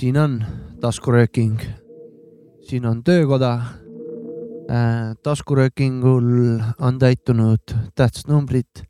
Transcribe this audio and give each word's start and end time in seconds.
siin 0.00 0.16
on 0.16 0.44
taskurööking, 0.80 1.60
siin 2.66 2.86
on 2.86 3.02
töökoda. 3.04 3.50
Taskuröökingul 5.22 6.60
on 6.78 6.98
täitunud 7.00 7.72
tähtsad 7.98 8.30
numbrid, 8.30 8.84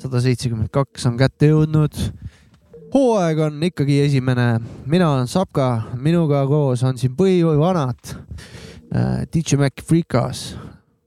sada 0.00 0.22
seitsekümmend 0.24 0.72
kaks 0.74 1.06
on 1.06 1.18
kätte 1.20 1.52
jõudnud. 1.52 1.98
hooaeg 2.94 3.38
on 3.46 3.62
ikkagi 3.62 4.00
esimene, 4.02 4.60
mina 4.86 5.12
olen 5.12 5.28
Sapka, 5.30 5.92
minuga 5.94 6.42
koos 6.50 6.82
on 6.82 6.98
siin 6.98 7.14
põhivanad 7.14 8.14
äh, 8.14 9.22
DJ 9.30 9.60
Mac 9.60 9.84
Freekas. 9.86 10.56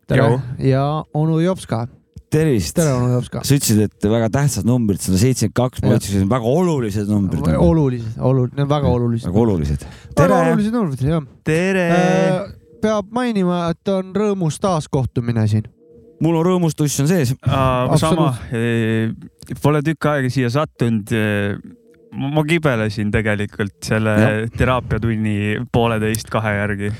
tere 0.07 0.39
ja 0.59 1.03
onu 1.13 1.39
Jopska 1.39 1.87
tervist. 2.33 2.75
tere, 2.75 2.93
onu 2.93 3.11
Jopska. 3.13 3.43
sa 3.43 3.57
ütlesid, 3.57 3.83
et 3.89 4.09
väga 4.09 4.31
tähtsad 4.33 4.65
numbrid, 4.65 5.03
sada 5.03 5.19
seitsekümmend 5.19 5.59
kaks, 5.59 5.83
ma 5.83 5.99
ütlesin, 5.99 6.25
väga 6.31 6.57
olulised 6.63 7.11
numbrid. 7.11 7.45
olulised, 7.59 8.17
olulised, 8.17 8.57
need 8.57 8.65
on 8.65 8.73
väga 8.73 8.97
olulised. 8.97 9.29
väga 9.29 9.45
olulised. 9.45 9.87
väga 10.17 10.43
olulised 10.47 10.75
numbrid, 10.79 11.07
jah. 11.11 11.31
tere 11.43 11.87
äh,! 11.91 12.62
Peab 12.83 13.13
mainima, 13.15 13.69
et 13.71 13.93
on 13.93 14.11
rõõmus 14.15 14.59
taaskohtumine 14.63 15.47
siin. 15.47 15.69
mul 16.23 16.39
on 16.39 16.45
rõõmustuss 16.45 17.03
on 17.03 17.07
sees. 17.07 17.33
sama, 18.01 18.33
pole 19.63 19.81
tükk 19.85 20.11
aega 20.11 20.29
siia 20.33 20.51
sattunud 20.53 21.15
ma 22.13 22.43
kibelesin 22.47 23.11
tegelikult 23.13 23.79
selle 23.85 24.13
ja. 24.19 24.29
teraapiatunni 24.57 25.65
pooleteist 25.73 26.29
kahe 26.33 26.55
järgi. 26.59 26.93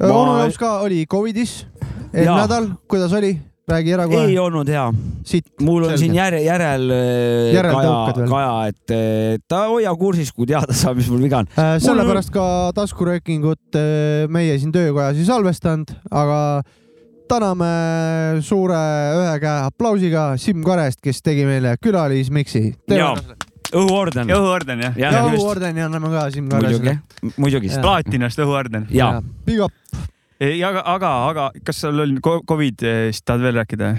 onu 0.00 0.38
Jops 0.40 0.58
ka 0.58 0.78
oli 0.86 1.04
Covidis 1.06 1.66
eelmine 2.14 2.40
nädal, 2.42 2.70
kuidas 2.88 3.12
oli? 3.12 3.34
Räägi 3.70 3.94
ära 3.96 4.06
kohe. 4.10 4.24
ei 4.28 4.38
olnud 4.38 4.68
hea. 4.68 4.86
mul 5.60 5.84
on 5.84 5.90
selge. 5.90 6.00
siin 6.02 6.16
järel, 6.18 6.44
järel, 6.44 6.90
järel 7.54 7.74
Kaja, 7.76 8.26
Kaja, 8.28 8.52
et 8.72 9.46
ta 9.48 9.62
hoia 9.70 9.94
kursis, 9.98 10.32
kui 10.32 10.48
teada 10.50 10.76
saab, 10.76 10.98
mis 11.00 11.08
mul 11.12 11.22
viga 11.22 11.42
on 11.44 11.48
äh,. 11.54 11.76
sellepärast 11.82 12.32
ka 12.34 12.44
taskuröökingut 12.76 13.78
äh, 13.78 14.26
meie 14.32 14.58
siin 14.58 14.74
töökojas 14.74 15.20
ei 15.20 15.26
salvestanud, 15.28 15.94
aga 16.10 16.40
täname 17.30 17.70
suure 18.44 18.80
ühe 19.20 19.34
käe 19.42 19.56
aplausiga 19.68 20.30
Siim 20.40 20.64
Karest, 20.66 21.00
kes 21.04 21.22
tegi 21.22 21.46
meile 21.48 21.76
külalismiksi. 21.82 22.64
õhuorden. 22.90 24.32
õhuorden 24.34 24.86
jah 24.86 24.98
ja,. 24.98 25.12
ja 25.14 25.26
õhuordeni 25.30 25.84
anname 25.86 26.10
ka 26.14 26.26
Siim 26.34 26.50
Karesele. 26.50 26.98
muidugi, 27.22 27.36
muidugi. 27.38 27.74
plaatinast 27.78 28.42
õhuorden. 28.42 28.88
Big 29.46 29.62
up 29.62 30.08
aga, 30.40 30.80
aga, 30.88 31.08
aga 31.28 31.46
kas 31.64 31.82
sul 31.84 32.00
on 32.00 32.16
Covid-ist 32.24 33.24
tahad 33.28 33.44
veel 33.44 33.58
rääkida? 33.60 33.90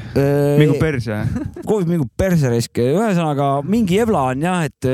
mingu 0.57 0.79
perse. 0.81 1.21
Covid 1.69 1.91
mingu 1.91 2.07
perse 2.17 2.49
raisk, 2.49 2.81
ühesõnaga 2.81 3.53
mingi 3.67 3.99
ebla 4.01 4.31
on 4.31 4.41
jah, 4.47 4.65
et 4.65 4.89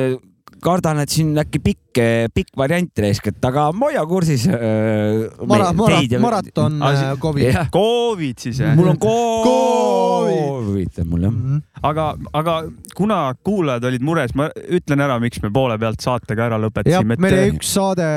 kardan, 0.63 0.99
et 1.03 1.13
siin 1.13 1.31
äkki 1.39 1.61
pikk, 1.63 1.86
pikk 2.33 2.53
variant 2.57 3.03
raisk, 3.03 3.29
et 3.31 3.47
aga 3.49 3.67
ma 3.75 3.89
hoia 3.89 4.03
kursis 4.09 4.47
äh,. 4.49 5.27
Mara, 5.47 5.71
mara, 5.75 6.01
maraton 6.21 6.81
äh, 6.83 7.03
Covid. 7.21 7.59
Covid 7.73 8.41
siis 8.41 8.61
jah? 8.61 8.75
mul 8.77 8.91
on 8.93 8.99
Covid 9.01 11.01
on 11.03 11.09
mul 11.11 11.27
jah 11.27 11.31
mm. 11.31 11.55
-hmm. 11.55 11.61
aga, 11.89 12.07
aga 12.33 12.55
kuna 12.95 13.19
kuulajad 13.43 13.87
olid 13.89 14.01
mures, 14.01 14.33
ma 14.35 14.49
ütlen 14.55 15.03
ära, 15.03 15.19
miks 15.21 15.41
me 15.43 15.51
poole 15.53 15.77
pealt 15.81 16.01
saatega 16.03 16.47
ära 16.49 16.59
lõpetasime. 16.61 17.19
meil 17.19 17.37
oli 17.37 17.55
üks 17.55 17.73
saade, 17.77 18.07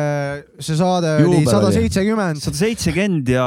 see 0.58 0.78
saade 0.78 1.14
oli 1.24 1.44
sada 1.48 1.72
seitsekümmend. 1.74 2.40
sada 2.40 2.56
seitsekümmend 2.56 3.28
ja. 3.28 3.46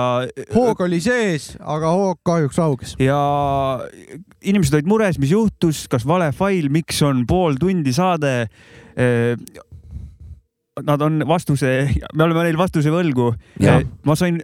hoog 0.53 0.85
oli 0.85 1.01
sees, 1.03 1.53
aga 1.59 1.93
hoog 1.97 2.21
kahjuks 2.25 2.61
rauges. 2.61 2.95
ja 2.99 3.19
inimesed 4.43 4.79
olid 4.79 4.89
mures, 4.89 5.19
mis 5.19 5.33
juhtus, 5.33 5.85
kas 5.91 6.07
vale 6.07 6.31
fail, 6.35 6.69
miks 6.73 7.01
on 7.05 7.25
pool 7.29 7.57
tundi 7.59 7.93
saade 7.95 8.33
Nad 10.81 11.01
on 11.05 11.21
vastuse, 11.29 11.67
me 12.17 12.23
oleme 12.25 12.47
neil 12.47 12.57
vastuse 12.57 12.89
võlgu. 12.93 13.33
ma 14.05 14.15
sain 14.17 14.39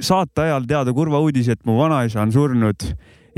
saate 0.00 0.46
ajal 0.46 0.64
teada 0.70 0.94
kurva 0.96 1.20
uudise, 1.20 1.58
et 1.58 1.66
mu 1.68 1.76
vanaisa 1.80 2.22
on 2.22 2.32
surnud 2.32 2.88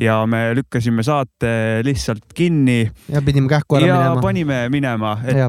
ja 0.00 0.18
me 0.28 0.40
lükkasime 0.56 1.02
saate 1.06 1.50
lihtsalt 1.84 2.32
kinni. 2.36 2.84
ja 3.12 3.22
pidime 3.24 3.48
kähku 3.48 3.78
ära 3.78 3.86
ja 3.86 3.96
minema. 3.96 4.22
panime 4.22 4.58
minema, 4.72 5.14
et 5.24 5.40
ja. 5.40 5.48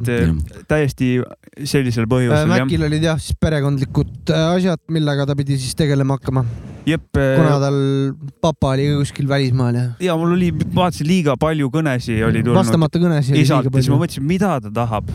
täiesti 0.68 1.18
sellisel 1.64 2.08
põhjusel. 2.10 2.48
Mäkil 2.54 2.88
olid 2.88 3.04
jah 3.04 3.20
siis 3.22 3.38
perekondlikud 3.42 4.32
asjad, 4.38 4.82
millega 4.94 5.28
ta 5.28 5.36
pidi 5.38 5.60
siis 5.60 5.76
tegelema 5.78 6.18
hakkama. 6.18 6.46
Jep. 6.88 7.10
kuna 7.12 7.58
tal 7.60 7.82
papa 8.42 8.72
oli 8.78 8.88
kuskil 9.02 9.28
välismaal 9.28 9.76
ja. 9.76 9.88
ja 10.00 10.16
mul 10.16 10.38
oli, 10.38 10.54
vaatasin 10.56 11.10
liiga 11.10 11.36
palju 11.40 11.68
kõnesid 11.74 12.24
oli 12.24 12.40
tulnud. 12.40 12.56
vastamata 12.62 13.02
kõnesid. 13.04 13.36
isalt 13.42 13.68
ja 13.68 13.74
siis 13.76 13.92
ma 13.92 14.00
mõtlesin, 14.00 14.24
mida 14.24 14.54
ta 14.64 14.72
tahab 14.72 15.12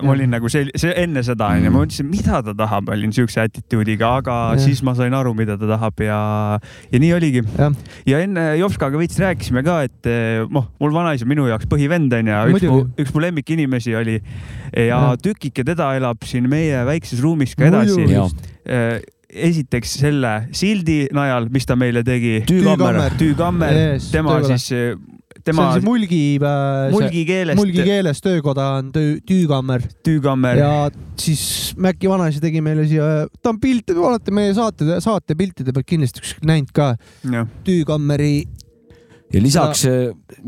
ma 0.00 0.14
olin 0.14 0.32
nagu 0.32 0.48
see, 0.52 0.70
see 0.78 0.92
enne 1.02 1.22
seda 1.26 1.50
onju, 1.52 1.70
ma 1.72 1.82
mõtlesin, 1.82 2.08
mida 2.08 2.40
ta 2.46 2.54
tahab, 2.56 2.88
olin 2.94 3.12
siukse 3.14 3.42
attitude'iga, 3.42 4.14
aga 4.22 4.36
ja. 4.54 4.62
siis 4.64 4.80
ma 4.86 4.94
sain 4.98 5.14
aru, 5.16 5.34
mida 5.36 5.58
ta 5.60 5.68
tahab 5.68 6.00
ja, 6.04 6.18
ja 6.92 7.02
nii 7.02 7.12
oligi. 7.18 7.44
ja 8.08 8.22
enne 8.24 8.46
Jopskaga 8.60 9.00
veits 9.00 9.20
rääkisime 9.20 9.64
ka, 9.66 9.82
et 9.88 10.10
noh, 10.52 10.70
mul 10.82 10.94
vanaisa 10.96 11.28
minu 11.28 11.46
jaoks 11.50 11.68
põhivend 11.70 12.14
onju, 12.18 12.42
üks 12.56 12.68
mu, 12.68 12.82
üks 13.04 13.14
mu 13.14 13.24
lemmikinimesi 13.26 13.96
oli. 13.98 14.18
Ja, 14.72 14.86
ja. 14.88 15.00
tükike 15.20 15.66
teda 15.68 15.92
elab 15.98 16.24
siin 16.24 16.48
meie 16.50 16.84
väikses 16.88 17.20
ruumis 17.22 17.56
ka 17.58 17.68
edasi. 17.68 18.06
Esiteks 19.32 19.94
selle 20.02 20.32
sildi 20.52 21.06
najal, 21.16 21.46
mis 21.52 21.64
ta 21.64 21.72
meile 21.80 22.02
tegi. 22.04 22.42
tüükammer, 22.44 23.14
tüükammer, 23.16 23.78
tema 24.12 24.36
tüükammer. 24.36 24.60
siis 24.60 24.98
tema. 25.44 25.62
see 25.62 25.68
on 25.68 25.80
see 25.80 25.88
mulgi. 25.88 26.22
mulgi 26.94 27.24
keelest. 27.28 27.60
mulgi 27.60 27.86
keeles 27.86 28.22
töökoda 28.24 28.68
on 28.78 28.90
töö, 28.94 29.18
tüükammer. 29.28 29.86
tüükammer. 30.06 30.62
ja 30.62 30.72
siis 31.20 31.74
Mäkki 31.82 32.10
vanaisa 32.10 32.42
tegi 32.42 32.60
meile 32.64 32.86
siia, 32.88 33.28
ta 33.42 33.52
on 33.52 33.60
pilte, 33.62 33.96
olete 33.96 34.34
meie 34.34 34.54
saate, 34.56 35.00
saate 35.04 35.38
piltide 35.38 35.74
pealt 35.74 35.88
kindlasti 35.88 36.24
kuskil 36.24 36.50
näinud 36.50 36.74
ka. 36.76 36.94
tüükammeri 37.66 38.34
ja 39.32 39.40
lisaks 39.40 39.84
ja, 39.86 39.92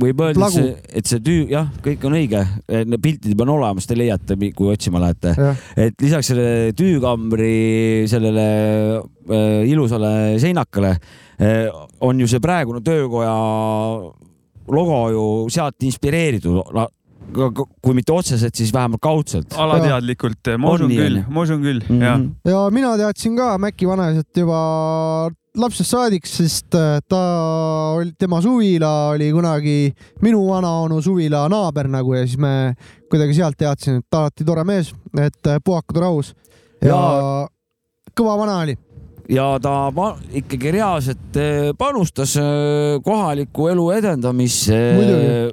võib 0.00 0.20
öelda, 0.24 0.48
et 0.48 0.54
see, 0.54 0.72
et 1.00 1.08
see 1.08 1.22
tüü, 1.24 1.38
jah, 1.52 1.70
kõik 1.84 2.04
on 2.08 2.16
õige, 2.18 2.42
piltide 2.68 3.36
peal 3.36 3.48
on 3.48 3.54
olemas, 3.56 3.88
te 3.88 3.96
leiate, 3.98 4.36
kui 4.56 4.72
otsima 4.72 5.00
lähete. 5.02 5.34
et 5.80 5.96
lisaks 6.04 6.32
sellele 6.32 6.74
tüükambri 6.76 8.04
sellele 8.10 8.48
äh, 9.00 9.62
ilusale 9.70 10.12
seinakale 10.42 10.94
äh, 10.94 11.70
on 12.04 12.20
ju 12.20 12.28
see 12.30 12.42
praegune 12.44 12.84
töökoja 12.84 13.34
logo 14.68 15.00
ju 15.12 15.24
sealt 15.52 15.82
inspireeritud. 15.82 16.74
Kui 17.34 17.94
mitte 17.96 18.12
otseselt, 18.12 18.54
siis 18.54 18.72
vähemalt 18.72 19.02
kaudselt. 19.02 19.54
alateadlikult, 19.58 20.52
ma 20.60 20.74
usun 20.76 20.92
küll, 20.92 21.22
ma 21.28 21.40
usun 21.42 21.62
küll 21.64 21.80
mm, 21.80 21.96
-hmm. 21.96 22.04
jah. 22.04 22.20
ja 22.44 22.60
mina 22.70 22.96
teadsin 23.00 23.36
ka 23.36 23.56
Mäkki 23.58 23.88
vanaisat 23.88 24.28
juba 24.36 25.30
lapsest 25.56 25.90
saadik, 25.90 26.26
sest 26.26 26.74
äh, 26.74 27.00
ta 27.08 27.22
oli, 27.96 28.12
tema 28.18 28.40
suvila 28.42 29.08
oli 29.14 29.32
kunagi 29.32 29.94
minu 30.22 30.46
vanaonu 30.48 31.00
suvila 31.02 31.48
naaber 31.48 31.88
nagu 31.88 32.14
ja 32.14 32.26
siis 32.26 32.38
me 32.38 32.74
kuidagi 33.10 33.34
sealt 33.34 33.56
teadsin, 33.58 34.02
et 34.02 34.18
alati 34.18 34.44
tore 34.44 34.64
mees, 34.64 34.92
et 35.18 35.46
äh, 35.46 35.60
puhakad 35.64 35.96
rahus. 35.96 36.34
Ja, 36.82 36.90
ja 36.90 37.48
kõva 38.14 38.36
vana 38.38 38.58
oli 38.66 38.76
ja 39.30 39.46
ta 39.62 39.90
ikkagi 40.36 40.72
reaalselt 40.74 41.38
eh, 41.40 41.70
panustas 41.78 42.36
eh, 42.40 42.98
kohaliku 43.04 43.68
elu 43.72 43.86
edendamisse. 43.98 44.80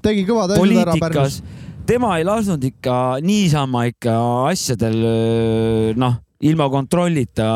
tegi 0.04 0.25
kõvad 0.28 0.56
asjad 0.56 0.81
ära 0.84 0.98
Pärnus. 1.00 1.40
tema 1.88 2.18
ei 2.19 2.28
lasknud 2.28 2.63
ikka 2.72 2.98
niisama 3.24 3.86
ikka 3.92 4.18
asjadel 4.51 5.00
eh, 5.00 5.94
noh, 5.96 6.19
ilma 6.42 6.68
kontrollita 6.74 7.48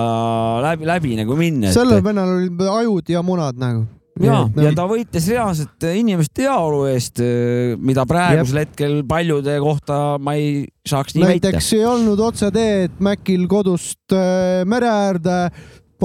läbi, 0.64 0.88
läbi 0.88 1.20
nagu 1.20 1.36
minna. 1.40 1.76
sellel 1.76 2.04
vennal 2.06 2.38
olid 2.38 2.66
ajud 2.80 3.12
ja 3.12 3.26
munad 3.26 3.60
nagu 3.60 3.84
ja, 4.24 4.46
ja 4.56 4.72
ta 4.72 4.88
võitles 4.88 5.26
reaalselt 5.28 5.84
inimeste 5.92 6.46
heaolu 6.46 6.86
eest, 6.88 7.20
mida 7.84 8.06
praegusel 8.08 8.62
Jep. 8.62 8.70
hetkel 8.70 9.00
paljude 9.10 9.60
kohta 9.60 10.04
ma 10.24 10.38
ei 10.40 10.62
saaks 10.88 11.18
nii 11.18 11.26
näiteks 11.26 11.34
väita. 11.36 11.52
näiteks 11.52 11.74
ei 11.76 11.88
olnud 11.92 12.22
otseteed 12.24 13.02
Mäkil 13.04 13.50
kodust 13.52 14.16
mere 14.72 14.88
äärde 14.88 15.40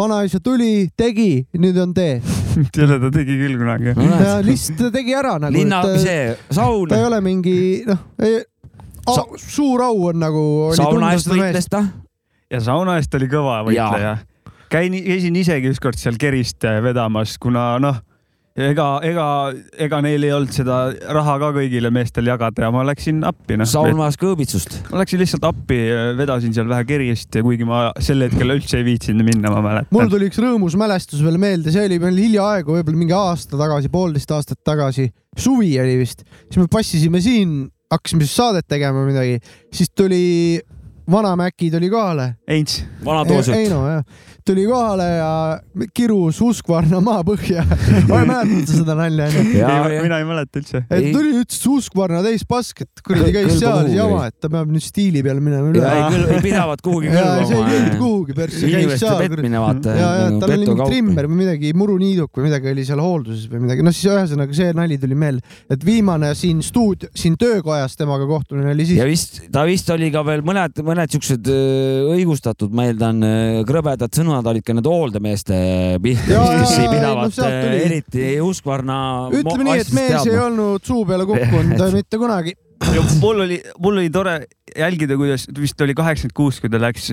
vanaisa 0.01 0.41
tuli, 0.43 0.89
tegi, 0.97 1.45
nüüd 1.61 1.79
on 1.83 1.93
tee 1.97 2.19
selle 2.77 2.99
ta 3.03 3.11
tegi 3.15 3.37
küll 3.41 3.59
kunagi. 3.61 3.95
lihtsalt 4.47 4.81
ta 4.81 4.93
tegi 4.95 5.17
ära 5.17 5.37
nagu. 5.43 5.55
linna, 5.55 5.83
see 6.01 6.33
saun. 6.51 6.89
ta 6.91 7.01
ei 7.01 7.09
ole 7.11 7.21
mingi 7.25 7.59
noh, 7.89 8.07
Sa 9.11 9.25
suur 9.41 9.81
au 9.83 10.05
on 10.11 10.21
nagu. 10.23 10.43
sauna 10.77 11.15
eest 11.17 11.31
võitles 11.31 11.67
ta. 11.73 11.85
ja 12.53 12.61
sauna 12.63 12.99
eest 13.01 13.15
oli 13.17 13.31
kõva 13.33 13.61
võitleja. 13.67 14.19
käin, 14.71 14.95
käisin 15.07 15.37
isegi 15.41 15.73
ükskord 15.73 15.99
seal 15.99 16.19
kerist 16.21 16.67
vedamas, 16.85 17.39
kuna 17.41 17.73
noh 17.83 18.03
ega, 18.59 18.87
ega, 19.07 19.27
ega 19.87 20.01
neil 20.05 20.25
ei 20.27 20.33
olnud 20.35 20.53
seda 20.55 20.79
raha 21.15 21.37
ka 21.43 21.51
kõigile 21.55 21.93
meestel 21.95 22.27
jagada 22.31 22.67
ja 22.67 22.71
ma 22.75 22.83
läksin 22.89 23.23
appi 23.27 23.59
no.. 23.61 23.67
Saul 23.69 23.95
vajas 23.99 24.19
kõõbitsust. 24.21 24.77
ma 24.91 25.03
läksin 25.03 25.23
lihtsalt 25.23 25.47
appi, 25.47 25.79
vedasin 26.19 26.55
seal 26.57 26.69
vähe 26.71 26.87
kerjest 26.89 27.39
ja 27.39 27.45
kuigi 27.47 27.69
ma 27.69 27.89
sel 28.03 28.27
hetkel 28.27 28.57
üldse 28.57 28.81
ei 28.81 28.87
viitsinud 28.89 29.27
minna, 29.27 29.53
ma 29.55 29.63
mäletan. 29.65 29.93
mul 29.95 30.11
tuli 30.13 30.31
üks 30.31 30.41
rõõmus 30.43 30.77
mälestus 30.81 31.23
veel 31.25 31.39
meelde, 31.43 31.73
see 31.75 31.87
oli 31.87 32.01
meil 32.03 32.19
hiljaaegu, 32.27 32.79
võib-olla 32.81 33.05
mingi 33.05 33.17
aasta 33.17 33.61
tagasi, 33.61 33.93
poolteist 33.93 34.35
aastat 34.35 34.63
tagasi, 34.67 35.11
suvi 35.39 35.77
oli 35.83 36.01
vist, 36.03 36.27
siis 36.49 36.61
me 36.61 36.67
passisime 36.71 37.23
siin, 37.25 37.63
hakkasime 37.93 38.27
siis 38.27 38.37
saadet 38.43 38.69
tegema 38.71 39.07
midagi, 39.07 39.39
siis 39.75 39.95
tuli 39.95 40.25
vana 41.11 41.37
Mäki 41.37 41.71
tuli 41.71 41.91
kohale. 41.91 42.35
Heinz. 42.49 42.83
vana 43.05 43.25
Toosut. 43.25 43.55
Heino 43.55 43.87
jah 43.89 44.05
tuli 44.51 44.67
kohale 44.67 45.07
ja 45.17 45.31
kirus 45.95 46.41
Uskvarna 46.43 47.01
maapõhja 47.05 47.63
ma 48.09 48.19
ei 48.23 48.29
mäleta 48.29 48.75
seda 48.75 48.97
nalja 48.99 49.29
onju. 49.29 50.01
mina 50.05 50.19
ei 50.21 50.27
mäleta 50.27 50.61
üldse. 50.61 50.83
et 50.87 51.09
tuli, 51.15 51.33
ütles 51.43 51.61
Uskvarna 51.71 52.23
täis 52.25 52.45
pask, 52.49 52.83
et 52.85 53.05
kuradi 53.07 53.35
käis 53.35 53.59
seal 53.61 53.91
jama, 53.95 54.25
et 54.31 54.37
ta 54.41 54.51
peab 54.53 54.71
nüüd 54.73 54.85
stiili 54.85 55.23
peale 55.27 55.43
minema 55.45 55.71
üle. 55.71 55.85
ei 56.35 56.43
pidavat 56.45 56.83
kuhugi 56.85 57.13
kõlbama. 57.13 57.47
see 57.47 57.59
ei 57.59 57.67
kõlbinud 57.69 57.99
kuhugi 58.01 58.37
persse. 58.39 58.71
inimeste 58.71 59.15
petmine 59.21 59.63
vaata. 59.63 59.97
ja, 59.97 60.11
ja 60.23 60.31
tal 60.43 60.55
oli 60.57 60.69
mingi 60.71 60.89
trimmer 60.95 61.31
või 61.31 61.41
midagi, 61.45 61.73
muruniiduk 61.77 62.41
või 62.41 62.49
midagi 62.49 62.73
oli 62.73 62.87
seal 62.89 63.05
hoolduses 63.05 63.47
või 63.53 63.65
midagi, 63.67 63.87
noh 63.87 63.97
siis 63.97 64.11
ühesõnaga 64.11 64.57
see 64.57 64.75
nali 64.77 64.99
tuli 65.01 65.19
meelde, 65.19 65.59
et 65.71 65.87
viimane 65.87 66.33
siin 66.39 66.65
stuudio, 66.65 67.13
siin 67.17 67.37
töökojas 67.41 67.99
temaga 68.01 68.29
kohtumine 68.31 68.73
oli 68.75 68.89
siis. 68.89 69.03
ja 69.03 69.09
vist, 69.09 69.43
ta 69.53 69.67
vist 69.69 69.91
oli 69.93 70.11
ka 70.15 70.25
veel 70.27 70.45
mõned, 70.47 70.83
mõned 70.87 71.00
siuksed 71.09 71.49
õigustatud, 71.49 72.73
ma 72.77 72.85
eeldan, 72.91 73.25
krõbedad 73.69 74.13
sõnad 74.13 74.47
olid 74.51 74.65
ka 74.67 74.77
need 74.77 74.89
hooldemeeste 74.91 75.61
pihta, 76.05 76.41
kes 76.61 76.75
ei 76.77 76.89
pidavat 76.93 77.39
no, 77.41 77.51
eriti 77.81 78.27
uskvarna. 78.45 78.97
ütleme 79.33 79.69
nii, 79.71 79.79
et 79.81 79.93
mees 79.97 80.29
ei 80.29 80.39
olnud 80.41 80.85
suu 80.85 81.07
peale 81.09 81.25
kukkunud 81.29 81.85
mitte 81.99 82.21
kunagi. 82.21 82.57
mul 83.21 83.45
oli, 83.47 83.61
mul 83.79 84.01
oli 84.03 84.13
tore 84.13 84.37
jälgida, 84.77 85.17
kuidas 85.21 85.49
vist 85.57 85.81
oli 85.81 85.97
kaheksakümmend 85.97 86.37
kuus, 86.37 86.61
kui 86.61 86.73
ta 86.73 86.81
läks 86.83 87.11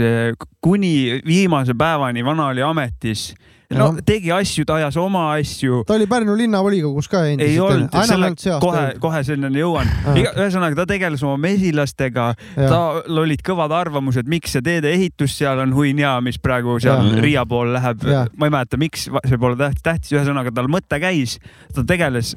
kuni 0.63 1.22
viimase 1.25 1.75
päevani, 1.78 2.25
vana 2.28 2.51
oli 2.51 2.66
ametis 2.66 3.31
no 3.75 3.88
tegi 4.06 4.31
asju, 4.31 4.64
ta 4.68 4.78
ajas 4.80 4.96
oma 5.02 5.24
asju. 5.36 5.81
ta 5.88 5.98
oli 5.98 6.08
Pärnu 6.08 6.36
linnavolikogus 6.40 7.10
ka 7.12 7.24
endiselt. 7.28 7.52
ei 7.52 7.60
olnud, 7.60 7.98
selle, 8.08 8.30
kohe, 8.64 8.84
kohe 9.04 9.24
selleni 9.28 9.60
jõuan. 9.60 9.90
ühesõnaga, 10.16 10.78
ta 10.80 10.86
tegeles 10.90 11.24
oma 11.28 11.36
mesilastega, 11.48 12.30
tal 12.56 13.22
olid 13.24 13.44
kõvad 13.46 13.75
arvamused, 13.75 14.30
miks 14.30 14.56
see 14.56 14.64
teedeehitus 14.66 15.36
seal 15.42 15.60
on 15.66 15.75
huinja, 15.75 16.16
mis 16.24 16.40
praegu 16.40 16.78
seal 16.84 17.12
ja. 17.12 17.24
Riia 17.24 17.46
pool 17.50 17.74
läheb. 17.75 18.08
ma 18.08 18.50
ei 18.50 18.56
mäleta, 18.56 18.80
miks, 18.80 19.10
see 19.28 19.42
pole 19.42 19.60
tähtis, 19.60 20.13
ühesõnaga 20.16 20.54
tal 20.56 20.72
mõte 20.72 21.02
käis, 21.04 21.38
ta 21.75 21.84
tegeles, 21.88 22.36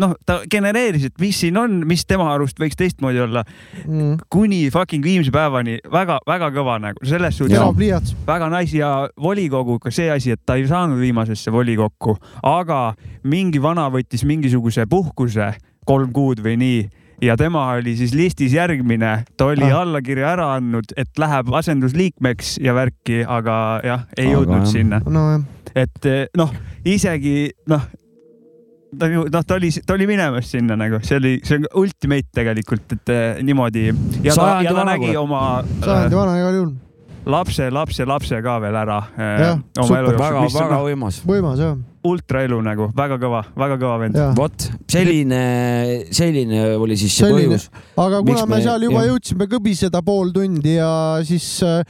noh, 0.00 0.14
ta 0.26 0.40
genereeris, 0.50 1.08
et 1.08 1.20
mis 1.22 1.38
siin 1.44 1.58
on, 1.60 1.80
mis 1.88 2.04
tema 2.08 2.30
arust 2.34 2.60
võiks 2.60 2.78
teistmoodi 2.78 3.22
olla 3.24 3.44
mm.. 3.84 4.24
kuni 4.32 4.64
fucking 4.74 5.04
viimse 5.04 5.32
päevani 5.34 5.78
väga-väga 5.92 6.50
kõva 6.54 6.78
nagu 6.82 7.08
selles 7.08 7.38
suhtes. 7.38 8.14
väga 8.26 8.50
nice 8.52 8.78
ja 8.78 8.90
volikoguga 9.20 9.92
see 9.94 10.10
asi, 10.12 10.34
et 10.34 10.42
ta 10.46 10.58
ei 10.60 10.66
saanud 10.70 11.00
viimasesse 11.00 11.52
volikokku, 11.52 12.16
aga 12.42 12.82
mingi 13.24 13.62
vana 13.62 13.88
võttis 13.92 14.26
mingisuguse 14.28 14.86
puhkuse 14.90 15.54
kolm 15.84 16.12
kuud 16.12 16.42
või 16.44 16.58
nii 16.60 16.84
ja 17.22 17.36
tema 17.36 17.66
oli 17.72 17.96
siis 17.96 18.14
listis 18.14 18.52
järgmine, 18.52 19.24
ta 19.36 19.50
oli 19.52 19.66
ah. 19.68 19.80
allakirja 19.80 20.32
ära 20.34 20.48
andnud, 20.56 20.94
et 20.96 21.18
läheb 21.18 21.52
asendusliikmeks 21.54 22.58
ja 22.64 22.74
värki, 22.76 23.22
aga 23.26 23.58
jah, 23.84 24.06
ei 24.16 24.28
aga 24.28 24.38
jõudnud 24.38 24.62
jah. 24.62 24.70
sinna 24.72 25.02
no,. 25.06 25.26
et 25.74 26.10
noh, 26.36 26.52
isegi 26.84 27.52
noh, 27.70 27.86
ta 28.98 29.10
ju 29.10 29.26
noh, 29.32 29.44
ta 29.46 29.58
oli, 29.58 29.70
ta 29.86 29.96
oli 29.96 30.08
minemas 30.10 30.50
sinna 30.54 30.78
nagu, 30.78 31.02
see 31.06 31.18
oli, 31.20 31.34
see 31.46 31.60
on 31.60 31.68
ultimate 31.82 32.30
tegelikult, 32.34 32.96
et 32.98 33.14
eh, 33.14 33.42
niimoodi. 33.44 33.90
ja 34.24 34.38
ta, 34.38 34.48
ja 34.64 34.74
ta 34.76 34.88
nägi 34.94 35.14
oma. 35.20 35.44
sajandi 35.84 36.20
vana 36.22 36.40
igal 36.40 36.58
juhul 36.60 36.74
lapse, 37.26 37.70
lapse, 37.70 38.04
lapse 38.04 38.38
ka 38.42 38.58
veel 38.62 38.76
ära 38.76 38.98
äh, 39.16 39.42
oma 39.80 39.98
elu 39.98 40.12
jooksul. 40.12 40.20
väga, 40.20 40.46
väga 40.58 40.80
võimas. 40.84 41.20
võimas 41.26 41.62
jah. 41.62 41.76
ultraelu 42.04 42.58
nagu, 42.64 42.88
väga 42.96 43.18
kõva, 43.20 43.40
väga 43.56 43.78
kõva 43.80 43.94
vend. 44.02 44.18
vot 44.36 44.66
selline, 44.92 45.40
selline 46.14 46.66
oli 46.76 46.98
siis 47.00 47.16
see 47.16 47.28
selline. 47.28 47.56
põhjus. 47.56 47.68
aga 48.04 48.20
kuna 48.26 48.44
me, 48.44 48.56
me 48.56 48.60
seal 48.66 48.86
juba 48.88 49.04
jah. 49.04 49.14
jõudsime 49.14 49.48
kõbiseda 49.54 50.04
pool 50.04 50.34
tundi 50.36 50.76
ja 50.76 50.90
siis 51.24 51.48
äh, 51.64 51.80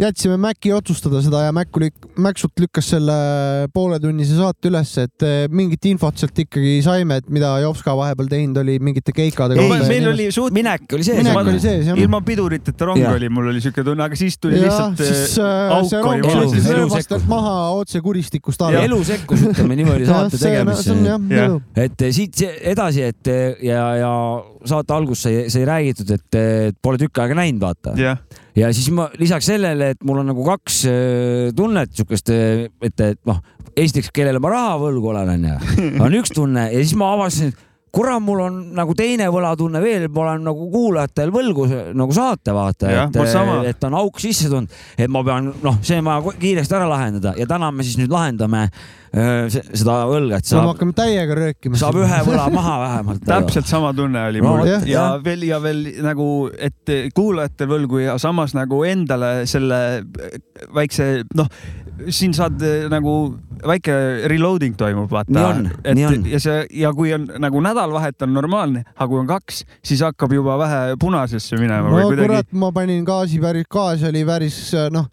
jätsime 0.00 0.38
Maci 0.40 0.72
otsustada 0.72 1.20
seda 1.24 1.42
ja 1.44 1.52
Mac 1.52 1.76
lük-, 1.76 2.06
Maxut 2.22 2.60
lükkas 2.60 2.88
selle 2.94 3.14
pooletunnise 3.74 4.36
saate 4.38 4.70
üles, 4.70 4.92
et 5.02 5.24
eh, 5.26 5.44
mingit 5.52 5.84
infot 5.90 6.16
sealt 6.18 6.38
ikkagi 6.44 6.78
saime, 6.84 7.18
et 7.20 7.28
mida 7.32 7.50
Jopska 7.62 7.94
vahepeal 7.98 8.30
teinud 8.30 8.62
oli 8.62 8.78
mingite 8.82 9.12
keikadega. 9.16 9.66
meil 9.88 10.08
oli 10.12 10.28
suht-. 10.34 10.54
minek 10.56 10.86
oli 10.96 11.06
sees. 11.06 11.20
minek 11.20 11.40
oli 11.42 11.60
sees, 11.62 11.90
jah. 11.90 12.00
ilma 12.00 12.22
piduriteta 12.24 12.88
rong 12.88 13.02
ja. 13.02 13.12
oli, 13.18 13.28
mul 13.32 13.50
oli 13.52 13.60
siuke 13.64 13.84
tunne, 13.84 14.06
aga 14.08 14.18
siis 14.18 14.38
tuli 14.40 14.60
ja, 14.60 14.68
lihtsalt 14.68 15.02
siis, 15.02 15.36
äh, 15.42 15.74
auk 15.76 15.90
see 15.90 16.02
rong 16.06 16.28
sõitis 16.28 16.70
rööbastelt 16.72 17.28
maha 17.30 17.56
otse 17.82 18.00
kuristikust 18.04 18.64
alla. 18.64 18.86
elu 18.88 19.00
sekkus, 19.12 19.44
ütleme 19.52 19.76
niimoodi 19.82 20.08
saate 20.08 20.40
tegemisse. 20.40 20.96
et 21.84 22.06
siit 22.16 22.46
edasi, 22.72 23.04
et 23.12 23.32
ja, 23.68 23.84
ja 24.00 24.14
saate 24.68 24.96
alguses 24.96 25.28
sai, 25.28 25.44
sai 25.52 25.66
räägitud, 25.68 26.16
et 26.16 26.40
pole 26.82 27.00
tükk 27.00 27.20
aega 27.22 27.36
näinud, 27.42 27.60
vaata. 27.62 27.92
Ja 28.58 28.70
siis 28.74 28.90
ma 28.94 29.08
lisaks 29.20 29.48
sellele, 29.52 29.92
et 29.94 30.06
mul 30.06 30.22
on 30.22 30.30
nagu 30.32 30.44
kaks 30.46 30.82
äh, 30.90 31.50
tunnet 31.56 31.92
siukest, 31.96 32.32
äh, 32.34 32.66
et, 32.84 33.00
et 33.00 33.20
noh, 33.28 33.42
esiteks, 33.72 34.12
kellele 34.14 34.42
ma 34.42 34.52
raha 34.52 34.78
võlgu 34.82 35.12
olen, 35.12 35.34
onju, 35.36 35.58
on 36.04 36.18
üks 36.20 36.34
tunne 36.34 36.68
ja 36.70 36.80
siis 36.80 36.96
ma 36.98 37.12
avastasin, 37.16 37.52
et 37.52 37.68
kurat, 37.92 38.22
mul 38.24 38.40
on 38.40 38.54
nagu 38.76 38.94
teine 38.96 39.26
võlatunne 39.32 39.82
veel, 39.84 40.06
ma 40.12 40.24
olen 40.24 40.46
nagu 40.48 40.68
kuulajatel 40.72 41.32
võlgu 41.34 41.66
nagu 41.98 42.16
saate 42.16 42.54
vaata, 42.56 42.88
et, 43.04 43.20
et 43.68 43.86
on 43.88 43.98
auk 44.00 44.20
sisse 44.22 44.48
tulnud, 44.48 44.72
et 44.96 45.12
ma 45.12 45.20
pean, 45.26 45.52
noh, 45.64 45.78
see 45.84 46.00
on 46.00 46.08
vaja 46.08 46.34
kiiresti 46.40 46.78
ära 46.78 46.88
lahendada 46.88 47.34
ja 47.36 47.46
täna 47.50 47.68
me 47.74 47.84
siis 47.84 47.98
nüüd 48.00 48.12
lahendame 48.12 48.62
äh, 48.64 49.44
seda 49.52 49.98
võlga, 50.08 50.40
et 50.40 50.48
saab. 50.48 50.64
me 50.64 50.72
hakkame 50.72 50.96
täiega 51.02 51.36
röökima. 51.36 51.80
saab 51.82 52.00
ühe 52.00 52.22
võla 52.30 52.48
maha 52.54 52.78
vähemalt 52.86 53.28
täpselt 53.34 53.68
sama 53.68 53.92
tunne 53.96 54.24
oli 54.30 54.44
mul 54.44 54.62
no, 54.62 54.70
ja, 54.70 54.80
ja 54.88 55.04
veel 55.24 55.44
ja 55.50 55.60
veel 55.60 55.84
nagu, 56.06 56.30
et 56.56 56.96
kuulajatel 57.12 57.70
võlgu 57.76 58.00
ja 58.06 58.16
samas 58.22 58.56
nagu 58.56 58.82
endale 58.88 59.34
selle 59.50 59.82
väikse 60.72 61.12
noh 61.36 61.52
siin 62.10 62.34
saad 62.36 62.62
eh, 62.66 62.86
nagu 62.92 63.12
väike 63.66 63.94
reloading 64.30 64.76
toimub, 64.78 65.10
vaata. 65.12 65.52
et 65.84 65.98
ja 66.32 66.40
see 66.42 66.64
ja 66.82 66.92
kui 66.96 67.12
on 67.14 67.28
nagu 67.42 67.60
nädalavahet 67.64 68.26
on 68.26 68.34
normaalne, 68.34 68.84
aga 68.94 69.08
kui 69.10 69.20
on 69.20 69.28
kaks, 69.30 69.62
siis 69.84 70.02
hakkab 70.02 70.32
juba 70.32 70.58
vähe 70.58 70.96
punasesse 71.00 71.60
minema. 71.60 71.92
no 71.92 72.08
kuidagi... 72.08 72.26
kurat, 72.26 72.50
ma 72.52 72.72
panin 72.72 73.04
gaasi 73.06 73.40
päris, 73.42 73.68
gaas 73.70 74.02
oli 74.08 74.24
päris 74.28 74.58
noh 74.92 75.08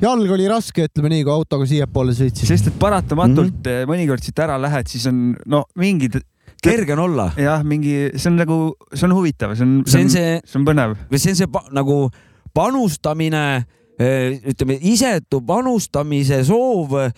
jalg 0.00 0.32
oli 0.32 0.48
raske, 0.48 0.86
ütleme 0.88 1.12
nii, 1.12 1.24
kui 1.26 1.34
autoga 1.34 1.66
siiapoole 1.68 2.14
sõitsin. 2.16 2.48
sest 2.48 2.70
et 2.72 2.78
paratamatult 2.80 3.60
mm 3.60 3.70
-hmm. 3.70 3.90
mõnikord 3.90 4.24
siit 4.24 4.38
ära 4.38 4.56
lähed, 4.60 4.88
siis 4.88 5.06
on 5.10 5.34
no 5.46 5.64
mingid 5.76 6.20
kerge 6.62 6.92
on 6.92 6.98
olla. 6.98 7.30
jah, 7.36 7.64
mingi, 7.64 8.10
see 8.16 8.30
on 8.30 8.38
nagu, 8.40 8.58
see 8.94 9.06
on 9.08 9.16
huvitav, 9.16 9.54
see 9.56 9.66
on, 9.66 9.82
see 9.86 10.04
on, 10.04 10.10
see 10.10 10.60
on 10.60 10.66
põnev. 10.68 10.96
see 11.16 11.32
on 11.32 11.36
see 11.36 11.46
nagu 11.76 12.10
panustamine 12.54 13.64
ütleme, 14.00 14.78
isetu 14.88 15.42
panustamise 15.44 16.40
soov 16.48 16.94
äh, 16.96 17.10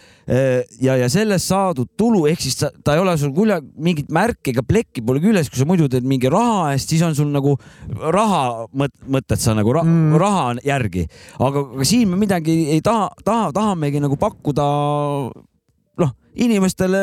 ja, 0.83 0.97
ja 0.99 1.09
sellest 1.13 1.51
saadud 1.53 1.91
tulu, 1.99 2.25
ehk 2.31 2.43
siis 2.43 2.59
ta, 2.59 2.73
ta 2.83 2.97
ei 2.97 3.03
ole 3.05 3.15
sul 3.21 3.31
küll 3.37 3.55
mingit 3.79 4.11
märki 4.13 4.51
ega 4.55 4.65
plekki 4.67 5.05
pole 5.07 5.23
küljes, 5.23 5.51
kui 5.53 5.61
sa 5.61 5.69
muidu 5.69 5.87
teed 5.93 6.07
mingi 6.09 6.31
raha 6.33 6.73
eest, 6.73 6.91
siis 6.91 7.05
on 7.07 7.15
sul 7.19 7.31
nagu 7.31 7.55
raha 7.87 8.67
mõt, 8.75 8.95
mõtled 9.07 9.43
sa 9.43 9.55
nagu 9.59 9.77
ra, 9.77 9.85
mm. 9.87 10.19
raha 10.23 10.45
järgi, 10.67 11.07
aga, 11.39 11.65
siin 11.87 12.11
me 12.11 12.19
midagi 12.25 12.59
ei 12.75 12.83
taha, 12.85 13.13
taha, 13.23 13.53
tahamegi 13.55 14.03
nagu 14.03 14.19
pakkuda 14.19 14.67
inimestele 16.33 17.01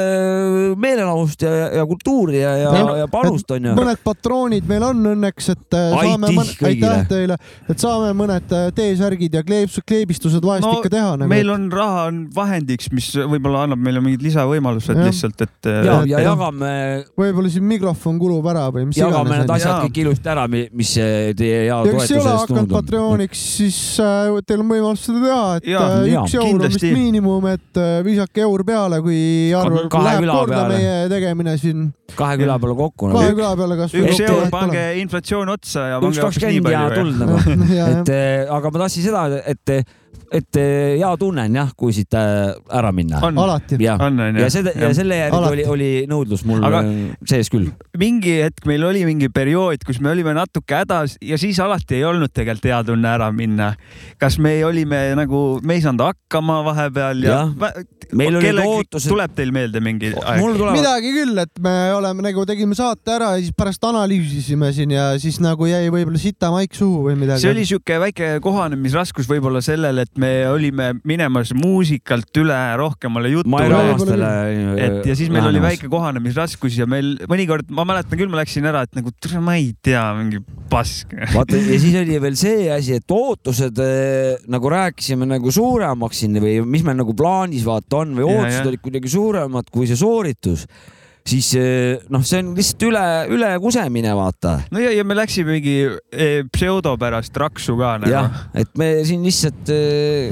meelelahust 0.79 1.43
ja, 1.45 1.51
ja 1.79 1.86
kultuuri 1.89 2.39
ja, 2.39 2.53
ja, 2.57 2.71
ja 3.03 3.07
panust 3.12 3.51
onju. 3.53 3.75
mõned 3.77 4.01
patroonid 4.03 4.65
meil 4.69 4.86
on 4.88 5.12
õnneks, 5.13 5.51
et 5.53 5.77
äh, 5.77 5.91
saame 5.93 6.31
mõned, 6.33 6.63
aitäh 6.69 7.03
teile, 7.09 7.38
et 7.69 7.83
saame 7.83 8.13
mõned 8.17 8.55
äh, 8.55 8.69
T-särgid 8.75 9.38
ja 9.39 9.43
kleebs, 9.45 9.79
kleebistused 9.86 10.45
vahest 10.45 10.65
no, 10.65 10.79
ikka 10.79 10.93
teha 10.95 11.13
nagu.. 11.21 11.29
meil 11.31 11.53
on 11.53 11.67
raha 11.74 12.07
on 12.09 12.24
vahendiks, 12.36 12.89
mis 12.95 13.12
võib-olla 13.19 13.67
annab 13.67 13.83
meile 13.86 14.01
mingid 14.03 14.25
lisavõimalused 14.25 14.98
ja. 14.98 15.09
lihtsalt, 15.09 15.45
et. 15.45 15.57
Äh, 15.69 15.81
ja, 15.86 16.00
ja 16.15 16.24
jagame. 16.29 16.74
võib-olla 17.19 17.53
siin 17.53 17.67
mikrofon 17.69 18.17
kulub 18.21 18.50
ära 18.50 18.67
või 18.74 18.88
mis 18.89 18.98
iganes. 18.98 19.13
jagame 19.13 19.41
need 19.43 19.55
asjad 19.59 19.83
kõik 19.86 20.01
ilusti 20.05 20.33
ära, 20.33 20.48
mis 20.50 20.95
teie 21.38 21.63
hea 21.67 21.79
toetuse 21.86 22.17
eest 22.17 22.25
tundub. 22.25 22.39
hakanud 22.39 22.74
Patreoniks, 22.74 23.41
siis 23.59 23.77
äh, 24.03 24.39
teil 24.48 24.63
on 24.63 24.69
võimalus 24.71 25.05
seda 25.07 25.21
teha, 25.24 25.45
et 25.59 25.69
ja, 25.69 25.83
äh, 26.00 26.12
üks 26.15 26.36
euro 26.38 26.55
on 26.57 26.65
vist 26.65 26.86
miinimum, 26.86 27.48
et 27.53 27.79
äh, 27.81 28.00
visake 28.05 28.43
eur 28.45 28.63
peale, 28.67 29.01
kui 29.05 29.18
kui 29.19 29.53
arvab, 29.55 29.95
läheb 30.05 30.27
korda 30.29 30.49
peale. 30.53 30.75
meie 30.75 30.97
tegemine 31.11 31.55
siin. 31.61 31.88
kahe 32.17 32.38
küla 32.41 32.57
peale 32.61 32.75
kokku. 32.79 33.11
kahe 33.13 33.31
küla 33.38 33.53
peale 33.59 33.79
kasvõi. 33.79 34.03
üks 34.07 34.21
euro, 34.25 34.49
pange 34.53 34.83
inflatsioon 35.03 35.55
otsa 35.55 35.88
ja 35.93 36.03
pange 36.03 36.25
hoopis 36.25 36.45
nii 36.45 36.65
palju. 36.65 36.91
tulnud 36.99 37.19
nagu. 37.23 37.57
et 37.93 38.13
eh, 38.15 38.53
aga 38.59 38.73
ma 38.73 38.85
tahtsin 38.85 39.09
seda, 39.09 39.25
et 39.45 39.79
et 40.29 40.57
eh, 40.61 40.97
hea 40.99 41.09
tunne 41.17 41.43
on 41.47 41.55
jah, 41.57 41.69
kui 41.77 41.93
siit 41.95 42.13
äh, 42.17 42.51
ära 42.77 42.91
minna. 42.93 43.21
alati. 43.21 43.79
ja, 43.81 43.95
ja 44.38 44.49
seda 44.53 44.73
ja 44.77 44.91
selle 44.93 45.17
järgi 45.17 45.39
oli, 45.49 45.65
oli 45.73 45.89
nõudlus 46.09 46.43
mul 46.45 46.61
Aga 46.65 46.83
sees 47.29 47.49
küll. 47.49 47.69
mingi 47.97 48.35
hetk 48.43 48.67
meil 48.69 48.85
oli 48.85 49.05
mingi 49.07 49.31
periood, 49.33 49.81
kus 49.88 50.01
me 50.03 50.11
olime 50.13 50.35
natuke 50.38 50.81
hädas 50.81 51.17
ja 51.25 51.39
siis 51.41 51.59
alati 51.63 51.99
ei 51.99 52.05
olnud 52.05 52.33
tegelikult 52.33 52.69
hea 52.69 52.81
tunne 52.85 53.09
ära 53.09 53.31
minna. 53.33 53.71
kas 54.21 54.38
me 54.41 54.59
olime 54.65 55.01
nagu, 55.17 55.43
me 55.63 55.79
ei 55.79 55.85
saanud 55.85 56.05
hakkama 56.11 56.61
vahepeal 56.67 57.25
ja, 57.25 57.41
ja 57.49 57.73
meil 58.17 58.37
olid 58.39 58.59
ootused. 58.63 59.09
tuleb 59.11 59.33
teil 59.37 59.51
meelde 59.55 59.81
mingi 59.83 60.11
aeg? 60.13 60.41
Tuleb... 60.41 60.73
midagi 60.75 61.11
küll, 61.13 61.37
et 61.43 61.61
me 61.63 61.73
oleme 61.95 62.25
nagu 62.25 62.45
tegime 62.49 62.77
saate 62.77 63.13
ära 63.15 63.31
ja 63.35 63.43
siis 63.43 63.55
pärast 63.57 63.83
analüüsisime 63.85 64.71
siin 64.75 64.93
ja 64.95 65.11
siis 65.21 65.39
nagu 65.43 65.67
jäi 65.69 65.89
võib-olla 65.93 66.21
sita 66.21 66.51
maik 66.53 66.75
suhu 66.77 67.05
või 67.07 67.17
midagi. 67.19 67.43
see 67.43 67.53
oli 67.53 67.65
sihuke 67.69 67.99
väike 68.01 68.31
kohanemisraskus 68.45 69.29
võib-olla 69.29 69.61
sellel, 69.65 70.01
et 70.05 70.11
me 70.21 70.31
olime 70.49 70.91
minemas 71.07 71.53
muusikalt 71.57 72.41
üle 72.41 72.59
rohkemale 72.79 73.33
jutule. 73.33 73.69
et 74.79 75.09
ja 75.09 75.17
siis 75.17 75.31
meil 75.33 75.49
oli 75.51 75.61
väike 75.63 75.91
kohanemisraskus 75.91 76.79
ja 76.81 76.89
meil 76.89 77.15
mõnikord, 77.29 77.69
ma 77.73 77.85
mäletan 77.87 78.19
küll, 78.19 78.31
ma 78.31 78.41
läksin 78.41 78.67
ära, 78.69 78.85
et 78.87 78.97
nagu 78.97 79.13
ma 79.43 79.57
ei 79.59 79.71
tea, 79.85 80.03
mingi 80.17 80.41
pask. 80.71 81.13
vaata 81.33 81.59
ja 81.59 81.79
siis 81.83 81.95
oli 81.99 82.17
veel 82.21 82.37
see 82.39 82.69
asi, 82.73 82.97
et 82.99 83.13
ootused 83.13 83.79
äh, 83.83 84.39
nagu 84.51 84.71
rääkisime 84.71 85.27
nagu 85.29 85.53
suuremaks 85.53 86.23
siin 86.23 86.39
või 86.41 86.59
mis 86.65 86.85
meil 86.87 86.99
nagu 86.99 87.15
plaanis 87.17 87.65
vaata 87.67 87.99
on 88.00 88.15
või 88.18 88.27
ootused 88.27 88.72
olid 88.72 88.84
kuidagi 88.86 89.12
suuremad 89.12 89.70
kui 89.74 89.89
see 89.89 90.00
sooritus 90.00 90.65
siis 91.29 91.50
eh, 91.57 92.00
noh, 92.12 92.24
see 92.25 92.41
on 92.41 92.51
lihtsalt 92.57 92.86
üle, 92.88 93.03
ülekusemine, 93.36 94.12
vaata. 94.17 94.55
no 94.74 94.81
ja, 94.81 94.91
ja 94.95 95.05
me 95.07 95.17
läksime 95.17 95.57
mingi 95.57 95.75
e, 95.86 96.29
pseudo 96.53 96.95
pärast 97.00 97.36
raksu 97.39 97.75
ka 97.79 97.95
nagu. 98.01 98.12
jah, 98.12 98.43
et 98.57 98.71
me 98.79 98.89
siin 99.07 99.24
lihtsalt 99.25 99.71
e.... 99.74 99.79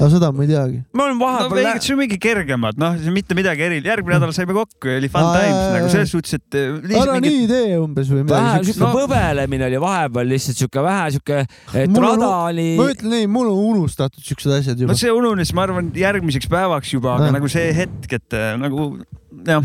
no 0.02 0.10
seda 0.12 0.32
ma 0.36 0.46
ei 0.46 0.52
teagi. 0.52 0.80
me 0.98 1.06
oleme 1.06 1.22
vahepeal 1.22 1.68
no,. 1.68 1.74
see 1.84 1.96
on 1.96 2.02
mingi 2.02 2.20
kergemad, 2.22 2.80
noh, 2.82 2.98
mitte 3.14 3.38
midagi 3.38 3.68
erilist. 3.68 3.90
järgmine 3.92 4.18
nädal 4.18 4.34
saime 4.36 4.56
kokku 4.58 4.92
ja 4.92 5.02
oli 5.02 5.12
fun 5.14 5.28
Aa, 5.28 5.42
times 5.42 5.76
nagu 5.76 5.92
selles 5.94 6.14
suhtes, 6.16 6.38
et. 6.40 6.60
ära 7.02 7.18
mingi... 7.18 7.34
nii 7.34 7.50
tee 7.52 7.82
umbes 7.82 8.14
või 8.14 8.24
midagi. 8.24 8.48
vähe 8.48 8.72
siuke 8.72 8.86
no. 8.86 8.94
põbelemine 9.02 9.68
oli 9.70 9.82
vahepeal 9.84 10.34
lihtsalt 10.34 10.64
siuke 10.64 10.86
vähe 10.88 11.12
siuke, 11.18 11.44
et 11.74 11.94
mul 11.94 12.08
rada 12.08 12.32
on, 12.32 12.40
oli. 12.54 12.70
ma 12.80 12.90
ütlen 12.96 13.20
ei, 13.20 13.30
mul 13.32 13.52
on 13.52 13.62
unustatud 13.76 14.24
siuksed 14.24 14.58
asjad 14.62 14.82
juba. 14.82 14.94
no 14.94 15.00
see 15.00 15.14
ununes, 15.14 15.54
ma 15.58 15.68
arvan, 15.68 15.92
järgmiseks 15.98 16.50
päevaks 16.52 16.96
juba, 16.98 17.18
aga 17.20 17.30
nagu 17.38 17.52
see 17.52 17.70
hetk, 17.78 18.18
et 18.18 18.42
nagu 18.62 18.90
jah 19.48 19.64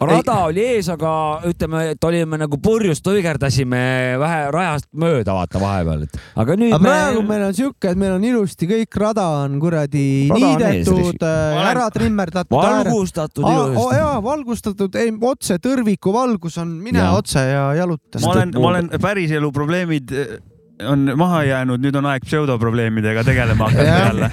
rada 0.00 0.36
ei. 0.36 0.50
oli 0.50 0.64
ees, 0.74 0.88
aga 0.92 1.12
ütleme, 1.48 1.82
et 1.94 2.04
olime 2.08 2.38
nagu 2.40 2.58
purjus, 2.62 3.02
tuigerdasime 3.04 3.80
vähe 4.20 4.40
rajast 4.54 4.88
mööda, 4.96 5.34
vaata 5.36 5.60
vahepeal, 5.62 6.04
et 6.06 6.20
aga 6.40 6.56
nüüd. 6.60 6.74
aga 6.76 6.82
me... 6.82 6.92
praegu 6.92 7.24
meil 7.28 7.46
on 7.48 7.56
siuke, 7.56 7.92
et 7.92 8.00
meil 8.00 8.14
on 8.16 8.26
ilusti 8.30 8.68
kõik 8.70 9.00
rada 9.02 9.26
on 9.42 9.58
kuradi 9.62 10.04
liidetud, 10.32 11.20
äh, 11.26 11.62
ära 11.70 11.88
trimmerdatud. 11.94 12.56
valgustatud 12.56 13.44
ilusti. 13.44 13.98
jaa, 14.00 14.14
valgustatud, 14.24 15.00
ei 15.00 15.12
otse 15.32 15.58
tõrviku 15.62 16.14
valgus 16.16 16.60
on, 16.62 16.78
mine 16.84 17.02
ja. 17.02 17.10
otse 17.16 17.44
ja 17.44 17.66
jaluta. 17.80 18.22
ma 18.24 18.32
olen, 18.34 18.56
ma 18.56 18.72
olen 18.72 18.94
päriselu 19.00 19.52
probleemid 19.54 20.16
on 20.86 21.12
maha 21.16 21.42
jäänud, 21.44 21.80
nüüd 21.82 21.96
on 21.98 22.06
aeg 22.10 22.24
pseudoprobleemidega 22.24 23.24
tegelema 23.24 23.68
hakata 23.68 23.84
jälle 23.84 24.30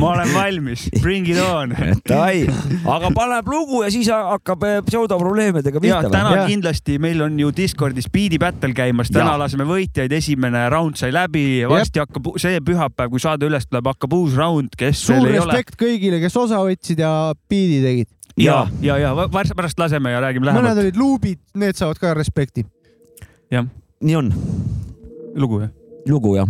ma 0.00 0.10
olen 0.12 0.34
valmis, 0.34 0.86
bring 1.00 1.28
it 1.28 1.38
on. 1.40 1.74
Davai, 2.08 2.44
aga 2.84 3.10
paneb 3.14 3.48
lugu 3.48 3.82
ja 3.84 3.90
siis 3.92 4.10
hakkab 4.12 4.64
eh, 4.68 4.78
pseudoprobleemidega 4.86 5.82
pihta. 5.82 6.10
täna 6.12 6.34
ja. 6.36 6.46
kindlasti 6.50 6.98
meil 7.02 7.22
on 7.24 7.38
ju 7.40 7.52
Discordis 7.56 8.08
Speedy 8.10 8.38
Battle 8.42 8.74
käimas, 8.76 9.10
täna 9.12 9.34
ja. 9.34 9.38
laseme 9.44 9.66
võitjaid, 9.68 10.12
esimene 10.16 10.66
round 10.72 10.98
sai 11.00 11.12
läbi, 11.14 11.62
varsti 11.68 12.02
hakkab 12.02 12.32
see 12.42 12.60
pühapäev, 12.64 13.12
kui 13.12 13.22
saade 13.22 13.48
üles 13.48 13.68
tuleb, 13.68 13.92
hakkab 13.94 14.16
uus 14.18 14.36
round, 14.38 14.76
kes 14.78 15.06
suur 15.08 15.28
respekt 15.28 15.78
kõigile, 15.80 16.20
kes 16.22 16.36
osa 16.40 16.62
võtsid 16.64 17.02
ja 17.02 17.12
Speedy 17.46 17.82
tegid. 17.84 18.12
ja, 18.40 18.62
ja, 18.80 18.96
ja, 18.98 19.12
ja 19.12 19.28
pärast 19.32 19.78
laseme 19.78 20.14
ja 20.14 20.22
räägime 20.24 20.48
lähemalt. 20.48 20.72
mõned 20.72 20.86
olid 20.86 21.00
luubid, 21.00 21.42
need 21.58 21.78
saavad 21.78 22.00
ka 22.00 22.14
respekti. 22.18 22.64
jah, 23.52 23.68
nii 24.00 24.18
on 24.20 24.32
lugu 25.34 25.60
jah? 25.60 25.70
lugu 26.06 26.36
jah. 26.36 26.48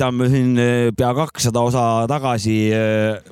Mida 0.00 0.12
me 0.16 0.26
siin 0.32 0.54
pea 0.96 1.10
kakssada 1.12 1.60
osa 1.60 1.80
tagasi, 2.08 2.70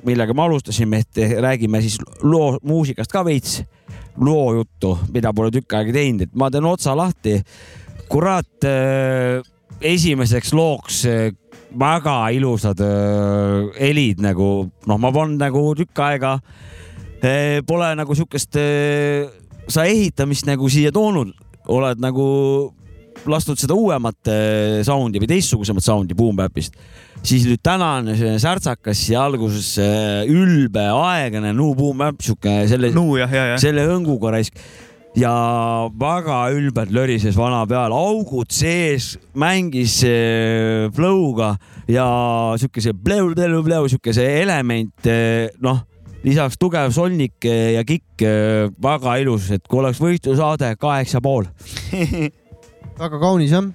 millega 0.05 0.35
me 0.37 0.43
alustasime, 0.45 1.01
et 1.01 1.21
räägime 1.41 1.81
siis 1.81 1.97
loo 2.21 2.59
muusikast 2.61 3.13
ka 3.13 3.23
veits, 3.25 3.63
loo 4.21 4.53
juttu, 4.59 4.93
mida 5.15 5.33
pole 5.33 5.49
tükk 5.55 5.79
aega 5.79 5.95
teinud, 5.97 6.27
et 6.27 6.35
ma 6.37 6.51
teen 6.53 6.69
otsa 6.69 6.93
lahti. 6.99 7.39
kurat, 8.09 8.69
esimeseks 9.81 10.53
looks 10.53 11.07
väga 11.73 12.19
ilusad 12.37 12.85
helid 13.81 14.21
nagu, 14.21 14.69
noh, 14.87 15.01
ma 15.01 15.13
polnud 15.13 15.41
nagu 15.41 15.73
tükk 15.79 16.05
aega, 16.05 16.39
pole 17.65 17.95
nagu 17.97 18.15
siukest 18.15 18.61
sa 19.69 19.89
ehitamist 19.89 20.45
nagu 20.45 20.69
siia 20.69 20.93
toonud, 20.93 21.33
oled 21.65 22.05
nagu 22.05 22.29
lastud 23.27 23.59
seda 23.61 23.77
uuemat 23.77 24.31
äh, 24.31 24.81
sound'i 24.87 25.21
või 25.23 25.31
teistsugusemat 25.31 25.85
sound'i 25.85 26.17
Boom 26.19 26.37
Bapist, 26.39 26.77
siis 27.27 27.47
nüüd 27.49 27.63
tänane 27.65 28.17
selline 28.19 28.43
särtsakas 28.43 29.05
ja 29.13 29.25
alguses 29.29 29.75
äh, 29.83 30.29
ülbe, 30.31 30.89
aeglane 30.93 31.55
New 31.57 31.75
Boom 31.79 32.05
Bap, 32.05 32.23
sihuke 32.25 32.61
selle 32.71 32.93
no,, 32.95 33.11
selle 33.61 33.89
hõnguga 33.89 34.37
raisk. 34.37 34.61
Ja 35.19 35.33
väga 35.99 36.37
ülbelt 36.55 36.93
lörises 36.95 37.35
vana 37.35 37.65
peal, 37.67 37.91
augud 37.97 38.53
sees, 38.55 39.17
mängis 39.35 39.97
äh, 40.07 40.87
flow'ga 40.95 41.55
ja 41.91 42.07
siukese 42.61 42.93
pleu-pleu-pleu, 42.95 43.89
siukese 43.91 44.27
element, 44.45 45.09
noh 45.65 45.87
lisaks 46.23 46.59
tugev 46.61 46.91
solnik 46.93 47.47
ja 47.47 47.81
kikk, 47.87 48.25
väga 48.83 49.15
ilus, 49.23 49.49
et 49.55 49.65
kui 49.71 49.81
oleks 49.81 50.01
võistlusaade, 50.03 50.75
kaheksa 50.83 51.23
pool 51.25 51.47
väga 52.99 53.21
kaunis 53.23 53.53
jah? 53.55 53.69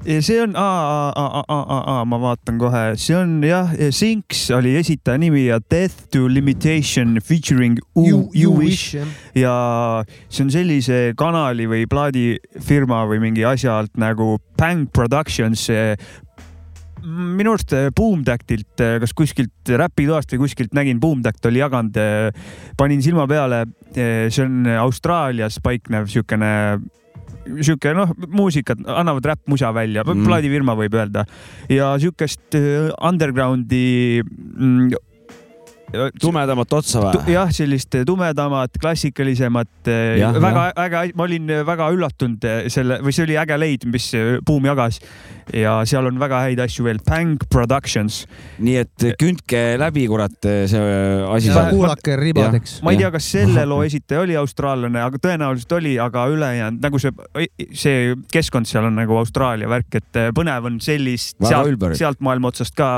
Ja 0.00 0.22
see 0.24 0.38
on, 0.40 0.54
ma 0.56 2.18
vaatan 2.22 2.56
kohe, 2.60 2.84
see 2.96 3.12
on 3.18 3.34
jah, 3.44 3.68
Sinks 3.92 4.46
oli 4.56 4.72
esitaja 4.80 5.20
nimi 5.20 5.42
ja 5.44 5.58
Death 5.60 6.06
to 6.14 6.24
Limitation 6.28 7.18
featuring 7.20 7.76
You, 7.92 8.30
you 8.32 8.54
Wish. 8.56 8.96
Ja 9.36 9.52
see 10.30 10.46
on 10.46 10.52
sellise 10.54 11.12
kanali 11.20 11.68
või 11.68 11.84
plaadifirma 11.90 13.02
või 13.10 13.20
mingi 13.26 13.44
asja 13.44 13.76
alt 13.82 14.00
nagu 14.00 14.38
Bang 14.56 14.88
Productions 14.88 15.66
minu 17.00 17.52
arust 17.52 17.74
Boom 17.96 18.24
Tactilt, 18.24 18.80
kas 18.80 19.12
kuskilt 19.16 19.68
räpitoast 19.68 20.32
või 20.32 20.46
kuskilt 20.46 20.72
nägin, 20.76 21.00
Boom 21.00 21.20
Tact 21.24 21.44
oli 21.48 21.60
jaganud, 21.60 21.96
panin 22.76 23.04
silma 23.04 23.28
peale. 23.28 23.66
see 23.92 24.44
on 24.44 24.64
Austraalias 24.80 25.60
paiknev 25.60 26.08
siukene 26.08 26.80
sihuke 27.46 27.92
noh, 27.96 28.12
muusikat, 28.28 28.82
annavad 28.84 29.30
räppmusa 29.32 29.72
välja 29.76 30.04
mm., 30.04 30.24
plaadifirma 30.26 30.76
võib 30.78 30.96
öelda 30.98 31.26
ja 31.72 31.92
sihukest 32.00 32.58
äh, 32.58 32.90
undergroundi 33.06 34.20
mm, 34.24 34.90
tumedamat 36.20 36.76
otsa 36.80 37.02
või? 37.04 37.34
jah, 37.34 37.50
sellist 37.54 37.98
tumedamat, 38.06 38.78
klassikalisemat, 38.80 39.72
äh, 39.90 40.40
väga 40.42 40.70
äge, 40.86 41.04
ma 41.18 41.26
olin 41.26 41.52
väga 41.66 41.90
üllatunud 41.94 42.48
selle 42.72 43.00
või 43.04 43.16
see 43.16 43.26
oli 43.28 43.38
äge 43.40 43.60
leid, 43.60 43.86
mis 43.90 44.10
Buum 44.46 44.66
jagas 44.68 45.00
ja 45.54 45.74
seal 45.88 46.06
on 46.08 46.18
väga 46.20 46.40
häid 46.46 46.60
asju 46.62 46.84
veel, 46.86 47.00
Bang 47.06 47.40
Productions. 47.50 48.22
nii 48.60 48.76
et 48.82 49.06
kündke 49.20 49.60
läbi, 49.80 50.06
kurat, 50.10 50.36
see 50.40 50.80
asi. 51.26 51.52
kuulake 51.70 52.16
ribadeks. 52.20 52.78
ma 52.86 52.94
ei 52.94 53.00
tea, 53.00 53.10
kas 53.14 53.30
selle 53.34 53.64
loo 53.68 53.82
esitaja 53.86 54.22
oli 54.24 54.36
austraallane, 54.38 55.02
aga 55.02 55.20
tõenäoliselt 55.22 55.74
oli, 55.78 55.96
aga 56.02 56.26
ülejäänud 56.32 56.84
nagu 56.84 57.00
see, 57.02 57.12
see 57.74 58.14
keskkond 58.32 58.68
seal 58.70 58.88
on 58.88 58.98
nagu 58.98 59.16
Austraalia 59.20 59.70
värk, 59.70 60.00
et 60.00 60.20
põnev 60.36 60.70
on 60.70 60.78
sellist 60.84 61.38
sealt, 61.42 61.86
sealt 61.98 62.22
maailma 62.24 62.52
otsast 62.52 62.76
ka. 62.78 62.90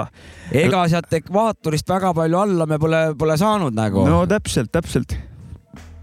ega 0.52 0.84
sealt 0.92 1.12
ekvaatorist 1.22 1.88
väga 1.88 2.12
palju 2.16 2.42
alla 2.42 2.68
me 2.68 2.80
pole, 2.82 3.02
pole 3.18 3.36
saanud 3.40 3.76
nagu. 3.76 4.06
no 4.08 4.24
täpselt, 4.30 4.72
täpselt 4.74 5.14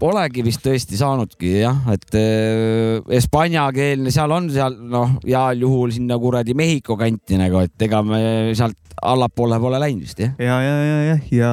Polegi 0.00 0.40
vist 0.40 0.62
tõesti 0.64 0.96
saanudki 0.96 1.50
jah, 1.60 1.82
et 1.92 2.14
äh, 2.16 3.02
hispaaniakeelne 3.10 4.12
seal 4.14 4.32
on 4.32 4.46
seal 4.52 4.78
noh, 4.88 5.18
heal 5.26 5.60
juhul 5.60 5.92
sinna 5.92 6.16
kuradi 6.20 6.54
Mehhiko 6.56 6.96
kanti 7.00 7.36
nagu, 7.36 7.60
et 7.66 7.84
ega 7.84 8.00
me 8.06 8.22
sealt 8.56 8.78
allapoole 9.04 9.58
pole 9.60 9.80
läinud 9.80 10.06
vist 10.06 10.22
jah. 10.24 10.32
ja, 10.40 10.56
ja, 10.64 10.72
ja, 10.86 10.96
ja, 11.04 11.18
ja 11.36 11.52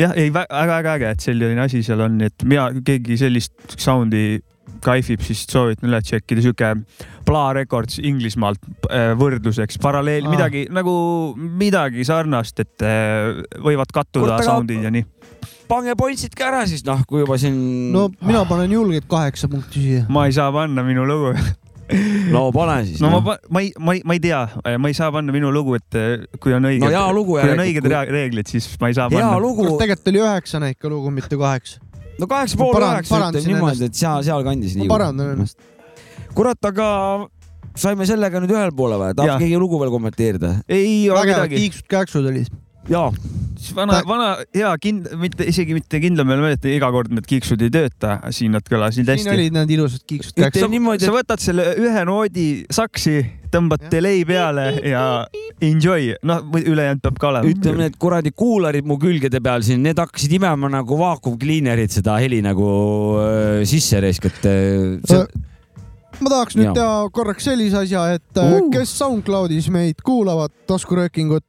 jah, 0.00 0.16
ei 0.16 0.32
väga, 0.32 0.64
väga 0.72 0.96
äge, 0.96 1.12
et 1.12 1.28
selline 1.28 1.60
asi 1.66 1.84
seal 1.84 2.00
on, 2.06 2.16
et 2.24 2.48
mina, 2.48 2.70
keegi 2.88 3.20
sellist 3.20 3.76
sound'i 3.76 4.40
kaifib, 4.84 5.22
siis 5.24 5.44
soovitan 5.48 5.90
üle 5.90 6.00
tšekkida, 6.04 6.44
sihuke 6.44 6.70
Bla 7.24 7.44
Records 7.56 7.98
Inglismaalt 8.02 8.60
äh, 8.90 9.12
võrdluseks, 9.18 9.80
paralleel, 9.82 10.28
midagi 10.28 10.66
nagu 10.72 10.94
midagi 11.36 12.04
sarnast, 12.06 12.60
et 12.64 12.84
äh, 12.84 13.42
võivad 13.64 13.92
kattuda 13.94 14.40
sound'id 14.44 14.84
ja 14.84 14.92
nii 14.94 15.08
pange 15.68 15.94
pointsid 15.96 16.34
ka 16.36 16.50
ära 16.50 16.64
siis 16.68 16.84
noh, 16.86 17.00
kui 17.08 17.22
juba 17.22 17.38
siin. 17.40 17.56
no 17.94 18.08
mina 18.20 18.44
panen 18.48 18.72
julgelt 18.74 19.08
kaheksa 19.08 19.48
punkti 19.48 19.80
siia. 19.80 20.06
ma 20.12 20.26
ei 20.28 20.36
saa 20.36 20.50
panna 20.52 20.84
minu 20.86 21.06
lugu 21.08 21.32
no 22.34 22.48
pane 22.52 22.84
siis. 22.86 23.00
no, 23.02 23.10
no. 23.10 23.20
ma, 23.24 23.36
ma 23.50 23.62
ei, 23.64 23.72
ma 23.78 23.94
ei, 23.96 24.02
ma 24.04 24.16
ei 24.16 24.22
tea, 24.24 24.42
ma 24.78 24.90
ei 24.90 24.96
saa 24.96 25.10
panna 25.12 25.34
minu 25.34 25.52
lugu, 25.54 25.76
et 25.78 25.98
eh, 25.98 26.26
kui 26.40 26.54
on 26.56 26.68
õiged 26.68 26.84
no,, 26.84 27.24
kui 27.24 27.40
on 27.42 27.64
õiged 27.64 27.88
kui... 27.88 27.96
reeglid, 28.16 28.50
siis 28.50 28.68
ma 28.80 28.90
ei 28.90 28.96
saa 28.96 29.10
hea 29.12 29.20
panna. 29.20 29.40
lugu. 29.42 29.66
tegelikult 29.80 30.12
oli 30.12 30.22
üheksane 30.24 30.72
ikka 30.74 30.92
lugu, 30.92 31.12
mitte 31.14 31.38
kaheksa. 31.40 31.83
No 32.20 32.28
kaheksa 32.30 32.58
pool 32.60 32.76
üheksa 32.78 33.20
ütleme 33.28 33.44
niimoodi, 33.52 33.88
et 33.88 34.00
seal, 34.00 34.24
sealkandis. 34.26 34.76
ma 34.80 34.90
parandan 34.90 35.34
ennast. 35.36 35.58
kurat, 36.34 36.60
aga 36.70 36.88
saime 37.78 38.06
sellega 38.08 38.42
nüüd 38.42 38.54
ühele 38.54 38.74
poole 38.76 38.98
või? 39.00 39.14
tahab 39.18 39.42
keegi 39.42 39.60
lugu 39.60 39.80
veel 39.82 39.92
kommenteerida? 39.94 40.56
ei 40.68 41.08
ole 41.10 41.26
midagi. 41.30 41.64
kiiksud-käksud 41.64 42.30
olid 42.32 42.52
jaa. 42.90 43.06
siis 43.56 43.70
vana, 43.76 44.00
vana 44.08 44.28
hea 44.54 44.72
kind-, 44.82 45.08
mitte 45.20 45.46
isegi 45.48 45.76
mitte 45.76 46.00
kindlameelne, 46.02 46.54
et 46.56 46.66
iga 46.74 46.90
kord 46.94 47.12
need 47.14 47.26
kiiksud 47.28 47.62
ei 47.64 47.72
tööta, 47.72 48.18
siin 48.34 48.54
nad 48.56 48.66
kõlasid 48.68 49.08
hästi. 49.08 49.24
siin 49.24 49.36
olid 49.36 49.56
need 49.56 49.72
ilusad 49.76 50.04
kiiksud. 50.10 50.42
sa, 50.42 50.68
niimoodi, 50.70 51.06
sa 51.06 51.14
võtad 51.14 51.42
selle 51.42 51.70
ühe 51.80 52.04
noodi 52.08 52.48
saksi, 52.74 53.16
tõmbad 53.54 53.88
delay 53.92 54.24
peale 54.28 54.66
ja 54.90 55.04
enjoy, 55.62 56.12
noh, 56.26 56.44
ülejäänud 56.58 57.02
peab 57.04 57.22
ka 57.22 57.30
olema. 57.30 57.54
ütleme, 57.54 57.86
need 57.86 57.98
kuradi 58.02 58.34
kuularid 58.36 58.86
mu 58.88 58.98
külgede 59.00 59.40
peal 59.44 59.64
siin, 59.66 59.82
need 59.86 60.00
hakkasid 60.02 60.36
imema 60.40 60.70
nagu 60.72 61.00
vaakumkliinerid 61.00 61.94
seda 61.94 62.18
heli 62.22 62.42
nagu 62.44 62.68
äh, 63.22 63.64
sisse 63.68 64.02
raisk, 64.04 64.28
et 64.32 64.48
äh, 64.50 65.00
see 65.08 65.26
ma 66.20 66.30
tahaks 66.30 66.58
nüüd 66.58 66.70
ja. 66.70 66.74
teha 66.76 66.98
korraks 67.14 67.48
sellise 67.48 67.80
asja, 67.84 68.04
et 68.18 68.42
uh. 68.42 68.58
kes 68.72 68.92
SoundCloudis 68.98 69.70
meid 69.74 70.02
kuulavad, 70.04 70.52
taskuröökingut 70.68 71.44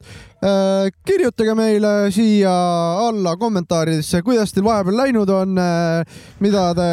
äh,, 0.46 0.90
kirjutage 1.08 1.56
meile 1.58 1.92
siia 2.16 2.54
alla 3.06 3.36
kommentaaridesse, 3.40 4.22
kuidas 4.26 4.54
teil 4.54 4.66
vahepeal 4.66 4.98
läinud 4.98 5.32
on 5.34 5.58
äh,, 5.62 6.18
mida 6.44 6.66
te 6.78 6.90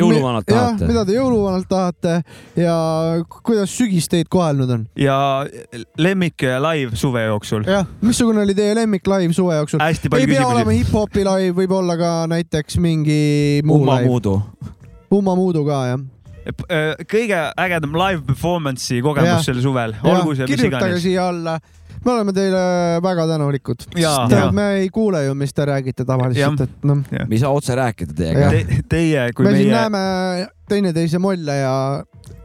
jõuluvanalt 0.00 0.48
tahate, 0.50 0.88
mida 0.88 1.04
te 1.08 1.16
jõuluvanalt 1.18 1.68
tahate 1.70 2.16
ja 2.60 2.76
kuidas 3.36 3.74
sügis 3.76 4.10
teid 4.12 4.30
kohelnud 4.32 4.72
on. 4.78 4.86
ja 5.00 5.18
lemmik 5.98 6.46
live 6.68 6.96
suve 6.96 7.26
jooksul. 7.26 7.66
jah, 7.68 7.86
missugune 8.04 8.44
oli 8.46 8.56
teie 8.58 8.74
lemmik 8.78 9.06
live 9.10 9.36
suve 9.36 9.58
jooksul? 9.60 9.82
ei 9.84 9.98
pea 10.02 10.24
küsimusi. 10.24 10.50
olema 10.54 10.76
hip-hopi 10.78 11.26
live, 11.26 11.54
võib 11.62 11.78
olla 11.80 11.98
ka 12.00 12.12
näiteks 12.30 12.80
mingi 12.82 13.62
muu 13.64 13.82
Umma 13.82 14.00
live. 14.00 14.36
Umma 15.16 15.36
Muudu 15.38 15.62
ka 15.62 15.86
jah 15.92 16.00
Äh, 16.00 16.15
kõige 17.10 17.40
ägedam 17.58 17.96
live 17.98 18.22
performance'i 18.28 19.02
kogemus 19.02 19.48
sel 19.48 19.58
suvel, 19.64 19.96
olgu 20.02 20.36
see 20.36 20.46
mis 20.46 20.54
iganes. 20.54 20.62
kirjutage 20.62 21.02
siia 21.02 21.28
alla 21.32 21.58
me 22.06 22.12
oleme 22.12 22.32
teile 22.32 22.58
väga 23.02 23.26
tänulikud. 23.26 23.86
me 24.52 24.66
ei 24.80 24.88
kuule 24.88 25.24
ju, 25.24 25.34
mis 25.34 25.54
te 25.54 25.66
räägite 25.66 26.04
tavaliselt, 26.04 26.60
et 26.60 26.84
noh. 26.86 27.02
me 27.12 27.26
ei 27.30 27.40
saa 27.42 27.50
otse 27.50 27.74
rääkida 27.74 28.14
teiega 28.14 28.50
Te,. 28.50 28.82
Teie, 28.88 29.30
kui 29.34 29.44
me 29.44 29.50
meie. 29.50 29.62
siin 29.62 29.74
näeme 29.74 30.48
teineteise 30.68 31.18
molle 31.18 31.56
ja 31.56 31.74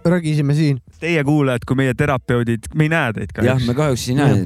rögisime 0.05 0.53
siin. 0.57 0.81
Teie 0.99 1.23
kuulajad, 1.23 1.65
kui 1.67 1.77
meie 1.77 1.93
terapeudid, 1.97 2.71
me 2.75 2.87
ei 2.87 2.93
näe 2.93 3.13
teid 3.13 3.33
kahjuks. 3.35 3.51
jah, 3.51 3.67
me 3.67 3.77
kahjuks 3.77 4.07
ei 4.09 4.17
näe, 4.17 4.45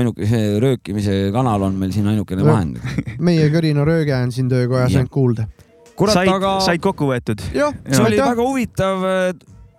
ainuke 0.00 0.28
see 0.28 0.56
röökimise 0.60 1.20
kanal 1.32 1.68
on 1.70 1.78
meil 1.80 1.94
siin 1.96 2.08
ainukene 2.12 2.44
vahend 2.44 2.82
meie 3.30 3.48
kõrina 3.52 3.86
rööge 3.88 4.16
on 4.16 4.34
siin 4.34 4.52
töökojas 4.52 4.92
ainult 4.92 5.12
kuulda 5.12 5.48
kurat, 5.96 6.18
said, 6.18 6.30
aga. 6.30 6.56
said 6.64 6.82
kokku 6.84 7.10
võetud? 7.10 7.42
see 7.52 8.02
oli 8.04 8.20
väga 8.20 8.42
huvitav 8.42 9.06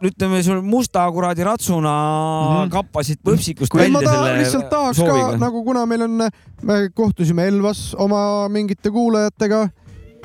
ütleme, 0.03 0.43
sul 0.45 0.61
musta 0.61 1.05
kuradi 1.13 1.45
ratsuna 1.45 1.93
mm 1.93 2.53
-hmm. 2.53 2.71
kappasid 2.73 3.19
võpsikust 3.25 3.73
välja 3.73 3.93
ma 3.93 4.01
ta, 4.05 4.13
selle 4.13 4.37
lihtsalt 4.37 4.69
tahaks 4.69 4.97
sooviga. 4.97 5.31
ka 5.31 5.37
nagu, 5.41 5.63
kuna 5.63 5.85
meil 5.85 6.05
on, 6.05 6.29
me 6.61 6.77
kohtusime 6.93 7.47
Elvas 7.47 7.95
oma 7.97 8.47
mingite 8.49 8.91
kuulajatega 8.91 9.69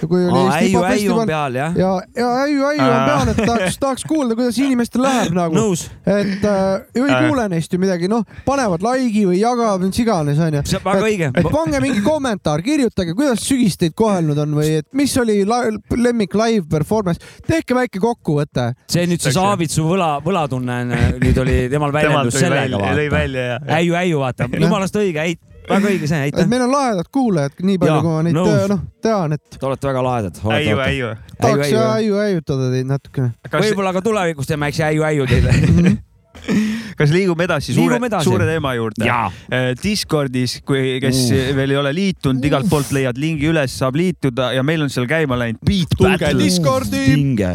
kui 0.01 0.23
oli 0.27 0.41
Eesti 0.43 0.71
hip-hop 0.73 0.87
festival 0.89 1.57
ja, 1.57 1.67
ja, 1.77 1.91
ja 2.17 2.29
äiu, 2.43 2.65
äiu 2.67 2.83
on 2.83 3.03
peal, 3.07 3.31
et 3.33 3.41
tahaks, 3.43 3.79
tahaks 3.83 4.07
kuulda, 4.09 4.37
kuidas 4.39 4.59
inimestel 4.63 5.05
läheb 5.05 5.37
nagu. 5.37 5.65
et 6.07 6.47
äh, 6.49 6.71
ei 6.97 7.29
kuule 7.29 7.47
neist 7.53 7.73
ju 7.73 7.81
midagi, 7.83 8.09
noh, 8.11 8.25
panevad 8.47 8.85
like'i 8.87 9.27
või 9.29 9.41
jagavad, 9.41 9.85
mis 9.85 10.01
iganes, 10.03 10.41
onju. 10.43 10.65
väga 10.85 11.07
õige. 11.09 11.31
et 11.37 11.51
pange 11.53 11.83
mingi 11.85 12.03
kommentaar, 12.05 12.65
kirjutage, 12.65 13.15
kuidas 13.19 13.45
sügis 13.47 13.79
teid 13.81 13.97
kohelnud 13.99 14.39
on 14.43 14.57
või 14.59 14.79
et 14.81 14.89
mis 14.97 15.15
oli 15.21 15.43
lemmik 15.45 16.37
live 16.39 16.67
performance, 16.71 17.23
tehke 17.47 17.77
väike 17.77 18.03
kokkuvõte. 18.03 18.73
see 18.91 19.07
nüüd 19.11 19.23
see 19.23 19.37
Saavitsu 19.37 19.87
võla, 19.87 20.17
võlatunne 20.25 20.83
nüüd 21.23 21.39
oli 21.45 21.63
temal 21.73 21.95
väljendus 21.95 22.41
sellega. 22.41 22.93
lõi 22.99 23.09
välja 23.13 23.49
ja. 23.55 23.63
äiu, 23.81 23.97
äiu, 23.99 24.21
vaata, 24.25 24.51
jumalast 24.65 24.97
õige, 24.99 25.31
ei 25.31 25.39
väga 25.69 25.91
õige 25.93 26.09
see, 26.11 26.21
aitäh. 26.29 26.49
meil 26.51 26.65
on 26.67 26.73
lahedad 26.73 27.11
kuulajad, 27.15 27.59
nii 27.63 27.81
palju, 27.83 27.99
kui 28.05 28.15
ma 28.15 28.23
neid 28.27 28.39
noh, 28.39 28.85
tean, 29.05 29.37
et. 29.39 29.59
Te 29.59 29.67
olete 29.69 29.91
väga 29.91 30.07
lahedad. 30.07 30.41
äiu, 30.59 30.79
äiu. 30.87 31.13
tahaks 31.39 31.75
äiu 31.83 32.23
äiutada 32.23 32.71
teid 32.75 32.89
natukene. 32.91 33.35
võib-olla 33.53 33.93
ka 33.97 34.05
tulevikus 34.05 34.51
teeme 34.51 34.69
väikse 34.69 34.89
äiu 34.91 35.07
äiu 35.09 35.29
teile 35.31 35.55
mhm. 35.59 36.01
kas 36.99 37.13
liigume 37.13 37.47
edasi 37.47 37.75
suure, 37.77 37.99
suure 38.25 38.47
teema 38.49 38.73
juurde? 38.77 39.07
Äh, 39.07 39.73
Discordis, 39.79 40.59
kui, 40.67 40.99
kes 41.03 41.21
uh. 41.31 41.51
veel 41.57 41.75
ei 41.75 41.81
ole 41.81 41.93
liitunud, 41.97 42.45
igalt 42.47 42.69
poolt 42.71 42.93
leiad 42.95 43.21
lingi 43.21 43.51
üles, 43.51 43.75
saab 43.79 43.99
liituda 43.99 44.53
ja 44.57 44.65
meil 44.67 44.85
on 44.85 44.93
seal 44.93 45.07
käima 45.11 45.39
läinud 45.39 45.63
Beat 45.67 45.97
Battle. 46.01 46.35
Discordi. 46.41 47.05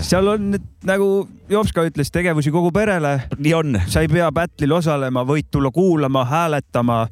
seal 0.08 0.34
on 0.36 0.54
nagu 0.88 1.10
Jops 1.48 1.72
ka 1.72 1.86
ütles, 1.88 2.12
tegevusi 2.12 2.52
kogu 2.52 2.74
perele. 2.76 3.17
nii 3.38 3.54
on. 3.56 3.82
sa 3.88 4.04
ei 4.04 4.12
pea 4.12 4.28
battle'il 4.36 4.74
osalema, 4.76 5.24
võid 5.28 5.48
tulla 5.52 5.72
kuulama, 5.72 6.26
hääletama 6.28 7.06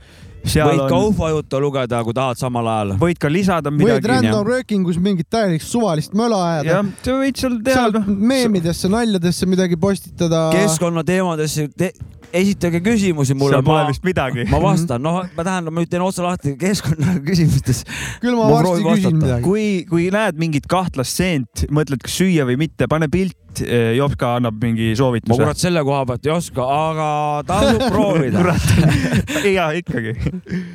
võid 0.45 0.81
on... 0.85 0.89
ka 0.89 0.99
ufo 1.09 1.29
juttu 1.33 1.61
lugeda, 1.63 2.01
kui 2.05 2.15
tahad 2.15 2.39
samal 2.39 2.69
ajal. 2.71 2.95
võid 3.01 3.21
ka 3.21 3.31
lisada 3.31 3.73
midagi. 3.73 3.99
võid 3.99 4.09
random 4.13 4.43
rööking 4.47 4.89
us 4.91 4.99
mingit 5.01 5.29
täielikku 5.33 5.67
suvalist 5.67 6.15
möla 6.17 6.41
ajada. 6.49 6.75
jah, 6.77 6.91
sa 7.05 7.15
võid 7.21 7.41
seal 7.41 7.61
teha. 7.65 8.03
Meemidesse, 8.05 8.91
naljadesse 8.91 9.49
midagi 9.49 9.79
postitada. 9.79 10.47
keskkonnateemadesse 10.55 11.69
te 11.77 11.91
esitage 12.35 12.81
küsimusi 12.83 13.35
mulle. 13.37 13.55
seal 13.55 13.65
pole 13.65 13.85
vist 13.89 14.05
midagi. 14.07 14.45
ma 14.51 14.59
vastan, 14.63 15.03
noh, 15.03 15.21
ma 15.37 15.47
tähendab, 15.47 15.75
ma 15.75 15.85
ütlen 15.85 16.05
otse 16.05 16.25
lahti 16.25 16.55
keskkonnaküsimustes. 16.61 17.85
küll 18.23 18.37
ma, 18.37 18.49
ma 18.49 18.59
varsti 18.59 18.85
küsin 18.89 19.17
midagi. 19.21 19.45
kui, 19.45 19.67
kui 19.89 20.09
näed 20.13 20.39
mingit 20.41 20.69
kahtlast 20.71 21.21
seent, 21.21 21.65
mõtled, 21.73 22.03
kas 22.05 22.19
süüa 22.21 22.47
või 22.47 22.59
mitte, 22.65 22.89
pane 22.91 23.09
pilt 23.11 23.37
Eh, 23.63 23.95
Jopska 23.97 24.35
annab 24.39 24.59
mingi 24.61 24.91
soovituse. 24.97 25.31
ma 25.31 25.39
kurat 25.39 25.61
selle 25.61 25.83
koha 25.85 26.03
pealt 26.09 26.27
ei 26.27 26.33
oska, 26.33 26.65
aga 26.65 27.09
tasub 27.47 27.83
proovida 27.93 28.55
ja 29.57 29.69
ikkagi. 29.79 30.15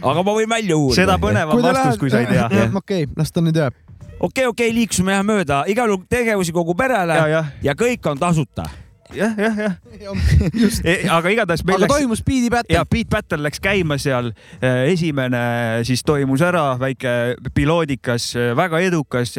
aga 0.02 0.22
ma 0.22 0.36
võin 0.36 0.50
välja 0.50 0.76
uurida. 0.76 1.00
seda 1.02 1.18
põnevam 1.22 1.62
vastus, 1.64 2.00
kui 2.00 2.12
sa 2.12 2.22
ei 2.24 2.30
tea. 2.30 2.68
okei, 2.82 3.08
las 3.16 3.32
ta 3.32 3.44
nüüd 3.44 3.58
jääb. 3.60 3.74
okei 3.74 4.20
okay,, 4.20 4.46
okei 4.46 4.52
okay,, 4.52 4.76
liikusime 4.76 5.16
jah 5.16 5.26
mööda, 5.26 5.64
igal 5.70 5.92
juhul 5.92 6.06
tegevusi 6.10 6.54
kogu 6.56 6.76
perele 6.78 7.18
ja, 7.18 7.26
ja. 7.28 7.42
ja 7.70 7.76
kõik 7.78 8.06
on 8.12 8.20
tasuta 8.20 8.68
jah, 9.14 9.34
jah, 9.38 9.58
jah. 9.58 9.74
E, 10.90 10.94
aga 11.10 11.32
igatahes 11.32 11.62
meil 11.66 11.76
aga 11.78 11.86
läks. 11.86 11.94
toimus 11.94 12.22
Beat'i 12.26 12.50
battle. 12.52 12.74
ja 12.74 12.84
Beat 12.88 13.10
Battle 13.12 13.42
läks 13.44 13.62
käima 13.62 13.98
seal. 14.00 14.32
E, 14.60 14.70
esimene 14.92 15.42
siis 15.88 16.04
toimus 16.06 16.42
ära, 16.44 16.74
väike 16.80 17.36
piloodikas, 17.56 18.30
e, 18.36 18.50
väga 18.58 18.82
edukas. 18.86 19.34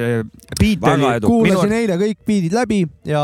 kuulasin 1.25 1.77
eile 1.79 1.99
kõik 2.01 2.21
beat'id 2.27 2.55
läbi 2.55 2.83
ja 3.07 3.23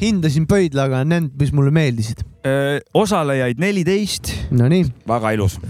hindasin 0.00 0.48
pöidlaga 0.50 1.04
need, 1.06 1.30
mis 1.40 1.54
mulle 1.54 1.74
meeldisid. 1.74 2.24
osalejaid 2.94 3.60
neliteist. 3.62 4.34
Nonii. 4.52 4.84
väga 5.08 5.36
ilus 5.36 5.60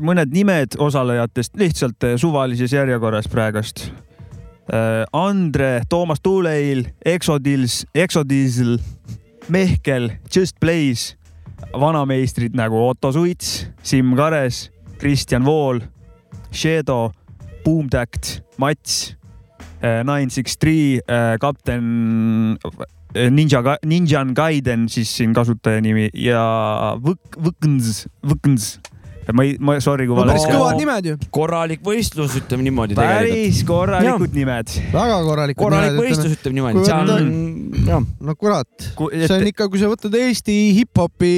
mõned 0.00 0.32
nimed 0.32 0.78
osalejatest 0.80 1.58
lihtsalt 1.60 2.06
suvalises 2.16 2.72
järjekorras 2.72 3.28
praegust 3.28 3.84
Äh, 3.84 4.05
Andre, 5.12 5.82
Toomas 5.88 6.18
Tuuleil, 6.22 6.88
Exodils, 7.04 7.84
Exodiesel, 7.94 8.80
Mehkel, 9.48 10.10
Just 10.26 10.58
Blaze, 10.60 11.14
vanameistrid 11.72 12.56
nagu 12.58 12.80
Otto 12.88 13.12
Suits, 13.12 13.68
Siim 13.82 14.16
Kares, 14.18 14.70
Kristjan 14.98 15.44
Vool, 15.46 15.80
Shadow, 16.50 17.12
Boomtact, 17.64 18.42
Mats, 18.58 19.16
äh, 19.82 20.02
Nine 20.04 20.30
Six 20.30 20.58
Three, 20.58 20.98
äh, 21.06 21.38
kapten 21.38 22.58
Ninja, 23.30 23.62
Ninja 23.84 24.24
Gaiden 24.34 24.88
siis 24.88 25.16
siin 25.16 25.32
kasutaja 25.34 25.80
nimi 25.80 26.10
ja 26.12 26.96
Võk-, 27.00 27.38
Võkns, 27.40 28.04
Võkns 28.26 28.76
ma 29.34 29.42
ei, 29.42 29.56
ma 29.58 29.76
sorry, 29.82 30.06
kui 30.06 30.14
no, 30.14 30.24
päris 30.28 30.44
kõvad 30.46 30.76
nimed 30.78 31.08
ju. 31.08 31.16
korralik 31.34 31.82
võistlus, 31.86 32.36
ütleme 32.38 32.66
niimoodi. 32.66 32.96
päris 32.98 33.62
korralikud 33.66 34.30
ja. 34.30 34.38
nimed. 34.38 34.74
väga 34.92 35.16
korralikud 35.26 35.62
korralik 35.64 35.90
nimed. 35.90 35.98
korralik 35.98 35.98
võistlus, 36.02 36.36
ütleme 36.36 36.58
niimoodi. 36.60 36.84
seal 36.86 37.12
on, 37.16 37.30
jah. 37.88 38.04
no 38.28 38.36
kurat, 38.38 38.86
see 38.86 39.38
on 39.38 39.46
ikka, 39.50 39.68
kui 39.72 39.82
sa 39.82 39.90
võtad 39.90 40.14
Eesti 40.20 40.56
hip-hopi 40.78 41.32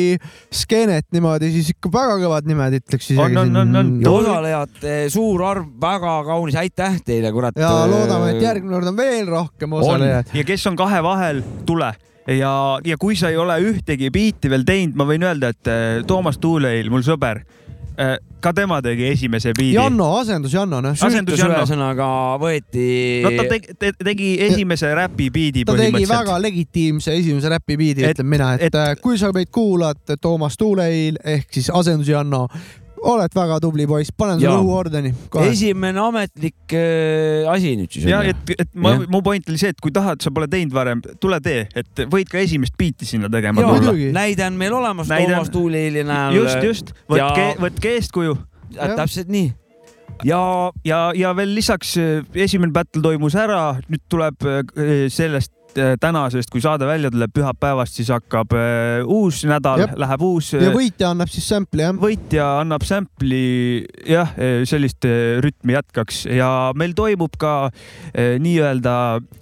skeenet 0.61 1.09
niimoodi, 1.17 1.53
siis 1.55 1.73
ikka 1.73 1.93
väga 1.95 2.19
kõvad 2.25 2.51
nimed, 2.51 2.77
ütleks 2.83 3.09
isegi. 3.09 3.23
on, 3.25 3.41
on, 3.45 3.63
on, 3.63 3.81
on. 3.83 3.95
osalejate 4.13 4.99
suur 5.15 5.47
arv, 5.49 5.71
väga 5.81 6.19
kaunis, 6.29 6.59
aitäh 6.61 7.01
teile, 7.07 7.33
kurat. 7.33 7.57
ja 7.57 7.73
loodame, 7.89 8.35
et 8.35 8.45
järgmine 8.45 8.77
kord 8.77 8.93
on 8.93 9.01
veel 9.01 9.33
rohkem 9.33 9.81
osalejaid. 9.81 10.37
ja 10.37 10.45
kes 10.53 10.69
on 10.69 10.77
kahe 10.79 11.01
vahel, 11.05 11.41
tule 11.69 11.95
ja, 12.37 12.53
ja 12.85 12.97
kui 13.01 13.17
sa 13.17 13.31
ei 13.33 13.39
ole 13.41 13.57
ühtegi 13.71 14.11
biiti 14.13 14.51
veel 14.53 14.67
teinud, 14.69 14.97
ma 14.99 15.07
võin 15.09 15.25
öelda, 15.25 15.53
et 15.55 15.71
eh, 15.73 15.87
Toomas 16.09 16.41
Tuuleil, 16.43 16.91
mul 16.93 17.05
sõber 17.07 17.43
ka 18.41 18.53
tema 18.55 18.79
tegi 18.83 19.09
esimese 19.11 19.53
biidi. 19.59 19.75
Janno, 19.75 20.07
asendus 20.21 20.53
Janno, 20.55 20.81
noh. 20.85 20.95
asendus 20.95 21.41
Janno. 21.41 21.59
ühesõnaga 21.59 22.09
võeti. 22.39 22.89
no 23.25 23.33
ta 23.35 23.47
tegi, 23.51 23.75
te, 23.79 23.93
tegi 23.99 24.33
esimese 24.47 24.93
räpi 24.95 25.31
biidi 25.35 25.65
ta 25.67 25.75
tegi 25.79 26.05
väga 26.07 26.39
legitiimse 26.43 27.17
esimese 27.19 27.51
räpi 27.53 27.79
biidi, 27.81 28.07
ütlen 28.07 28.31
mina, 28.31 28.53
et, 28.55 28.75
et 28.75 29.03
kui 29.03 29.19
sa 29.19 29.33
meid 29.35 29.51
kuulad, 29.55 30.05
Toomas 30.23 30.57
Tuuleil 30.61 31.19
ehk 31.25 31.51
siis 31.59 31.73
asendus 31.75 32.11
Janno 32.13 32.47
oled 33.03 33.35
väga 33.35 33.59
tubli 33.63 33.87
poiss, 33.89 34.13
panen 34.17 34.41
sulle 34.41 34.57
uue 34.63 34.77
ordeni. 34.79 35.13
esimene 35.45 36.03
ametlik 36.03 36.75
äh, 36.77 37.49
asi 37.51 37.75
nüüd 37.79 37.95
siis. 37.95 38.09
ja 38.11 38.23
et, 38.27 38.55
et 38.59 38.75
ma, 38.75 38.97
mu 39.11 39.23
point 39.25 39.51
oli 39.51 39.61
see, 39.61 39.73
et 39.75 39.81
kui 39.85 39.95
tahad, 39.95 40.23
sa 40.25 40.33
pole 40.35 40.49
teinud 40.51 40.75
varem, 40.77 41.03
tule 41.23 41.41
tee, 41.45 41.67
et 41.79 42.05
võid 42.11 42.31
ka 42.33 42.41
esimest 42.43 42.77
biiti 42.79 43.09
sinna 43.09 43.31
tegema 43.33 43.65
tulla. 43.65 43.95
näide 44.17 44.47
on 44.49 44.59
meil 44.61 44.77
olemas 44.81 45.11
Toomas 45.13 45.53
Tuulili 45.55 46.05
näol. 46.07 46.41
just, 46.43 46.65
just, 46.65 46.93
võtke 47.11 47.47
ja..., 47.47 47.55
võtke 47.63 47.97
eeskuju. 47.99 48.37
täpselt 48.75 49.33
nii 49.33 49.53
ja, 50.27 50.41
ja, 50.87 50.99
ja 51.15 51.35
veel 51.37 51.55
lisaks 51.57 51.95
äh, 52.01 52.25
esimene 52.47 52.75
battle 52.75 53.03
toimus 53.05 53.37
ära, 53.39 53.79
nüüd 53.91 54.05
tuleb 54.11 54.49
äh, 54.49 55.07
sellest 55.13 55.53
tänasest, 56.01 56.51
kui 56.53 56.63
saade 56.65 56.87
välja 56.89 57.11
tuleb 57.13 57.33
pühapäevast, 57.35 57.99
siis 57.99 58.11
hakkab 58.13 58.55
äh, 58.57 59.03
uus 59.05 59.43
nädal, 59.49 59.85
läheb 59.99 60.25
uus. 60.25 60.53
ja 60.57 60.73
võitja 60.75 61.13
annab 61.13 61.33
siis 61.33 61.49
sample'i 61.51 61.87
jah? 61.87 61.99
võitja 62.03 62.47
annab 62.63 62.87
sample'i 62.89 63.85
jah, 64.09 64.33
äh, 64.39 64.63
sellist 64.69 65.07
rütmi 65.45 65.77
jätkaks 65.77 66.25
ja 66.33 66.51
meil 66.79 66.97
toimub 66.99 67.37
ka 67.39 67.55
nii-öelda 68.15 68.95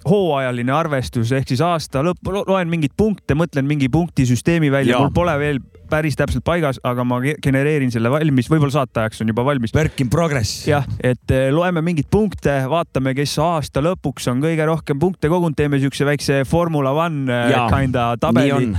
hooajaline 0.07 0.73
arvestus 0.73 1.31
ehk 1.35 1.49
siis 1.49 1.63
aasta 1.65 2.03
lõpp, 2.05 2.29
loen 2.47 2.69
mingeid 2.71 2.93
punkte, 2.97 3.37
mõtlen 3.37 3.67
mingi 3.69 3.89
punktisüsteemi 3.93 4.71
välja, 4.73 5.01
mul 5.01 5.15
pole 5.15 5.37
veel 5.41 5.63
päris 5.89 6.17
täpselt 6.19 6.45
paigas, 6.47 6.79
aga 6.87 7.05
ma 7.07 7.19
genereerin 7.43 7.91
selle 7.93 8.11
valmis, 8.11 8.49
võib-olla 8.51 8.73
saateajaks 8.79 9.23
on 9.23 9.31
juba 9.33 9.45
valmis. 9.47 9.73
Work 9.75 10.03
in 10.03 10.11
progress. 10.13 10.65
jah, 10.69 10.85
et 10.99 11.33
eh, 11.33 11.49
loeme 11.53 11.83
mingeid 11.85 12.09
punkte, 12.11 12.59
vaatame, 12.71 13.15
kes 13.17 13.37
aasta 13.43 13.83
lõpuks 13.85 14.29
on 14.31 14.43
kõige 14.43 14.67
rohkem 14.67 14.99
punkte 15.01 15.31
kogunud, 15.31 15.57
teeme 15.57 15.81
siukse 15.83 16.07
väikse 16.07 16.43
Formula 16.49 16.93
One 16.95 17.25
eh, 17.33 17.57
kinda 17.73 18.13
tabeli. 18.21 18.71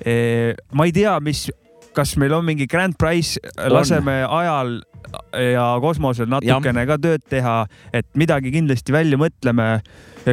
Eh, 0.00 0.54
ma 0.72 0.86
ei 0.88 0.94
tea, 0.96 1.16
mis, 1.24 1.48
kas 1.96 2.14
meil 2.20 2.34
on 2.36 2.46
mingi 2.46 2.68
grand 2.70 2.96
prize, 2.98 3.40
laseme 3.70 4.22
ajal 4.24 4.78
ja 5.34 5.64
kosmosel 5.82 6.28
natukene 6.30 6.84
ja. 6.84 6.88
ka 6.88 6.96
tööd 7.02 7.24
teha, 7.30 7.56
et 7.96 8.06
midagi 8.18 8.52
kindlasti 8.54 8.94
välja 8.94 9.18
mõtleme. 9.18 9.80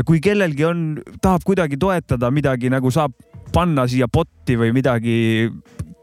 kui 0.06 0.19
kellelgi 0.21 0.65
on, 0.67 0.84
tahab 1.23 1.45
kuidagi 1.47 1.80
toetada 1.80 2.30
midagi 2.32 2.69
nagu 2.69 2.91
saab 2.91 3.15
panna 3.53 3.88
siia 3.88 4.08
botti 4.12 4.58
või 4.60 4.73
midagi 4.75 5.47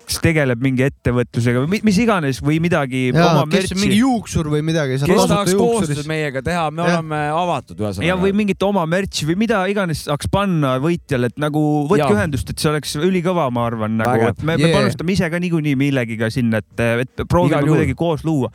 kes 0.08 0.20
tegeleb 0.24 0.62
mingi 0.64 0.84
ettevõtlusega 0.86 1.62
või 1.64 1.80
mis 1.86 1.98
iganes 2.02 2.40
või 2.44 2.58
midagi. 2.62 3.06
kes 3.52 3.74
mingi 3.78 3.98
juuksur 4.00 4.48
või 4.52 4.62
midagi. 4.66 4.98
kes 5.00 5.26
tahaks 5.30 5.56
koostööd 5.58 6.04
meiega 6.10 6.42
teha, 6.44 6.68
me 6.74 6.84
ja. 6.84 6.98
oleme 6.98 7.20
avatud 7.32 7.80
ühesõnaga. 7.80 8.08
ja 8.08 8.18
või 8.20 8.34
mingit 8.36 8.62
oma 8.66 8.84
märtsi 8.90 9.28
või 9.28 9.38
mida 9.44 9.64
iganes 9.70 10.04
saaks 10.08 10.30
panna 10.32 10.76
võitjale, 10.84 11.32
et 11.32 11.40
nagu 11.42 11.64
võtke 11.90 12.06
ja. 12.06 12.14
ühendust, 12.18 12.50
et 12.52 12.60
see 12.60 12.70
oleks 12.72 12.96
ülikõva, 13.00 13.48
ma 13.54 13.68
arvan, 13.70 13.98
nagu, 14.00 14.30
et 14.30 14.42
me, 14.44 14.58
yeah. 14.58 14.70
me 14.70 14.80
panustame 14.80 15.16
ise 15.16 15.30
ka 15.32 15.40
niikuinii 15.42 15.76
millegiga 15.80 16.30
sinna, 16.32 16.60
et, 16.64 16.86
et 17.06 17.26
proovime 17.28 17.64
kuidagi 17.64 17.96
koos 17.98 18.26
luua. 18.28 18.52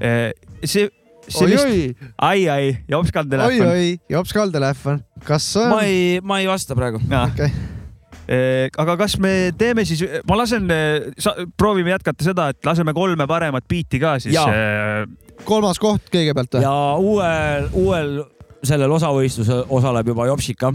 Eh, 0.00 0.30
see 0.64 0.88
see 1.30 1.46
oi, 1.46 1.50
vist, 1.52 2.06
ai, 2.26 2.46
ai, 2.50 2.70
jops 2.90 3.12
kaldelehv 3.14 3.60
on. 3.60 3.66
oi, 3.68 3.82
oi, 3.84 3.90
jops 4.10 4.32
kaldelehv 4.34 4.88
on. 4.94 5.04
kas 5.26 5.52
on? 5.60 5.68
ma 5.70 5.84
ei, 5.86 6.16
ma 6.24 6.40
ei 6.42 6.48
vasta 6.50 6.74
praegu. 6.78 6.98
okei 7.04 7.46
okay 7.46 7.78
aga 8.28 8.96
kas 9.00 9.16
me 9.18 9.52
teeme 9.58 9.84
siis, 9.88 10.02
ma 10.28 10.36
lasen, 10.38 10.68
proovime 11.58 11.94
jätkata 11.94 12.26
seda, 12.26 12.48
et 12.52 12.66
laseme 12.66 12.94
kolme 12.96 13.26
paremat 13.30 13.66
biiti 13.68 14.00
ka 14.02 14.18
siis. 14.22 14.36
kolmas 15.44 15.80
koht 15.82 16.10
kõigepealt 16.12 16.58
või? 16.58 16.64
ja 16.66 16.74
uuel, 17.00 17.70
uuel 17.72 18.12
sellel 18.66 18.92
osavõistlusel 18.92 19.64
osaleb 19.72 20.12
juba 20.12 20.26
Jopsika 20.28 20.72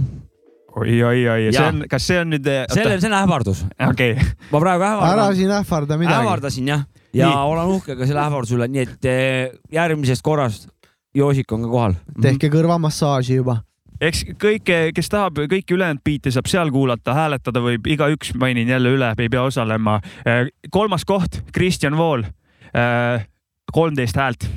oi, 0.76 1.04
oi, 1.04 1.22
oi, 1.30 1.48
see 1.54 1.66
on, 1.66 1.84
kas 1.90 2.08
see 2.10 2.20
on 2.20 2.32
nüüd? 2.34 2.48
selle, 2.74 2.98
see 3.00 3.10
on 3.10 3.18
ähvardus. 3.18 3.64
okei 3.90 4.16
okay.. 4.16 4.32
ma 4.52 4.62
praegu 4.64 4.88
ähvardan. 4.88 5.14
ära 5.14 5.28
siin 5.38 5.54
ähvarda 5.60 6.00
midagi. 6.02 6.18
ähvardasin 6.24 6.72
jah, 6.74 6.86
ja 7.14 7.30
nii. 7.30 7.44
olen 7.54 7.76
uhke 7.78 7.96
ka 7.96 8.10
selle 8.10 8.24
ähvarduse 8.26 8.58
üle, 8.58 8.70
nii 8.72 8.88
et 8.88 9.10
järgmisest 9.76 10.26
korrast 10.26 10.72
Joosik 11.16 11.52
on 11.56 11.64
ka 11.64 11.72
kohal. 11.72 11.98
tehke 12.22 12.50
kõrvamassaaži 12.52 13.40
juba 13.40 13.62
eks 14.02 14.26
kõike, 14.42 14.80
kes 14.96 15.10
tahab, 15.12 15.40
kõiki 15.52 15.76
ülejäänud 15.78 16.04
biite 16.06 16.34
saab 16.34 16.50
seal 16.52 16.72
kuulata, 16.74 17.16
hääletada 17.16 17.64
võib 17.64 17.88
igaüks, 17.88 18.34
mainin 18.40 18.70
jälle 18.70 18.96
üle, 18.98 19.14
ei 19.20 19.30
pea 19.32 19.46
osalema. 19.48 20.00
Kolmas 20.72 21.06
koht, 21.06 21.42
Kristjan 21.54 21.98
Vool, 21.98 22.26
eh, 22.74 23.28
kolmteist 23.72 24.16
häält 24.16 24.48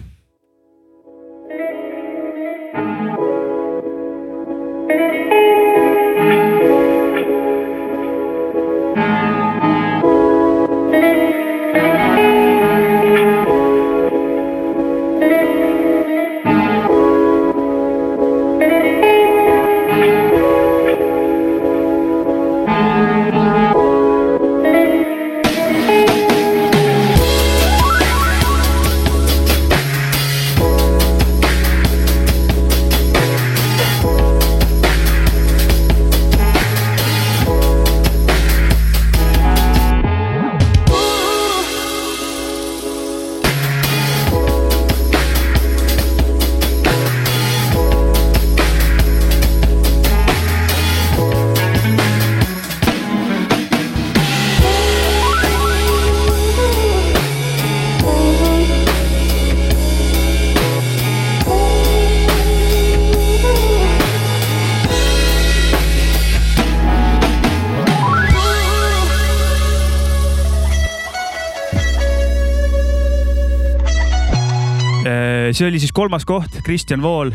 see 75.58 75.66
oli 75.66 75.80
siis 75.82 75.94
kolmas 75.94 76.26
koht, 76.28 76.60
Kristjan 76.66 77.02
Vool. 77.02 77.32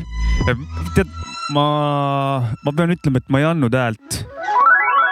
tead, 0.96 1.10
ma, 1.52 1.66
ma 2.64 2.76
pean 2.76 2.96
ütlema, 2.96 3.20
et 3.20 3.34
ma 3.34 3.42
ei 3.42 3.50
andnud 3.50 3.76
häält 3.76 4.24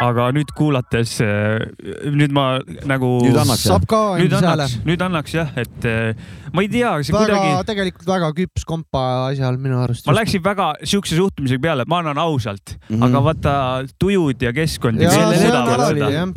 aga 0.01 0.27
nüüd 0.33 0.49
kuulates, 0.57 1.13
äh, 1.21 1.61
nüüd 2.09 2.33
ma 2.33 2.45
nagu. 2.89 3.09
nüüd 3.21 3.37
annaks 3.37 3.67
ka 3.89 3.99
nüüd 4.17 4.33
annaks, 4.33 4.77
nüüd 4.87 5.03
annaks 5.05 5.35
jah, 5.35 5.51
et 5.61 5.85
äh, 5.85 6.17
ma 6.55 6.63
ei 6.65 6.71
tea, 6.71 6.95
see 7.05 7.13
väga, 7.13 7.37
kuidagi. 7.37 7.67
tegelikult 7.69 8.09
väga 8.09 8.31
küps 8.39 8.65
kompa 8.67 9.03
asjal 9.27 9.59
minu 9.61 9.77
arust. 9.83 10.07
ma 10.09 10.15
läksin 10.17 10.43
väga 10.45 10.71
siukse 10.81 11.19
suhtumisega 11.19 11.61
peale, 11.67 11.85
ma 11.91 12.01
annan 12.01 12.21
ausalt 12.21 12.75
mm, 12.77 12.95
-hmm. 12.95 13.05
aga 13.07 13.23
vaata 13.29 13.55
tujud 14.01 14.41
ja 14.41 14.53
keskkond. 14.55 15.01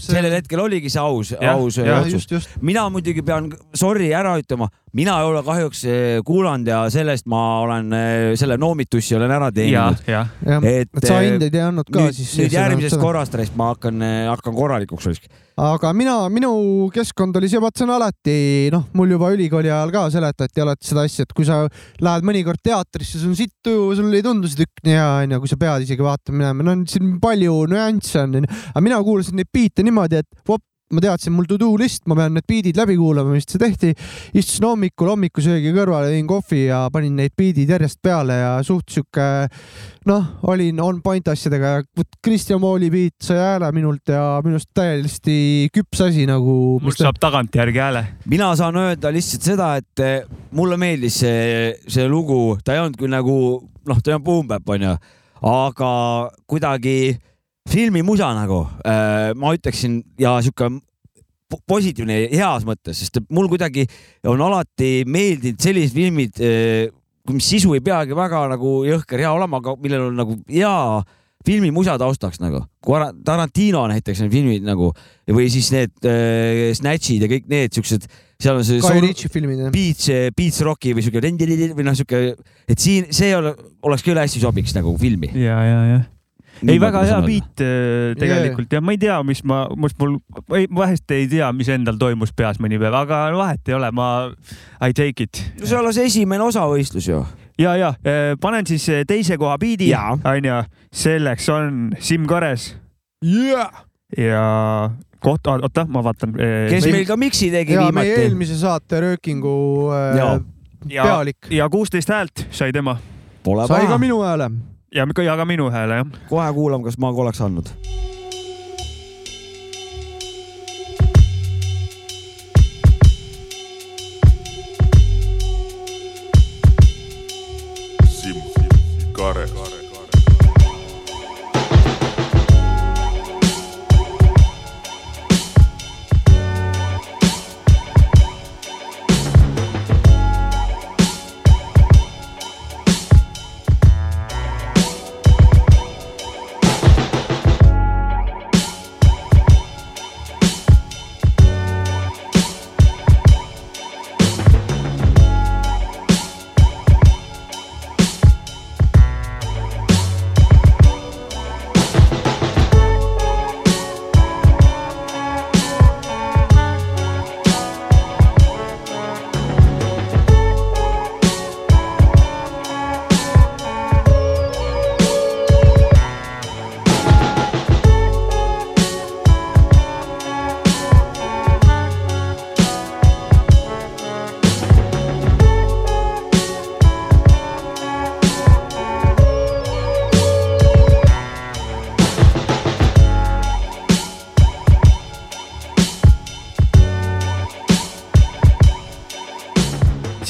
sellel 0.04 0.38
hetkel 0.38 0.64
oligi 0.66 0.92
see 0.92 1.00
aus, 1.00 1.32
aus 1.40 1.80
otsus. 1.80 2.48
mina 2.60 2.88
muidugi 2.92 3.24
pean 3.24 3.52
sorry 3.72 4.12
ära 4.12 4.36
ütlema 4.40 4.68
mina 4.94 5.14
ei 5.20 5.28
ole 5.28 5.42
kahjuks 5.44 5.84
eh, 5.90 6.18
kuulanud 6.26 6.68
ja 6.70 6.82
sellest 6.92 7.26
ma 7.30 7.40
olen 7.64 7.94
eh, 7.98 8.32
selle 8.38 8.56
noomitussi 8.60 9.16
olen 9.18 9.32
ära 9.34 9.50
teeninud. 9.54 10.04
et, 10.06 10.90
et 10.90 11.06
sa 11.08 11.18
hindeid 11.22 11.54
ei 11.54 11.64
andnud 11.64 11.88
ka 11.90 12.04
nüüd, 12.06 12.18
siis. 12.18 12.34
nüüd 12.38 12.54
järgmisest 12.54 13.00
korrast 13.02 13.34
raisk 13.38 13.56
ma 13.58 13.72
hakkan, 13.72 14.04
eh, 14.06 14.20
hakkan 14.30 14.54
korralikuks 14.54 15.08
raisk. 15.10 15.26
aga 15.58 15.90
mina, 15.96 16.16
minu 16.34 16.52
keskkond 16.94 17.34
oli 17.40 17.50
see, 17.50 17.62
vaat 17.62 17.78
see 17.78 17.86
on 17.88 17.94
alati 17.96 18.36
noh, 18.74 18.86
mul 18.98 19.16
juba 19.16 19.32
ülikooli 19.34 19.70
ajal 19.70 19.94
ka 19.94 20.04
seletati 20.14 20.62
alati 20.62 20.90
seda 20.90 21.06
asja, 21.08 21.26
et 21.26 21.34
kui 21.34 21.48
sa 21.48 21.64
lähed 22.02 22.28
mõnikord 22.30 22.62
teatrisse, 22.62 23.18
sul 23.18 23.32
on 23.32 23.38
sitt 23.38 23.54
tuju, 23.66 23.88
sul 23.98 24.14
ei 24.14 24.22
tundu 24.26 24.50
see 24.50 24.62
tükk 24.62 24.84
nii 24.86 24.94
hea 24.94 25.10
onju, 25.24 25.40
kui 25.42 25.50
sa 25.50 25.58
pead 25.58 25.88
isegi 25.88 26.06
vaatama 26.06 26.38
minema, 26.38 26.68
no 26.70 26.76
siin 26.90 27.18
palju 27.22 27.58
nüansse 27.70 28.22
on 28.22 28.38
onju, 28.42 28.62
aga 28.70 28.84
mina 28.86 29.02
kuulasin 29.06 29.42
neid 29.42 29.50
biite 29.54 29.86
niimoodi, 29.86 30.22
et 30.22 30.46
vop, 30.46 30.62
ma 30.94 31.02
teadsin, 31.04 31.34
mul 31.34 31.48
to 31.50 31.58
do 31.60 31.72
list, 31.80 32.04
ma 32.10 32.16
pean 32.18 32.34
need 32.36 32.46
biidid 32.48 32.78
läbi 32.78 32.96
kuulama, 32.98 33.34
mis 33.34 33.48
see 33.48 33.60
tehti. 33.60 33.92
istusin 34.34 34.68
hommikul 34.68 35.12
hommikusöögi 35.12 35.74
kõrvale, 35.76 36.12
jõin 36.14 36.28
kohvi 36.30 36.66
ja 36.68 36.84
panin 36.94 37.16
neid 37.18 37.34
biidid 37.36 37.74
järjest 37.74 38.00
peale 38.04 38.38
ja 38.40 38.52
suht 38.66 38.94
sihuke 38.94 39.26
noh, 40.08 40.24
olin 40.50 40.80
on 40.84 41.00
point 41.04 41.28
asjadega 41.32 41.74
ja 41.74 42.06
Kristjan 42.24 42.60
Mooli 42.62 42.90
biit 42.92 43.16
sai 43.24 43.38
hääle 43.40 43.70
minult 43.76 44.12
ja 44.12 44.38
minu 44.44 44.58
arust 44.58 44.70
täiesti 44.76 45.36
küps 45.74 46.04
asi 46.06 46.26
nagu. 46.28 46.78
mul 46.82 46.96
saab 46.96 47.18
tagantjärgi 47.20 47.80
hääle. 47.80 48.06
mina 48.30 48.52
saan 48.56 48.76
öelda 48.80 49.12
lihtsalt 49.14 49.50
seda, 49.52 49.74
et 49.80 50.04
eh, 50.04 50.24
mulle 50.52 50.78
meeldis 50.80 51.20
see, 51.24 51.74
see 51.88 52.08
lugu, 52.08 52.58
ta 52.64 52.76
ei 52.76 52.84
olnud 52.84 52.98
küll 53.00 53.12
nagu 53.12 53.36
noh, 53.88 54.00
ta 54.00 54.12
ei 54.12 54.18
olnud 54.18 54.26
boom 54.26 54.50
bap 54.50 54.74
onju, 54.76 54.96
aga 55.44 55.92
kuidagi 56.50 56.98
filmimusa 57.70 58.32
nagu 58.36 58.64
äh, 58.84 59.32
ma 59.38 59.54
ütleksin 59.56 60.02
ja 60.20 60.36
sihuke 60.44 60.68
positiivne 61.68 62.24
heas 62.32 62.64
mõttes, 62.66 63.00
sest 63.00 63.20
mul 63.32 63.48
kuidagi 63.52 63.86
on 64.28 64.40
alati 64.42 65.04
meeldinud 65.06 65.60
sellised 65.62 65.96
filmid, 65.96 66.40
äh, 66.42 66.88
mis 67.30 67.50
sisu 67.54 67.76
ei 67.76 67.84
peagi 67.84 68.16
väga 68.16 68.46
nagu 68.52 68.80
jõhker 68.88 69.22
hea 69.22 69.32
olema, 69.32 69.62
aga 69.62 69.76
millel 69.80 70.08
on 70.10 70.18
nagu 70.18 70.38
hea 70.50 70.74
filmimusa 71.44 71.98
taustaks 72.00 72.40
nagu. 72.40 72.62
Tarantino 73.24 73.82
näiteks 73.90 74.22
on 74.24 74.30
filmid 74.32 74.64
nagu 74.64 74.90
või 75.28 75.50
siis 75.52 75.70
need 75.74 76.08
äh, 76.08 76.70
Snatchid 76.76 77.24
ja 77.24 77.30
kõik 77.30 77.50
need 77.52 77.76
siuksed, 77.76 78.08
seal 78.40 78.60
on 78.60 78.66
see. 78.66 78.80
Guy 78.84 79.04
Ritchie 79.04 79.32
filmid 79.32 79.60
jah. 79.66 79.74
Beats, 79.74 80.08
Beats 80.36 80.64
Rocki 80.64 80.96
või 80.96 81.04
siuke 81.04 81.22
või 81.76 81.86
noh, 81.86 81.96
siuke, 81.96 82.24
et 82.68 82.80
siin 82.80 83.12
see 83.14 83.36
ole, 83.36 83.54
oleks 83.84 84.04
küll 84.04 84.20
hästi 84.20 84.42
sobiks 84.42 84.76
nagu 84.76 84.96
filmi. 85.00 85.32
ja, 85.36 85.60
ja, 85.68 85.86
jah 85.92 86.10
ei, 86.62 86.80
väga 86.80 87.02
hea 87.08 87.20
beat 87.24 87.62
äh, 87.64 88.14
tegelikult 88.18 88.68
yeah. 88.68 88.78
ja 88.78 88.84
ma 88.84 88.94
ei 88.94 89.00
tea, 89.00 89.16
mis 89.26 89.42
ma, 89.46 89.64
mis 89.80 89.94
mul, 90.00 90.18
vahest 90.74 91.14
ei 91.14 91.26
tea, 91.30 91.50
mis 91.56 91.70
endal 91.72 91.98
toimus 92.00 92.34
peas 92.36 92.60
mõni 92.62 92.78
päev, 92.80 92.96
aga 92.98 93.24
vahet 93.36 93.70
ei 93.70 93.78
ole, 93.78 93.90
ma 93.94 94.10
I 94.84 94.94
take 94.96 95.26
it. 95.26 95.42
no 95.60 95.68
see 95.68 95.78
alles 95.78 96.00
esimene 96.02 96.46
osavõistlus 96.46 97.08
ju. 97.10 97.22
ja, 97.60 97.76
ja 97.80 97.94
äh, 98.00 98.34
panen 98.40 98.68
siis 98.70 98.86
äh, 98.92 99.02
teise 99.08 99.38
koha 99.40 99.58
biidi, 99.60 99.90
onju, 99.94 100.60
selleks 100.94 101.48
on 101.54 101.82
Siim 101.98 102.28
Kares 102.30 102.72
yeah.. 103.24 103.84
ja 104.18 104.44
koht, 105.24 105.46
oota, 105.48 105.86
ma 105.88 106.04
vaatan. 106.04 106.36
kes 106.70 106.90
meil 106.90 107.08
ka 107.08 107.18
miksi 107.20 107.50
tegi 107.54 107.76
ja, 107.76 107.86
viimati. 107.86 108.12
meie 108.12 108.28
eelmise 108.28 108.58
saate 108.60 109.02
röökingu 109.04 109.56
äh, 109.96 110.38
pealik. 110.94 111.50
ja 111.50 111.68
kuusteist 111.72 112.12
häält 112.12 112.46
sai 112.50 112.72
tema. 112.72 112.98
sai 113.68 113.88
ka 113.90 113.98
minu 113.98 114.22
hääle 114.24 114.52
ja 114.94 115.06
jaga 115.24 115.44
minu 115.44 115.70
hääle, 115.70 115.94
jah. 115.94 116.06
kohe 116.28 116.52
kuulame, 116.52 116.84
kas 116.84 116.98
ma 116.98 117.10
oleks 117.10 117.40
andnud 117.40 117.68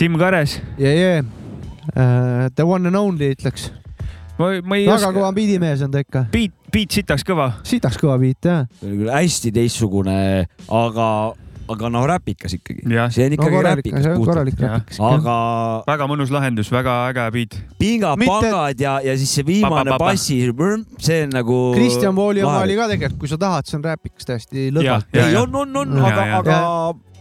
Siim 0.04 0.18
Kares. 0.20 0.60
yeah,. 0.76 0.92
Yeah. 0.92 1.22
Uh, 1.96 2.50
the 2.54 2.66
one 2.66 2.84
and 2.84 2.96
only 2.96 3.30
ütleks. 3.32 3.70
ma, 4.36 4.50
ma 4.60 4.76
ei 4.76 4.84
väga 4.84 4.98
oska. 4.98 5.12
kõva 5.16 5.30
biidimees 5.32 5.80
on 5.86 5.92
ta 5.94 6.02
ikka. 6.04 6.26
Beat, 6.32 6.52
beat 6.74 6.92
sitaks 6.92 7.22
kõva. 7.24 7.46
sitaks 7.64 7.96
kõva 8.02 8.18
beat 8.20 8.44
jah. 8.44 8.66
see 8.82 8.90
oli 8.90 8.98
küll 9.00 9.12
hästi 9.14 9.52
teistsugune, 9.56 10.16
aga, 10.68 11.06
aga 11.72 11.90
noh, 11.94 12.04
räpikas 12.10 12.52
ikkagi. 12.58 12.84
see 13.14 13.28
on 13.30 13.36
ikkagi 13.38 13.56
no, 13.56 13.62
räpikas. 13.64 14.08
korralik 14.26 14.60
räpikas. 14.60 14.98
aga. 15.08 15.36
väga 15.88 16.08
mõnus 16.10 16.34
lahendus, 16.34 16.72
väga 16.74 16.98
äge 17.14 17.24
beat. 17.38 17.56
pingad 17.80 18.20
Mitte..., 18.20 18.52
ja, 18.84 18.98
ja 19.06 19.14
siis 19.22 19.32
see 19.38 19.46
viimane 19.54 19.96
bassi, 20.02 20.42
see 20.98 21.22
on 21.30 21.32
nagu. 21.38 21.62
Kristjan 21.78 22.12
Vooli 22.18 22.44
oma 22.44 22.60
oli 22.66 22.76
ka 22.76 22.90
tegelikult, 22.92 23.22
kui 23.24 23.32
sa 23.32 23.40
tahad, 23.40 23.72
see 23.72 23.80
on 23.80 23.88
räpikas 23.88 24.28
täiesti 24.28 24.68
lõdvalt. 24.68 25.08
ei, 25.16 25.32
on, 25.40 25.60
on, 25.64 25.80
on, 25.86 25.96
aga, 26.10 26.28
aga. 26.42 26.60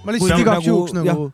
ma 0.03 0.17
lihtsalt 0.17 0.43
igaks 0.43 0.67
juhuks 0.67 0.99
nagu 0.99 1.31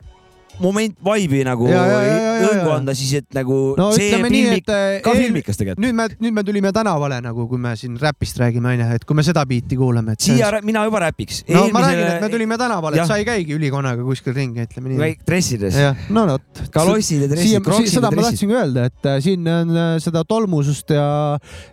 moment 0.62 0.96
vibe'i 1.04 1.42
nagu 1.46 1.68
õngu 1.70 2.72
anda, 2.72 2.94
siis 2.96 3.12
et 3.20 3.28
nagu 3.36 3.56
no, 3.78 3.90
see 3.96 4.10
filmik, 4.12 4.66
nii, 4.68 5.00
ka 5.04 5.14
filmikas 5.16 5.60
tegelikult. 5.60 5.82
nüüd 5.84 5.96
me, 5.96 6.06
nüüd 6.22 6.36
me 6.36 6.44
tulime 6.46 6.72
tänavale 6.76 7.20
nagu, 7.24 7.46
kui 7.50 7.60
me 7.60 7.74
siin 7.80 7.96
räpist 8.00 8.40
räägime, 8.40 8.74
onju, 8.74 8.88
et 8.98 9.06
kui 9.08 9.18
me 9.18 9.24
seda 9.26 9.44
biiti 9.48 9.78
kuulame. 9.80 10.16
siia 10.20 10.50
on... 10.50 10.66
mina 10.66 10.84
juba 10.88 11.02
räpiks. 11.06 11.42
no 11.48 11.64
Eelmisele... 11.64 11.74
ma 11.76 11.84
räägin, 11.86 12.06
et 12.06 12.24
me 12.26 12.30
tulime 12.34 12.60
tänavale, 12.60 13.00
et 13.00 13.10
sa 13.10 13.18
ei 13.20 13.26
käigi 13.28 13.56
ülikonnaga 13.56 14.06
kuskil 14.06 14.36
ringi, 14.36 14.66
ütleme 14.68 14.94
nii. 14.94 15.10
dressides. 15.26 15.80
no 16.12 16.26
vot. 16.34 16.64
kalossid 16.74 17.26
ja 17.26 17.32
dressid. 17.32 17.70
seda 17.90 18.12
ma 18.12 18.28
tahtsingi 18.28 18.56
öelda, 18.56 18.88
et 18.90 19.10
äh, 19.10 19.20
siin 19.24 19.48
on 19.50 19.74
äh, 19.76 19.92
seda 20.02 20.24
tolmusust 20.28 20.94
ja, 20.94 21.08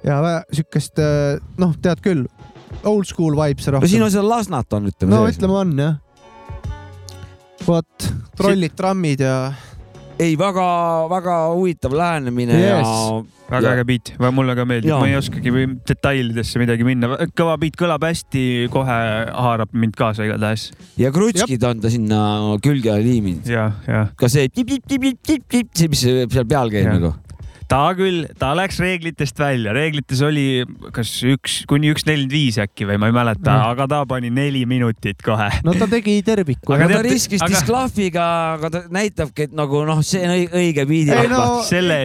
ja 0.07 0.19
siukest 0.53 1.03
noh, 1.61 1.77
tead 1.83 2.03
küll, 2.05 2.25
old 2.87 3.07
school 3.09 3.37
vibes 3.37 3.67
rohkem. 3.67 3.87
no 3.87 3.93
siin 3.93 4.07
on 4.07 4.13
seda 4.13 4.27
Lasnat 4.27 4.77
on, 4.77 4.91
ütleme. 4.91 5.15
no 5.15 5.23
ütleme 5.29 5.61
on 5.61 5.79
jah 5.81 5.95
vot, 7.65 8.11
trollid, 8.37 8.75
trammid 8.77 9.23
ja. 9.23 9.37
ei, 10.19 10.35
väga-väga 10.39 11.39
huvitav 11.55 11.95
lähenemine 11.97 12.57
yes. 12.57 12.85
ja. 12.85 13.19
väga 13.51 13.73
äge 13.75 13.85
beat, 13.89 14.13
mulle 14.35 14.55
ka 14.57 14.65
meeldib, 14.69 14.93
ma 14.93 15.09
ei 15.09 15.17
oskagi 15.19 15.53
detailidesse 15.87 16.61
midagi 16.61 16.87
minna, 16.87 17.13
kõva 17.37 17.57
beat 17.61 17.77
kõlab 17.79 18.07
hästi, 18.07 18.47
kohe 18.73 18.97
haarab 19.27 19.73
mind 19.73 19.97
kaasa 19.99 20.27
igatahes. 20.27 20.71
ja 20.99 21.13
krutskid 21.15 21.63
on 21.67 21.83
ta 21.83 21.93
sinna 21.93 22.19
külge 22.63 22.97
liiminud. 23.03 23.47
ka 24.17 24.31
see 24.31 24.49
tip-tip-tip-tip-tip, 24.49 25.71
see, 25.77 25.93
mis 25.93 26.05
seal 26.07 26.49
peal 26.49 26.73
käib 26.73 26.91
nagu 26.91 27.15
ta 27.67 27.81
küll, 27.97 28.23
ta 28.39 28.53
läks 28.55 28.79
reeglitest 28.79 29.39
välja, 29.39 29.73
reeglites 29.75 30.21
oli 30.23 30.63
kas 30.95 31.11
üks 31.27 31.59
kuni 31.67 31.91
üks 31.91 32.05
nelikümmend 32.07 32.31
viis 32.31 32.57
äkki 32.61 32.87
või 32.87 32.99
ma 33.01 33.09
ei 33.09 33.15
mäleta 33.15 33.51
mm., 33.51 33.71
aga 33.73 33.87
ta 33.91 33.99
pani 34.07 34.31
neli 34.33 34.63
minutit 34.69 35.21
kohe. 35.25 35.49
no 35.67 35.73
ta 35.77 35.87
tegi 35.91 36.15
terviku. 36.25 36.75
aga 36.77 36.87
ta 36.91 37.01
riskis 37.05 37.43
aga... 37.43 37.51
disklahviga, 37.51 38.27
aga 38.55 38.71
ta 38.71 38.81
näitabki, 38.93 39.49
et 39.49 39.57
nagu 39.57 39.83
noh, 39.87 39.99
see 40.05 40.23
on 40.23 40.35
õige 40.61 40.85
biidi. 40.87 41.11
ei 41.11 41.31
no 41.31 41.41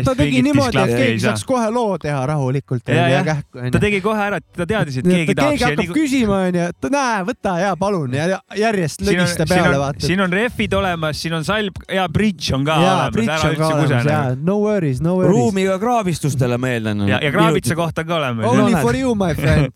ta 0.07 0.17
tegi 0.19 0.43
niimoodi, 0.47 0.81
et 0.83 0.95
keegi 0.97 1.23
saaks 1.27 1.47
kohe 1.49 1.71
loo 1.75 1.95
teha 2.03 2.25
rahulikult. 2.33 2.87
ta 2.87 3.83
tegi 3.83 4.03
kohe 4.05 4.27
ära, 4.27 4.43
ta 4.43 4.67
teadis, 4.67 4.99
et 5.03 5.09
keegi 5.09 5.39
tahab. 5.39 5.55
keegi 5.55 5.69
hakkab 5.69 5.95
küsima, 5.95 6.43
onju, 6.49 6.67
et 6.75 6.91
näe, 6.97 7.23
võta 7.31 7.55
ja 7.63 7.73
palun 7.79 8.19
ja 8.19 8.41
järjest 8.59 9.07
lõdista 9.07 9.47
peale, 9.51 9.79
vaata. 9.79 10.07
siin 10.07 10.27
on 10.27 10.35
refid 10.35 10.75
olemas, 10.79 11.23
siin 11.23 11.39
on 11.39 11.47
salb 11.47 11.79
ja 11.87 12.09
bridž 12.11 12.51
on 12.59 12.67
ka 12.67 12.81
olemas, 12.83 13.23
ära 13.23 13.55
üldse 13.55 13.73
kusene. 13.87 14.21
no 14.43 14.59
worries, 14.67 15.03
no 15.05 15.17
worries 15.21 15.52
ruumiga 15.53 15.79
kraabistustele 15.79 16.57
ma 16.59 16.69
eeldan. 16.73 17.05
ja, 17.09 17.19
ja 17.23 17.33
kraabitsa 17.33 17.77
kohta 17.77 18.05
ka 18.05 18.17
oleme. 18.17 18.47
Only 18.47 18.75
for 18.81 18.97
you, 18.97 19.15
my 19.15 19.35
friend 19.35 19.73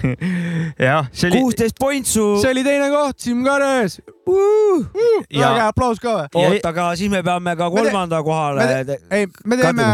jah, 0.88 1.08
see 1.12 1.30
oli. 1.30 1.40
kuusteist 1.40 1.78
pointsu. 1.80 2.36
see 2.42 2.50
oli 2.52 2.64
teine 2.64 2.90
koht, 2.92 3.18
Siim 3.20 3.44
Kares 3.44 4.00
uh,. 4.26 4.86
Ja... 5.30 5.40
väga 5.40 5.54
hea 5.54 5.68
aplaus 5.70 6.00
ka 6.02 6.14
oota, 6.26 6.70
aga 6.70 6.86
siis 6.98 7.10
me 7.12 7.22
peame 7.26 7.54
ka 7.58 7.68
kolmanda 7.72 8.20
kohale. 8.26 8.66
ei, 9.10 9.28
me 9.46 9.58
teeme 9.60 9.86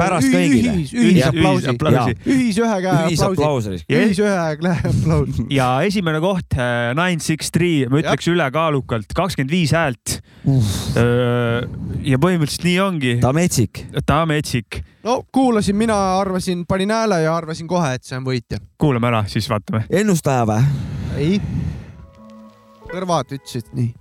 pärast 0.00 0.30
kõigile. 0.32 0.74
ühis, 0.74 0.92
ühisaplausi. 0.94 2.16
ühis 2.26 2.60
ühe 2.60 2.78
käe 2.84 3.06
aplausi. 3.30 3.76
ühis 3.86 4.20
ühe 4.22 4.44
käe 4.62 4.76
aplaus. 4.92 5.40
ja 5.60 5.70
esimene 5.86 6.22
koht, 6.22 6.58
äh, 6.58 6.90
Nine 6.98 7.22
Six 7.24 7.52
Three, 7.54 7.86
ma 7.90 8.02
ütleks 8.02 8.30
ülekaalukalt, 8.30 9.14
kakskümmend 9.16 9.54
viis 9.54 9.74
häält. 9.76 10.20
ja 10.44 12.20
põhimõtteliselt 12.20 12.68
nii 12.68 12.78
ongi. 12.84 13.16
ta 13.22 13.34
metsik. 13.36 13.84
ta 14.06 14.22
metsik. 14.28 14.82
no 15.06 15.20
kuulasin, 15.32 15.78
mina 15.78 15.98
arvasin, 16.18 16.66
panin 16.68 16.94
hääle 16.94 17.22
ja 17.24 17.36
arvasin 17.36 17.70
kohe, 17.70 17.94
et 17.98 18.06
see 18.06 18.18
on 18.18 18.26
võitja. 18.26 18.62
kuulame 18.80 19.12
ära, 19.12 19.24
siis 19.30 19.48
vaatame. 19.50 19.86
ennustaja 20.02 20.46
või? 20.48 20.64
ei 21.20 21.38
kõrvad 22.90 23.34
ütlesid 23.36 23.70
nii 23.76 23.94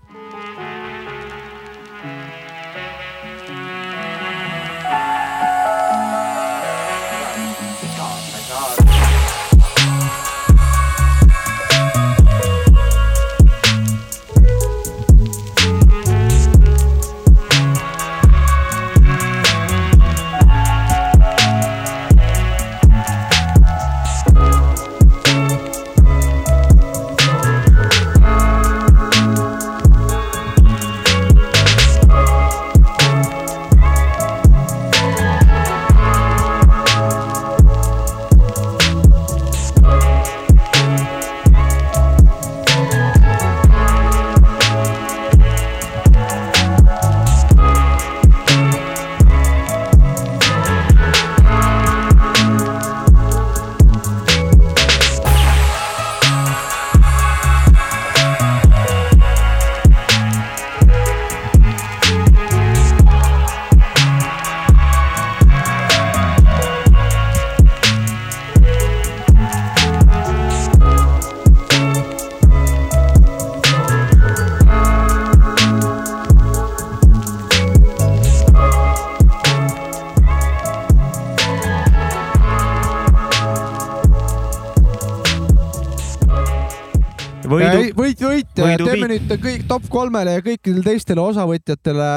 nüüd 89.10 89.34
kõik 89.43 89.66
top 89.70 89.88
kolmele 89.91 90.38
ja 90.38 90.45
kõikidele 90.45 90.86
teistele 90.86 91.24
osavõtjatele. 91.24 92.12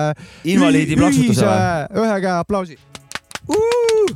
invaliidi 0.44 0.98
plaksutuse 1.00 1.48
või? 1.48 2.04
ühe 2.04 2.20
käe 2.26 2.36
aplausi 2.36 2.78
uh! 3.48 4.12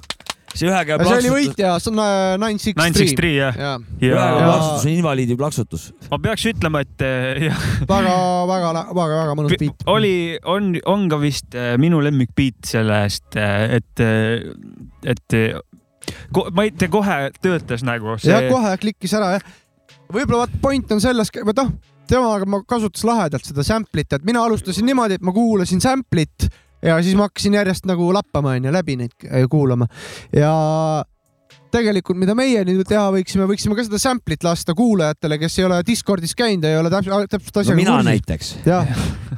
see 0.56 0.70
ühe 0.70 0.82
käe 0.88 0.96
plaksutus. 0.98 1.22
see 1.22 1.30
oli 1.30 1.32
võitja, 1.34 1.72
see 1.82 1.92
on 1.92 2.02
äh, 2.02 2.36
Nine 2.40 2.62
Six 2.62 2.74
Three. 2.76 2.88
Nine 2.88 3.00
Six 3.00 3.16
Three 3.18 3.34
jah. 3.36 3.58
ja, 3.60 3.72
ja. 4.00 4.12
käe 4.16 4.44
plaksutus 4.46 4.86
on 4.86 4.92
invaliidi 4.92 5.38
plaksutus. 5.38 5.86
ma 6.12 6.20
peaks 6.26 6.46
ütlema, 6.52 6.82
et 6.86 7.06
äh, 7.06 7.46
jah. 7.48 7.64
väga, 7.88 8.14
väga, 8.50 8.72
väga, 8.90 9.08
väga 9.20 9.36
mõnus 9.38 9.56
beat. 9.60 9.86
oli, 9.92 10.14
on, 10.44 10.74
on 10.88 11.08
ka 11.12 11.20
vist 11.22 11.56
äh, 11.58 11.74
minu 11.80 12.00
lemmikbeat 12.04 12.70
sellest, 12.72 13.36
et, 13.36 14.06
et 15.06 15.38
ma 16.54 16.66
ei 16.66 16.72
tea, 16.72 16.92
kohe 16.92 17.20
töötas 17.42 17.84
nagu 17.86 18.16
see.... 18.20 18.32
jah, 18.32 18.48
kohe 18.52 18.72
klikkis 18.82 19.16
ära 19.18 19.36
jah. 19.36 19.52
võib-olla 20.12 20.46
vaat 20.46 20.56
point 20.62 20.96
on 20.96 21.04
selles, 21.04 21.32
või 21.36 21.56
noh 21.60 21.76
temaga 22.08 22.46
ma 22.50 22.62
kasutas 22.68 23.04
lahedalt 23.06 23.48
seda 23.48 23.64
sample'it, 23.66 24.12
et 24.12 24.24
mina 24.26 24.44
alustasin 24.46 24.86
niimoodi, 24.86 25.18
et 25.18 25.26
ma 25.26 25.34
kuulasin 25.34 25.82
sample'it 25.82 26.48
ja 26.86 26.98
siis 27.02 27.16
ma 27.18 27.28
hakkasin 27.28 27.58
järjest 27.58 27.86
nagu 27.88 28.08
lappama 28.14 28.56
onju, 28.56 28.72
läbi 28.72 28.96
neid 29.00 29.28
äh, 29.28 29.46
kuulama. 29.50 29.88
Ja 30.34 30.52
tegelikult, 31.74 32.18
mida 32.20 32.34
meie 32.38 32.64
nüüd 32.66 32.86
teha 32.88 33.06
võiksime, 33.14 33.46
võiksime 33.50 33.76
ka 33.78 33.86
seda 33.86 34.00
sample'it 34.02 34.44
lasta 34.46 34.74
kuulajatele, 34.76 35.38
kes 35.42 35.58
ei 35.60 35.68
ole 35.68 35.80
Discordis 35.86 36.36
käinud, 36.38 36.66
ei 36.68 36.78
ole 36.78 36.92
täpselt, 36.92 37.30
täpselt 37.32 37.62
asjaga 37.62 37.76
no, 37.76 37.80
mina 37.80 37.96
kursis. 37.96 38.10
näiteks. 38.10 38.52
jah, 38.66 38.92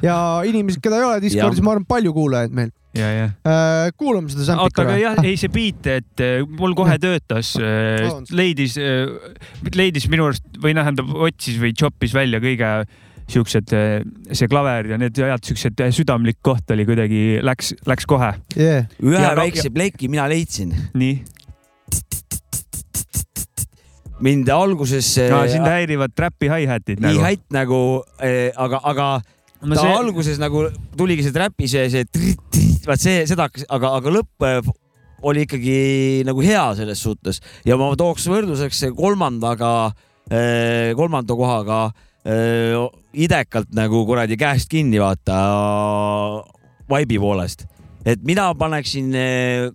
ja 0.04 0.18
inimesed, 0.48 0.82
keda 0.84 1.00
ei 1.00 1.08
ole 1.08 1.22
Discordis, 1.24 1.62
ma 1.64 1.76
arvan, 1.76 1.88
palju 1.88 2.14
kuulajaid 2.16 2.54
meil 2.58 2.74
ja, 2.96 3.08
ja. 3.14 3.26
Äh, 3.46 3.90
kuulame 3.98 4.32
seda 4.32 4.46
sample'it 4.48 4.76
korra. 4.76 4.94
aga 4.94 5.00
jah, 5.02 5.24
ei 5.26 5.36
see 5.40 5.52
beat, 5.52 5.90
et 5.98 6.24
äh, 6.24 6.40
mul 6.60 6.76
kohe 6.78 6.96
töötas, 7.02 7.54
äh, 7.60 8.08
leidis, 8.34 8.78
leidis 9.74 10.08
minu 10.12 10.28
arust 10.28 10.46
või 10.62 10.76
tähendab, 10.78 11.12
otsis 11.28 11.60
või 11.62 11.74
choppis 11.78 12.16
välja 12.16 12.42
kõige 12.44 12.72
siuksed, 13.28 13.74
see 14.32 14.48
klaver 14.48 14.86
ja 14.88 14.96
need 14.96 15.18
ajad, 15.20 15.42
siuksed 15.44 15.82
südamlik 15.92 16.38
koht 16.40 16.70
oli 16.72 16.86
kuidagi, 16.88 17.24
läks, 17.44 17.74
läks 17.84 18.08
kohe 18.08 18.30
yeah.. 18.56 18.86
ühe 19.04 19.20
ja, 19.20 19.34
väikse 19.36 19.68
pleki 19.74 20.08
mina 20.08 20.24
leidsin. 20.32 20.72
nii 20.96 21.18
mind 24.24 24.48
alguses 24.50 25.10
no,. 25.30 25.42
sind 25.50 25.66
häirivad 25.68 26.14
trapi 26.16 26.50
hi-hat'id 26.50 27.02
nagu. 27.02 27.18
hi-hat 27.18 27.44
nagu, 27.54 27.80
aga, 28.56 28.80
aga 28.82 29.08
no 29.62 29.74
ta 29.74 29.82
see... 29.82 29.94
alguses 29.94 30.40
nagu 30.40 30.66
tuligi 30.96 31.24
see 31.26 31.34
trapi 31.34 31.68
see, 31.70 31.86
see, 31.92 32.34
vaat 32.86 33.02
see, 33.02 33.22
seda 33.28 33.48
hakkas, 33.48 33.66
aga, 33.74 33.94
aga 33.98 34.12
lõpp 34.18 34.46
äh, 34.46 34.60
oli 35.28 35.46
ikkagi 35.46 35.78
nagu 36.28 36.42
hea 36.44 36.66
selles 36.78 37.00
suhtes 37.02 37.42
ja 37.66 37.78
ma 37.80 37.90
tooks 37.98 38.28
võrdluseks 38.30 38.84
kolmandaga, 38.98 39.72
äh, 40.30 40.92
kolmanda 40.98 41.38
kohaga 41.38 41.80
äh, 41.88 42.76
idekalt 43.18 43.72
nagu 43.76 44.04
kuradi 44.06 44.38
käest 44.38 44.70
kinni 44.70 45.02
vaata 45.02 45.40
vaibi 46.88 47.18
poolest 47.20 47.66
et 48.08 48.22
mina 48.24 48.46
paneksin 48.56 49.10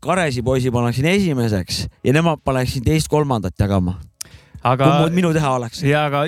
Karesi 0.01 0.41
poisi 0.41 0.71
paneksin 0.73 1.11
esimeseks 1.11 1.83
ja 2.07 2.15
nemad 2.15 2.39
paneksin 2.45 2.85
teist-kolmandat 2.87 3.59
jagama 3.59 3.99
aga. 4.63 4.89
kui 5.01 5.13
minu 5.17 5.31
teha 5.35 5.51
oleks. 5.57 5.81
ja, 5.85 6.05
aga 6.07 6.23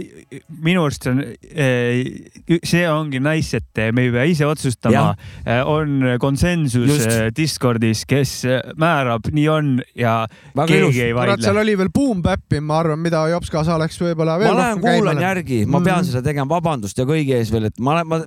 minu 0.65 0.85
arust 0.85 1.07
on, 1.09 1.21
eh, 1.23 2.59
see 2.65 2.83
ongi 2.89 3.21
nice, 3.23 3.61
et 3.61 3.81
me 3.95 4.05
ei 4.07 4.13
pea 4.13 4.25
ise 4.29 4.47
otsustama. 4.47 5.07
Eh, 5.45 5.61
on 5.69 6.17
konsensus 6.21 6.89
Just. 6.89 7.07
Eh, 7.09 7.29
Discordis, 7.35 8.03
kes 8.09 8.33
määrab, 8.79 9.29
nii 9.33 9.47
on 9.51 9.71
ja 9.97 10.17
Väga 10.55 10.67
keegi 10.71 10.81
ilus. 10.83 11.01
ei 11.07 11.15
vaidle. 11.15 11.37
seal 11.43 11.61
oli 11.61 11.77
veel 11.79 11.91
Boom 11.93 12.23
Bap'i, 12.25 12.61
ma 12.61 12.79
arvan, 12.83 13.01
mida 13.01 13.25
Jops 13.31 13.51
kaasa 13.53 13.77
oleks 13.79 13.99
võib-olla 14.01 14.37
veel 14.41 14.51
ma 14.51 14.61
lähen 14.61 14.83
kuulan 14.83 15.21
järgi, 15.23 15.61
ma 15.65 15.81
pean 15.81 16.01
mm. 16.01 16.09
seda 16.11 16.23
tegema, 16.25 16.49
vabandust 16.55 16.99
ja 16.99 17.07
kõigi 17.07 17.37
ees 17.37 17.53
veel, 17.53 17.69
et 17.71 17.79
ma, 17.83 18.01
ma, 18.07 18.21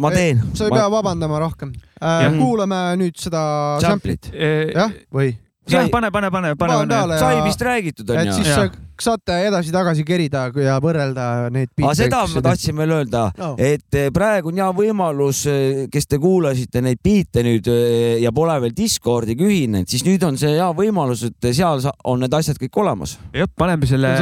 ma 0.00 0.12
teen. 0.14 0.42
sa 0.54 0.68
ei 0.68 0.74
ma... 0.74 0.82
pea 0.82 0.90
vabandama 0.92 1.40
rohkem 1.42 1.72
äh,. 2.00 2.28
kuulame 2.38 2.82
nüüd 3.00 3.18
seda 3.20 3.44
sample'it. 3.84 4.30
jah, 4.34 4.92
või? 5.14 5.34
jah, 5.70 5.88
pane, 5.92 6.10
pane, 6.14 6.30
pane, 6.30 6.54
pane, 6.60 6.80
pane. 6.88 7.18
sai 7.18 7.38
vist 7.44 7.62
räägitud 7.64 8.10
onju. 8.10 8.28
et 8.28 8.36
siis 8.36 8.50
ja. 8.50 8.66
Saate 9.02 9.36
edasi-tagasi 9.48 10.04
kerida 10.06 10.44
ja 10.62 10.76
võrrelda 10.82 11.48
neid. 11.54 11.72
aga 11.80 11.94
seda 11.98 12.22
ma 12.30 12.42
tahtsin 12.44 12.76
veel 12.78 12.94
öelda 12.98 13.24
no., 13.38 13.50
et 13.58 13.98
eh, 13.98 14.10
praegu 14.14 14.52
on 14.52 14.60
hea 14.60 14.68
võimalus, 14.76 15.44
eh, 15.50 15.84
kes 15.92 16.08
te 16.10 16.20
kuulasite 16.22 16.82
neid 16.84 17.00
biite 17.04 17.44
nüüd 17.46 17.68
eh, 17.72 18.20
ja 18.22 18.32
pole 18.34 18.56
veel 18.64 18.76
Discordiga 18.76 19.46
ühinenud, 19.46 19.90
siis 19.90 20.04
nüüd 20.06 20.22
on 20.26 20.38
see 20.40 20.54
hea 20.56 20.70
võimalus, 20.76 21.26
et 21.28 21.50
seal 21.56 21.82
on 22.04 22.24
need 22.24 22.38
asjad 22.38 22.60
kõik 22.62 22.80
olemas. 22.84 23.16
jah, 23.34 23.50
paneme 23.58 23.88
selle 23.90 24.14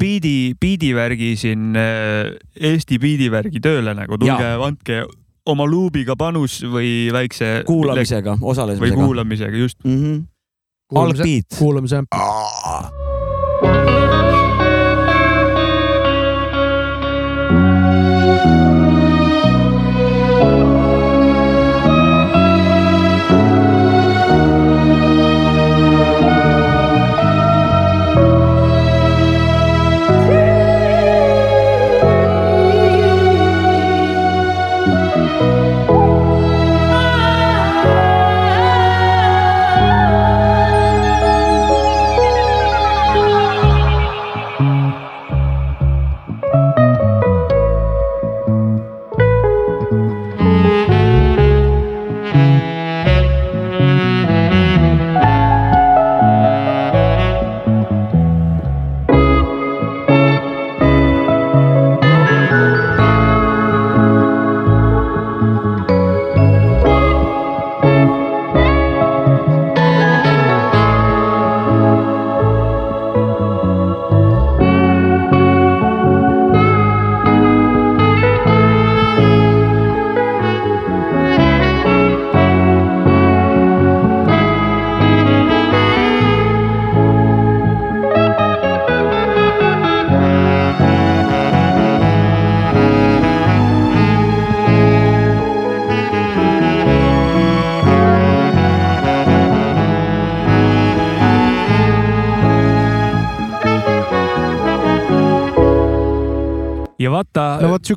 biidi, 0.00 0.54
biidivärgi 0.60 1.34
siin, 1.38 1.76
Eesti 1.78 2.98
biidivärgi 3.00 3.60
tööle 3.62 3.94
nagu, 3.96 4.18
tulge, 4.20 4.48
andke 4.68 5.02
oma 5.48 5.64
luubiga 5.68 6.16
panus 6.18 6.60
või 6.64 7.12
väikse. 7.14 7.62
kuulamisega, 7.68 8.38
osalemisega. 8.40 8.88
või 8.88 9.06
kuulamisega, 9.06 9.56
just 9.56 9.80
mm. 9.84 10.02
-hmm 10.02 10.26
algbeat. 10.94 11.58
kuulame 11.58 11.88
see. 11.88 13.07
No 13.62 13.72
vot 13.84 14.07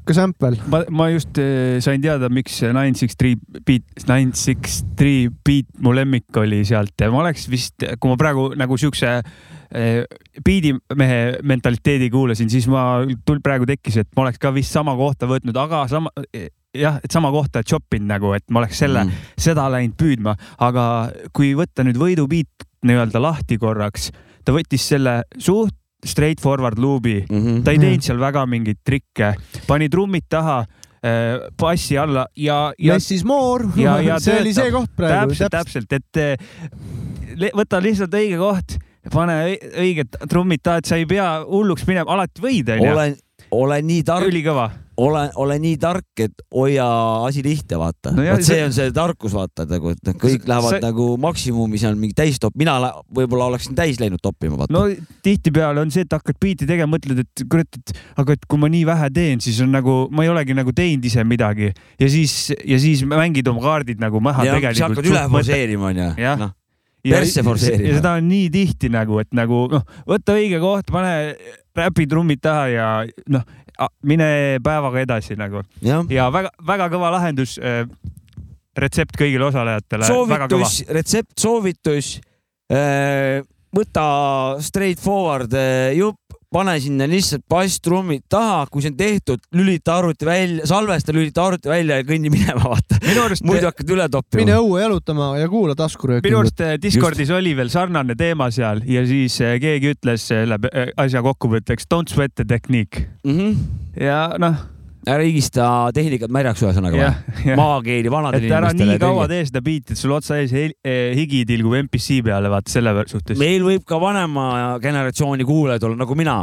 sihuke 0.01 0.17
sample. 0.17 0.57
ma, 0.67 0.81
ma 0.89 1.09
just 1.13 1.37
eh, 1.37 1.79
sain 1.81 2.01
teada, 2.01 2.29
miks 2.29 2.61
Nine 2.61 2.95
Six 2.97 3.15
Three 3.15 3.37
Beat, 3.65 3.85
Nine 4.07 4.33
Six 4.33 4.83
Three 4.97 5.29
Beat 5.29 5.67
mu 5.79 5.93
lemmik 5.93 6.35
oli 6.41 6.63
sealt. 6.65 6.97
ma 7.11 7.21
oleks 7.21 7.47
vist, 7.49 7.85
kui 7.99 8.09
ma 8.09 8.17
praegu 8.17 8.51
nagu 8.57 8.77
siukse 8.77 9.13
eh, 9.71 10.03
biidimehe 10.43 11.41
mentaliteedi 11.43 12.09
kuulasin, 12.09 12.49
siis 12.49 12.67
ma, 12.71 13.05
tul 13.25 13.41
praegu 13.43 13.69
tekkis, 13.69 14.01
et 14.01 14.09
ma 14.17 14.25
oleks 14.25 14.41
ka 14.41 14.51
vist 14.55 14.73
sama 14.73 14.95
kohta 14.97 15.29
võtnud, 15.29 15.57
aga 15.57 15.85
sama 15.91 16.11
jah, 16.73 16.99
et 17.03 17.11
sama 17.11 17.31
kohta 17.31 17.63
chop 17.63 17.93
inud 17.93 18.09
nagu, 18.09 18.33
et 18.37 18.47
ma 18.49 18.63
oleks 18.63 18.81
selle 18.81 19.05
mm., 19.05 19.29
seda 19.39 19.67
läinud 19.71 19.97
püüdma, 19.99 20.35
aga 20.63 20.85
kui 21.35 21.53
võtta 21.57 21.85
nüüd 21.85 21.99
võidubiit 22.01 22.67
nii-öelda 22.87 23.21
lahti 23.21 23.59
korraks, 23.61 24.09
ta 24.45 24.55
võttis 24.55 24.87
selle 24.89 25.21
suht 25.37 25.75
straightforward 26.05 26.79
loop'i 26.81 27.21
mm, 27.29 27.41
-hmm. 27.41 27.63
ta 27.63 27.71
ei 27.71 27.79
teinud 27.81 28.05
seal 28.05 28.19
väga 28.21 28.45
mingeid 28.49 28.81
trikke, 28.85 29.33
pani 29.67 29.89
trummid 29.89 30.27
taha 30.29 30.59
äh, 31.05 31.49
bassi 31.57 31.97
alla 31.97 32.25
ja, 32.35 32.73
ja. 32.77 32.93
Less 32.93 33.11
is 33.11 33.23
more. 33.23 33.65
see 34.19 34.39
oli 34.39 34.53
see 34.53 34.71
koht 34.71 34.95
praegu. 34.95 35.35
täpselt, 35.35 35.51
täpselt, 35.51 35.93
et 35.93 36.21
äh, 36.21 37.51
võta 37.55 37.81
lihtsalt 37.81 38.13
õige 38.13 38.37
koht, 38.41 38.77
pane 39.11 39.57
õiged 39.71 40.21
trummid 40.29 40.63
taha, 40.63 40.81
et 40.81 40.89
sa 40.89 40.99
ei 41.01 41.05
pea 41.09 41.41
hulluks 41.45 41.85
minema, 41.87 42.09
alati 42.11 42.41
võid, 42.41 42.73
onju. 42.77 42.93
olen, 42.93 43.17
olen 43.51 43.87
nii 43.87 44.03
tark. 44.07 44.29
ülikõva 44.29 44.71
ole, 44.97 45.23
ole 45.39 45.57
nii 45.61 45.77
tark, 45.81 46.09
et 46.19 46.43
hoia 46.53 46.85
asi 47.27 47.43
lihtne, 47.45 47.77
vaata 47.79 48.13
no. 48.15 48.25
vot 48.25 48.43
see 48.45 48.59
on 48.65 48.73
see 48.75 48.91
tarkus, 48.95 49.33
vaata 49.35 49.65
nagu, 49.69 49.93
et 49.95 50.11
kõik 50.21 50.47
lähevad 50.49 50.75
see... 50.75 50.83
nagu 50.83 51.07
maksimumi 51.21 51.79
seal 51.81 51.97
mingi 51.99 52.15
täistopp, 52.17 52.57
mina 52.59 52.75
võib-olla 53.13 53.49
oleksin 53.53 53.75
täis 53.77 54.01
läinud 54.01 54.21
toppima, 54.23 54.59
vaata. 54.59 54.73
no 54.75 54.85
tihtipeale 55.25 55.83
on 55.83 55.93
see, 55.93 56.05
et 56.07 56.15
hakkad 56.15 56.39
biiti 56.41 56.69
tegema, 56.69 56.91
mõtled, 56.97 57.23
et 57.23 57.45
kurat, 57.51 57.81
et 57.81 57.95
aga 58.21 58.37
et 58.37 58.47
kui 58.47 58.61
ma 58.61 58.71
nii 58.71 58.85
vähe 58.89 59.11
teen, 59.15 59.43
siis 59.43 59.61
on 59.63 59.71
nagu, 59.75 59.97
ma 60.11 60.27
ei 60.27 60.33
olegi 60.33 60.57
nagu 60.57 60.75
teinud 60.75 61.07
ise 61.07 61.25
midagi 61.27 61.71
ja 61.71 62.11
siis, 62.11 62.37
ja 62.59 62.79
siis 62.81 63.05
mängid 63.07 63.47
oma 63.51 63.63
kaardid 63.63 64.01
nagu 64.01 64.23
maha 64.23 64.47
ja, 64.47 64.57
tegelikult. 64.59 64.81
sa 64.81 64.91
hakkad 64.91 65.13
üle 65.13 65.27
forseerima, 65.37 65.93
onju. 65.93 66.09
jah 66.21 66.49
persse 67.01 67.43
forsseerima. 67.43 67.89
ja 67.89 67.97
seda 67.99 68.13
on 68.19 68.27
nii 68.29 68.49
tihti 68.53 68.91
nagu, 68.93 69.19
et 69.21 69.31
nagu 69.37 69.65
noh, 69.71 69.85
võta 70.09 70.35
õige 70.37 70.61
koht, 70.61 70.91
pane 70.93 71.13
räpitrummid 71.77 72.41
taha 72.43 72.65
ja 72.71 72.87
noh, 73.31 73.45
mine 74.03 74.59
päevaga 74.63 75.03
edasi 75.03 75.37
nagu. 75.39 75.63
ja 76.09 76.31
väga-väga 76.33 76.89
kõva 76.93 77.11
lahendus. 77.17 77.57
Äh, 77.59 77.85
retsept 78.77 79.17
kõigile 79.19 79.49
osalejatele. 79.49 80.07
soovitus, 80.07 80.83
retsept, 80.89 81.33
soovitus. 81.39 82.19
Äh, 82.71 83.41
võta 83.75 84.05
straight 84.63 84.99
forward 84.99 85.53
äh, 85.55 85.91
jupp 85.97 86.20
pane 86.51 86.75
sinna 86.83 87.07
lihtsalt 87.07 87.45
basstrummid 87.49 88.25
taha, 88.29 88.65
kui 88.71 88.83
see 88.83 88.91
on 88.91 88.97
tehtud, 88.99 89.43
lülita 89.55 89.95
arvuti 90.01 90.27
välja, 90.27 90.67
salvesta, 90.67 91.13
lülita 91.15 91.45
arvuti 91.47 91.71
välja 91.71 92.01
ja 92.01 92.07
kõnni 92.07 92.31
minema, 92.33 92.73
vaata. 92.73 92.99
muidu 93.47 93.69
hakkad 93.69 93.93
üle 93.95 94.07
toppima. 94.11 94.41
mine 94.43 94.57
õue 94.59 94.81
jalutama 94.83 95.31
ja 95.39 95.47
kuula 95.51 95.77
taskurööki. 95.79 96.27
minu 96.27 96.41
arust 96.41 96.63
eh, 96.65 96.75
Discordis 96.81 97.29
Just. 97.29 97.37
oli 97.37 97.55
veel 97.57 97.71
sarnane 97.71 98.17
teema 98.19 98.49
seal 98.51 98.83
ja 98.87 99.05
siis 99.07 99.39
eh, 99.41 99.55
keegi 99.63 99.95
ütles 99.95 100.27
selle 100.33 100.59
eh, 100.73 100.91
asja 100.99 101.23
kokkuvõtteks 101.25 101.87
don't 101.91 102.11
sweat 102.11 102.35
the 102.35 102.45
technique 102.47 103.07
mm. 103.23 103.37
-hmm. 103.37 103.57
ja 104.03 104.27
noh 104.41 104.59
ära 105.09 105.23
higista 105.25 105.65
tehnikat 105.95 106.31
märjaks 106.33 106.61
ühesõnaga 106.61 106.97
või? 106.99 107.55
maakeeli 107.57 108.11
vanadele 108.13 108.45
inimestele. 108.45 108.87
ära 108.87 108.91
nii 108.93 108.99
kaua 109.01 109.27
tee 109.31 109.45
seda 109.47 109.61
biiti, 109.65 109.95
et 109.95 110.01
sul 110.01 110.13
otsa 110.13 110.37
ees 110.41 110.53
eh, 110.53 110.99
higi 111.17 111.41
tilgub 111.49 111.73
MPC 111.79 112.19
peale, 112.25 112.51
vaata 112.53 112.73
selle 112.73 112.93
suhtes. 113.09 113.39
meil 113.41 113.65
võib 113.65 113.85
ka 113.87 113.97
vanema 114.01 114.45
generatsiooni 114.83 115.47
kuulajaid 115.47 115.87
olla 115.87 116.01
nagu 116.03 116.17
mina. 116.19 116.37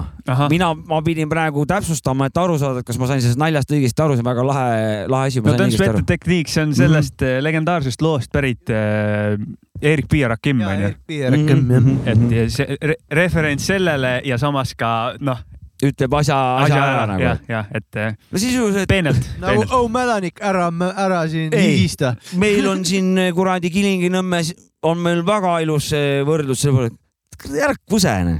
mina, 0.50 0.72
ma 0.74 1.00
pidin 1.06 1.30
praegu 1.30 1.66
täpsustama, 1.68 2.30
et 2.30 2.42
aru 2.42 2.58
saada, 2.58 2.82
et 2.82 2.88
kas 2.88 2.98
ma 2.98 3.10
sain 3.10 3.22
sellest 3.22 3.40
naljast 3.40 3.76
õigesti 3.76 4.04
aru, 4.04 4.18
see 4.18 4.26
on 4.26 4.30
väga 4.32 4.48
lahe, 4.50 4.74
lahe 5.12 5.30
asi. 5.32 5.44
no 5.44 5.56
Dance 5.58 5.78
Better 5.78 6.02
Technique, 6.02 6.50
see 6.50 6.66
on 6.66 6.74
sellest 6.74 7.20
mm 7.20 7.26
-hmm. 7.26 7.46
legendaarsest 7.46 8.02
loost 8.02 8.32
pärit 8.32 8.70
äh, 8.70 9.38
Erik 9.80 10.10
onju. 10.10 10.68
Erik 10.68 10.98
Piirakim 11.06 11.70
jah. 11.70 11.84
et 12.06 12.50
see 12.50 12.76
re 12.82 12.96
referents 13.10 13.66
sellele 13.66 14.20
ja 14.24 14.38
samas 14.38 14.74
ka 14.74 15.14
noh, 15.20 15.38
ütleb 15.84 16.14
asja, 16.18 16.36
asja 16.64 16.78
ära 16.82 17.04
nagu. 17.06 17.22
jah, 17.22 17.42
jah, 17.48 17.68
et 17.74 17.98
eh, 18.00 18.14
no 18.32 18.42
sisuliselt 18.42 18.90
peenelt. 18.90 19.28
nagu 19.44 19.66
oh 19.76 19.86
mädanik, 19.92 20.40
ära, 20.44 20.68
ära 20.90 21.22
siin 21.30 21.54
higista. 21.54 22.14
meil 22.42 22.66
on 22.70 22.84
siin 22.88 23.12
eh, 23.18 23.32
kuradi 23.36 23.70
Kilingi-Nõmmes 23.74 24.54
on 24.88 25.00
meil 25.02 25.24
väga 25.26 25.58
ilus 25.64 25.92
võrdlus 26.26 26.66
peale, 26.66 26.90
et 26.90 27.62
ära 27.62 27.78
kusene. 27.90 28.38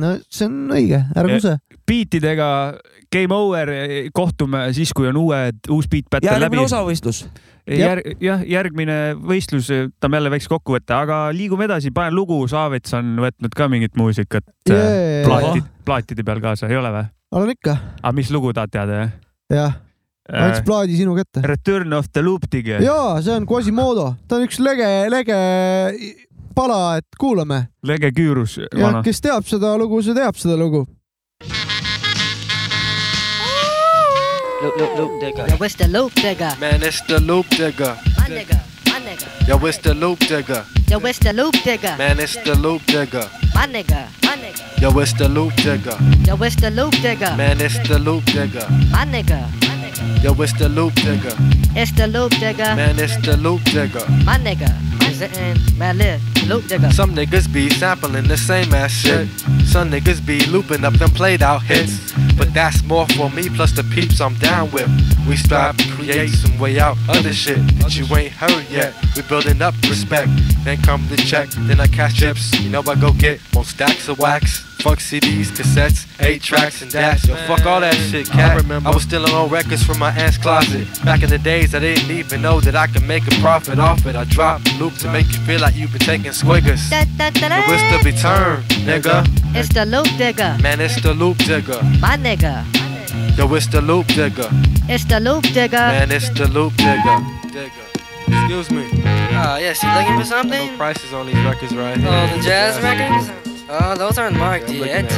no 0.00 0.16
see 0.28 0.48
on 0.48 0.74
õige, 0.78 1.04
ära 1.12 1.36
kuse. 1.36 1.56
biitidega 1.88 2.48
game 3.12 3.36
over, 3.36 3.72
kohtume 4.16 4.66
siis, 4.76 4.92
kui 4.96 5.10
on 5.10 5.18
uued, 5.20 5.58
uus 5.72 5.88
beat 5.92 6.08
battle 6.08 6.32
läbi. 6.32 6.46
järgmine 6.46 6.64
osavõistlus 6.64 7.26
järg, 7.68 8.16
jah, 8.22 8.42
järgmine 8.48 8.96
võistlus, 9.20 9.70
võtame 9.70 10.18
jälle 10.18 10.32
väikse 10.34 10.50
kokkuvõtte, 10.50 10.96
aga 10.96 11.20
liigume 11.34 11.66
edasi, 11.68 11.92
panen 11.94 12.16
lugu, 12.16 12.40
Saavits 12.50 12.96
on 12.98 13.14
võtnud 13.22 13.54
ka 13.56 13.68
mingit 13.72 13.96
muusikat 13.98 14.46
yeah. 14.70 15.22
plaatid, 15.26 15.68
plaatide 15.86 16.26
peal 16.26 16.42
kaasa, 16.42 16.70
ei 16.70 16.78
ole 16.80 16.92
või? 16.94 17.06
olen 17.38 17.54
ikka. 17.54 17.76
aga 18.02 18.14
mis 18.18 18.32
lugu 18.34 18.52
tahad 18.56 18.74
teada, 18.74 18.98
jah? 19.02 19.12
jah, 19.52 19.76
ma 20.30 20.48
andsin 20.48 20.66
plaadi 20.66 20.98
sinu 20.98 21.16
kätte. 21.18 21.44
Return 21.46 21.94
of 21.96 22.10
the 22.12 22.24
Loop 22.24 22.48
Digger. 22.52 22.82
jaa, 22.84 23.20
see 23.22 23.34
on 23.36 23.46
Quasimodo, 23.48 24.12
ta 24.28 24.40
on 24.40 24.48
üks 24.48 24.60
lege, 24.62 24.90
lege 25.12 25.38
pala, 26.56 26.98
et 27.00 27.20
kuulame. 27.20 27.66
lege 27.86 28.12
küürus. 28.16 28.58
jah, 28.70 29.02
kes 29.06 29.22
teab 29.24 29.46
seda 29.48 29.76
lugu, 29.80 30.02
see 30.02 30.18
teab 30.18 30.38
seda 30.40 30.58
lugu 30.58 30.86
Loop, 34.62 34.76
loop, 34.76 34.96
loop 34.96 35.20
digger. 35.20 35.46
Yo, 35.48 35.56
what's 35.56 35.74
the 35.74 35.88
loop 35.88 36.14
digger? 36.14 36.54
Man, 36.60 36.84
it's 36.84 37.00
the 37.00 37.18
loop 37.18 37.48
digger. 37.48 37.96
My 38.16 38.28
nigga, 38.28 38.60
my 38.86 39.00
nigga. 39.00 39.48
Yo, 39.48 39.58
it's 39.66 39.78
the 39.78 39.92
loop 39.92 40.20
digger. 40.20 40.64
Yo, 40.88 41.00
what's 41.00 41.18
the 41.18 41.32
loop 41.32 41.54
digger? 41.64 41.96
Man, 41.98 42.20
it's 42.20 42.36
the 42.44 42.54
loop 42.54 42.86
digger. 42.86 43.28
My 43.56 43.66
nigga, 43.66 44.06
my 44.22 44.36
nigga. 44.36 44.80
Yo, 44.80 44.96
it's 45.00 45.14
the 45.14 45.28
loop 45.28 45.52
digger. 45.56 45.98
Yo, 46.24 46.36
what's 46.36 46.54
the 46.54 46.70
loop 46.70 46.92
digger? 47.02 47.34
Man, 47.36 47.60
it's 47.60 47.76
the 47.88 47.98
loop 47.98 48.24
digger. 48.26 48.64
My 48.92 49.04
nigga, 49.04 49.40
my 49.42 49.56
nigga. 49.58 49.71
Yo, 50.22 50.32
it's 50.40 50.52
the 50.58 50.68
loop 50.68 50.94
digger. 50.94 51.34
It's 51.74 51.92
the 51.92 52.06
loop 52.06 52.32
digger. 52.32 52.74
Man, 52.76 52.98
it's 52.98 53.16
the 53.26 53.36
loop 53.36 53.62
digger. 53.64 54.04
My 54.24 54.38
nigga, 54.38 54.70
is 55.10 55.20
it 55.20 55.36
in 55.38 55.56
my 55.78 55.92
live? 55.92 56.22
Loop 56.48 56.66
digger. 56.66 56.90
Some 56.90 57.14
niggas 57.14 57.52
be 57.52 57.68
sampling 57.70 58.28
the 58.28 58.36
same 58.36 58.72
ass 58.74 58.92
shit. 58.92 59.28
Some 59.66 59.90
niggas 59.90 60.24
be 60.24 60.44
looping 60.46 60.84
up 60.84 60.94
them 60.94 61.10
played 61.10 61.42
out 61.42 61.62
hits. 61.62 62.12
But 62.36 62.54
that's 62.54 62.82
more 62.84 63.06
for 63.08 63.30
me 63.30 63.48
plus 63.48 63.72
the 63.72 63.84
peeps 63.84 64.20
I'm 64.20 64.34
down 64.36 64.70
with. 64.70 64.88
We 65.28 65.36
strive 65.36 65.76
to 65.76 65.88
create 65.92 66.30
some 66.30 66.58
way 66.58 66.78
out 66.80 66.96
other 67.08 67.32
shit 67.32 67.58
that 67.78 67.96
you 67.96 68.04
ain't 68.16 68.32
heard 68.32 68.68
yet. 68.70 68.94
We 69.16 69.22
building 69.22 69.60
up 69.62 69.74
respect. 69.82 70.30
Then 70.64 70.78
come 70.82 71.06
the 71.08 71.16
check, 71.16 71.50
then 71.50 71.80
I 71.80 71.86
cash 71.86 72.18
chips. 72.18 72.52
You 72.60 72.70
know 72.70 72.82
I 72.86 72.94
go 72.94 73.12
get 73.12 73.40
more 73.54 73.64
stacks 73.64 74.08
of 74.08 74.18
wax. 74.18 74.71
Fuck 74.82 74.98
CDs, 74.98 75.46
cassettes, 75.52 76.08
8 76.20 76.42
tracks, 76.42 76.82
and 76.82 76.90
dash. 76.90 77.28
Yo, 77.28 77.36
fuck 77.46 77.64
all 77.66 77.78
that 77.78 77.94
shit, 77.94 78.26
cat. 78.28 78.50
I 78.50 78.56
remember 78.56 78.88
I 78.88 78.92
was 78.92 79.04
stealing 79.04 79.32
old 79.32 79.52
records 79.52 79.84
from 79.84 80.00
my 80.00 80.10
aunt's 80.10 80.38
closet. 80.38 80.88
Back 81.04 81.22
in 81.22 81.30
the 81.30 81.38
days, 81.38 81.72
I 81.72 81.78
didn't 81.78 82.10
even 82.10 82.42
know 82.42 82.58
that 82.58 82.74
I 82.74 82.88
could 82.88 83.04
make 83.04 83.24
a 83.28 83.40
profit 83.40 83.78
off 83.78 84.04
it. 84.06 84.16
I 84.16 84.24
dropped 84.24 84.76
loop 84.80 84.94
to 84.94 85.12
make 85.12 85.28
you 85.28 85.38
feel 85.46 85.60
like 85.60 85.76
you've 85.76 85.92
been 85.92 86.00
taking 86.00 86.32
squiggers. 86.32 86.90
Da, 86.90 87.04
da, 87.16 87.30
da, 87.30 87.48
da. 87.48 87.64
But 87.64 87.78
it's 87.78 87.92
the 87.92 88.10
return, 88.10 88.62
nigga. 88.82 89.24
It's 89.54 89.68
the 89.72 89.86
loop 89.86 90.08
digger. 90.18 90.58
Man, 90.60 90.80
it's 90.80 91.00
the 91.00 91.14
loop 91.14 91.38
digger. 91.38 91.80
My 92.00 92.16
nigga. 92.16 92.66
Yo, 93.38 93.54
it's 93.54 93.68
the 93.68 93.80
loop 93.80 94.08
digger. 94.08 94.50
It's 94.88 95.04
the 95.04 95.20
loop 95.20 95.44
digger. 95.54 95.76
Man, 95.76 96.10
it's 96.10 96.28
the 96.30 96.48
loop 96.48 96.74
digger. 96.74 97.18
Digger. 97.52 97.86
Excuse 98.26 98.72
me. 98.72 98.90
Ah, 99.04 99.54
oh, 99.54 99.58
yes, 99.58 99.80
you 99.80 99.88
looking 99.94 100.18
for 100.18 100.26
something? 100.26 100.72
No 100.72 100.76
prices 100.76 101.12
on 101.12 101.26
these 101.26 101.38
records 101.44 101.72
right 101.76 101.96
oh, 101.98 102.00
here. 102.00 102.10
Oh, 102.10 102.36
the 102.36 102.42
jazz 102.42 102.82
records? 102.82 103.51
Oh, 103.68 103.94
those 103.96 104.18
aren't 104.18 104.36
marked 104.36 104.68
yet. 104.70 105.08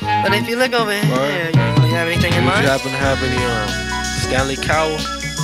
But 0.00 0.32
if 0.34 0.48
you 0.48 0.56
look 0.56 0.72
over 0.72 0.92
here, 0.92 1.50
you 1.50 1.60
really 1.82 1.90
have 1.90 2.06
anything 2.08 2.32
in 2.32 2.44
Would 2.44 2.50
mind? 2.50 2.64
you 2.64 2.70
happen 2.70 2.90
to 2.92 2.96
have 2.98 3.22
any 3.22 3.36
um, 3.42 3.68
Stanley 4.28 4.56
Cowell? 4.56 4.98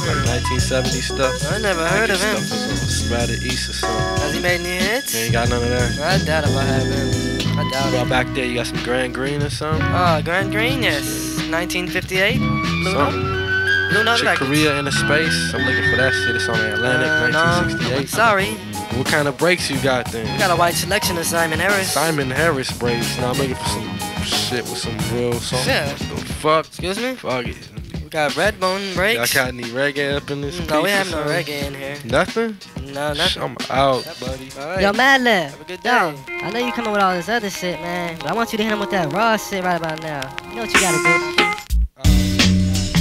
Like 0.07 0.22
1970 0.62 1.01
stuff? 1.01 1.34
I 1.53 1.59
never 1.59 1.84
heard 1.89 2.11
of 2.11 2.22
him. 2.22 2.37
Stuff 2.39 2.70
was 2.70 3.11
on 3.12 3.18
Ratted 3.18 3.43
East 3.43 3.68
or 3.70 3.72
something. 3.72 4.22
Has 4.22 4.34
he 4.34 4.41
made 4.41 4.61
any 4.61 4.84
hits? 4.84 5.14
You 5.14 5.24
ain't 5.24 5.32
got 5.32 5.49
none 5.49 5.62
of 5.62 5.68
that. 5.68 5.99
I 5.99 6.24
doubt 6.24 6.45
if 6.45 6.55
I 6.57 6.62
have 6.62 6.87
him. 6.87 7.59
I 7.59 7.70
doubt 7.72 7.93
Well, 7.93 8.07
it. 8.07 8.09
back 8.09 8.26
there, 8.34 8.45
you 8.45 8.55
got 8.55 8.66
some 8.68 8.82
Grand 8.84 9.14
Green 9.14 9.43
or 9.43 9.51
something? 9.51 9.82
Oh, 9.91 10.20
Grand 10.22 10.53
Green, 10.53 10.82
yes. 10.84 11.05
1958. 11.51 12.39
Blue. 12.39 12.93
Something. 12.93 13.46
Blue 13.91 14.05
Note 14.05 14.16
Chick 14.18 14.26
Records. 14.26 14.49
Korea 14.51 14.78
in 14.78 14.84
the 14.84 14.93
space. 14.93 15.55
I'm 15.55 15.62
looking 15.64 15.91
for 15.91 15.97
that 15.97 16.12
shit. 16.12 16.37
It's 16.37 16.49
on 16.49 16.59
the 16.59 16.74
Atlantic, 16.74 17.09
Uh, 17.09 17.28
no. 17.28 17.45
1968. 17.62 18.09
Sorry. 18.09 18.51
What 18.99 19.07
kind 19.07 19.28
of 19.28 19.37
breaks 19.37 19.70
you 19.70 19.78
got 19.80 20.07
then? 20.12 20.30
We 20.32 20.39
got 20.39 20.51
a 20.51 20.57
wide 20.57 20.74
selection 20.74 21.18
of 21.18 21.26
Simon 21.26 21.59
Harris. 21.59 21.93
Simon 21.93 22.30
Harris 22.30 22.70
breaks. 22.72 23.16
Now 23.18 23.30
I'm 23.30 23.39
looking 23.39 23.55
for 23.55 23.68
some 23.68 23.99
shit 24.24 24.64
with 24.64 24.78
some 24.78 24.97
real 25.14 25.34
songs. 25.34 25.66
Yeah. 25.66 25.93
The 25.93 25.99
fuck? 26.41 26.66
Excuse 26.66 26.99
me? 26.99 27.14
Fuck 27.14 27.47
it. 27.47 27.57
We 28.03 28.09
got 28.11 28.30
Redbone 28.32 28.87
Y'all 28.87 28.95
breaks. 28.95 29.34
got 29.34 29.49
any 29.49 29.64
reggae 29.64 30.16
up 30.16 30.30
in 30.30 30.41
this 30.41 30.59
No, 30.68 30.82
we 30.82 30.91
have 30.91 31.11
no 31.11 31.18
something? 31.24 31.32
reggae 31.45 31.62
in 31.66 31.74
here. 31.74 31.97
Nothing? 32.05 32.57
No, 32.95 33.12
Shh, 33.14 33.37
nothing. 33.37 33.43
I'm 33.43 33.57
out, 33.70 34.05
buddy. 34.20 34.49
All 34.59 34.66
right. 34.68 34.80
Yo, 34.80 34.93
Madlib. 34.93 35.51
Have 35.51 35.61
a 35.61 35.64
good 35.64 35.84
Yo. 35.84 36.14
I 36.47 36.51
know 36.51 36.59
you 36.61 36.72
coming 36.72 36.93
with 36.93 37.03
all 37.03 37.12
this 37.14 37.28
other 37.28 37.51
shit, 37.51 37.80
man. 37.80 38.16
But 38.20 38.28
I 38.30 38.34
want 38.34 38.53
you 38.53 38.59
to 38.59 38.64
hit 38.64 38.72
him 38.72 38.78
with 38.80 38.91
that 38.93 39.12
raw 39.12 39.37
shit 39.37 39.62
right 39.64 39.76
about 39.76 40.01
now. 40.03 40.34
You 40.49 40.57
know 40.57 40.62
what 40.62 40.72
you 40.72 40.80
gotta 40.80 41.37
do. 41.37 41.46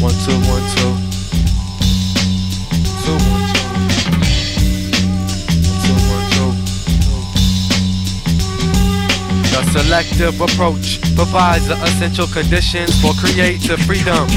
One, 0.06 0.14
two, 0.22 0.38
one, 0.54 0.62
two. 0.78 0.94
The 9.50 9.64
selective 9.74 10.40
approach 10.42 11.02
provides 11.16 11.68
the 11.68 11.74
essential 11.82 12.28
conditions 12.28 13.02
for 13.02 13.14
creative 13.14 13.80
freedom. 13.80 14.28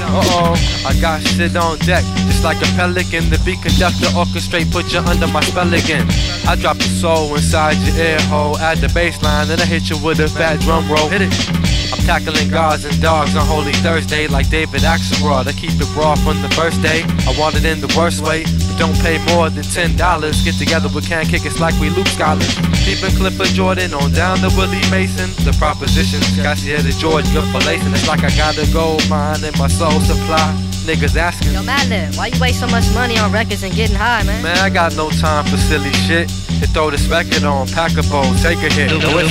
Uh-oh, 0.00 0.56
I 0.86 0.98
got 0.98 1.20
shit 1.20 1.54
on 1.56 1.76
deck, 1.80 2.04
just 2.24 2.42
like 2.42 2.56
a 2.62 2.66
pelican. 2.74 3.28
The 3.28 3.38
beat 3.44 3.60
conductor 3.60 4.06
orchestrate, 4.16 4.72
put 4.72 4.90
you 4.94 5.00
under 5.00 5.26
my 5.26 5.42
spell 5.42 5.74
again. 5.74 6.06
I 6.48 6.56
drop 6.56 6.78
the 6.78 6.84
soul 6.84 7.34
inside 7.34 7.76
your 7.84 7.96
ear 7.96 8.20
hole, 8.32 8.56
add 8.56 8.78
the 8.78 8.88
bass 8.94 9.22
line, 9.22 9.48
then 9.48 9.60
I 9.60 9.66
hit 9.66 9.90
you 9.90 9.98
with 9.98 10.20
a 10.20 10.28
fat 10.28 10.58
drum 10.60 10.90
roll. 10.90 11.10
Hit 11.10 11.20
it. 11.20 11.67
I'm 11.92 12.00
tackling 12.04 12.50
gods 12.50 12.84
and 12.84 13.00
dogs 13.00 13.34
on 13.36 13.46
Holy 13.46 13.72
Thursday 13.84 14.26
like 14.26 14.50
David 14.50 14.82
Axelrod. 14.82 15.46
I 15.46 15.52
keep 15.52 15.72
it 15.72 15.96
raw 15.96 16.14
from 16.16 16.42
the 16.42 16.48
first 16.50 16.82
day. 16.82 17.02
I 17.26 17.34
want 17.38 17.56
it 17.56 17.64
in 17.64 17.80
the 17.80 17.92
worst 17.96 18.22
way, 18.22 18.44
but 18.44 18.76
don't 18.78 18.98
pay 19.00 19.16
more 19.32 19.48
than 19.48 19.64
ten 19.64 19.96
dollars. 19.96 20.42
Get 20.42 20.56
together, 20.56 20.88
we 20.94 21.00
can't 21.02 21.28
kick 21.28 21.46
it's 21.46 21.60
like 21.60 21.78
we 21.80 21.90
Luke 21.90 22.08
scholars. 22.08 22.54
Keeping 22.84 23.16
Clifford 23.16 23.54
Jordan 23.56 23.94
on 23.94 24.12
down 24.12 24.38
to 24.38 24.48
Willie 24.56 24.84
Mason. 24.90 25.32
The 25.44 25.56
propositions 25.58 26.28
got 26.36 26.62
you 26.62 26.76
to 26.76 26.92
George, 26.98 27.24
good 27.32 27.48
for 27.52 27.60
lacing. 27.64 27.92
It's 27.92 28.08
like 28.08 28.22
I 28.24 28.30
got 28.36 28.58
a 28.58 28.70
gold 28.72 29.08
mine 29.08 29.42
in 29.44 29.56
my 29.56 29.68
soul 29.68 29.98
supply. 30.00 30.67
Niggas 30.88 31.16
asking. 31.16 31.52
Yo, 31.52 31.60
Madlib, 31.60 32.16
why 32.16 32.28
you 32.28 32.40
waste 32.40 32.60
so 32.60 32.66
much 32.66 32.88
money 32.94 33.18
on 33.18 33.30
records 33.30 33.62
and 33.62 33.74
getting 33.74 33.94
high, 33.94 34.22
man? 34.22 34.42
Man, 34.42 34.56
I 34.56 34.70
got 34.70 34.96
no 34.96 35.10
time 35.10 35.44
for 35.44 35.58
silly 35.58 35.92
shit. 36.08 36.30
Hit 36.64 36.70
throw 36.70 36.88
this 36.90 37.06
record 37.08 37.44
on, 37.44 37.68
pack 37.68 37.92
a 37.98 38.02
bowl, 38.08 38.24
take 38.40 38.56
a 38.64 38.72
hit. 38.72 38.88
Now 38.88 39.28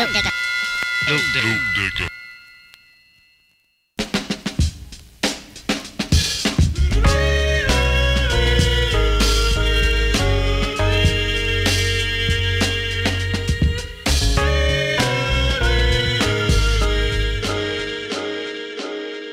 it's 0.00 0.12
the- 0.22 0.38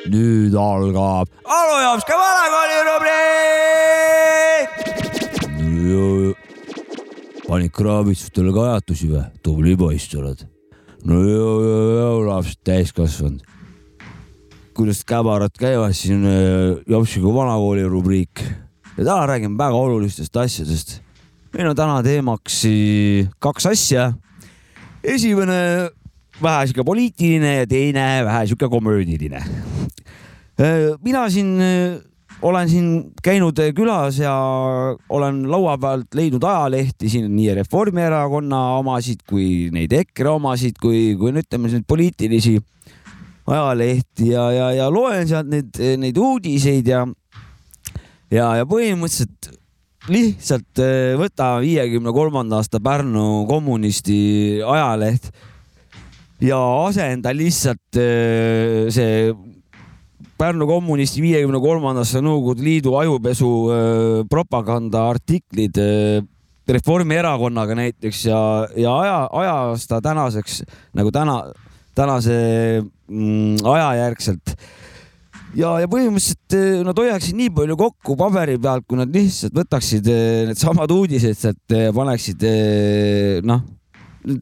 nüüd 0.09 0.53
algab 0.53 1.27
Anu 1.45 1.81
Jopska 1.83 2.13
vanakooli 2.17 2.77
rubriik. 2.87 3.25
panid 7.47 7.71
kraavitsutele 7.71 8.51
kajatusi 8.53 9.07
või? 9.13 9.23
tubli 9.43 9.77
poiss 9.77 10.15
oled. 10.15 10.54
No 11.05 11.21
lapsed 12.25 12.61
täiskasvanud. 12.65 13.41
kuidas 14.75 15.05
käbarad 15.07 15.53
käivad, 15.55 15.93
siis 15.95 16.17
on 16.17 16.25
äh, 16.27 16.83
Jopsiga 16.87 17.31
vanakooli 17.33 17.85
rubriik 17.87 18.41
ja 18.97 19.03
täna 19.03 19.27
räägime 19.27 19.57
väga 19.57 19.75
olulistest 19.75 20.37
asjadest. 20.37 21.01
meil 21.53 21.69
on 21.69 21.75
täna 21.75 22.01
teemaks 22.03 22.63
kaks 23.39 23.65
asja. 23.65 24.13
esimene 25.03 25.89
vähe 26.41 26.67
sihuke 26.67 26.83
poliitiline 26.83 27.55
ja 27.55 27.67
teine 27.67 28.25
vähe 28.25 28.47
sihuke 28.47 28.69
komöödiline. 28.69 29.43
Äh, 30.59 30.95
mina 31.03 31.29
siin 31.29 31.61
äh, 31.61 32.01
olen 32.41 32.69
siin 32.69 32.87
käinud 33.23 33.59
külas 33.75 34.19
ja 34.19 34.33
olen 35.09 35.43
laua 35.51 35.77
pealt 35.77 36.15
leidnud 36.15 36.43
ajalehti 36.43 37.09
siin 37.09 37.29
nii 37.35 37.55
Reformierakonna 37.61 38.61
omasid 38.81 39.23
kui 39.29 39.69
neid 39.73 39.93
EKRE 39.95 40.35
omasid 40.35 40.79
kui, 40.81 41.15
kui 41.19 41.31
no 41.31 41.43
ütleme, 41.43 41.71
neid 41.71 41.87
poliitilisi 41.87 42.57
ajalehti 43.47 44.31
ja, 44.33 44.49
ja, 44.51 44.71
ja 44.81 44.89
loen 44.91 45.27
sealt 45.29 45.51
neid, 45.51 45.77
neid 46.01 46.17
uudiseid 46.17 46.87
ja, 46.89 47.05
ja, 48.33 48.49
ja 48.59 48.67
põhimõtteliselt 48.69 49.53
lihtsalt 50.11 50.81
äh, 50.83 51.15
võta 51.17 51.55
viiekümne 51.63 52.13
kolmanda 52.13 52.59
aasta 52.59 52.81
Pärnu 52.83 53.45
kommunisti 53.49 54.61
ajaleht 54.61 55.31
ja 56.43 56.59
asenda 56.85 57.33
lihtsalt 57.33 58.01
äh, 58.01 58.89
see 58.93 59.31
Pärnu 60.35 60.67
kommunisti 60.67 61.21
viiekümne 61.23 61.61
kolmandasse 61.63 62.19
Nõukogude 62.19 62.63
Liidu 62.65 62.97
ajupesu 62.99 63.49
propaganda 64.27 65.05
artiklid 65.13 65.79
Reformierakonnaga 66.67 67.75
näiteks 67.77 68.23
ja, 68.25 68.39
ja 68.75 68.95
aja, 68.99 69.19
ajas 69.31 69.85
ta 69.87 70.01
tänaseks 70.01 70.63
nagu 70.97 71.11
täna, 71.13 71.37
tänase 71.95 72.35
mm, 72.81 73.61
aja 73.69 73.91
järgselt. 73.99 74.55
ja, 75.55 75.75
ja 75.79 75.87
põhimõtteliselt 75.87 76.57
nad 76.87 76.99
hoiaksid 76.99 77.37
nii 77.37 77.51
palju 77.55 77.77
kokku 77.79 78.17
paberi 78.19 78.57
pealt, 78.59 78.87
kui 78.89 78.99
nad 78.99 79.13
lihtsalt 79.13 79.55
võtaksid 79.55 80.09
needsamad 80.09 80.91
uudised 80.91 81.37
sealt 81.37 81.77
paneksid 81.95 82.47
noh, 83.45 83.61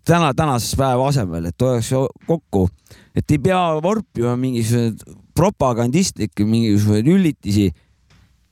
täna, 0.07 0.31
tänasesse 0.33 0.79
päeva 0.79 1.09
asemel, 1.11 1.51
et 1.51 1.67
hoiaks 1.67 1.91
kokku, 2.25 2.69
et 3.13 3.35
ei 3.35 3.43
pea 3.51 3.61
vorpima 3.83 4.37
mingisuguseid 4.39 5.03
propagandistlikke 5.37 6.45
mingisuguseid 6.47 7.09
üllitisi. 7.09 7.67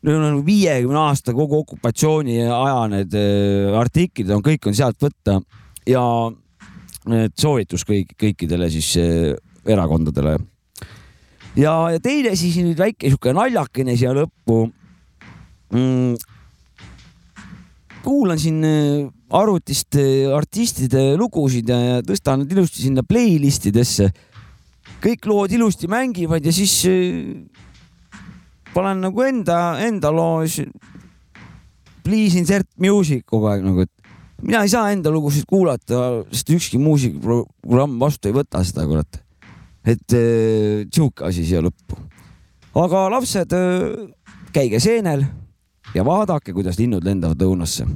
Need 0.01 0.17
on 0.17 0.39
viiekümne 0.45 0.97
aasta 1.03 1.33
kogu 1.37 1.59
okupatsiooni 1.61 2.39
aja 2.41 2.85
need 2.89 3.13
äh, 3.17 3.69
artiklid 3.77 4.31
on, 4.33 4.41
kõik 4.45 4.65
on 4.71 4.77
sealt 4.77 4.97
võtta 5.01 5.37
ja 5.85 6.01
et 7.21 7.35
soovitus 7.37 7.85
kõik, 7.85 8.15
kõikidele 8.17 8.69
siis 8.73 8.95
äh, 8.97 9.35
erakondadele. 9.69 10.39
ja, 11.53 11.75
ja 11.93 12.01
teine 12.01 12.33
siis 12.35 12.57
nüüd 12.65 12.81
väike 12.81 13.11
sihuke 13.11 13.33
naljakene 13.37 13.93
siia 13.93 14.15
lõppu 14.17 14.63
mm,. 15.69 16.17
kuulan 18.01 18.41
siin 18.41 18.65
äh, 18.65 19.05
arvutist 19.29 20.01
artistide 20.33 21.11
lugusid 21.13 21.69
ja, 21.69 21.77
ja 21.77 22.01
tõstan 22.01 22.49
ilusti 22.49 22.87
sinna 22.87 23.05
playlist 23.05 23.69
idesse 23.69 24.09
kõik 25.01 25.25
lood 25.29 25.53
ilusti 25.55 25.89
mängivad 25.91 26.45
ja 26.45 26.53
siis 26.53 26.75
äh, 26.89 27.41
panen 28.73 29.01
nagu 29.07 29.25
enda, 29.25 29.57
enda 29.83 30.11
loo, 30.13 30.45
please 32.05 32.37
insert 32.39 32.69
music 32.81 33.25
kogu 33.29 33.49
aeg 33.51 33.65
nagu, 33.65 33.85
et 33.85 34.45
mina 34.45 34.63
ei 34.65 34.71
saa 34.71 34.91
enda 34.93 35.11
lugusid 35.13 35.47
kuulata, 35.49 36.23
sest 36.33 36.53
ükski 36.55 36.79
muusikaprogramm 36.81 37.99
vastu 38.01 38.29
ei 38.29 38.37
võta 38.37 38.63
seda, 38.65 38.85
kurat. 38.89 39.21
et 39.85 40.17
äh, 40.17 40.87
sihuke 40.93 41.25
asi 41.29 41.45
siia 41.45 41.63
lõppu. 41.65 41.97
aga 42.85 43.07
lapsed, 43.15 43.57
äh, 43.57 44.37
käige 44.53 44.79
seenel 44.79 45.25
ja 45.95 46.05
vaadake, 46.05 46.53
kuidas 46.53 46.79
linnud 46.79 47.05
lendavad 47.05 47.41
õunasse. 47.41 47.87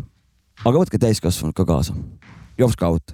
aga 0.65 0.77
võtke 0.77 0.99
täiskasvanud 1.01 1.55
ka 1.55 1.65
kaasa. 1.65 1.95
Jops 2.57 2.77
Kaut 2.79 3.13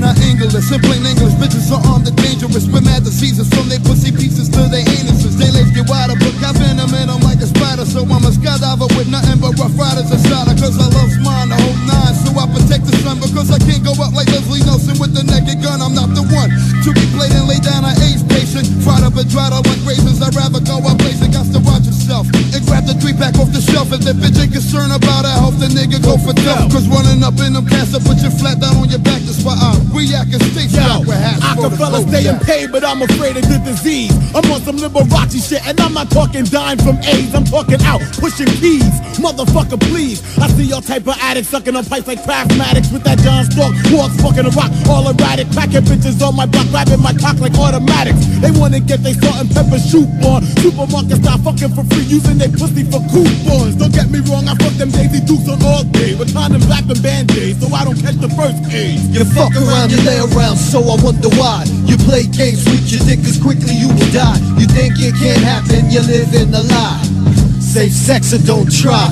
fuck 0.00 0.16
can 0.16 0.37
I 0.48 0.64
English? 0.64 0.72
In 0.72 0.80
plain 0.80 1.04
English, 1.04 1.36
bitches 1.36 1.68
are 1.68 1.82
armed 1.92 2.08
and 2.08 2.16
dangerous 2.16 2.64
with 2.72 2.80
mad 2.80 3.04
diseases 3.04 3.48
from 3.52 3.68
their 3.68 3.80
pussy 3.84 4.08
pieces 4.08 4.48
to 4.48 4.64
their 4.72 4.80
anuses. 4.80 5.36
They 5.36 5.52
legs 5.52 5.76
get 5.76 5.84
wider, 5.84 6.16
but 6.16 6.32
got 6.40 6.56
venom 6.56 6.88
in 6.88 7.12
them 7.12 7.20
like 7.20 7.36
a 7.44 7.48
spider. 7.48 7.84
So 7.84 8.00
I'm 8.08 8.24
a 8.24 8.32
skydiver 8.32 8.88
with 8.96 9.12
nothing 9.12 9.44
but 9.44 9.60
rough 9.60 9.76
riders 9.76 10.08
inside 10.08 10.48
her. 10.48 10.56
Cause 10.56 10.80
I 10.80 10.88
love 10.88 11.12
mine, 11.20 11.52
the 11.52 11.58
whole 11.60 11.76
nine. 11.84 12.14
So 12.24 12.32
I 12.32 12.48
protect 12.48 12.88
the 12.88 12.96
sun 13.04 13.20
because 13.20 13.52
I 13.52 13.60
can't 13.60 13.84
go 13.84 13.92
up 14.00 14.16
like 14.16 14.32
Leslie 14.32 14.64
Nelson 14.64 14.96
with 14.96 15.12
the 15.12 15.20
naked 15.28 15.60
gun. 15.60 15.84
I'm 15.84 15.92
not 15.92 16.16
the 16.16 16.24
one 16.32 16.48
to 16.48 16.88
be 16.96 17.04
played 17.12 17.36
and 17.36 17.44
lay 17.44 17.60
down 17.60 17.84
an 17.84 17.92
AIDS 18.08 18.24
patient. 18.24 18.64
Fried 18.80 19.04
up 19.04 19.20
and 19.20 19.28
dried 19.28 19.52
up 19.52 19.68
like 19.68 19.84
raisins. 19.84 20.24
I'd 20.24 20.32
rather 20.32 20.64
go 20.64 20.80
up 20.80 20.96
blazing. 20.96 21.28
Got 21.28 21.52
to 21.52 21.60
watch 21.60 21.84
yourself 21.84 22.24
and 22.56 22.62
grab 22.64 22.88
the 22.88 22.96
three 22.96 23.12
pack 23.12 23.36
off 23.36 23.52
the 23.52 23.60
shelf. 23.60 23.92
If 23.92 24.00
the 24.00 24.16
bitch 24.16 24.40
ain't 24.40 24.56
concerned 24.56 24.96
about 24.96 25.28
our 25.28 25.44
health, 25.44 25.60
the 25.60 25.68
nigga 25.68 26.00
go 26.00 26.16
for 26.16 26.32
death. 26.32 26.72
Cause 26.72 26.88
running 26.88 27.20
up 27.20 27.36
in 27.44 27.52
them 27.52 27.68
cats, 27.68 27.92
I 27.92 28.00
put 28.00 28.16
you 28.24 28.32
flat 28.32 28.64
down 28.64 28.80
on 28.80 28.88
your 28.88 29.04
back. 29.04 29.20
That's 29.28 29.44
why 29.44 29.60
I 29.60 29.76
react 29.92 30.37
and 30.40 30.52
stay 30.52 30.68
Yo, 30.78 31.02
I 31.04 32.02
stay 32.06 32.28
in 32.28 32.38
pain, 32.40 32.70
but 32.70 32.84
I'm 32.84 33.02
afraid 33.02 33.36
of 33.36 33.42
the 33.42 33.58
disease. 33.64 34.14
I'm 34.34 34.46
on 34.50 34.60
some 34.62 34.76
Liberace 34.78 35.42
shit, 35.42 35.64
and 35.66 35.78
I'm 35.80 35.92
not 35.94 36.10
talking 36.10 36.44
dying 36.44 36.78
from 36.78 36.98
AIDS. 37.02 37.34
I'm 37.34 37.44
talking 37.44 37.82
out, 37.82 38.00
pushing 38.20 38.46
keys. 38.62 38.86
Motherfucker, 39.18 39.80
please. 39.90 40.22
I 40.38 40.46
see 40.54 40.70
your 40.70 40.80
type 40.80 41.06
of 41.06 41.18
addict 41.18 41.48
sucking 41.48 41.74
on 41.74 41.84
pipes 41.84 42.06
like 42.06 42.22
Craftmatics 42.22 42.92
with 42.92 43.02
that 43.04 43.18
John 43.26 43.44
Stork. 43.50 43.74
Walks 43.90 44.14
fucking 44.22 44.46
a 44.46 44.52
rock, 44.54 44.70
all 44.86 45.10
erratic. 45.10 45.50
Packing 45.50 45.82
bitches 45.82 46.22
on 46.22 46.36
my 46.36 46.46
block, 46.46 46.68
grabbing 46.70 47.02
my 47.02 47.12
cock 47.18 47.40
like 47.42 47.54
automatics. 47.58 48.22
They 48.38 48.54
wanna 48.54 48.78
get 48.80 49.02
they 49.02 49.14
salt 49.18 49.42
and 49.42 49.50
pepper 49.50 49.82
shoot 49.82 50.06
on. 50.22 50.46
Supermarkets 50.62 51.22
start 51.22 51.42
fucking 51.42 51.74
for 51.74 51.82
free, 51.90 52.06
using 52.06 52.38
their 52.38 52.52
pussy 52.54 52.86
for 52.86 53.02
coupons. 53.10 53.74
Don't 53.74 53.92
get 53.92 54.10
me 54.10 54.22
wrong, 54.30 54.46
I 54.46 54.54
fuck 54.54 54.74
them 54.78 54.90
Daisy 54.94 55.18
Dukes 55.26 55.48
on 55.50 55.58
all 55.66 55.82
day. 55.90 56.14
With 56.14 56.30
condoms 56.30 56.68
wrapping 56.70 57.02
band-aids, 57.02 57.58
so 57.58 57.66
I 57.74 57.82
don't 57.82 57.98
catch 57.98 58.16
the 58.22 58.30
first 58.38 58.62
AIDS. 58.70 59.10
You 59.10 59.24
fuck 59.34 59.50
around, 59.58 59.90
you 59.90 59.98
lay 60.06 60.22
around, 60.34 60.56
so 60.56 60.80
I 60.80 60.96
wonder 61.02 61.28
why. 61.36 61.64
You 61.84 61.96
play 61.98 62.24
games 62.26 62.64
with 62.64 62.90
your 62.90 63.00
dick, 63.04 63.20
cause 63.24 63.38
quickly 63.40 63.74
you 63.74 63.88
will 63.88 64.12
die. 64.12 64.38
You 64.58 64.66
think 64.66 64.94
it 64.98 65.14
can't 65.16 65.42
happen, 65.42 65.90
you 65.90 66.00
live 66.00 66.34
in 66.34 66.54
a 66.54 66.62
lie. 66.62 67.02
Safe 67.60 67.92
sex 67.92 68.32
and 68.32 68.46
don't 68.46 68.70
try. 68.70 69.08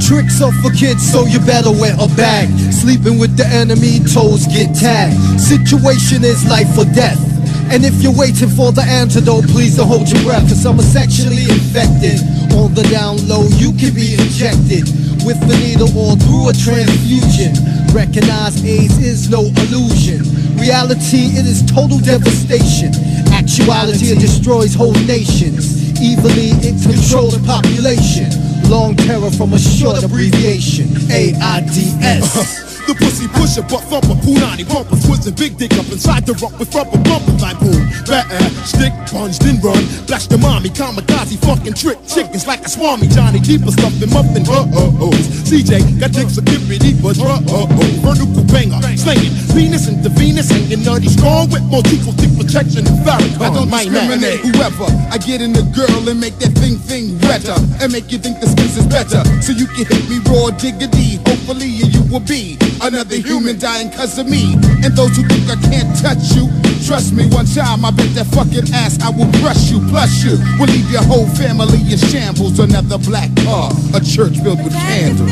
Tricks 0.00 0.42
are 0.42 0.52
for 0.60 0.70
kids, 0.72 1.10
so 1.10 1.24
you 1.24 1.38
better 1.40 1.70
wear 1.70 1.94
a 1.94 2.06
bag. 2.16 2.48
Sleeping 2.70 3.18
with 3.18 3.36
the 3.36 3.46
enemy, 3.46 4.00
toes 4.12 4.46
get 4.46 4.74
tagged. 4.76 5.16
Situation 5.40 6.22
is 6.22 6.44
life 6.46 6.76
or 6.76 6.84
death. 6.84 7.31
And 7.72 7.86
if 7.86 8.02
you're 8.04 8.12
waiting 8.12 8.52
for 8.52 8.70
the 8.70 8.84
antidote, 8.84 9.48
please 9.48 9.80
don't 9.80 9.88
hold 9.88 10.04
your 10.04 10.20
breath, 10.28 10.44
cause 10.44 10.66
I'm 10.66 10.76
sexually 10.84 11.48
infected. 11.48 12.20
On 12.52 12.68
the 12.76 12.84
down 12.92 13.16
low, 13.24 13.48
you 13.56 13.72
can 13.72 13.96
be 13.96 14.12
injected 14.12 14.84
with 15.24 15.40
the 15.48 15.56
needle 15.56 15.88
or 15.96 16.12
through 16.20 16.52
a 16.52 16.52
transfusion. 16.52 17.56
Recognize 17.96 18.60
AIDS 18.60 19.00
is 19.00 19.30
no 19.32 19.48
illusion. 19.64 20.20
Reality, 20.60 21.32
it 21.32 21.48
is 21.48 21.64
total 21.64 21.96
devastation. 21.96 22.92
Actuality, 23.32 24.12
it 24.12 24.20
destroys 24.20 24.74
whole 24.74 24.92
nations. 25.08 25.96
Evilly, 25.96 26.52
it 26.60 26.76
controls 26.84 27.40
population. 27.48 28.28
Long 28.68 28.96
terror 28.96 29.30
from 29.32 29.54
a 29.54 29.58
short 29.58 30.04
abbreviation. 30.04 30.92
AIDS. 31.08 32.68
The 32.82 32.98
pussy 32.98 33.30
pusher, 33.30 33.62
but 33.62 33.86
thumper, 33.86 34.18
punani 34.26 34.66
bumpers, 34.66 35.06
twisting 35.06 35.38
big 35.38 35.54
dick 35.56 35.70
up 35.78 35.86
inside 35.94 36.26
the 36.26 36.34
rock 36.42 36.58
with 36.58 36.74
rubber 36.74 36.98
bumpers 37.06 37.38
like 37.38 37.54
boom, 37.62 37.78
better, 38.10 38.42
stick, 38.66 38.90
plunged 39.06 39.46
and 39.46 39.62
run, 39.62 39.78
blast 40.10 40.34
the 40.34 40.38
mommy, 40.38 40.66
kamikaze, 40.66 41.38
fucking 41.46 41.78
trick 41.78 42.02
chickens 42.10 42.42
like 42.50 42.66
a 42.66 42.68
swami, 42.68 43.06
Johnny 43.06 43.38
Keeper 43.38 43.70
stuffing 43.70 44.10
muffin, 44.10 44.42
uh 44.50 44.66
oh 44.74 45.06
ohs. 45.06 45.46
CJ 45.46 46.02
got 46.02 46.10
dicks 46.10 46.34
for 46.34 46.42
kippity, 46.42 46.98
but 46.98 47.14
uh 47.22 47.38
oh 47.54 47.70
oh, 47.70 47.90
vertical 48.02 48.42
banger, 48.50 48.82
slinging, 48.98 49.30
Venus 49.54 49.86
into 49.86 50.10
Venus, 50.18 50.50
hanging 50.50 50.82
nutty, 50.82 51.06
strong 51.06 51.46
with 51.54 51.62
more 51.70 51.86
equal 51.86 52.18
thick 52.18 52.34
protection 52.34 52.82
and 52.82 52.98
Farrakhan. 53.06 53.46
I 53.46 53.48
don't 53.54 53.70
discriminate, 53.70 54.42
whoever, 54.42 54.90
I 55.06 55.22
get 55.22 55.38
in 55.38 55.54
the 55.54 55.62
girl 55.70 56.02
and 56.10 56.18
make 56.18 56.34
that 56.42 56.50
thing 56.58 56.82
thing 56.82 57.14
wetter, 57.30 57.54
and 57.78 57.94
make 57.94 58.10
you 58.10 58.18
think 58.18 58.42
the 58.42 58.50
skills 58.50 58.74
is 58.74 58.90
better, 58.90 59.22
so 59.38 59.54
you 59.54 59.70
can 59.70 59.86
hit 59.86 60.02
me 60.10 60.18
raw 60.26 60.50
diggity, 60.58 61.22
hopefully 61.22 61.70
you 61.70 62.02
will 62.10 62.26
be 62.26 62.58
Another 62.82 63.14
human 63.16 63.58
dying 63.60 63.90
cause 63.92 64.18
of 64.18 64.28
me. 64.28 64.54
And 64.82 64.92
those 64.96 65.16
who 65.16 65.22
think 65.28 65.48
I 65.48 65.54
can't 65.70 65.94
touch 66.02 66.34
you, 66.34 66.50
trust 66.84 67.14
me, 67.14 67.26
one 67.30 67.46
time 67.46 67.84
I 67.84 67.92
get 67.92 68.12
that 68.18 68.26
fucking 68.34 68.74
ass, 68.74 69.00
I 69.00 69.10
will 69.10 69.30
crush 69.40 69.70
you. 69.70 69.78
Plus 69.88 70.24
you 70.24 70.36
will 70.58 70.66
leave 70.66 70.90
your 70.90 71.04
whole 71.04 71.28
family 71.38 71.78
in 71.90 71.98
shambles. 71.98 72.58
Another 72.58 72.98
black 72.98 73.30
car, 73.44 73.70
a 73.94 74.00
church 74.00 74.38
filled 74.42 74.62
with 74.64 74.72
candles. 74.72 75.30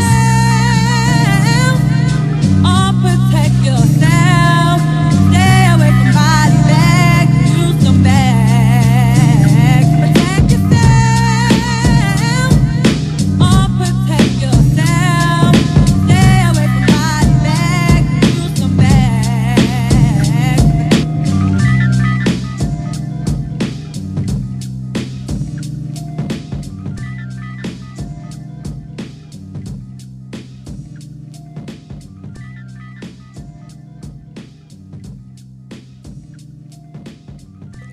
Protect 3.02 3.54
yourself. 3.64 4.29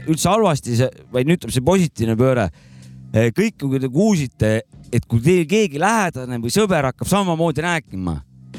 Üldse 0.07 0.29
halvasti 0.29 0.77
vaid 1.13 1.29
nüüd 1.29 1.41
tuleb 1.41 1.55
see 1.55 1.65
positiivne 1.65 2.17
pööre. 2.19 2.49
kõik, 3.13 3.55
kui 3.59 3.79
te 3.79 3.87
kuulsite, 3.87 4.49
et 4.91 5.05
kui 5.07 5.21
teil 5.23 5.45
keegi 5.47 5.79
lähedane 5.79 6.39
või 6.43 6.51
sõber 6.53 6.89
hakkab 6.89 7.07
samamoodi 7.07 7.63
rääkima, 7.63 8.17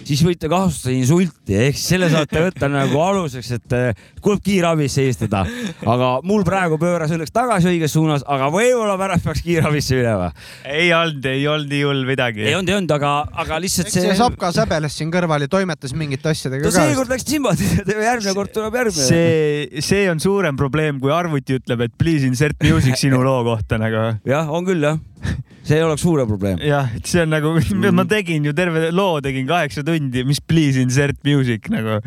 siis 0.09 0.23
võite 0.25 0.49
kasutada 0.51 0.95
insulti, 0.97 1.57
ehk 1.69 1.77
siis 1.77 1.93
selle 1.95 2.09
saate 2.13 2.43
võtta 2.49 2.71
nagu 2.73 3.01
aluseks, 3.03 3.51
et 3.59 3.77
tuleb 4.23 4.43
kiirabisse 4.45 5.05
helistada. 5.05 5.45
aga 5.87 6.11
mul 6.27 6.45
praegu 6.49 6.79
pööras 6.81 7.13
õnneks 7.15 7.35
tagasi 7.35 7.71
õiges 7.73 7.95
suunas, 7.97 8.25
aga 8.27 8.49
võib-olla 8.55 8.97
pärast 9.01 9.27
peaks 9.27 9.45
kiirabisse 9.45 9.99
minema. 9.99 10.31
ei 10.65 10.93
olnud, 10.97 11.29
ei 11.29 11.47
olnud 11.49 11.73
nii 11.73 11.83
hull 11.85 12.05
midagi 12.09 12.47
ei. 12.47 12.55
olnud, 12.57 12.73
ei 12.73 12.79
olnud, 12.79 12.95
aga, 12.97 13.13
aga 13.45 13.61
lihtsalt 13.63 13.93
see 13.93 14.05
see. 14.05 14.17
Sapka 14.19 14.51
säbeles 14.55 14.97
siin 14.99 15.13
kõrval 15.15 15.45
ja 15.45 15.51
toimetas 15.53 15.95
mingite 15.99 16.33
asjadega 16.33 16.69
ka. 16.69 16.75
seekord 16.75 17.13
läks 17.13 17.29
niimoodi, 17.31 17.69
järgmine 18.09 18.35
kord 18.39 18.55
tuleb 18.55 18.81
järgmine. 18.81 19.09
see, 19.11 19.85
see 19.85 20.09
on 20.11 20.23
suurem 20.23 20.59
probleem, 20.59 21.01
kui 21.03 21.13
arvuti 21.15 21.59
ütleb, 21.61 21.87
et 21.89 21.95
please 22.01 22.27
insert 22.29 22.59
music 22.65 22.99
sinu 23.01 23.21
loo 23.25 23.43
kohta 23.47 23.81
nagu. 23.81 24.09
jah, 24.29 24.51
on 24.53 24.67
küll 24.69 24.85
jah, 24.85 24.99
see 25.69 25.81
oleks 25.85 26.05
suurem 26.05 26.29
probleem. 26.29 26.61
jah, 26.64 26.91
et 26.97 27.09
see 27.09 27.23
on 27.23 27.33
nagu, 27.33 27.55
ma 27.99 28.05
tegin 28.09 28.49
ju 28.49 28.55
terve 28.57 28.91
loo 28.95 29.23
tegin 29.25 29.49
kaheksa 29.49 29.85
tundi, 29.87 30.25
mis 30.29 30.41
please 30.41 30.81
insert 30.81 31.19
music 31.27 31.69
nagu. 31.73 32.01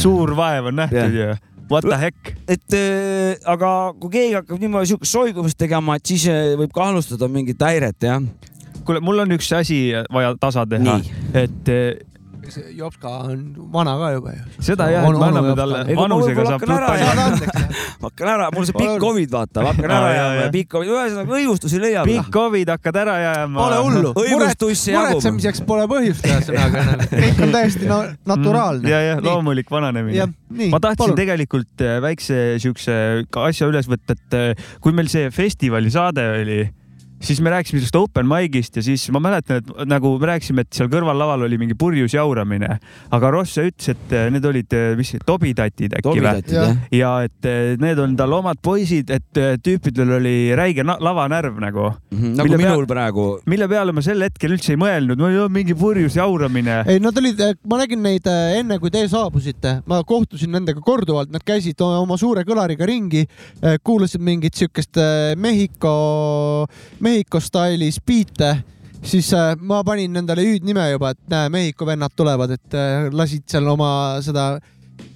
suur 0.00 0.36
vaev 0.38 0.72
on 0.72 0.80
nähtud 0.82 1.18
ju. 1.18 1.32
What 1.70 1.86
the 1.86 1.96
heck? 1.96 2.32
et 2.50 2.74
äh, 2.76 3.36
aga 3.48 3.92
kui 4.00 4.12
keegi 4.12 4.36
hakkab 4.36 4.60
niimoodi 4.60 4.92
siukest 4.92 5.14
soigumist 5.14 5.58
tegema, 5.60 5.96
et 5.96 6.08
siis 6.08 6.26
äh, 6.28 6.54
võib 6.60 6.72
kahlustada 6.74 7.28
mingit 7.32 7.62
häiret 7.62 8.08
jah. 8.08 8.20
kuule, 8.84 9.00
mul 9.04 9.24
on 9.24 9.36
üks 9.38 9.52
asi 9.56 9.84
vaja 10.12 10.34
tasa 10.40 10.66
teha 10.68 10.98
et 11.38 11.70
eh, 11.72 12.02
Jopska 12.76 13.08
on 13.08 13.42
vana 13.72 13.94
ka 13.98 14.08
juba 14.16 14.32
ju. 14.34 14.62
seda 14.66 14.88
jah, 14.90 15.04
et 15.06 15.18
me 15.18 15.26
anname 15.28 15.52
talle, 15.58 15.82
Ega 15.86 15.94
ma 15.94 16.06
vanusega 16.06 16.46
saab 16.48 16.64
tuttav 16.64 17.22
andeks. 17.22 17.76
hakkan 18.02 18.30
ära, 18.34 18.48
mul 18.54 18.66
see 18.66 18.76
pikk 18.78 18.98
Covid, 19.04 19.30
vaata, 19.30 19.64
hakkan 19.68 19.94
ära 19.98 20.10
jääma 20.16 20.40
ja 20.40 20.48
pikk 20.56 20.70
Covid, 20.74 20.92
ühesõnaga 20.96 21.36
õigustusi 21.38 21.80
leiab. 21.82 22.10
pikk 22.10 22.32
Covid 22.34 22.74
hakkad 22.74 22.98
ära 23.04 23.16
jääma. 23.22 23.62
Pole 23.62 23.78
hullu. 23.86 24.12
Õigustussi 24.24 24.92
jagub. 24.92 25.12
muretsemiseks 25.12 25.64
pole 25.68 25.86
põhjust 25.92 26.28
ühesõnaga. 26.28 26.84
kõik 27.22 27.42
on 27.46 27.56
täiesti 27.56 27.90
naturaalne. 28.34 28.90
ja, 28.90 29.00
ja 29.06 29.16
loomulik 29.22 29.70
vananemine 29.70 30.18
jah, 30.18 30.36
ma 30.74 30.82
tahtsin 30.82 31.14
tegelikult 31.18 31.86
eh, 31.86 31.98
väikse 32.02 32.42
siukse 32.62 32.94
asja 33.46 33.70
üles 33.70 33.88
võtta, 33.90 34.18
et 34.18 34.38
eh, 34.38 34.70
kui 34.82 34.94
meil 34.96 35.10
see 35.12 35.30
festivali 35.34 35.92
saade 35.94 36.26
oli, 36.42 36.62
siis 37.22 37.40
me 37.40 37.52
rääkisime 37.52 37.80
sellest 37.80 37.98
open 37.98 38.28
mic'ist 38.28 38.76
ja 38.78 38.84
siis 38.84 39.04
ma 39.14 39.20
mäletan, 39.22 39.62
et 39.62 39.88
nagu 39.88 40.14
me 40.20 40.30
rääkisime, 40.32 40.64
et 40.64 40.76
seal 40.76 40.90
kõrvallaval 40.92 41.46
oli 41.46 41.58
mingi 41.60 41.76
purjus 41.78 42.16
jauramine, 42.16 42.78
aga 43.12 43.30
Ross 43.34 43.60
ütles, 43.62 43.92
et 43.94 44.14
eh, 44.16 44.28
need 44.34 44.46
olid, 44.48 44.76
mis 44.98 45.12
see, 45.14 45.22
tobitatid 45.26 45.96
äkki 46.00 46.24
või? 46.24 46.72
ja 46.96 47.12
et 47.26 47.48
eh, 47.48 47.74
need 47.82 48.00
on 48.02 48.16
tal 48.18 48.36
omad 48.38 48.60
poisid, 48.62 49.12
et 49.14 49.40
eh, 49.40 49.54
tüüpidel 49.62 50.16
oli 50.18 50.36
räige 50.58 50.84
lavanärv 50.86 51.60
nagu, 51.62 51.88
nagu 52.12 52.48
Mille 52.48 52.60
minul 52.60 52.86
praegu. 52.90 53.26
mille 53.50 53.68
peale 53.70 53.94
ma 53.94 54.04
sel 54.04 54.24
hetkel 54.26 54.56
üldse 54.56 54.74
ei 54.74 54.80
mõelnud, 54.80 55.22
mingi 55.52 55.76
purjus 55.78 56.16
jauramine. 56.18 56.82
ei, 56.90 57.02
nad 57.02 57.16
olid, 57.18 57.44
ma 57.68 57.80
nägin 57.82 58.02
neid 58.04 58.26
enne, 58.26 58.78
kui 58.82 58.90
te 58.92 59.04
saabusite, 59.10 59.78
ma 59.90 60.02
kohtusin 60.06 60.52
nendega 60.54 60.82
korduvalt, 60.84 61.32
nad 61.32 61.44
käisid 61.46 61.80
oma 61.82 62.18
suure 62.20 62.44
kõlariga 62.48 62.86
ringi, 62.88 63.24
kuulasid 63.84 64.22
mingit 64.22 64.58
siukest 64.58 64.98
äh, 65.00 65.34
Mehhiko, 65.36 66.66
Mehhiko 67.12 67.42
stailis 67.44 67.98
biite, 68.00 68.54
siis 69.04 69.26
äh, 69.36 69.50
ma 69.60 69.82
panin 69.84 70.16
endale 70.16 70.46
hüüdnime 70.46 70.86
juba, 70.94 71.10
et 71.12 71.20
näe, 71.28 71.50
Mehhiko 71.52 71.84
vennad 71.84 72.14
tulevad, 72.16 72.54
et 72.54 72.76
äh, 72.78 73.10
lasid 73.12 73.44
seal 73.52 73.68
oma 73.68 73.90
seda 74.24 74.54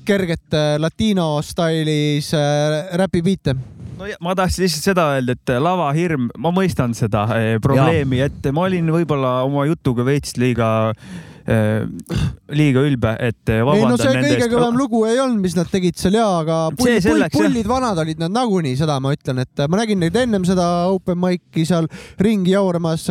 kerget 0.04 0.52
äh, 0.52 0.74
latino 0.82 1.30
stailis 1.42 2.34
äh, 2.36 2.92
räpibiite. 3.00 3.54
no 3.96 4.10
ja, 4.10 4.18
ma 4.20 4.34
tahtsin 4.36 4.66
lihtsalt 4.66 4.90
seda 4.90 5.06
öelda, 5.14 5.38
et 5.38 5.54
lavahirm, 5.64 6.28
ma 6.36 6.52
mõistan 6.52 6.92
seda 6.98 7.24
probleemi, 7.64 8.20
et 8.26 8.50
ma 8.52 8.66
olin 8.68 8.92
võib-olla 8.92 9.38
oma 9.48 9.64
jutuga 9.70 10.04
veits 10.04 10.36
liiga 10.36 10.68
eh, 10.92 11.35
liiga 11.46 12.82
ülbe, 12.82 13.12
et 13.22 13.50
eh, 13.52 13.60
ei 13.60 13.62
no 13.62 13.68
vabandan 13.68 14.00
see 14.00 14.14
nende 14.16 14.30
kõige 14.32 14.48
kõvem 14.50 14.78
lugu 14.80 15.02
ei 15.06 15.20
olnud, 15.22 15.42
mis 15.44 15.54
nad 15.54 15.70
tegid 15.70 15.98
seal 15.98 16.18
ja, 16.18 16.26
aga 16.40 16.56
pull, 16.74 16.98
pull, 17.04 17.26
pullid 17.36 17.68
vanad 17.70 18.00
olid 18.02 18.22
nad 18.22 18.34
nagunii, 18.34 18.74
seda 18.78 18.98
ma 19.02 19.12
ütlen, 19.14 19.44
et 19.44 19.66
ma 19.70 19.78
nägin 19.78 20.02
neid 20.02 20.16
ennem 20.18 20.46
seda 20.48 20.66
open 20.90 21.20
mic'i 21.22 21.66
seal 21.68 21.86
ringi 22.22 22.56
jauramas. 22.56 23.06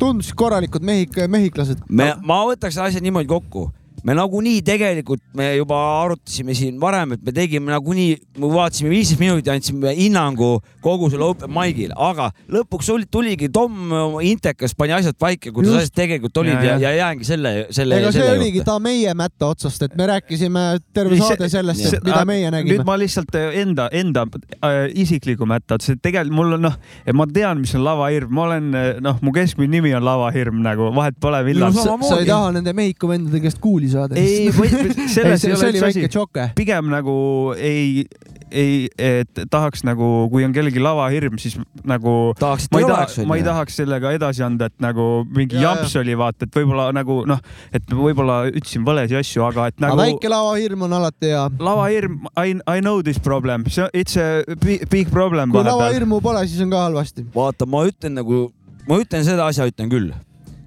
tundusid 0.00 0.34
korralikud 0.34 0.82
mehhik-, 0.82 1.18
mehhiklased. 1.28 1.84
me, 1.88 2.14
ma 2.24 2.40
võtaks 2.48 2.78
asja 2.80 3.02
niimoodi 3.04 3.28
kokku, 3.30 3.68
me 4.04 4.14
nagunii 4.16 4.62
tegelikult, 4.66 5.22
me 5.36 5.52
juba 5.56 5.78
arutasime 6.04 6.54
siin 6.56 6.78
varem, 6.80 7.16
et 7.16 7.24
me 7.24 7.34
tegime 7.36 7.72
nagunii, 7.72 8.16
me 8.38 8.52
vaatasime 8.52 8.92
viisteist 8.92 9.20
minutit, 9.20 9.50
andsime 9.52 9.94
hinnangu 9.98 10.52
kogu 10.84 11.10
selle 11.12 11.26
open 11.28 11.50
mic'ile, 11.54 11.96
aga 11.96 12.30
lõpuks 12.50 12.90
tuligi 13.10 13.50
Tom 13.52 13.92
Intekas 14.24 14.74
pani 14.78 14.94
asjad 14.96 15.18
paika, 15.20 15.52
kuidas 15.54 15.82
asjad 15.82 15.96
tegelikult 16.02 16.42
olid 16.42 16.60
Ja, 16.60 16.62
ja, 16.62 16.70
ja. 16.70 16.78
ja, 16.78 16.90
ja 16.90 16.96
jäängi 17.04 17.24
selle, 17.24 17.52
selle, 17.70 17.98
ega 18.00 18.12
see 18.12 18.20
selle 18.20 18.38
oligi 18.38 18.58
juurde. 18.58 18.66
ta 18.68 18.78
meie 18.82 19.14
mätta 19.16 19.50
otsast, 19.54 19.82
et 19.86 19.96
me 19.98 20.06
rääkisime 20.10 20.64
terve 20.96 21.18
saade 21.20 21.48
sellest 21.52 22.00
mida 22.04 22.22
meie 22.28 22.48
nüüd 22.48 22.56
nägime. 22.56 22.86
ma 22.86 22.96
lihtsalt 23.00 23.34
eh, 23.38 23.60
enda, 23.62 23.88
enda 23.96 24.26
äh, 24.58 24.78
isikliku 25.02 25.48
mätad, 25.48 25.84
see 25.84 25.98
tegelikult 26.02 26.36
mul 26.36 26.56
on 26.58 26.66
noh, 26.68 26.76
ma 27.16 27.26
tean, 27.30 27.60
mis 27.62 27.74
on 27.78 27.84
lavahirm, 27.86 28.32
ma 28.36 28.46
olen 28.48 28.70
eh, 28.76 28.90
noh, 29.04 29.20
mu 29.24 29.34
keskmine 29.36 29.72
nimi 29.76 29.94
on 29.96 30.04
lavahirm 30.06 30.60
nagu, 30.64 30.90
vahet 30.96 31.18
pole, 31.22 31.42
millal 31.46 31.74
sa 31.76 32.20
ei 32.20 32.28
taha 32.28 32.52
nende 32.56 32.74
Mehhiko 32.76 33.10
vendade 33.10 33.42
käest 33.42 33.60
kuuli 33.62 33.89
saada? 33.92 34.18
ei, 34.18 34.50
selles 35.14 35.14
see, 35.14 35.24
ei 35.28 35.38
see 35.40 35.54
ole 35.56 35.72
üldse 35.72 35.86
väike 35.86 36.10
asi. 36.10 36.50
pigem 36.56 36.90
nagu 36.92 37.14
ei, 37.58 38.04
ei, 38.50 38.88
et 38.98 39.40
tahaks 39.50 39.84
nagu, 39.86 40.06
kui 40.32 40.44
on 40.46 40.54
kellelgi 40.54 40.82
lavahirm, 40.82 41.38
siis 41.40 41.56
nagu 41.88 42.14
ma 42.34 42.56
ei 42.56 42.82
ei 42.82 42.86
oleks 42.86 43.16
taha, 43.18 43.26
ma 43.30 43.38
ei 43.38 43.44
tahaks 43.46 43.78
sellega 43.80 44.12
edasi 44.16 44.44
anda, 44.46 44.68
et 44.70 44.76
nagu 44.82 45.06
mingi 45.36 45.58
Ja, 45.60 45.70
jamps 45.70 45.94
oli 46.00 46.16
vaata, 46.18 46.46
et 46.48 46.56
võib-olla 46.58 46.90
nagu 46.96 47.20
noh, 47.30 47.42
et 47.76 47.90
võib-olla 47.94 48.40
ütlesin 48.50 48.86
valesid 48.86 49.20
asju, 49.20 49.44
aga 49.46 49.68
et 49.72 49.82
nagu 49.82 49.98
väike 50.00 50.30
lavahirm 50.32 50.86
on 50.88 50.96
alati 51.00 51.32
hea. 51.32 51.44
lavahirm, 51.60 52.18
I, 52.34 52.56
I 52.66 52.80
know 52.84 53.02
this 53.06 53.20
problem, 53.22 53.66
see, 53.70 53.86
it's 53.94 54.18
a 54.20 54.42
bi- 54.64 54.80
big 54.90 55.12
problem. 55.14 55.54
kui 55.54 55.64
lavahirmu 55.66 56.20
pole, 56.24 56.46
siis 56.50 56.62
on 56.66 56.72
ka 56.74 56.86
halvasti. 56.88 57.26
vaata, 57.34 57.68
ma 57.70 57.84
ütlen 57.88 58.18
nagu, 58.18 58.48
ma 58.88 58.98
ütlen 59.02 59.26
seda 59.26 59.46
asja, 59.50 59.68
ütlen 59.70 59.92
küll, 59.92 60.10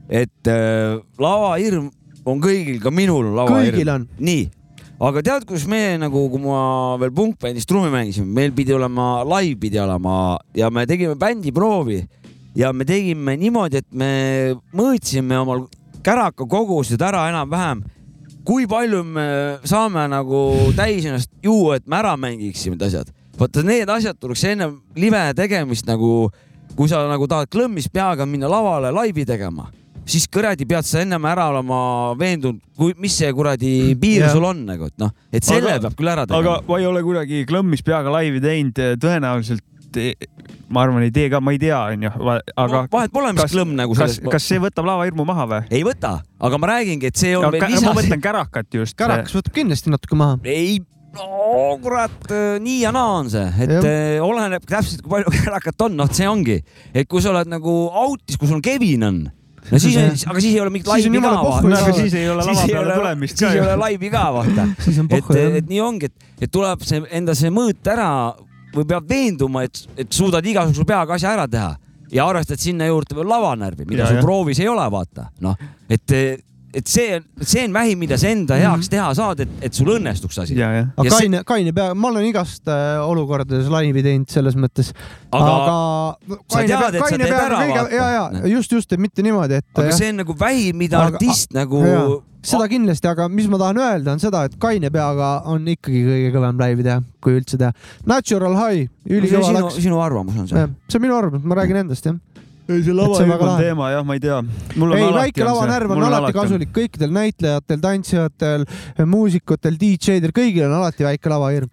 et 0.10 0.52
äh, 0.52 1.00
lavahirm 1.20 1.92
on 2.26 2.42
kõigil, 2.44 2.80
ka 2.84 2.92
minul 2.92 3.34
lavahirm. 3.36 4.08
nii, 4.20 4.44
aga 5.04 5.24
tead, 5.26 5.46
kus 5.48 5.66
me 5.70 5.98
nagu, 6.02 6.26
kui 6.32 6.42
ma 6.44 6.96
veel 7.02 7.14
punkbändis 7.16 7.68
trummi 7.68 7.92
mängisin, 7.94 8.28
meil 8.28 8.54
pidi 8.56 8.76
olema, 8.76 9.24
live 9.36 9.60
pidi 9.60 9.80
olema 9.82 10.38
ja 10.56 10.70
me 10.72 10.86
tegime 10.90 11.16
bändiproovi 11.20 12.04
ja 12.56 12.74
me 12.74 12.86
tegime 12.86 13.36
niimoodi, 13.40 13.82
et 13.82 13.90
me 13.92 14.12
mõõtsime 14.76 15.42
omal 15.42 15.66
käraka 16.04 16.48
kogused 16.50 17.02
ära 17.02 17.26
enam-vähem, 17.32 17.84
kui 18.48 18.68
palju 18.70 19.04
me 19.08 19.28
saame 19.68 20.06
nagu 20.12 20.72
täis 20.78 21.06
ennast 21.08 21.32
juua, 21.44 21.80
et 21.80 21.88
me 21.88 22.00
ära 22.00 22.16
mängiksime 22.20 22.78
need 22.78 22.88
asjad. 22.88 23.14
vaata, 23.40 23.64
need 23.66 23.90
asjad 23.90 24.20
tuleks 24.20 24.44
enne 24.52 24.70
live 24.96 25.24
tegemist 25.36 25.88
nagu, 25.90 26.30
kui 26.76 26.92
sa 26.92 27.04
nagu 27.10 27.28
tahad 27.28 27.50
klõmmis 27.52 27.90
peaga 27.92 28.28
minna 28.30 28.52
lavale 28.52 28.92
laivi 28.94 29.26
tegema, 29.26 29.70
siis 30.06 30.28
kuradi 30.28 30.66
pead 30.70 30.86
sa 30.88 31.02
ennem 31.04 31.26
ära 31.30 31.50
olema 31.54 32.14
veendunud, 32.20 32.62
mis 33.00 33.16
see 33.18 33.32
kuradi 33.34 33.74
piir 34.00 34.26
Jah. 34.26 34.34
sul 34.36 34.44
on 34.50 34.66
nagu, 34.68 34.90
et 34.92 34.98
noh, 35.02 35.12
et 35.32 35.44
selle 35.48 35.72
Aga- 35.76 35.88
peab 35.88 35.96
küll 36.00 36.12
ära 36.12 36.26
aga 36.28 36.34
tegema. 36.36 36.58
ma 36.68 36.80
ei 36.82 36.86
ole 36.90 37.04
kunagi 37.06 37.46
klõmmis 37.50 37.84
peaga 37.86 38.12
laivi 38.12 38.42
teinud, 38.44 38.82
tõenäoliselt 39.00 39.64
ma 40.74 40.82
arvan, 40.88 41.04
ei 41.06 41.12
tee 41.14 41.28
ka, 41.30 41.38
ma 41.44 41.52
ei 41.54 41.60
tea, 41.62 41.78
onju, 41.94 42.10
aga 42.58 42.80
no, 42.80 42.88
vahet 42.92 43.12
pole, 43.14 43.34
mis 43.36 43.44
kas- 43.44 43.52
klõmm 43.54 43.76
nagu 43.78 43.94
kas 43.94 44.16
selles,. 44.18 44.32
kas 44.34 44.48
see 44.50 44.58
võtab 44.64 44.88
lavahirmu 44.90 45.26
maha 45.30 45.46
või? 45.52 45.60
ei 45.70 45.84
võta, 45.86 46.16
aga 46.42 46.58
ma 46.58 46.72
räägingi, 46.74 47.12
et 47.12 47.20
see 47.22 47.36
on 47.38 47.52
veel 47.54 47.62
ma 47.62 47.70
lisas. 47.70 47.94
mõtlen 48.00 48.24
kärakat 48.24 48.74
just. 48.80 48.98
kärakas 48.98 49.36
võtab 49.38 49.54
kindlasti 49.54 49.94
natuke 49.94 50.18
maha. 50.18 50.40
ei, 50.50 50.80
no 51.14 51.78
kurat, 51.84 52.26
nii 52.66 52.80
ja 52.82 52.92
naa 52.96 53.20
on 53.20 53.30
see, 53.30 53.46
et 53.68 53.76
Jah. 53.78 53.86
eh, 53.86 54.18
oleneb 54.26 54.66
täpselt, 54.66 55.06
kui 55.06 55.14
palju 55.20 55.36
kärakat 55.46 55.86
on, 55.86 55.96
noh, 56.02 56.10
see 56.10 56.26
ongi, 56.28 56.58
et 56.94 57.06
kui 57.08 57.22
sa 57.22 57.30
oled 57.36 57.54
nagu 57.54 57.78
autis, 57.94 58.40
kui 58.42 58.50
sul 58.50 58.66
Kevin 58.66 59.06
on, 59.12 59.22
no 59.72 59.80
siis, 59.80 60.26
aga 60.28 60.42
siis 60.44 60.54
ei 60.54 60.62
ole 60.62 60.74
mingit 60.74 60.90
Siis 60.94 61.08
on 61.08 61.14
laivi 61.16 61.22
ka 61.24 61.44
vaata. 61.44 61.94
siis 62.00 62.18
ei 62.20 62.30
ole 62.30 62.46
lava 62.46 62.66
peale 62.68 62.96
tulemist 63.00 63.38
siis 63.38 63.48
ka 63.48 63.54
ei 63.54 63.60
ju 63.60 63.68
ole. 63.68 63.78
laivi 63.84 64.10
ka 64.14 64.24
vaata. 64.38 64.68
siis 64.86 65.00
on 65.04 65.12
et, 65.12 65.32
et 65.62 65.70
nii 65.70 65.82
ongi, 65.84 66.10
et, 66.12 66.28
et 66.48 66.52
tuleb 66.52 66.84
see 66.88 67.04
enda 67.20 67.36
see 67.38 67.54
mõõt 67.54 67.92
ära 67.94 68.10
või 68.74 68.88
pead 68.90 69.10
veenduma, 69.10 69.64
et, 69.68 69.84
et 69.98 70.12
suudad 70.14 70.46
igasuguse 70.46 70.86
peaga 70.90 71.18
asja 71.18 71.34
ära 71.38 71.48
teha 71.48 71.72
ja 72.14 72.26
arvestad 72.30 72.62
sinna 72.62 72.88
juurde 72.90 73.16
veel 73.18 73.30
lavanärvi, 73.30 73.86
mida 73.90 74.04
Ja, 74.04 74.10
sul 74.12 74.22
proovis 74.26 74.60
ei 74.62 74.68
ole, 74.70 74.86
vaata, 74.92 75.30
noh, 75.46 75.58
et, 75.90 76.14
et 76.74 76.90
see, 76.90 77.20
see 77.46 77.64
on 77.68 77.74
vähim, 77.76 78.00
mida 78.02 78.18
sa 78.20 78.32
enda 78.34 78.58
heaks 78.60 78.90
teha 78.92 79.08
saad, 79.18 79.44
et, 79.46 79.54
et 79.70 79.78
sul 79.78 79.92
õnnestuks 79.96 80.40
asi. 80.44 80.58
aga 80.58 80.82
ja 80.82 80.86
see- 81.06 81.14
kaine, 81.16 81.44
kaine 81.48 81.74
pea, 81.78 81.94
ma 81.94 82.10
olen 82.10 82.26
igast 82.30 82.68
äh, 82.72 82.98
olukordades 83.06 83.70
laivi 83.74 84.04
teinud 84.06 84.30
selles 84.34 84.58
mõttes, 84.60 84.92
aga, 85.32 85.54
aga 85.54 86.38
sa 86.50 86.58
kaine 86.58 86.74
tead, 86.74 87.00
sa 87.00 87.08
kaine 87.08 87.24
peaga 87.30 87.46
ära, 87.48 87.64
kõige, 87.64 87.88
ja, 87.98 88.12
ja 88.42 88.54
just, 88.58 88.74
just, 88.74 88.92
et 88.96 89.02
mitte 89.02 89.26
niimoodi, 89.26 89.62
et 89.62 89.70
aga 89.78 89.90
jah, 89.92 89.98
see 90.02 90.12
on 90.14 90.22
nagu 90.24 90.38
vähim, 90.40 90.78
mida 90.82 91.02
Aga- 91.04 91.18
artist 91.22 91.54
nagu 91.56 91.82
seda 92.44 92.66
kindlasti, 92.68 93.08
aga 93.08 93.30
mis 93.32 93.46
ma 93.48 93.56
tahan 93.62 93.78
öelda, 93.80 94.18
on 94.18 94.20
seda, 94.20 94.42
et 94.50 94.58
kaine 94.60 94.90
peaga 94.92 95.30
on 95.48 95.64
ikkagi 95.72 96.02
kõige 96.10 96.34
kõvem 96.36 96.60
laivi 96.60 96.84
teha, 96.84 96.98
kui 97.24 97.38
üldse 97.40 97.56
teha. 97.62 97.70
Natural 98.10 98.58
High, 98.60 98.90
ülikõva 99.08 99.48
sinu, 99.48 99.62
läks. 99.62 99.78
sinu 99.86 100.02
arvamus 100.04 100.42
on 100.42 100.50
see? 100.52 100.66
see 100.92 101.00
on 101.00 101.06
minu 101.06 101.16
arvamus, 101.16 101.46
ma 101.48 101.56
räägin 101.62 101.80
endast 101.86 102.10
jah. 102.10 102.18
ei, 102.70 102.82
see 102.84 102.94
see 102.94 103.28
on 103.28 103.32
on 103.50 103.60
teema 103.60 103.90
jah, 103.92 104.06
ma 104.08 104.18
ei 104.18 104.24
tea. 104.24 104.40
ei, 104.98 105.08
väike 105.18 105.48
lavanärv 105.48 105.96
on 105.96 106.04
alati 106.08 106.36
kasulik 106.36 106.74
kõikidel 106.76 107.14
näitlejatel, 107.16 107.82
tantsijatel, 107.84 108.68
muusikutel, 109.10 109.80
DJ-del, 109.80 110.36
kõigil 110.36 110.68
on 110.70 110.78
alati 110.80 111.08
väike 111.08 111.34
lavahirm. 111.34 111.72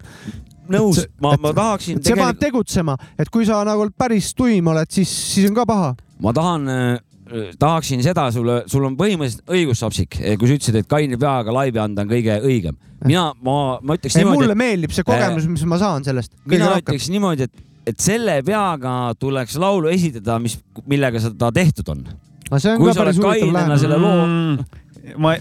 nõus 0.71 1.03
et-, 1.03 1.13
ma, 1.21 1.35
et- 1.35 1.43
ma 1.43 1.53
tahaksin 1.55 1.99
et 1.99 2.09
see 2.09 2.19
paneb 2.19 2.41
tegutsema, 2.41 2.97
et 3.19 3.29
kui 3.29 3.47
sa 3.47 3.63
nagu 3.67 3.87
päris 3.97 4.33
tuim 4.35 4.67
oled, 4.73 4.91
siis, 4.91 5.09
siis 5.35 5.49
on 5.49 5.55
ka 5.55 5.65
paha. 5.69 5.95
ma 6.21 6.33
tahan, 6.35 6.67
tahaksin 7.59 8.03
seda 8.03 8.27
sulle, 8.33 8.61
sul 8.71 8.85
on 8.87 8.95
põhimõtteliselt 8.99 9.51
õigus, 9.51 9.81
Sapsik, 9.81 10.17
kui 10.19 10.49
sa 10.49 10.57
ütlesid, 10.57 10.79
et 10.81 10.89
kaine 10.91 11.19
peaga 11.21 11.53
laivi 11.55 11.79
anda 11.81 12.03
on 12.05 12.11
kõige 12.11 12.37
õigem. 12.43 12.77
mina, 13.05 13.31
ma, 13.43 13.57
ma 13.81 13.97
ütleks 13.97 14.17
ei, 14.17 14.25
niimoodi 14.25 14.43
mulle, 14.43 14.55
meeldib 14.59 14.95
see 14.95 15.07
kogemus, 15.07 15.47
mis 15.49 15.63
ma 15.69 15.79
saan 15.81 16.05
sellest. 16.07 16.35
mina 16.51 16.75
ütleks 16.81 17.09
niimoodi, 17.13 17.47
et, 17.47 17.63
et 17.87 17.97
selle 17.99 18.41
peaga 18.45 19.13
tuleks 19.19 19.57
laulu 19.61 19.89
esitada, 19.91 20.37
mis, 20.39 20.57
millega 20.89 21.21
seda 21.23 21.51
tehtud 21.55 21.89
on. 21.93 22.03
kui 22.51 22.93
sa 22.93 23.05
oled 23.05 23.21
kainena 23.23 23.77
selle 23.79 23.97
loo, 23.97 24.25
Mm, 24.27 24.80
ma 25.17 25.35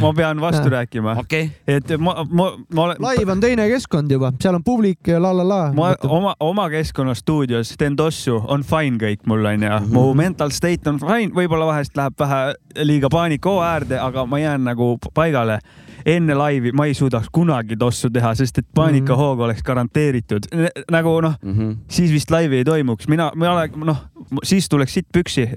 ma 0.00 0.12
pean 0.16 0.40
vastu 0.40 0.68
Jah. 0.68 0.72
rääkima, 0.78 1.16
okei, 1.20 1.50
et 1.68 1.94
ma, 1.98 2.16
ma, 2.30 2.50
ma 2.74 2.82
olen, 2.88 2.96
laiv 3.00 3.28
on 3.28 3.40
teine 3.40 3.68
keskkond 3.70 4.10
juba, 4.10 4.32
seal 4.42 4.54
on 4.58 4.64
publik 4.64 5.06
ja 5.08 5.20
la 5.22 5.32
la 5.36 5.44
la. 5.48 5.60
ma 5.76 5.94
oma, 6.08 6.34
oma 6.40 6.68
keskkonnastuudios 6.70 7.74
teen 7.78 7.96
tossu, 7.96 8.40
on 8.48 8.62
fine 8.66 8.98
kõik 9.00 9.26
mul 9.26 9.44
onju 9.44 9.68
mm, 9.68 9.86
-hmm. 9.86 9.92
mu 9.94 10.14
mental 10.14 10.50
state 10.50 10.90
on 10.90 10.98
fine, 11.00 11.32
võib-olla 11.34 11.66
vahest 11.66 11.96
läheb 11.96 12.14
vähe 12.18 12.54
liiga 12.84 13.08
paanika 13.08 13.50
äärde, 13.64 13.98
aga 14.00 14.26
ma 14.26 14.38
jään 14.38 14.64
nagu 14.64 14.98
paigale. 15.14 15.58
enne 16.06 16.34
laivi 16.34 16.72
ma 16.72 16.84
ei 16.86 16.94
suudaks 16.94 17.28
kunagi 17.32 17.76
tossu 17.76 18.10
teha, 18.10 18.34
sest 18.34 18.58
et 18.58 18.66
paanikahoog 18.74 19.40
oleks 19.40 19.62
garanteeritud. 19.62 20.42
nagu 20.90 21.20
noh, 21.20 21.34
Mhm. 21.42 21.70
siis 21.88 22.12
vist 22.12 22.30
laivi 22.30 22.56
ei 22.56 22.64
toimuks, 22.64 23.08
mina, 23.08 23.30
mina 23.34 23.52
olen 23.52 23.70
noh, 23.84 23.96
siis 24.42 24.68
tuleks 24.68 24.94
sitt 24.94 25.08
püksi. 25.16 25.48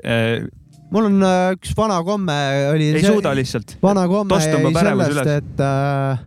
Mul 0.94 1.10
on 1.10 1.28
äh, 1.28 1.52
üks 1.58 1.76
vana 1.78 2.00
komme 2.06 2.38
oli. 2.72 2.90
ei 2.96 3.06
suuda 3.06 3.36
lihtsalt. 3.36 3.78
vana 3.84 4.08
komme 4.10 4.40
jäi 4.40 4.74
sellest, 4.80 5.32
et 5.36 5.64
äh, 5.64 6.26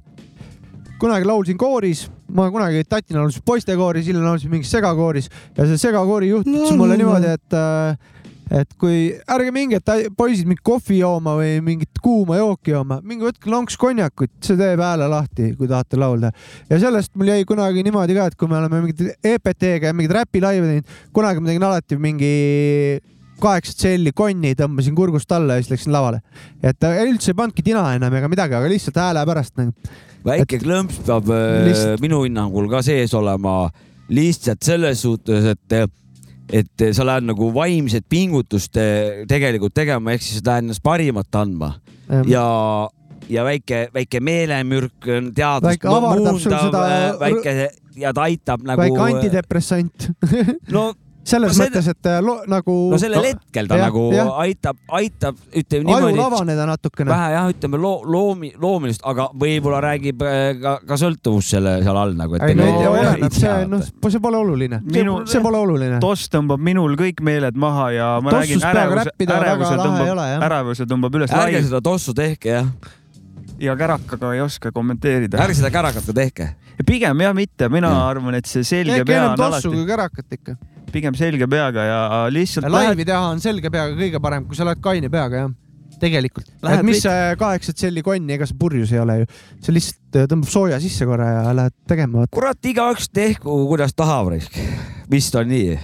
kunagi 1.00 1.28
laulsin 1.28 1.58
kooris, 1.60 2.06
ma 2.34 2.50
kunagi 2.52 2.84
tatina 2.88 3.24
laulsin 3.24 3.44
poistekooris, 3.46 4.06
hiljem 4.10 4.26
laulsin 4.26 4.52
mingis 4.52 4.72
segakooris 4.72 5.30
ja 5.56 5.68
see 5.68 5.80
segakoori 5.88 6.32
juht 6.34 6.48
ütles 6.48 6.76
mulle 6.76 6.98
niimoodi, 7.00 7.36
et 7.38 7.56
äh, 7.56 8.16
et 8.50 8.72
kui 8.80 9.12
ärge 9.30 9.52
minge, 9.54 9.78
et 9.78 10.08
poisid 10.18 10.48
mingit 10.48 10.62
kohvi 10.66 10.98
jooma 11.00 11.36
või 11.38 11.60
mingit 11.64 12.00
kuuma 12.02 12.40
jooki 12.40 12.74
jooma, 12.74 12.98
minge 13.06 13.28
võtke 13.28 13.50
lonks 13.52 13.78
konjakut, 13.80 14.32
see 14.44 14.58
teeb 14.58 14.82
hääle 14.82 15.06
lahti, 15.10 15.52
kui 15.58 15.70
tahate 15.70 16.00
laulda. 16.00 16.32
ja 16.68 16.80
sellest 16.82 17.14
mul 17.14 17.30
jäi 17.30 17.46
kunagi 17.48 17.84
niimoodi 17.86 18.16
ka, 18.18 18.26
et 18.30 18.38
kui 18.38 18.50
me 18.50 18.58
oleme 18.58 18.82
mingit 18.82 19.14
EPT-ga 19.22 19.92
ja 19.92 19.96
mingeid 19.96 20.16
räpilaive 20.18 20.66
teinud, 20.66 20.98
kunagi 21.14 21.42
ma 21.42 21.52
tegin 21.52 21.68
alati 21.70 22.00
mingi 22.00 22.34
kaheksa 23.42 23.76
tselli 23.76 24.12
konni 24.16 24.54
tõmbasin 24.58 24.96
kurgust 24.98 25.32
alla 25.36 25.56
ja 25.56 25.64
siis 25.64 25.74
läksin 25.74 25.94
lavale. 25.94 26.20
et 26.62 26.78
ta 26.80 26.92
üldse 27.04 27.32
ei 27.32 27.38
pannudki 27.38 27.64
tina 27.66 27.84
enam 27.96 28.14
ega 28.18 28.28
midagi, 28.32 28.56
aga 28.58 28.70
lihtsalt 28.70 29.00
hääle 29.00 29.24
pärast 29.28 29.56
nagu. 29.60 29.72
väike 30.26 30.60
klõmps 30.62 31.00
peab 31.06 31.30
äh, 31.34 31.64
Lihtsalt- 31.70 32.04
minu 32.04 32.24
hinnangul 32.26 32.68
ka 32.72 32.82
sees 32.86 33.14
olema 33.14 33.70
lihtsalt 34.10 34.62
selles 34.66 35.02
suhtes, 35.06 35.54
et 35.54 35.90
et 36.50 36.82
sa 36.96 37.04
lähed 37.06 37.28
nagu 37.28 37.52
vaimset 37.54 38.02
pingutust 38.10 38.74
eh, 38.80 39.20
tegelikult 39.30 39.74
tegema, 39.74 40.16
ehk 40.16 40.24
siis 40.24 40.42
lähed 40.42 40.66
ennast 40.66 40.82
parimat 40.82 41.36
andma 41.38 41.76
ja, 42.26 42.46
ja 43.30 43.44
väike, 43.46 43.84
väike 43.94 44.20
meelemürk 44.24 45.06
on 45.14 45.30
teadvust 45.36 45.86
muundav, 45.86 46.80
äh, 46.80 47.04
väike 47.20 47.54
ja 48.00 48.12
ta 48.16 48.26
aitab 48.26 48.64
nagu. 48.66 48.82
väike 48.82 49.06
antidepressant 49.06 50.10
no, 50.74 50.90
selles 51.24 51.56
No 51.58 51.64
mõttes, 51.64 51.88
et 51.90 52.08
äh, 52.08 52.18
lo, 52.24 52.36
nagu 52.48 52.74
no 52.92 52.98
sellel 53.00 53.26
hetkel 53.28 53.68
ta 53.68 53.76
jah, 53.78 53.88
nagu 53.88 54.04
jah. 54.14 54.30
aitab, 54.44 54.78
aitab, 54.98 55.40
ütleme 55.52 55.84
niimoodi. 55.86 56.20
avaneda 56.24 56.66
natukene. 56.70 57.10
vähe 57.12 57.32
jah, 57.34 57.48
ütleme 57.52 57.80
loo, 57.80 58.00
loomi, 58.08 58.52
loomilist, 58.60 59.04
aga 59.06 59.28
võib-olla 59.40 59.82
räägib 59.84 60.24
äh, 60.26 60.38
ka, 60.62 60.76
ka 60.88 61.00
sõltuvus 61.00 61.50
selle 61.54 61.76
seal 61.84 62.00
all 62.00 62.14
nagu. 62.18 62.40
ei 62.40 62.56
no 62.58 62.68
oleneb, 62.92 63.36
see 63.36 63.56
noh, 63.70 63.84
see 64.06 64.22
pole 64.22 64.40
oluline, 64.40 64.80
Minu- 64.86 65.20
see 65.30 65.42
pole 65.44 65.60
oluline. 65.60 66.00
toss 66.02 66.30
tõmbab 66.32 66.62
minul 66.70 66.96
kõik 67.00 67.20
meeled 67.26 67.58
maha 67.60 67.90
ja 67.94 68.08
ma 68.24 68.34
Tossus 68.38 68.64
räägin, 68.64 68.70
ärevuse, 68.72 69.14
ärevuse 69.36 69.76
tõmbab 69.84 70.24
ärevuse 70.48 70.88
tõmbab 70.88 71.20
üles 71.20 71.36
ärge 71.36 71.62
seda 71.68 71.82
tossu 71.84 72.16
tehke 72.16 72.56
jah, 72.56 72.72
ja 73.60 73.76
kärakaga 73.76 74.34
ei 74.34 74.40
oska 74.40 74.72
kommenteerida. 74.72 75.38
ärge 75.44 75.60
seda 75.60 75.70
kärakat 75.70 76.06
ka 76.06 76.12
tehke. 76.16 76.48
pigem 76.86 77.20
jah 77.20 77.34
mitte, 77.36 77.68
mina 77.68 77.88
Jah. 77.88 78.08
arvan, 78.08 78.34
et 78.34 78.46
see 78.48 78.64
selge 78.64 79.04
pea 79.04 79.30
on 79.30 79.36
tossu 79.36 79.68
alati, 79.68 79.76
kui 79.76 79.86
kärakat 79.86 80.38
ikka. 80.38 80.56
Pigem 80.92 81.16
selge 81.18 81.48
peaga 81.50 81.86
ja 81.86 82.00
lihtsalt 82.32 82.70
laivi 82.72 83.06
teha 83.08 83.32
on 83.32 83.42
selge 83.42 83.72
peaga 83.72 83.96
kõige 83.98 84.22
parem, 84.22 84.46
kui 84.48 84.58
sa 84.58 84.66
oled 84.66 84.80
kaine 84.84 85.10
peaga 85.12 85.44
jah, 85.44 85.52
tegelikult. 86.00 86.48
Lähed 86.64 86.82
et 86.82 86.88
mis 86.88 87.02
see 87.04 87.30
kaheksa 87.40 87.74
tselli 87.76 88.02
konni, 88.04 88.34
ega 88.36 88.48
see 88.48 88.58
purjus 88.60 88.92
ei 88.94 89.02
ole 89.02 89.20
ju, 89.22 89.30
see 89.64 89.76
lihtsalt 89.76 90.20
äh, 90.20 90.28
tõmbab 90.30 90.52
sooja 90.52 90.80
sisse 90.82 91.08
korra 91.08 91.30
ja 91.30 91.56
lähed 91.56 91.76
tegema. 91.90 92.26
kurat, 92.32 92.60
igaüks 92.72 93.10
tehku, 93.12 93.62
kuidas 93.70 93.96
tahab, 93.96 94.32
vist 95.10 95.36
on 95.38 95.50
nii? 95.50 95.80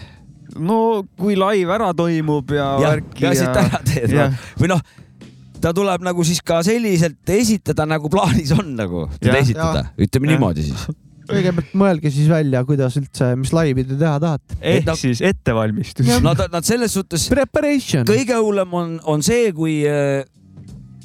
no 0.56 0.78
kui 1.18 1.36
laiv 1.36 1.72
ära 1.74 1.90
toimub 1.96 2.54
ja 2.54 2.68
jah, 2.80 2.94
värki 2.94 3.26
ja 3.26 3.34
siit 3.36 3.58
ära 3.64 3.82
teed 3.84 4.14
jah. 4.14 4.38
või 4.60 4.70
noh, 4.72 4.80
ta 5.60 5.72
tuleb 5.76 6.04
nagu 6.06 6.24
siis 6.26 6.40
ka 6.44 6.60
selliselt 6.66 7.34
esitada, 7.36 7.86
nagu 7.88 8.10
plaanis 8.12 8.52
on 8.56 8.72
nagu 8.78 9.06
teda 9.18 9.34
Jah. 9.34 9.42
esitada, 9.42 9.84
ütleme 9.98 10.30
Jah. 10.30 10.36
niimoodi 10.36 10.66
siis. 10.68 10.86
Kõigepealt 11.30 11.74
mõelge 11.78 12.10
siis 12.14 12.28
välja, 12.30 12.62
kuidas 12.68 12.96
üldse, 13.00 13.32
mis 13.40 13.52
laivi 13.56 13.84
te 13.88 13.96
teha 14.00 14.16
tahate. 14.22 14.56
ehk 14.60 14.80
Et 14.82 14.84
ta- 14.86 14.96
siis 14.96 15.20
ettevalmistus. 15.20 16.06
Nad, 16.22 16.46
nad 16.52 16.64
selles 16.64 16.92
suhtes 16.96 17.28
Preparation. 17.32 18.04
kõige 18.08 18.38
hullem 18.40 18.74
on, 18.74 19.00
on 19.04 19.22
see, 19.22 19.52
kui, 19.52 19.82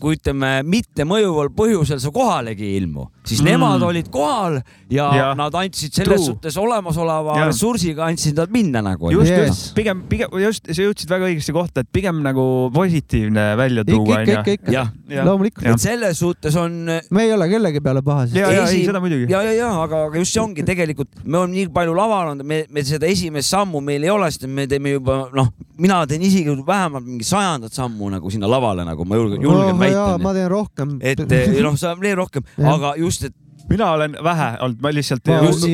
kui 0.02 0.16
ütleme, 0.18 0.50
mittemõjuval 0.66 1.52
põhjusel 1.56 2.00
sa 2.02 2.10
kohalegi 2.14 2.66
ei 2.66 2.78
ilmu, 2.82 3.06
siis 3.24 3.42
Mm. 3.42 3.46
nemad 3.52 3.84
olid 3.86 4.10
kohal 4.12 4.62
ja, 4.90 5.08
Ja. 5.16 5.34
nad 5.38 5.54
andsid 5.54 5.94
selles 5.94 6.08
True. 6.18 6.26
suhtes 6.34 6.58
olemasoleva 6.58 7.38
Ja. 7.38 7.46
ressursiga 7.52 8.06
andsid 8.10 8.36
nad 8.36 8.50
minna 8.52 8.82
nagu. 8.82 9.12
just 9.12 9.30
Yes. 9.32 9.48
just 9.48 9.76
pigem, 9.76 10.04
pigem 10.10 10.28
just 10.42 10.66
sa 10.66 10.82
jõudsid 10.82 11.08
väga 11.10 11.26
õigesse 11.30 11.54
kohta, 11.54 11.82
et 11.82 11.88
pigem 11.94 12.22
nagu 12.24 12.70
positiivne 12.74 13.56
välja 13.58 13.84
tuua 13.86 14.22
ikka, 14.24 14.42
ikka, 14.42 14.52
ikka 14.58 14.72
Jah. 14.72 14.90
loomulikult. 15.26 15.66
Et 15.68 15.80
selles 15.80 16.18
suhtes 16.20 16.56
on 16.56 16.72
me 17.12 17.22
ei 17.24 17.32
ole 17.34 17.48
kellegi 17.50 17.80
peale 17.82 18.02
pahased. 18.02 18.36
ja, 18.36 18.50
ja 18.52 18.66
ei 18.68 18.82
Esi- 18.82 18.86
seda 18.86 19.00
muidugi. 19.00 19.30
ja, 19.32 19.42
ja, 19.44 19.52
ja 19.54 19.70
aga, 19.84 20.06
aga 20.08 20.18
just 20.18 20.34
see 20.34 20.42
ongi 20.42 20.64
tegelikult, 20.66 21.08
me 21.26 21.38
oleme 21.38 21.54
nii 21.54 21.68
palju 21.70 21.94
laval 21.96 22.32
olnud, 22.34 22.46
me, 22.46 22.66
me 22.70 22.82
seda 22.84 23.06
esimest 23.08 23.50
sammu 23.50 23.82
meil 23.82 24.04
ei 24.04 24.10
ole, 24.10 24.26
sest 24.32 24.48
me 24.48 24.66
teeme 24.68 24.92
juba 24.98 25.30
noh, 25.34 25.48
mina 25.78 26.06
teen 26.08 26.22
isegi 26.22 26.46
vähemalt 26.66 27.06
mingi 27.06 27.24
sajandat 27.26 27.72
sammu 27.74 28.10
nagu 28.10 28.30
sinna 28.32 28.48
lavale, 28.48 28.84
nagu 28.86 29.06
ma 29.06 29.16
julgen, 29.16 29.42
julgen 29.42 29.78
väita 29.80 29.91
ma. 29.96 30.34
teen 30.38 30.50
rohkem. 30.52 30.98
et 31.02 31.20
eh, 31.32 31.62
noh, 31.62 31.78
sa 31.80 31.96
veel 32.00 32.18
rohkem, 32.20 32.46
aga 32.58 32.96
just, 33.00 33.30
et 33.30 33.36
mina 33.72 33.92
olen 33.96 34.16
vähe 34.24 34.50
olnud, 34.66 34.80
ma 34.84 34.92
lihtsalt 34.94 35.30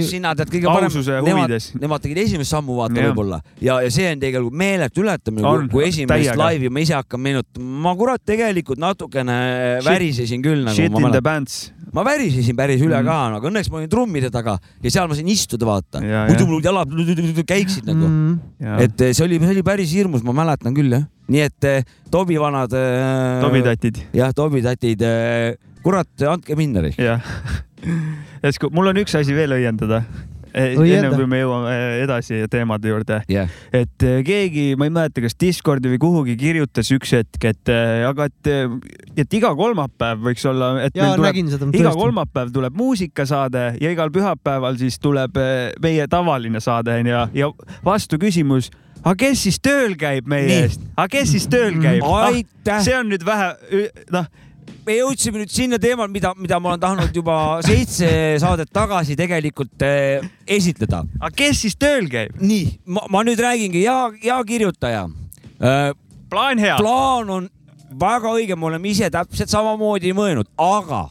sina 0.08 0.34
tead 0.38 0.52
kõige 0.54 0.70
parem, 0.72 0.98
nemad 1.28 1.56
nemad 1.82 2.04
tegid 2.06 2.22
esimest 2.26 2.54
sammu 2.54 2.78
vaata 2.80 3.02
võib-olla 3.10 3.41
ja, 3.62 3.80
ja 3.84 3.89
see 3.93 4.10
on 4.14 4.22
tegelikult 4.22 4.58
meeletu 4.58 5.04
ületamine, 5.06 5.56
kui 5.72 5.88
esimest 5.89 6.38
laivi 6.39 6.70
ma 6.74 6.84
ise 6.84 6.95
hakkan 6.98 7.22
meenutama, 7.24 7.72
ma 7.88 7.95
kurat 8.00 8.24
tegelikult 8.28 8.82
natukene 8.82 9.38
Shit- 9.82 9.89
värisesin 9.89 10.45
küll 10.45 10.64
nagu 10.68 10.78
shit 10.78 10.93
ma 10.93 11.04
in 11.08 11.12
the 11.16 11.22
pants. 11.26 11.58
ma 11.93 12.04
värisesin 12.06 12.56
päris 12.58 12.82
üle 12.84 12.98
Mhm. 13.00 13.08
ka, 13.08 13.18
aga 13.39 13.50
õnneks 13.50 13.70
ma 13.72 13.78
olin 13.82 13.89
trummide 13.89 14.30
taga 14.34 14.58
ja 14.84 14.89
seal 14.91 15.08
ma 15.08 15.16
sain 15.16 15.28
istuda, 15.32 15.66
vaata. 15.66 16.02
Muidu 16.02 16.48
mul 16.50 16.62
jalad 16.62 16.91
käiksid 17.48 17.88
nagu. 17.88 18.06
mm.. 18.08 18.39
et 18.84 19.02
eh, 19.02 19.14
see 19.14 19.24
oli, 19.26 19.39
see 19.39 19.56
oli 19.56 19.64
päris 19.64 19.93
hirmus, 19.95 20.24
ma 20.28 20.36
mäletan 20.36 20.76
küll 20.76 20.91
jah. 20.91 21.06
nii 21.32 21.41
et 21.48 21.64
eh, 21.68 21.84
Tobi 22.12 22.38
vanad. 22.39 22.72
tobitatid, 23.41 23.98
jah, 24.16 24.34
Tobi 24.36 24.62
tatid, 24.62 25.02
kurat, 25.88 26.26
andke 26.28 26.58
minna. 26.60 26.84
jah. 26.98 27.22
järsku, 28.44 28.72
mul 28.76 28.92
on 28.92 29.04
üks 29.04 29.16
asi 29.16 29.36
veel 29.36 29.56
õiendada. 29.58 30.04
Õienda. 30.58 31.04
enne 31.04 31.10
kui 31.14 31.28
me 31.30 31.38
jõuame 31.38 31.74
edasi 32.02 32.40
teemade 32.50 32.90
juurde 32.90 33.20
jah, 33.30 33.52
et 33.76 34.06
eh, 34.08 34.22
keegi, 34.26 34.64
ma 34.80 34.88
ei 34.88 34.94
mäleta, 34.96 35.22
kas 35.22 35.36
Discordi 35.38 35.92
või 35.92 36.00
kuhugi 36.02 36.34
kirjutas 36.40 36.90
üks 36.96 37.12
hetk, 37.14 37.38
et 37.46 37.70
eh, 37.70 38.02
aga 38.08 38.26
et, 38.32 38.50
et 39.22 39.36
iga 39.38 39.52
kolmapäev 39.60 40.24
võiks 40.26 40.48
olla, 40.50 40.72
et 40.88 40.98
jaa, 40.98 41.12
tuleb 41.20 41.38
seda 41.52 41.68
iga 41.68 41.92
tõesti. 41.92 42.00
kolmapäev 42.00 42.56
tuleb 42.56 42.80
muusikasaade 42.80 43.68
ja 43.84 43.94
igal 43.94 44.10
pühapäeval 44.16 44.80
siis 44.82 44.98
tuleb 45.04 45.38
meie 45.84 46.10
tavaline 46.10 46.64
saade 46.64 46.96
onju 47.04 47.14
ja, 47.14 47.28
ja 47.38 47.52
vastu 47.86 48.18
küsimus, 48.24 48.72
aga 49.04 49.14
kes 49.28 49.46
siis 49.46 49.62
tööl 49.62 49.94
käib 50.00 50.32
meie 50.32 50.50
Nii. 50.50 50.66
eest, 50.66 50.90
aga 50.96 51.12
kes 51.20 51.36
siis 51.36 51.46
tööl 51.52 51.78
käib? 51.84 52.08
aitäh. 52.32 52.82
see 52.88 52.98
on 52.98 53.12
nüüd 53.14 53.28
vähe, 53.28 53.54
noh, 54.16 54.32
me 54.88 54.95
jõudsime 54.97 55.41
nüüd 55.41 55.51
sinna 55.51 55.80
teemal, 55.82 56.09
mida, 56.11 56.34
mida 56.39 56.59
ma 56.63 56.74
olen 56.74 56.84
tahtnud 56.84 57.15
juba 57.15 57.38
seitse 57.65 58.09
saadet 58.41 58.72
tagasi 58.74 59.18
tegelikult 59.20 59.86
äh, 59.86 60.26
esitleda. 60.47 61.03
aga 61.20 61.34
kes 61.36 61.63
siis 61.65 61.78
tööl 61.80 62.09
käib? 62.11 62.38
nii, 62.39 62.78
ma, 62.86 63.24
nüüd 63.28 63.41
räägingi, 63.43 63.84
hea, 63.84 63.99
hea 64.24 64.39
kirjutaja 64.47 65.05
äh,. 65.59 65.91
plaan 66.32 66.59
hea. 66.63 66.78
plaan 66.80 67.30
on 67.30 67.49
väga 67.99 68.34
õige, 68.36 68.55
me 68.55 68.72
oleme 68.72 68.91
ise 68.91 69.09
täpselt 69.11 69.51
samamoodi 69.51 70.13
mõelnud, 70.15 70.49
aga 70.61 71.07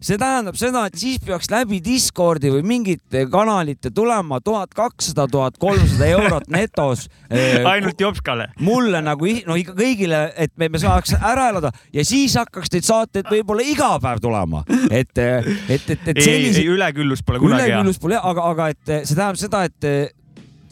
see 0.00 0.16
tähendab 0.20 0.56
seda, 0.56 0.86
et 0.88 0.96
siis 0.96 1.20
peaks 1.20 1.50
läbi 1.52 1.80
Discordi 1.84 2.50
või 2.52 2.62
mingite 2.66 3.26
kanalite 3.30 3.90
tulema 3.92 4.38
tuhat 4.44 4.72
kakssada, 4.76 5.26
tuhat 5.28 5.58
kolmsada 5.60 6.08
eurot 6.08 6.48
netos 6.52 7.04
äh, 7.28 7.60
ainult 7.72 8.00
Jopskale. 8.00 8.48
mulle 8.64 9.02
nagu 9.04 9.28
no 9.46 9.58
ikka 9.60 9.76
kõigile, 9.76 10.22
et 10.40 10.54
me, 10.56 10.70
me 10.72 10.80
saaks 10.80 11.12
ära 11.18 11.50
elada 11.52 11.72
ja 11.92 12.04
siis 12.06 12.38
hakkaks 12.40 12.72
neid 12.72 12.88
saateid 12.88 13.28
võib-olla 13.28 13.66
iga 13.66 13.92
päev 14.00 14.24
tulema, 14.24 14.64
et, 14.88 15.12
et, 15.20 15.68
et, 15.68 16.08
et 16.14 16.24
ei, 16.24 16.48
ei 16.48 16.66
üleküllus 16.72 17.24
pole 17.26 17.42
kunagi 17.42 17.66
hea. 17.66 17.76
üleküllus 17.76 18.00
pole, 18.00 18.16
aga, 18.16 18.48
aga 18.54 18.72
et 18.72 18.94
see 19.04 19.14
tähendab 19.14 19.40
seda, 19.40 19.64
et 19.68 19.90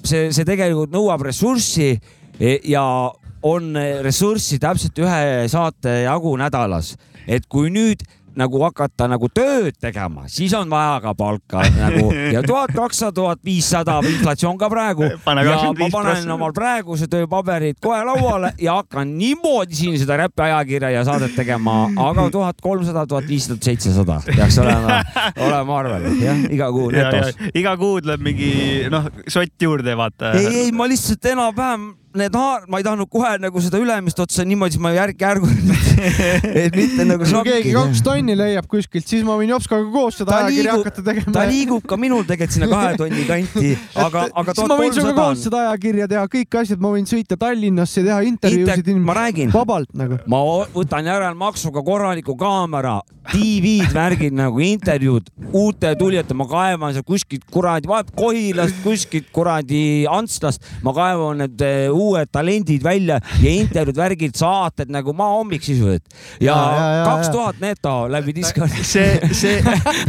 see, 0.09 0.29
see 0.33 0.49
tegelikult 0.49 0.95
nõuab 0.95 1.29
ressurssi 1.29 1.93
ja 2.64 2.85
on 3.45 3.74
ressurssi 4.03 4.57
täpselt 4.62 4.97
ühe 5.05 5.49
saate 5.53 6.01
jagu 6.07 6.33
nädalas, 6.41 6.95
et 7.29 7.45
kui 7.53 7.68
nüüd 7.70 8.01
nagu 8.39 8.61
hakata 8.62 9.09
nagu 9.11 9.28
tööd 9.34 9.76
tegema, 9.80 10.26
siis 10.30 10.55
on 10.57 10.70
vaja 10.70 10.99
ka 11.03 11.14
palka 11.18 11.64
nagu 11.74 12.09
ja 12.34 12.43
tuhat 12.47 12.72
kakssada, 12.76 13.14
tuhat 13.16 13.43
viissada, 13.45 13.99
inflatsioon 14.14 14.59
ka 14.61 14.70
praegu. 14.72 15.09
Ja 15.28 15.34
ma 15.34 15.43
25%. 15.45 15.91
panen 15.93 16.30
omal 16.32 16.53
praeguse 16.57 17.07
tööpaberid 17.11 17.76
kohe 17.82 17.99
lauale 18.07 18.51
ja 18.62 18.78
hakkan 18.78 19.11
niimoodi 19.18 19.76
siin 19.76 19.99
seda 20.01 20.16
räpiajakirja 20.22 20.91
ja 20.95 21.05
saadet 21.07 21.34
tegema, 21.36 21.76
aga 22.09 22.26
tuhat 22.36 22.61
kolmsada, 22.64 23.05
tuhat 23.09 23.28
viissada, 23.28 23.59
seitsesada 23.64 24.18
peaks 24.26 24.59
olema, 24.62 25.01
olema 25.36 25.78
arvel, 25.82 26.09
jah, 26.22 26.43
iga 26.55 26.70
kuu 26.74 26.91
netos. 26.95 27.39
iga 27.55 27.76
kuu 27.80 28.01
tuleb 28.05 28.24
mingi 28.24 28.53
noh, 28.93 29.09
sott 29.30 29.55
juurde, 29.62 29.95
vaata. 29.99 30.34
ei, 30.41 30.64
ei, 30.64 30.74
ma 30.74 30.89
lihtsalt 30.91 31.30
enam-vähem 31.32 31.89
need 32.16 32.34
haar, 32.36 32.66
ma 32.68 32.80
ei 32.80 32.86
tahtnud 32.86 33.11
kohe 33.12 33.34
nagu 33.42 33.62
seda 33.64 33.80
ülemist 33.82 34.20
otsa 34.22 34.44
niimoodi, 34.48 34.76
siis 34.76 34.82
ma 34.82 34.92
järk-järgult, 34.96 35.72
et 36.64 36.76
mitte 36.76 37.06
nagu 37.09 37.26
kui 37.28 37.44
keegi 37.50 37.74
kaks 37.76 38.04
tonni 38.06 38.36
leiab 38.38 38.68
kuskilt, 38.70 39.09
siis 39.09 39.24
ma 39.26 39.36
võin 39.38 39.52
Jopskaga 39.52 39.88
koos 39.92 40.20
seda 40.20 40.42
ajakirja 40.42 40.76
hakata 40.78 41.04
tegema. 41.06 41.34
ta 41.34 41.46
liigub 41.48 41.86
ka 41.88 41.98
minul 42.00 42.26
tegelikult 42.28 42.56
sinna 42.56 42.70
kahe 42.70 42.94
tonni 43.00 43.26
kanti, 43.28 43.74
aga, 44.06 44.26
aga 44.42 44.56
siis 44.56 44.70
ma 44.70 44.78
võin 44.80 44.94
sinuga 44.94 45.12
tuhat 45.12 45.18
koos 45.18 45.28
kolmsada 45.28 45.36
on. 45.36 45.42
seda 45.42 45.62
ajakirja 45.66 46.09
teha, 46.14 46.24
kõik 46.32 46.59
asjad, 46.62 46.82
ma 46.82 46.92
võin 46.94 47.09
sõita 47.09 47.38
Tallinnasse, 47.40 48.04
teha 48.06 48.18
intervjuusid 48.28 48.90
ma 49.04 49.16
räägin, 49.18 49.52
vabalt 49.54 49.92
nagu. 49.98 50.18
ma 50.30 50.42
võtan 50.74 51.09
järelmaksuga 51.12 51.84
korraliku 51.86 52.36
kaamera, 52.38 52.98
TV-d, 53.28 53.92
värgid 53.92 54.36
nagu 54.36 54.62
intervjuud 54.64 55.28
uute 55.52 55.92
tulijate, 56.00 56.36
ma 56.36 56.46
kaevan 56.48 56.94
seal 56.96 57.04
kuskilt 57.06 57.44
kuradi, 57.52 57.88
vahet 57.90 58.11
Kohilast, 58.16 58.78
kuskilt 58.84 59.28
kuradi 59.34 60.06
Antslast, 60.11 60.64
ma 60.84 60.94
kaevan 60.96 61.42
need 61.44 61.64
eh, 61.64 61.88
uued 61.99 62.30
talendid 62.32 62.84
välja 62.84 63.18
ja 63.42 63.51
intervjuud, 63.51 63.99
värgid, 63.99 64.36
saated 64.38 64.92
nagu 64.92 65.14
maahommik 65.16 65.64
sisuliselt. 65.64 66.05
ja 66.40 66.55
kaks 67.05 67.32
tuhat 67.34 67.61
neto 67.62 67.94
läbi 68.11 68.34
Discordi 68.36 68.84
see, 68.84 69.20
see, 69.32 69.62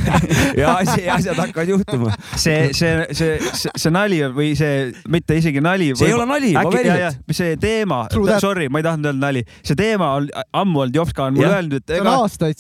ja 0.61 0.75
asi, 0.77 1.07
asjad 1.09 1.39
hakkavad 1.39 1.73
juhtuma. 1.73 2.13
see, 2.35 2.69
see, 2.73 3.07
see, 3.11 3.37
see, 3.53 3.73
see 3.75 3.93
nali 3.93 4.21
või 4.33 4.51
see, 4.57 4.89
mitte 5.09 5.37
isegi 5.39 5.61
nali. 5.63 5.91
See 5.97 6.09
ei 6.09 6.15
ole 6.15 6.27
nali, 6.29 6.51
ma 6.55 6.65
päriselt. 6.73 7.23
see 7.35 7.55
teema 7.61 8.03
sorry, 8.39 8.69
ma 8.69 8.81
ei 8.81 8.87
tahtnud 8.87 9.09
öelda 9.11 9.25
nali, 9.25 9.43
see 9.63 9.77
teema 9.79 10.11
on 10.17 10.29
ammu 10.61 10.83
olnud, 10.85 10.95
Jopska 10.95 11.29
on 11.29 11.37
mulle 11.37 11.51
öelnud, 11.55 11.77
et 11.79 11.95
ega, 11.99 12.15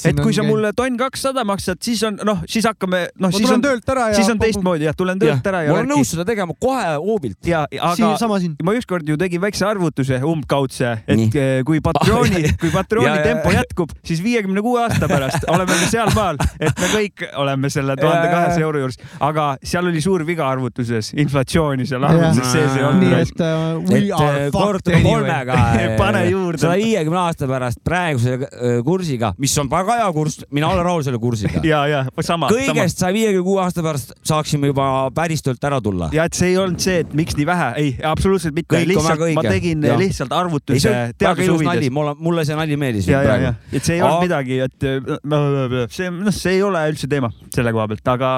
et 0.09 0.21
kui 0.21 0.35
sa 0.35 0.45
mulle 0.47 0.71
tonn 0.77 0.97
kakssada 0.99 1.45
maksad, 1.47 1.81
siis 1.85 2.01
on 2.07 2.19
noh, 2.27 2.43
siis 2.49 2.67
hakkame, 2.69 3.05
noh, 3.21 3.33
siis 3.35 3.51
on, 3.53 3.63
töölt 3.63 3.93
ära 3.93 4.09
ja. 4.11 4.19
siis 4.19 4.31
on 4.31 4.41
teistmoodi 4.41 4.87
jah, 4.87 4.97
tulen 4.97 5.21
töölt 5.21 5.51
ära 5.51 5.63
ja 5.65 5.73
ma 5.73 5.81
olen 5.81 5.91
nõus 5.93 6.13
seda 6.13 6.25
tegema 6.27 6.55
kohe 6.59 6.95
hoobilt. 6.97 7.39
ja, 7.47 7.65
aga 7.91 8.29
ma 8.65 8.75
ükskord 8.77 9.07
ju 9.09 9.18
tegin 9.19 9.41
väikse 9.43 9.65
arvutuse 9.67 10.19
umbkaudse, 10.25 10.91
et 11.07 11.17
Nii. 11.19 11.29
eh, 11.35 11.61
kui 11.67 11.81
patrooni 11.83 12.43
Ah,, 12.45 12.55
kui 12.61 12.71
patrooni 12.73 13.07
Ja, 13.09 13.23
tempo 13.23 13.51
ja. 13.51 13.61
jätkub, 13.61 13.91
siis 14.05 14.21
viiekümne 14.23 14.61
kuue 14.65 14.81
aasta 14.83 15.07
pärast 15.11 15.45
oleme 15.51 15.75
me 15.75 15.87
sealmaal, 15.91 16.37
et 16.59 16.79
me 16.79 16.89
kõik 16.93 17.25
oleme 17.41 17.69
selle 17.73 17.95
tuhande 17.99 18.27
kahesaja 18.31 18.65
euro 18.67 18.79
juures, 18.83 18.97
aga 19.19 19.47
seal 19.63 19.87
oli 19.89 20.01
suur 20.03 20.23
viga 20.27 20.47
arvutuses, 20.49 21.11
inflatsiooni 21.19 21.85
seal 21.89 22.03
arvutuses 22.07 22.51
sees 22.51 22.75
ei 22.77 22.83
nii 22.83 22.87
olnud. 22.89 23.13
et 23.19 23.43
uh, 23.43 23.91
we 23.91 24.01
et 24.05 24.11
are 24.19 24.45
eh, 24.45 24.51
fucked 24.53 24.93
anyway. 24.93 25.03
kolmega 25.11 25.57
Pane 26.03 26.23
juurde. 26.29 26.61
saja 26.61 26.79
viiekümne 26.83 27.19
aasta 27.19 27.47
pärast 27.49 27.79
praeguse 27.83 28.37
kursiga, 28.85 29.33
mis 29.41 29.55
on 29.61 29.69
väga 29.71 29.97
hea 30.01 30.09
kurss, 30.15 30.43
mina 30.55 30.69
olen 30.71 30.85
rahul 30.85 31.03
selle 31.05 31.19
kursiga. 31.21 31.61
ja, 31.71 31.83
ja 31.89 32.03
sama, 32.21 32.23
sama. 32.23 32.51
kõigest 32.53 33.01
saja 33.01 33.13
viiekümne 33.15 33.43
kuue 33.45 33.61
aasta 33.63 33.83
pärast 33.85 34.13
saaksime 34.25 34.71
juba 34.71 34.85
päris 35.15 35.43
töölt 35.45 35.63
ära 35.65 35.81
tulla. 35.83 36.09
ja 36.15 36.25
et 36.29 36.37
see 36.37 36.53
ei 36.53 36.57
olnud 36.61 36.79
see, 36.83 36.99
et 37.03 37.13
miks 37.17 37.35
nii 37.39 37.47
vähe, 37.49 37.69
ei, 37.81 37.91
absoluutselt 38.05 38.55
mitte, 38.55 38.75
Kõik 38.79 38.97
on 39.01 39.08
lihtsalt 39.15 39.39
ma 39.39 39.43
tegin 39.47 39.85
Jah. 39.89 39.99
lihtsalt 39.99 40.33
arvutuse 40.35 40.95
teaduse 41.17 41.51
huvides. 41.51 41.91
mulle, 41.93 42.15
mulle 42.19 42.45
see 42.47 42.57
nali 42.59 42.77
meeldis 42.79 43.09
ja, 43.09 43.21
ja, 43.25 43.37
ja 43.49 43.53
et 43.71 43.83
see 43.83 43.97
ei 43.97 44.03
olnud 44.05 44.25
midagi, 44.27 44.59
et 44.65 44.89
äh, 44.89 45.77
see, 45.93 46.09
noh, 46.13 46.35
see 46.35 46.57
ei 46.57 46.65
ole 46.65 46.83
üldse 46.91 47.09
teema 47.11 47.31
selle 47.55 47.73
koha 47.75 47.87
pealt, 47.91 48.11
aga 48.15 48.33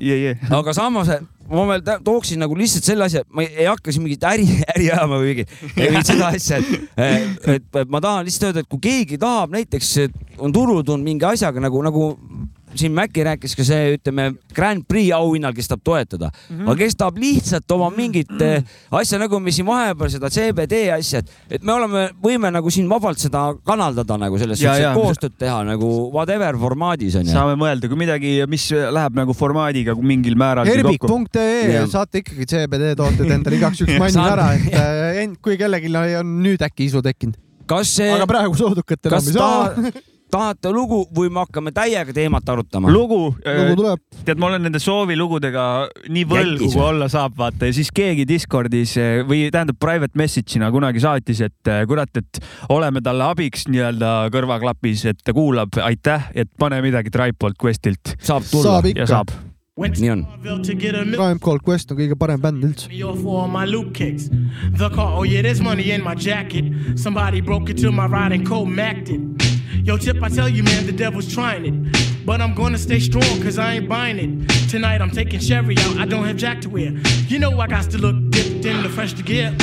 je, 0.00 0.18
je. 0.18 0.34
aga 0.60 0.76
samas 0.76 1.12
ma 1.48 1.64
veel 1.68 1.82
tooksin 2.04 2.40
nagu 2.40 2.56
lihtsalt 2.56 2.86
selle 2.88 3.04
asja, 3.06 3.24
ma 3.34 3.44
ei, 3.44 3.66
hakka 3.68 3.92
siin 3.92 4.04
mingit 4.06 4.24
äri, 4.28 4.46
äri 4.74 4.88
ajama 4.90 5.20
või 5.20 5.34
mingit, 5.34 6.06
seda 6.08 6.30
asja, 6.30 6.60
et, 6.60 7.48
et, 7.58 7.68
et 7.82 7.92
ma 7.92 8.00
tahan 8.04 8.24
lihtsalt 8.28 8.48
öelda, 8.50 8.64
et 8.64 8.70
kui 8.72 8.80
keegi 8.84 9.20
tahab 9.20 9.52
näiteks, 9.54 9.90
on 10.40 10.54
turul 10.54 10.80
tulnud 10.82 11.04
mingi 11.04 11.28
asjaga 11.28 11.62
nagu, 11.62 11.82
nagu 11.84 12.06
siin 12.78 12.94
Mäkki 12.94 13.24
rääkis 13.26 13.54
ka 13.58 13.64
see, 13.66 13.94
ütleme 13.96 14.30
Grand 14.54 14.84
Prix 14.88 15.12
auhinnal, 15.16 15.54
kes 15.56 15.68
tahab 15.70 15.82
toetada 15.84 16.30
mm. 16.30 16.56
-hmm. 16.56 16.70
aga 16.70 16.76
kes 16.82 16.96
tahab 17.00 17.18
lihtsalt 17.20 17.74
oma 17.76 17.90
mingit 17.94 18.30
eh, 18.42 18.62
asja 18.90 19.18
nagu 19.22 19.40
me 19.40 19.52
siin 19.54 19.66
vahepeal 19.66 20.10
seda 20.12 20.30
CBD 20.30 20.88
asja, 20.94 21.22
et, 21.22 21.30
et 21.58 21.62
me 21.62 21.72
oleme, 21.76 22.06
võime 22.22 22.50
nagu 22.54 22.70
siin 22.70 22.88
vabalt 22.90 23.18
seda 23.22 23.46
kanaldada 23.66 24.18
nagu 24.20 24.38
selles 24.40 24.60
suhtes, 24.60 24.86
koostööd 24.94 25.36
teha 25.38 25.62
nagu 25.68 25.90
whatever 26.14 26.58
formaadis 26.60 27.18
onju. 27.20 27.32
saame 27.32 27.56
mõelda, 27.60 27.90
kui 27.90 28.00
midagi, 28.00 28.34
mis 28.50 28.68
läheb 28.70 29.18
nagu 29.18 29.34
formaadiga 29.36 29.94
mingil 30.00 30.36
määral. 30.38 30.68
Herbik.ee 30.68 31.74
Jah. 31.74 31.88
saate 31.90 32.22
ikkagi 32.22 32.46
CBD 32.50 32.94
tooted 32.98 33.30
endale 33.30 33.60
igaks 33.60 33.82
juhuks 33.82 33.98
mainin 33.98 34.20
Saate. 34.20 34.32
ära, 34.32 34.48
et 34.54 35.22
end- 35.24 35.38
kui 35.42 35.58
kellelgi 35.60 35.92
on 36.20 36.34
nüüd 36.44 36.62
äkki 36.64 36.88
isu 36.88 37.02
tekkinud, 37.04 37.38
kas 37.66 37.96
see, 37.98 38.10
aga 38.12 38.26
praegu 38.28 38.56
soodukat 38.58 39.10
enam 39.10 39.30
ei 39.30 39.38
saa. 39.38 40.02
taha, 40.34 40.54
tahate 40.54 40.72
lugu 40.74 41.04
või 41.14 41.30
me 41.32 41.42
hakkame 41.44 41.72
täiega 41.74 42.14
teemat 42.14 42.48
arutama? 42.48 42.92
lugu, 42.92 43.20
lugu 43.44 43.76
tuleb. 43.78 44.02
tead, 44.24 44.40
ma 44.40 44.50
olen 44.50 44.66
nende 44.66 44.80
soovilugudega 44.82 45.64
nii 46.12 46.26
võlgu, 46.30 46.70
kui 46.72 46.82
olla 46.82 47.08
saab, 47.12 47.36
vaata 47.38 47.70
ja 47.70 47.76
siis 47.76 47.90
keegi 47.94 48.26
Discordis 48.28 48.96
eh, 49.00 49.22
või 49.26 49.46
tähendab 49.54 49.78
private 49.80 50.18
message'ina 50.18 50.70
kunagi 50.74 51.02
saatis, 51.04 51.44
et 51.48 51.72
eh, 51.72 51.84
kurat, 51.90 52.10
et 52.20 52.42
oleme 52.74 53.02
talle 53.04 53.30
abiks 53.30 53.68
nii-öelda 53.70 54.14
kõrvaklapis, 54.34 55.08
et 55.12 55.24
ta 55.24 55.34
kuulab, 55.36 55.78
aitäh, 55.84 56.30
et 56.34 56.50
pane 56.58 56.80
midagi 56.84 57.12
Tripod 57.14 57.58
Questilt 57.60 58.16
saab 58.20 58.46
tulla 58.50 58.78
saab. 58.78 58.92
ja 58.96 59.08
saab. 59.10 59.34
nii 59.74 60.10
on. 60.12 60.20
KM 60.44 61.40
Cold 61.42 61.64
Quest 61.66 61.90
on 61.90 61.98
kõige 61.98 62.14
parem 62.18 62.40
bänd 62.42 62.62
üldse. 62.62 62.86
The 64.78 64.90
car, 64.90 65.18
oh 65.18 65.24
yeah, 65.26 65.42
there's 65.42 65.60
money 65.60 65.90
in 65.90 66.04
my 66.04 66.14
jacket. 66.14 66.64
Somebody 66.96 67.40
broke 67.40 67.70
into 67.70 67.90
my 67.92 68.06
ride 68.06 68.32
and 68.32 68.46
cold 68.46 68.68
macked 68.68 69.10
it. 69.10 69.53
Yo, 69.84 69.98
Tip, 69.98 70.22
I 70.22 70.30
tell 70.30 70.48
you, 70.48 70.62
man, 70.62 70.86
the 70.86 70.92
devil's 70.92 71.30
trying 71.30 71.66
it. 71.66 72.24
But 72.24 72.40
I'm 72.40 72.54
gonna 72.54 72.78
stay 72.78 72.98
strong, 72.98 73.42
cause 73.42 73.58
I 73.58 73.74
ain't 73.74 73.86
buying 73.86 74.18
it. 74.18 74.70
Tonight 74.70 75.02
I'm 75.02 75.10
taking 75.10 75.38
Sherry 75.38 75.76
out, 75.80 75.98
I 75.98 76.06
don't 76.06 76.24
have 76.24 76.38
Jack 76.38 76.62
to 76.62 76.70
wear. 76.70 76.92
You 77.28 77.38
know 77.38 77.60
I 77.60 77.66
got 77.66 77.90
to 77.90 77.98
look 77.98 78.16
dipped 78.30 78.64
in 78.64 78.82
the 78.82 78.88
fresh 78.88 79.12
to 79.12 79.22
gear. 79.22 79.54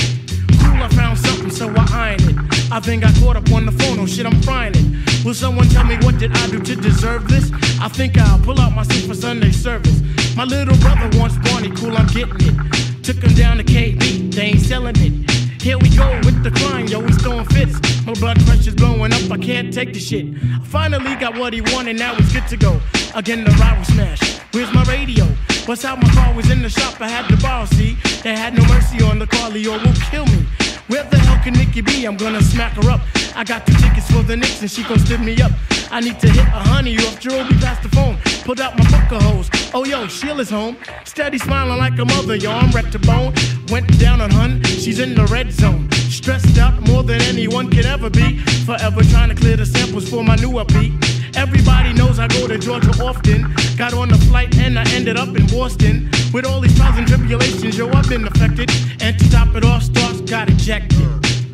Cool, 0.62 0.84
I 0.84 0.90
found 0.90 1.18
something, 1.18 1.50
so 1.50 1.74
I 1.76 1.88
ironed 1.92 2.22
it. 2.30 2.72
I 2.72 2.80
then 2.80 3.00
got 3.00 3.16
caught 3.16 3.36
up 3.36 3.52
on 3.52 3.66
the 3.66 3.72
phone, 3.72 4.00
oh 4.00 4.06
shit, 4.06 4.28
I'm 4.28 4.40
frying 4.44 4.74
it. 4.76 5.26
Will 5.26 5.34
someone 5.34 5.68
tell 5.70 5.86
me 5.86 5.98
what 6.06 6.20
did 6.20 6.38
I 6.38 6.48
do 6.52 6.60
to 6.60 6.76
deserve 6.76 7.28
this? 7.28 7.52
I 7.82 7.88
think 7.88 8.16
I'll 8.20 8.38
pull 8.42 8.62
out 8.62 8.76
my 8.76 8.84
suit 8.84 9.08
for 9.08 9.16
Sunday 9.16 9.52
service. 9.52 10.04
My 10.36 10.44
little 10.44 10.78
brother 10.78 11.10
wants 11.18 11.36
Barney, 11.50 11.72
cool, 11.72 11.98
I'm 11.98 12.06
getting 12.06 12.36
it. 12.42 13.04
Took 13.04 13.24
him 13.24 13.34
down 13.34 13.58
to 13.58 13.64
KB, 13.64 14.32
they 14.32 14.42
ain't 14.44 14.62
selling 14.62 14.98
it. 14.98 15.31
Here 15.62 15.78
we 15.78 15.96
go 15.96 16.10
with 16.26 16.42
the 16.44 16.50
crime, 16.50 16.88
yo, 16.88 17.02
he's 17.02 17.22
throwing 17.22 17.46
fits. 17.46 17.80
My 18.04 18.14
blood 18.14 18.44
pressure's 18.48 18.74
blowing 18.74 19.14
up, 19.14 19.30
I 19.30 19.38
can't 19.38 19.72
take 19.72 19.94
the 19.94 20.00
shit. 20.00 20.26
I 20.44 20.66
finally 20.66 21.14
got 21.18 21.38
what 21.38 21.54
he 21.54 21.62
wanted, 21.62 22.00
now 22.00 22.16
it's 22.18 22.34
good 22.34 22.48
to 22.48 22.58
go. 22.58 22.82
Again, 23.14 23.44
the 23.44 23.52
rival 23.52 23.86
smash. 23.86 24.40
Where's 24.54 24.74
my 24.74 24.84
radio? 24.86 25.24
What's 25.68 25.86
out? 25.86 26.02
My 26.02 26.10
car 26.16 26.34
was 26.34 26.50
in 26.50 26.64
the 26.64 26.70
shop, 26.70 27.00
I 27.00 27.10
had 27.10 27.28
to 27.30 27.38
borrow, 27.44 27.66
see? 27.66 27.96
They 28.24 28.36
had 28.36 28.56
no 28.56 28.66
mercy 28.74 29.04
on 29.04 29.20
the 29.20 29.28
car, 29.28 29.52
Leo 29.52 29.74
will 29.74 29.94
kill 30.10 30.26
me. 30.26 30.48
Where 30.92 31.06
the 31.06 31.18
hell 31.20 31.42
can 31.42 31.54
Nikki 31.54 31.80
be? 31.80 32.04
I'm 32.04 32.18
gonna 32.18 32.42
smack 32.42 32.74
her 32.74 32.90
up. 32.92 33.00
I 33.34 33.46
got 33.46 33.66
the 33.66 33.72
tickets 33.72 34.12
for 34.12 34.24
the 34.24 34.36
Knicks 34.36 34.62
and 34.62 34.70
she 34.70 34.84
gon' 34.84 35.00
stiff 35.00 35.22
me 35.22 35.42
up. 35.42 35.54
I 35.90 36.02
need 36.02 36.20
to 36.20 36.28
hit 36.30 36.46
a 36.48 36.62
honey 36.72 36.98
off 36.98 37.18
Jerome 37.18 37.48
past 37.62 37.82
the 37.82 37.88
phone. 37.96 38.18
Pulled 38.44 38.60
out 38.60 38.78
my 38.78 38.84
of 38.84 39.24
hoes. 39.24 39.50
Oh 39.74 39.86
yo, 39.86 40.06
Sheila's 40.08 40.50
home. 40.50 40.76
Steady 41.06 41.38
smiling 41.38 41.78
like 41.78 41.98
a 41.98 42.04
mother, 42.04 42.36
yo, 42.36 42.52
I'm 42.52 42.72
wrecked 42.72 42.92
to 42.92 43.00
bone. 43.00 43.34
Went 43.70 43.88
down 44.00 44.20
on 44.20 44.32
hun, 44.32 44.62
she's 44.64 45.00
in 45.00 45.16
the 45.16 45.26
red 45.28 45.54
zone. 45.54 45.90
Stressed 45.92 46.58
out 46.58 46.82
more 46.82 47.04
than 47.04 47.22
anyone 47.22 47.70
could 47.70 47.86
ever 47.86 48.10
be. 48.10 48.40
Forever 48.66 49.02
trying 49.04 49.30
to 49.30 49.36
clear 49.36 49.56
the 49.56 49.66
samples 49.66 50.10
for 50.10 50.26
my 50.26 50.36
new 50.36 50.52
upbeat. 50.60 50.92
Everybody 51.38 51.94
knows 51.94 52.20
I 52.20 52.28
go 52.28 52.48
to 52.50 52.58
Georgia 52.58 52.92
often. 53.02 53.56
Got 53.78 53.94
on 53.94 54.10
the 54.10 54.18
flight 54.30 54.58
and 54.58 54.78
I 54.78 54.84
ended 54.92 55.16
up 55.16 55.30
in 55.38 55.48
Boston. 55.48 56.10
With 56.34 56.46
all 56.46 56.60
these 56.60 56.76
trials 56.76 56.98
and 56.98 57.08
tribulations, 57.08 57.78
yo, 57.78 57.90
I've 57.92 58.10
been 58.10 58.28
affected. 58.28 58.70
And 59.00 59.18
to 59.18 59.32
top 59.32 59.56
it 59.56 59.64
off, 59.64 59.84
stars 59.84 60.21
got 60.32 60.50
ejected. 60.50 60.98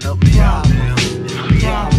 Help 0.03 0.23
me 0.23 0.39
out 0.39 0.69
now. 0.69 0.95
Help 1.25 1.49
me 1.49 1.65
out. 1.65 1.93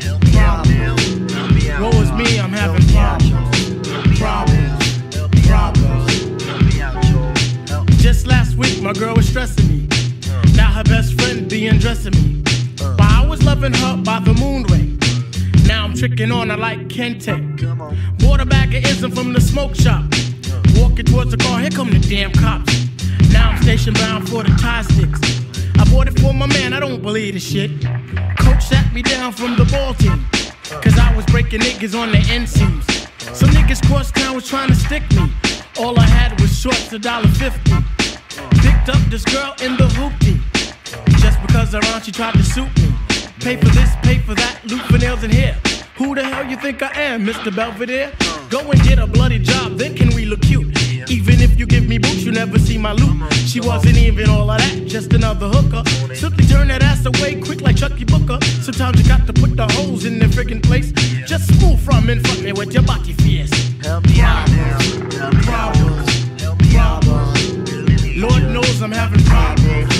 Help 0.00 0.22
me 0.22 0.38
out 0.38 0.68
now. 0.68 0.96
Help 1.34 1.52
me 1.52 1.68
out. 1.68 1.82
Woe 1.82 2.00
is 2.00 2.12
me, 2.12 2.38
I'm 2.38 2.52
having 2.52 2.86
problems. 2.92 4.20
Problems. 4.20 5.48
Problems. 5.48 6.44
Help 6.44 6.62
me 6.62 6.80
out, 6.80 7.02
Joe. 7.02 7.34
Help 7.66 7.88
Just 7.98 8.28
last 8.28 8.56
week, 8.56 8.80
my 8.80 8.92
girl 8.92 9.16
was 9.16 9.28
stressing 9.28 9.66
me. 9.66 9.88
Uh. 10.30 10.42
Now 10.54 10.70
her 10.70 10.84
best 10.84 11.20
friend 11.20 11.50
be 11.50 11.66
undressing 11.66 12.12
me. 12.12 12.44
Uh. 12.80 12.94
While 12.94 13.24
I 13.24 13.26
was 13.26 13.42
loving 13.42 13.72
her 13.72 13.96
by 13.96 14.20
the 14.20 14.34
moon 14.34 14.62
ray. 14.70 14.96
Now 15.66 15.86
I'm 15.86 15.94
tricking 15.94 16.30
on 16.30 16.50
her 16.50 16.56
like 16.56 16.86
Kente. 16.86 17.34
Bought 18.20 18.40
a 18.40 18.46
bag 18.46 18.72
of 18.76 18.84
ism 18.84 19.10
from 19.10 19.32
the 19.32 19.40
smoke 19.40 19.74
shop. 19.74 20.04
Uh. 20.48 20.62
Walking 20.76 21.06
towards 21.06 21.32
the 21.32 21.38
car, 21.38 21.58
here 21.58 21.70
come 21.70 21.90
the 21.90 21.98
damn 21.98 22.30
cops. 22.30 22.86
Now 23.32 23.50
I'm 23.50 23.62
station 23.64 23.94
bound 23.94 24.28
for 24.28 24.44
the 24.44 24.50
tie 24.60 24.82
sticks. 24.82 25.42
I 25.78 25.84
bought 25.90 26.08
it 26.08 26.18
for 26.20 26.32
my 26.32 26.46
man, 26.46 26.72
I 26.72 26.80
don't 26.80 27.02
believe 27.02 27.34
this 27.34 27.50
shit. 27.50 27.70
Coach 28.38 28.62
sat 28.62 28.92
me 28.92 29.02
down 29.02 29.32
from 29.32 29.56
the 29.56 29.64
ball 29.66 29.94
team. 29.94 30.24
Cause 30.80 30.98
I 30.98 31.14
was 31.14 31.26
breaking 31.26 31.60
niggas 31.60 31.98
on 31.98 32.12
the 32.12 32.18
end 32.30 32.48
seams. 32.48 32.86
Some 33.36 33.50
niggas 33.50 33.86
cross 33.86 34.10
town 34.10 34.34
was 34.34 34.48
trying 34.48 34.68
to 34.68 34.74
stick 34.74 35.02
me. 35.12 35.30
All 35.78 35.98
I 35.98 36.04
had 36.04 36.40
was 36.40 36.58
shorts, 36.58 36.92
a 36.92 36.98
dollar 36.98 37.28
fifty. 37.28 37.72
Picked 38.62 38.88
up 38.88 39.02
this 39.10 39.24
girl 39.24 39.54
in 39.62 39.76
the 39.76 39.88
hoopty. 39.96 40.40
Just 41.20 41.40
because 41.42 41.72
her 41.72 41.80
aunt 41.92 42.04
she 42.04 42.12
tried 42.12 42.34
to 42.34 42.42
suit 42.42 42.74
me. 42.78 42.94
Pay 43.40 43.56
for 43.56 43.68
this, 43.70 43.90
pay 44.02 44.18
for 44.18 44.34
that, 44.34 44.60
loot 44.64 44.82
for 44.82 44.98
nails 44.98 45.22
and 45.24 45.32
hair. 45.32 45.56
Who 45.96 46.14
the 46.14 46.24
hell 46.24 46.46
you 46.46 46.56
think 46.56 46.82
I 46.82 46.90
am, 47.00 47.26
Mr. 47.26 47.54
Belvedere? 47.54 48.12
Go 48.48 48.60
and 48.70 48.80
get 48.82 48.98
a 48.98 49.06
bloody 49.06 49.38
job, 49.38 49.76
then 49.78 49.94
can 49.94 50.14
we 50.14 50.24
look 50.24 50.40
cute? 50.42 50.71
You 51.62 51.68
give 51.68 51.86
me 51.86 51.96
boots, 51.96 52.24
you 52.24 52.32
never 52.32 52.58
see 52.58 52.76
my 52.76 52.90
loot. 52.90 53.32
She 53.46 53.60
wasn't 53.60 53.96
even 53.96 54.28
all 54.28 54.50
of 54.50 54.58
that, 54.58 54.84
just 54.84 55.12
another 55.12 55.46
hooker. 55.46 55.88
Simply 56.12 56.44
turn 56.44 56.66
that 56.66 56.82
ass 56.82 57.06
away 57.06 57.40
quick 57.40 57.60
like 57.60 57.76
Chucky 57.76 58.04
Booker. 58.04 58.44
Sometimes 58.60 59.00
you 59.00 59.06
got 59.06 59.28
to 59.28 59.32
put 59.32 59.54
the 59.54 59.68
holes 59.74 60.04
in 60.04 60.18
the 60.18 60.26
friggin' 60.26 60.60
place. 60.60 60.90
Just 61.24 61.48
move 61.62 61.78
from 61.80 62.08
and 62.08 62.20
fuck 62.26 62.42
me 62.42 62.52
with 62.52 62.74
your 62.74 62.82
body 62.82 63.12
fierce. 63.12 63.52
Help 63.78 64.04
me 64.06 64.20
out 64.20 64.50
now. 64.50 64.80
Help 65.14 65.34
me. 65.34 65.42
Problems, 65.42 66.42
Help 66.42 66.60
me 66.62 66.76
out. 66.76 67.00
problems. 67.04 68.16
Lord 68.16 68.42
knows 68.42 68.82
I'm 68.82 68.90
having 68.90 69.22
problems. 69.22 69.94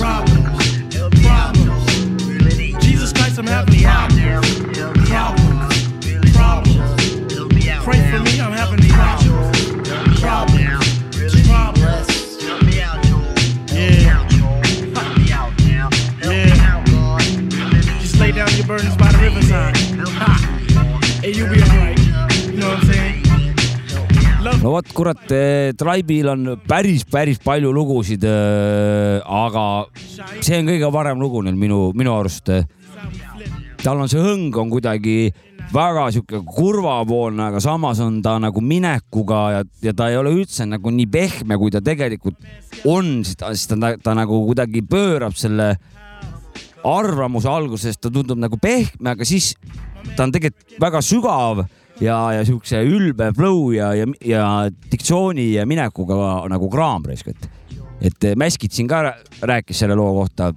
Problems, 0.00 0.88
problems. 1.20 2.82
Jesus 2.82 3.12
Christ, 3.12 3.38
I'm 3.38 3.46
having 3.46 3.78
problems. 3.78 4.16
now. 4.16 4.40
Help 4.72 4.96
me 4.96 5.12
out. 5.12 5.36
Problems, 5.36 6.32
problems. 6.32 7.32
Help 7.34 7.52
me 7.52 7.68
out 7.68 7.84
Pray 7.84 8.00
for 8.10 8.20
me, 8.20 8.40
I'm 8.40 8.52
having 8.52 8.83
your 18.64 18.76
burdens 18.76 18.96
by 18.96 19.08
the 19.12 19.18
riverside. 19.18 19.76
Ha! 20.20 20.32
Hey, 21.22 21.32
you 21.32 21.44
be 21.48 21.60
alright. 21.62 21.98
You 22.46 22.60
know 22.60 22.68
what 22.68 22.78
I'm 22.78 22.92
saying? 22.92 23.20
No 24.62 24.70
vot, 24.72 24.88
kurat, 24.92 25.24
Tribe'il 25.76 26.28
on 26.28 26.44
päris, 26.68 27.04
päris 27.04 27.40
palju 27.40 27.72
lugusid, 27.72 28.24
aga 28.24 29.64
see 30.44 30.58
on 30.60 30.68
kõige 30.68 30.90
parem 30.92 31.20
lugu 31.20 31.42
neil 31.44 31.56
minu, 31.56 31.80
minu 31.96 32.12
arust. 32.12 32.52
tal 33.84 34.00
on 34.00 34.08
see 34.08 34.20
hõng 34.20 34.54
on 34.60 34.70
kuidagi 34.72 35.32
väga 35.72 36.06
sihuke 36.14 36.40
kurvapoolne, 36.48 37.48
aga 37.50 37.60
samas 37.60 38.00
on 38.04 38.20
ta 38.24 38.36
nagu 38.40 38.60
minekuga 38.64 39.40
ja, 39.56 39.64
ja 39.82 39.92
ta 39.96 40.08
ei 40.12 40.16
ole 40.20 40.32
üldse 40.38 40.64
nagu 40.68 40.92
nii 40.92 41.08
pehme, 41.10 41.58
kui 41.60 41.72
ta 41.72 41.82
tegelikult 41.84 42.38
on, 42.84 43.24
siis 43.24 43.36
ta, 43.40 43.52
siis 43.52 43.68
ta, 43.68 43.96
ta, 44.00 44.16
nagu 44.16 44.44
kuidagi 44.48 44.84
pöörab 44.88 45.36
selle 45.36 45.74
arvamuse 46.84 47.48
alguses, 47.48 47.96
ta 47.96 48.10
tundub 48.12 48.38
nagu 48.38 48.58
pehme, 48.60 49.14
aga 49.14 49.24
siis 49.28 49.54
ta 50.16 50.26
on 50.26 50.32
tegelikult 50.34 50.78
väga 50.82 51.00
sügav 51.04 51.64
ja, 52.02 52.18
ja 52.36 52.44
siukse 52.44 52.80
ülbe 52.84 53.30
flow 53.36 53.70
ja, 53.74 53.92
ja, 53.96 54.06
ja 54.26 54.46
diktsiooni 54.92 55.52
ja 55.54 55.66
minekuga 55.66 56.16
nagu 56.52 56.68
kraamrisk, 56.72 57.30
et, 57.32 57.50
et 58.10 58.30
Mäskit 58.36 58.72
siin 58.74 58.88
ka 58.90 59.02
rää- 59.06 59.44
rääkis 59.48 59.78
selle 59.84 59.96
loo 59.96 60.12
kohta. 60.20 60.52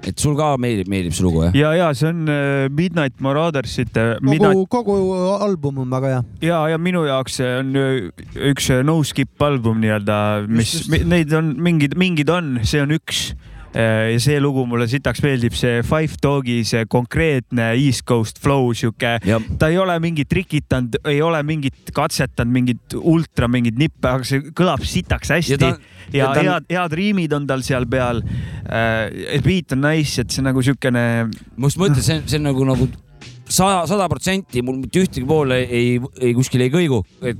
et 0.00 0.16
sul 0.18 0.32
ka 0.36 0.54
meeldib, 0.56 0.88
meeldib 0.88 1.12
see 1.12 1.24
lugu 1.26 1.42
jah? 1.44 1.54
ja, 1.54 1.70
ja 1.76 1.88
see 1.94 2.08
on 2.08 2.28
äh, 2.28 2.68
Midnight 2.72 3.20
Maraudersite 3.20 4.16
Midnight 4.24 4.56
kogu, 4.72 4.94
kogu 4.96 5.18
album 5.44 5.78
on 5.84 5.90
väga 5.92 6.12
hea. 6.14 6.22
ja, 6.48 6.60
ja 6.72 6.78
minu 6.80 7.04
jaoks 7.04 7.36
see 7.40 7.50
on 7.58 7.74
äh, 7.76 8.10
üks 8.50 8.70
äh, 8.72 8.80
no 8.84 8.98
skip 9.04 9.42
album 9.44 9.80
nii-öelda, 9.84 10.16
mis 10.48 10.72
Just, 10.74 10.88
just., 10.92 11.06
neid 11.08 11.32
on 11.36 11.52
mingid, 11.60 11.96
mingid 12.00 12.32
on, 12.32 12.58
see 12.64 12.80
on 12.82 12.96
üks. 12.96 13.30
Ja 13.74 14.18
see 14.22 14.40
lugu 14.42 14.64
mulle 14.66 14.86
sitaks 14.90 15.20
meeldib, 15.22 15.54
see 15.54 15.82
Five 15.86 16.18
Dogi, 16.22 16.60
see 16.66 16.84
konkreetne 16.90 17.70
East 17.78 18.02
Coast 18.08 18.40
flow, 18.42 18.72
sihuke, 18.74 19.12
ta 19.60 19.68
ei 19.70 19.78
ole 19.78 19.94
mingit 20.02 20.28
trikitanud, 20.30 20.98
ei 21.10 21.20
ole 21.22 21.42
mingit 21.46 21.92
katsetanud, 21.94 22.52
mingit 22.52 22.96
ultra 22.98 23.48
mingit 23.50 23.78
nippe, 23.78 24.10
aga 24.10 24.26
see 24.26 24.50
kõlab 24.56 24.82
sitaks 24.86 25.30
hästi. 25.36 25.54
Ja 25.54 25.60
ta- 25.62 25.76
ja, 26.10 26.24
ja 26.24 26.32
ta 26.34 26.40
on- 26.40 26.50
head, 26.50 26.66
head 26.74 26.98
riimid 26.98 27.32
on 27.36 27.46
tal 27.46 27.62
seal 27.66 27.86
peal. 27.86 28.22
Äh,. 28.66 29.40
beat 29.44 29.72
on 29.72 29.80
nice, 29.86 30.20
et 30.20 30.30
see 30.30 30.42
nagu 30.42 30.62
siukene 30.62 31.04
ma 31.30 31.66
just 31.70 31.78
mõtlen, 31.80 32.02
see 32.02 32.18
on, 32.18 32.26
see 32.28 32.38
on 32.38 32.46
nagu, 32.50 32.64
nagu 32.66 32.88
sada, 33.48 33.86
sada 33.86 34.06
protsenti 34.10 34.62
mul 34.62 34.78
mitte 34.82 35.00
ühtegi 35.02 35.26
poole 35.26 35.62
ei, 35.64 35.70
ei, 35.96 35.98
ei 36.20 36.34
kuskil 36.36 36.60
ei 36.66 36.70
kõigu, 36.70 37.02
et 37.22 37.38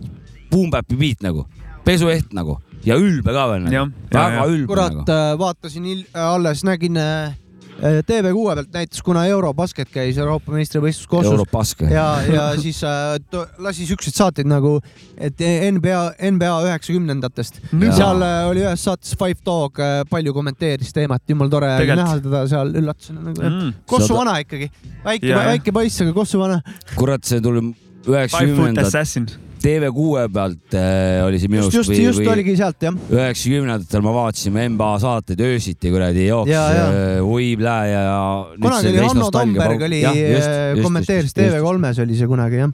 boom-bap'i 0.51 0.99
beat 0.99 1.23
nagu, 1.27 1.47
pesueht 1.87 2.33
nagu 2.35 2.59
ja 2.87 2.97
ülbe 2.97 3.35
ka 3.37 3.47
veel 3.53 3.67
nagu, 3.67 3.75
ja, 3.75 3.85
väga 4.15 4.49
ülbe 4.49 4.71
kurat 4.73 4.99
nagu., 5.03 5.39
vaatasin 5.45 5.87
il- 5.87 6.07
alles, 6.17 6.65
nägin 6.65 6.97
äh, 7.01 7.37
TV6 7.81 8.35
pealt 8.45 8.75
näitas, 8.75 9.01
kuna 9.01 9.23
Eurobasket 9.31 9.89
käis 9.89 10.19
Euroopa 10.21 10.53
meistrivõistlus 10.53 11.25
Europask. 11.31 11.81
ja, 11.89 12.07
ja 12.29 12.43
siis 12.61 12.83
äh, 12.85 13.17
to- 13.33 13.47
lasi 13.65 13.87
siukseid 13.89 14.17
saateid 14.19 14.49
nagu, 14.51 14.75
et 15.17 15.41
NBA, 15.73 16.03
NBA 16.31 16.51
üheksakümnendatest. 16.69 17.61
Seal 17.73 18.21
äh, 18.27 18.37
oli 18.51 18.65
ühes 18.67 18.85
saates 18.85 19.17
Five 19.17 19.41
Dog 19.47 19.81
äh, 19.81 20.03
palju 20.11 20.35
kommenteeris 20.37 20.93
teemat, 20.93 21.25
jumala 21.29 21.51
tore 21.57 21.71
oli 21.73 21.87
Tegelikult. 21.87 22.05
näha 22.05 22.25
teda 22.29 22.43
seal 22.53 22.75
üllatusena 22.83 23.25
nagu 23.31 23.49
mm.. 23.49 23.73
Kossu 23.89 24.17
vana 24.19 24.37
ikkagi, 24.45 24.69
väike 25.05 25.37
väike 25.37 25.73
poiss, 25.81 26.01
aga 26.05 26.13
Kossu 26.17 26.41
vana. 26.43 26.61
kurat, 26.97 27.25
see 27.25 27.41
tuli 27.41 27.65
Five 27.65 28.05
Foot 28.05 28.17
üheksakümnendad 28.17 28.89
Assassin. 28.93 29.31
TV6 29.61 30.29
pealt 30.33 30.77
äh, 30.79 31.21
oli 31.27 31.41
see 31.43 31.53
minu 31.53 31.67
just, 31.67 31.77
just, 31.77 31.93
just 31.93 32.33
oligi 32.33 32.57
sealt 32.59 32.87
jah. 32.87 32.97
üheksakümnendatel 33.13 34.05
ma 34.05 34.15
vaatasin 34.17 34.57
NBA 34.75 34.91
saateid 35.05 35.45
öösiti 35.45 35.93
kuradi 35.93 36.27
jooks 36.29 36.53
Jaa, 36.53 36.67
jaa. 36.77 36.89
äh, 37.21 37.57
plää 37.61 37.87
ja. 37.91 38.05
kunagi 38.63 38.93
oli 38.95 39.07
Hanno 39.07 39.31
Tamberg 39.35 39.87
oli, 39.89 40.03
kommenteeris 40.83 41.37
TV3-s 41.37 42.05
oli 42.07 42.19
see 42.19 42.31
kunagi 42.31 42.63
jah. 42.65 42.73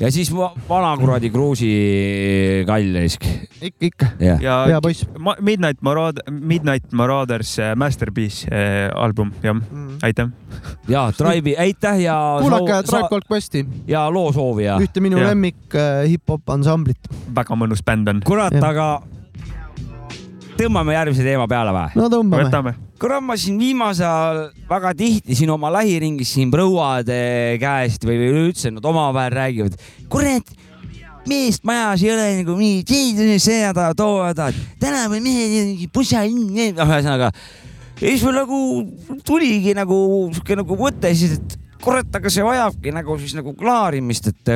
Ja 0.00 0.10
siis 0.12 0.30
va- 0.34 0.52
vana 0.68 0.92
kuradi 0.98 1.30
Kruusi 1.30 1.68
kall 2.66 2.96
risk. 2.98 3.24
ikka, 3.62 3.86
ikka, 3.88 4.06
ja 4.42 4.56
hea 4.68 4.80
poiss. 4.84 5.06
Midnight 5.40 5.82
Maraud-, 5.86 6.22
Midnight 6.30 6.92
Marauders 6.92 7.54
äh, 7.58 7.72
Masterpiece 7.76 8.48
äh, 8.50 8.90
album, 8.94 9.32
jah, 9.42 9.56
aitäh. 10.02 10.28
ja 10.88 11.06
Tribe'i, 11.16 11.56
aitäh 11.58 12.02
ja. 12.04 12.16
kuulake 12.42 12.82
Tribe 12.88 13.08
Called 13.08 13.28
Questi, 13.30 13.64
ja 13.88 14.06
loo 14.10 14.32
soovija. 14.32 14.78
ühte 14.82 15.00
minu 15.04 15.18
Jah. 15.22 15.30
lemmik 15.32 15.74
äh, 15.74 16.04
hip-hop 16.10 16.48
ansamblit. 16.54 17.10
väga 17.34 17.56
mõnus 17.58 17.84
bänd 17.86 18.08
on. 18.08 18.22
kurat, 18.26 18.54
aga 18.62 19.02
tõmbame 20.58 20.94
järgmise 20.96 21.24
teema 21.26 21.46
peale 21.50 21.72
või? 21.74 22.00
no 22.00 22.10
tõmbame. 22.12 22.46
võtame. 22.48 22.74
kurat, 23.00 23.24
ma 23.24 23.36
siin 23.40 23.58
viimasel 23.60 24.06
ajal 24.06 24.42
väga 24.70 24.94
tihti 24.98 25.38
siin 25.38 25.52
oma 25.54 25.72
lähiringis 25.74 26.34
siin 26.36 26.52
prouade 26.52 27.18
käest 27.62 28.06
või 28.06 28.20
või 28.20 28.30
üleüldse 28.34 28.72
nad 28.74 28.86
omavahel 28.92 29.34
räägivad. 29.34 29.76
kurat, 30.12 30.54
meest 31.28 31.64
majas 31.66 32.04
ei 32.04 32.14
ole 32.14 32.30
nagu 32.42 32.56
nii, 32.58 33.38
seda 33.42 33.90
toovad, 33.96 34.40
tänapäeval 34.80 35.22
mehed, 35.24 35.84
pusa, 35.92 36.24
noh, 36.28 36.88
ühesõnaga 36.88 37.32
ja 38.00 38.08
siis 38.08 38.24
mul 38.26 38.38
nagu 38.38 38.60
tuligi 39.26 39.74
nagu 39.76 39.98
sihuke 40.34 40.56
nagu 40.58 40.78
mõte 40.78 41.12
siis, 41.16 41.38
et 41.38 41.58
kurat, 41.84 42.08
aga 42.16 42.32
see 42.32 42.44
vajabki 42.44 42.94
nagu 42.94 43.18
siis 43.20 43.36
nagu 43.36 43.54
klaarimist, 43.58 44.30
et, 44.32 44.54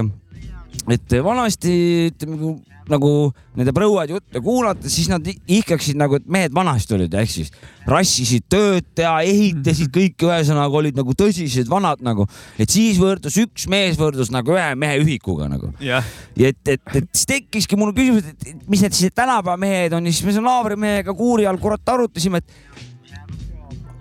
et 0.89 1.19
vanasti 1.25 1.73
ütleme 2.11 2.57
nagu, 2.89 3.11
nende 3.59 3.73
prouad 3.77 4.11
jutte 4.13 4.41
kuulates, 4.45 4.93
siis 4.93 5.09
nad 5.11 5.25
ihkaksid 5.29 5.99
nagu, 6.01 6.19
et 6.19 6.29
mehed 6.31 6.55
vanasti 6.57 6.97
olid, 6.97 7.15
ehk 7.21 7.31
siis 7.31 7.53
rassisid 7.89 8.47
tööd 8.51 9.03
ja 9.03 9.19
ehitasid 9.25 9.93
kõike, 9.95 10.29
ühesõnaga 10.29 10.81
olid 10.81 10.99
nagu 10.99 11.15
tõsised 11.19 11.69
vanad 11.71 12.03
nagu, 12.05 12.27
et 12.61 12.73
siis 12.73 13.01
võrdus 13.01 13.37
üks 13.43 13.69
mees 13.71 14.01
võrdus 14.01 14.33
nagu 14.35 14.57
ühe 14.57 14.71
mehe 14.81 14.99
ühikuga 15.03 15.51
nagu. 15.53 15.73
jah, 15.85 16.05
ja 16.39 16.53
et, 16.53 16.63
et, 16.65 16.85
et 16.95 17.09
siis 17.13 17.29
tekkiski 17.29 17.79
mul 17.81 17.93
küsimus, 17.97 18.29
et 18.33 18.69
mis 18.69 18.85
need 18.85 18.97
siis 18.97 19.15
tänapäeva 19.15 19.59
mehed 19.61 19.97
on 19.97 20.09
ja 20.09 20.15
siis 20.15 20.25
me 20.27 20.37
seal 20.37 20.49
naabrimehega 20.49 21.17
kuuri 21.17 21.49
all 21.49 21.61
kurat 21.61 21.95
arutasime, 21.97 22.41
et 22.41 22.89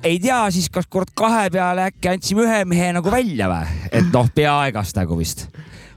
ei 0.07 0.19
tea 0.23 0.39
siis, 0.53 0.69
kas 0.71 0.87
kord 0.89 1.11
kahe 1.17 1.49
peale 1.51 1.89
äkki 1.89 2.13
andsime 2.13 2.45
ühe 2.45 2.61
mehe 2.69 2.91
nagu 2.95 3.11
välja 3.11 3.49
või, 3.51 3.81
et 3.91 4.13
noh, 4.13 4.29
peaaegast 4.35 4.95
nagu 4.99 5.17
vist. 5.19 5.47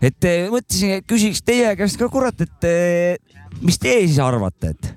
Et 0.01 0.29
eh, 0.29 0.49
mõtlesin, 0.53 0.97
et 1.01 1.07
küsiks 1.09 1.45
teie 1.45 1.75
käest 1.79 2.01
ka 2.01 2.09
kurat, 2.13 2.41
et 2.41 2.69
eh, 2.69 3.37
mis 3.61 3.79
teie 3.81 4.07
siis 4.07 4.21
arvate, 4.25 4.75
et 4.75 4.97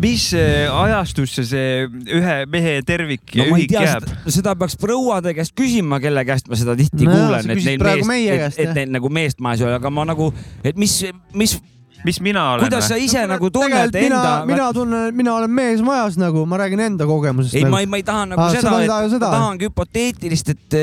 mis 0.00 0.26
eh, 0.36 0.68
ajastusse 0.68 1.44
see 1.48 1.86
ühe 1.88 2.34
mehe 2.52 2.74
tervik 2.84 3.32
no 3.40 3.46
ühik 3.54 3.70
tea, 3.72 3.84
jääb? 3.86 4.08
seda, 4.28 4.52
peaks 4.60 4.76
prouade 4.80 5.32
käest 5.36 5.54
küsima, 5.56 6.00
kelle 6.04 6.24
käest 6.28 6.50
ma 6.52 6.58
seda 6.60 6.76
tihti 6.76 7.08
No 7.08 7.16
kuulen, 7.16 7.52
et 7.54 7.64
neil 7.64 8.04
meest, 8.04 8.58
et, 8.58 8.66
et 8.66 8.74
neil 8.76 8.92
nagu 8.92 9.12
meest 9.12 9.40
maas 9.40 9.62
ei 9.62 9.68
ole, 9.70 9.78
aga 9.80 9.92
ma 9.94 10.04
nagu, 10.12 10.28
et 10.60 10.76
mis, 10.76 10.98
mis, 11.38 11.56
mis 12.04 12.20
mina 12.24 12.44
olen 12.54 12.66
kuidas 12.66 12.90
sa 12.92 13.00
ise 13.00 13.24
nagu 13.30 13.48
tunned 13.54 13.96
enda,, 14.02 14.42
mina 14.48 14.68
tunnen, 14.76 15.16
mina 15.16 15.38
olen 15.38 15.56
mees 15.62 15.80
majas 15.86 16.20
nagu, 16.20 16.44
ma 16.48 16.60
räägin 16.60 16.84
enda 16.90 17.08
kogemusest. 17.08 17.56
ei, 17.56 17.64
ma 17.64 17.80
ei, 17.80 17.88
ma 17.88 18.02
ei 18.02 18.04
taha 18.06 18.28
nagu 18.34 18.44
Aa, 18.44 18.52
seda, 18.52 18.74
et 18.82 18.92
taha 18.92 19.12
seda. 19.16 19.32
tahangi 19.32 19.70
hüpoteetilist, 19.70 20.52
et, 20.52 20.82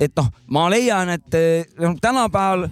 et 0.00 0.12
noh, 0.16 0.30
ma 0.48 0.68
leian, 0.72 1.12
et 1.16 1.40
noh, 1.78 1.96
tänapäeval 2.00 2.68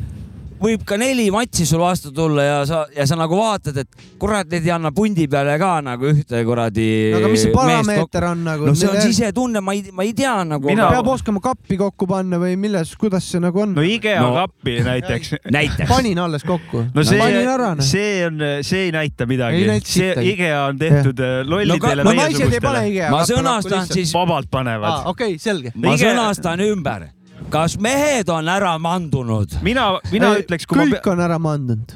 võib 0.58 0.82
ka 0.86 0.96
neli 0.98 1.28
matši 1.32 1.66
sul 1.68 1.82
vastu 1.82 2.10
tulla 2.14 2.44
ja 2.44 2.56
sa, 2.68 2.80
ja 2.94 3.06
sa 3.08 3.16
nagu 3.18 3.36
vaatad, 3.38 3.76
et 3.82 4.06
kurat, 4.20 4.48
need 4.50 4.66
ei 4.66 4.72
anna 4.74 4.90
pundi 4.94 5.28
peale 5.30 5.54
ka 5.60 5.70
nagu 5.84 6.08
ühte 6.10 6.40
kuradi. 6.46 6.86
no 7.12 7.20
aga 7.20 7.30
mis 7.32 7.44
see 7.46 7.52
parameeter 7.54 8.26
on 8.30 8.44
nagu? 8.46 8.66
no 8.66 8.74
see 8.78 8.90
on 8.90 8.98
sisetunne, 9.02 9.62
ma 9.64 9.74
ei, 9.76 9.84
ma 9.94 10.06
ei 10.06 10.14
tea 10.18 10.34
nagu. 10.48 10.70
Mina- 10.70 10.88
peab 10.92 11.10
oskama 11.14 11.42
kappi 11.44 11.78
kokku 11.80 12.08
panna 12.10 12.40
või 12.42 12.56
milles, 12.60 12.94
kuidas 12.98 13.28
see 13.30 13.42
nagu 13.42 13.62
on 13.64 13.76
no? 13.76 13.84
IKEA 13.86 14.22
No- 14.22 14.32
no. 14.34 14.46
kappi 14.46 14.78
näiteks. 14.86 15.34
näiteks. 15.58 15.88
panin 15.90 16.18
alles 16.22 16.46
kokku. 16.48 16.84
no 16.94 17.06
see 17.06 17.44
noh. 17.44 17.84
see 17.84 18.26
on, 18.26 18.42
see 18.66 18.88
ei 18.88 18.94
näita 18.94 19.28
midagi 19.30 19.62
see. 19.86 20.10
IKEA 20.32 20.64
on 20.66 20.80
tehtud 20.80 21.22
eh, 21.22 21.36
lollidele 21.46 22.06
no 22.06 22.16
naised 22.18 22.58
ei 22.58 22.64
pane. 22.64 22.82
IKEA 22.90 23.12
ma 23.14 23.22
kappi 23.22 23.36
sõnastan 23.36 23.86
siis, 23.92 24.14
vabalt 24.16 24.50
panevad 24.50 25.06
okei, 25.12 25.38
selge. 25.42 25.72
ma 25.78 25.94
sõnastan 26.00 26.66
ümber. 26.66 27.08
Kas 27.52 27.78
mehed 27.80 28.28
on 28.32 28.48
ära 28.48 28.74
mandunud? 28.82 29.58
mina, 29.64 29.90
mina 30.12 30.34
ütleks, 30.40 30.66
kui 30.68 30.82
kõik 30.84 30.98
ma, 30.98 31.12
on 31.12 31.22
ära 31.24 31.38
mandunud. 31.42 31.94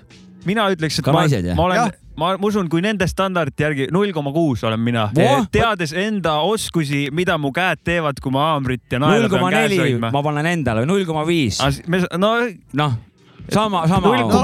mina 0.49 0.69
ütleks, 0.73 1.01
et 1.01 1.07
Ka 1.07 1.15
ma, 1.15 1.27
ma 1.57 1.67
olen 1.67 1.99
ma 2.17 2.33
ma 2.37 2.49
usun, 2.49 2.69
kui 2.73 2.83
nende 2.85 3.07
standardite 3.09 3.65
järgi 3.67 3.87
null 3.93 4.13
koma 4.13 4.33
kuus 4.35 4.65
olen 4.69 4.81
mina 4.81 5.07
Voh!, 5.17 5.47
teades 5.53 5.95
enda 5.97 6.39
oskusi, 6.45 7.07
mida 7.13 7.39
mu 7.41 7.53
käed 7.57 7.81
teevad, 7.85 8.21
kui 8.23 8.35
ma 8.35 8.51
haamrit 8.51 8.85
ja 8.93 9.01
naela 9.03 9.31
pean 9.33 9.49
käes 9.55 9.79
hoidma. 9.81 10.13
ma 10.13 10.25
panen 10.25 10.51
endale, 10.53 10.85
null 10.89 11.07
koma 11.09 11.25
viis. 11.29 11.61
no 12.19 12.35
noh, 12.79 12.99
sama, 13.51 13.87
sama. 13.91 14.15
et 14.15 14.29
no 14.29 14.43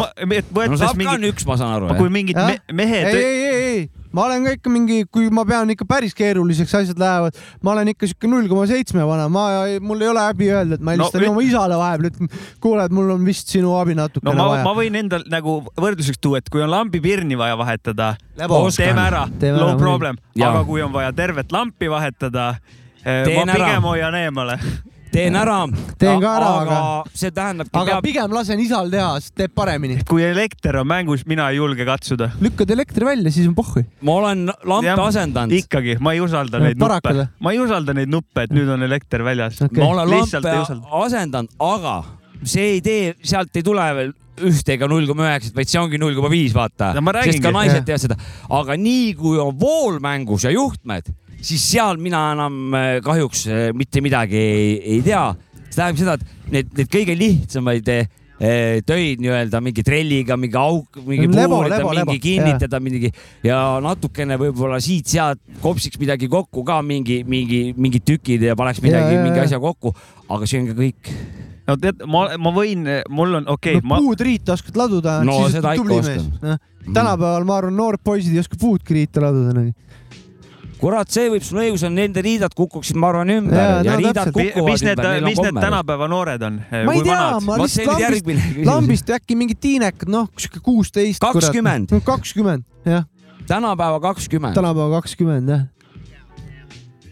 võttes 0.59 0.81
saab 0.83 0.97
ka 0.97 0.99
mingi, 0.99 1.31
üks, 1.31 1.47
ma 1.47 1.57
saan 1.61 1.77
aru. 1.79 1.95
kui 2.01 2.11
mingid 2.13 2.37
me, 2.37 2.59
mehed 2.73 3.13
ei, 3.13 3.23
ei, 3.23 3.39
ei, 3.45 3.63
ei, 3.79 3.83
ma 4.13 4.25
olen 4.27 4.45
ka 4.47 4.55
ikka 4.57 4.73
mingi, 4.73 4.99
kui 5.13 5.29
ma 5.35 5.45
pean 5.49 5.71
ikka 5.75 5.87
päris 5.89 6.15
keeruliseks 6.19 6.75
asjad 6.81 6.99
lähevad, 7.01 7.37
ma 7.63 7.75
olen 7.75 7.93
ikka 7.93 8.09
siuke 8.11 8.31
null 8.31 8.49
koma 8.51 8.65
seitsme 8.71 9.05
vana, 9.07 9.29
ma, 9.33 9.45
mul 9.85 10.03
ei 10.03 10.11
ole 10.11 10.25
häbi 10.27 10.51
öelda, 10.51 10.79
et 10.79 10.85
ma 10.85 10.97
No 10.97 11.05
helistan 11.05 11.23
üt- 11.25 11.31
oma 11.31 11.45
isale 11.47 11.79
vahepeal, 11.79 12.11
ütlen, 12.11 12.33
kuule, 12.65 12.89
et 12.89 12.97
mul 12.99 13.15
on 13.15 13.25
vist 13.29 13.53
sinu 13.53 13.77
abi 13.79 13.95
no 13.95 14.09
natukene 14.09 14.35
ma, 14.35 14.49
vaja. 14.55 14.67
ma. 14.67 14.75
võin 14.81 14.99
endal 15.03 15.25
nagu 15.31 15.61
võrdluseks 15.77 16.21
tuua, 16.25 16.43
et 16.43 16.51
kui 16.53 16.65
on 16.65 16.73
lambipirni 16.73 17.39
vaja 17.39 17.57
vahetada, 17.61 18.15
teeme 18.37 19.07
ära, 19.07 19.27
no 19.61 19.73
problem, 19.81 20.19
aga 20.41 20.65
kui 20.69 20.83
on 20.85 20.93
vaja 20.97 21.13
tervet 21.17 21.53
lampi 21.55 21.91
vahetada, 21.93 22.55
ma 23.05 23.19
Teen 23.25 23.49
ära. 23.49 23.55
pigem 23.55 23.83
hoian 23.89 24.15
eemale. 24.19 24.59
Teen 25.13 25.37
ära. 25.39 25.59
Teen 25.99 26.21
ka 26.23 26.33
ära, 26.39 26.51
aga 26.63 26.77
aga- 26.79 27.11
see 27.15 27.31
tähendabki, 27.35 27.75
aga 27.81 27.93
peab, 27.97 28.03
pigem 28.07 28.35
lasen 28.37 28.61
isal 28.63 28.91
teha, 28.93 29.15
sest 29.21 29.35
teeb 29.41 29.55
paremini. 29.55 29.99
kui 30.09 30.23
elekter 30.23 30.77
on 30.83 30.87
mängus, 30.91 31.25
mina 31.27 31.49
ei 31.51 31.57
julge 31.61 31.85
katsuda. 31.89 32.31
lükkad 32.41 32.71
elektri 32.71 33.05
välja, 33.09 33.31
siis 33.33 33.49
on 33.49 33.55
pohhui. 33.55 33.85
ma 34.03 34.13
olen 34.13 34.47
lampe 34.65 34.87
Jah, 34.87 34.99
asendanud. 35.07 35.53
ikkagi, 35.53 35.99
ma 36.01 36.13
ei 36.13 36.21
usalda 36.21 36.59
Ja, 36.59 36.65
neid 36.69 36.77
nuppe 36.79 36.89
parakad 36.89 37.17
või?, 37.23 37.29
ma 37.41 37.51
ei 37.53 37.59
usalda 37.65 37.95
neid 37.95 38.09
nuppe, 38.09 38.43
et 38.43 38.51
nüüd 38.51 38.69
on 38.73 38.83
elekter 38.83 39.23
väljas 39.25 39.61
Okei. 39.63 39.83
ma 39.83 39.91
olen 39.91 40.09
Lihtsalt 40.11 40.45
lampe 40.45 41.05
asendanud, 41.05 41.51
aga 41.61 42.05
see 42.45 42.75
ei 42.77 42.81
tee, 42.81 43.15
sealt 43.23 43.55
ei 43.57 43.63
tule 43.63 43.87
veel 43.95 44.13
ühte 44.39 44.71
ega 44.77 44.87
null 44.87 45.07
koma 45.11 45.25
üheksat, 45.27 45.55
vaid 45.57 45.67
see 45.67 45.81
ongi 45.81 45.99
null 45.99 46.15
koma 46.15 46.29
viis, 46.31 46.53
vaata 46.55 46.93
No 46.95 47.01
ma. 47.03 47.11
sest 47.25 47.43
ka 47.43 47.51
naised 47.51 47.83
teevad 47.85 48.01
seda. 48.05 48.17
aga 48.51 48.77
nii 48.79 49.15
kui 49.19 49.37
on 49.43 49.57
vool 49.59 49.99
mängus 49.99 50.45
ja 50.47 50.51
juhtmed, 50.55 51.09
siis 51.45 51.65
seal 51.73 51.99
mina 52.03 52.29
enam 52.35 52.75
äh, 52.75 52.99
kahjuks 53.05 53.47
äh, 53.49 53.67
mitte 53.77 54.03
midagi 54.05 54.39
ei, 54.39 54.71
ei 54.97 55.03
tea. 55.07 55.25
see 55.69 55.77
tähendab 55.77 56.01
seda, 56.01 56.15
et 56.19 56.53
need, 56.53 56.71
need 56.79 56.91
kõige 56.91 57.15
lihtsamaid 57.19 57.91
eh, 57.93 58.07
töid 58.87 59.21
nii-öelda 59.23 59.61
mingi 59.63 59.83
trelliga, 59.87 60.37
mingi 60.41 60.57
auk, 60.59 61.01
mingi 61.05 61.27
puurida, 61.29 61.81
mingi 61.83 61.99
lebo, 61.99 62.15
kinnitada, 62.23 62.81
mingi 62.83 63.11
ja 63.45 63.59
natukene 63.85 64.39
võib-olla 64.41 64.79
siit-sealt 64.83 65.43
kopsiks 65.63 66.01
midagi 66.01 66.31
kokku 66.31 66.65
ka 66.67 66.81
mingi, 66.87 67.21
mingi, 67.29 67.69
mingid 67.77 68.07
tükid 68.09 68.47
ja 68.49 68.57
paneks 68.59 68.81
midagi, 68.85 69.19
mingi 69.21 69.43
ja. 69.43 69.47
asja 69.47 69.61
kokku, 69.63 69.93
aga 70.31 70.49
see 70.49 70.63
on 70.63 70.71
ka 70.71 70.79
kõik. 70.79 71.13
no 71.69 71.79
tead, 71.83 72.07
ma, 72.11 72.25
ma 72.41 72.55
võin, 72.55 72.87
mul 73.11 73.41
on 73.43 73.53
okei 73.59 73.79
okay,, 73.79 73.85
no 73.85 73.93
ma, 73.93 74.01
puudriita 74.07 74.57
oskad 74.57 74.79
laduda, 74.81 75.21
No 75.27 75.43
siis 75.43 75.59
seda 75.59 75.77
ikka 75.79 76.01
oskan. 76.01 76.33
noh, 76.47 76.63
tänapäeval 76.89 77.47
ma 77.47 77.61
arvan, 77.61 77.77
noored 77.79 78.03
poisid 78.07 78.35
ei 78.35 78.43
oska 78.43 78.59
puudkriita 78.59 79.23
laduda 79.29 79.55
nagu. 79.61 79.75
kurat, 80.81 81.11
see 81.13 81.29
võib 81.33 81.45
sul 81.47 81.61
õigus 81.63 81.85
on, 81.89 81.95
nende 81.99 82.23
riidad 82.25 82.55
kukuksid, 82.57 82.99
ma 83.01 83.13
arvan, 83.13 83.33
ümber 83.35 83.59
ja, 83.59 83.69
ja 83.87 83.93
no 83.93 83.99
riidad 84.01 84.31
täpselt. 84.31 84.37
kukuvad 84.39 84.73
mis 84.73 84.85
need 84.87 85.03
ümber,, 85.03 85.27
mis 85.29 85.41
need? 85.43 85.61
tänapäeva 85.63 86.11
noored 86.11 86.45
on? 86.49 86.61
ma 86.73 86.97
ei 86.97 87.05
tea, 87.07 87.23
ma 87.45 87.61
lihtsalt 87.63 87.93
lambist, 87.93 88.61
lambist 88.69 89.15
äkki 89.19 89.39
mingid 89.39 89.63
tiinekad, 89.63 90.11
noh, 90.13 90.29
sihuke 90.39 90.63
kuusteist. 90.65 91.23
20. 91.25 91.99
kakskümmend, 92.07 92.67
jah, 92.89 93.09
tänapäeva 93.49 94.01
kakskümmend. 94.11 94.59
tänapäeva 94.59 95.01
kakskümmend, 95.01 95.55
jah. 95.55 95.67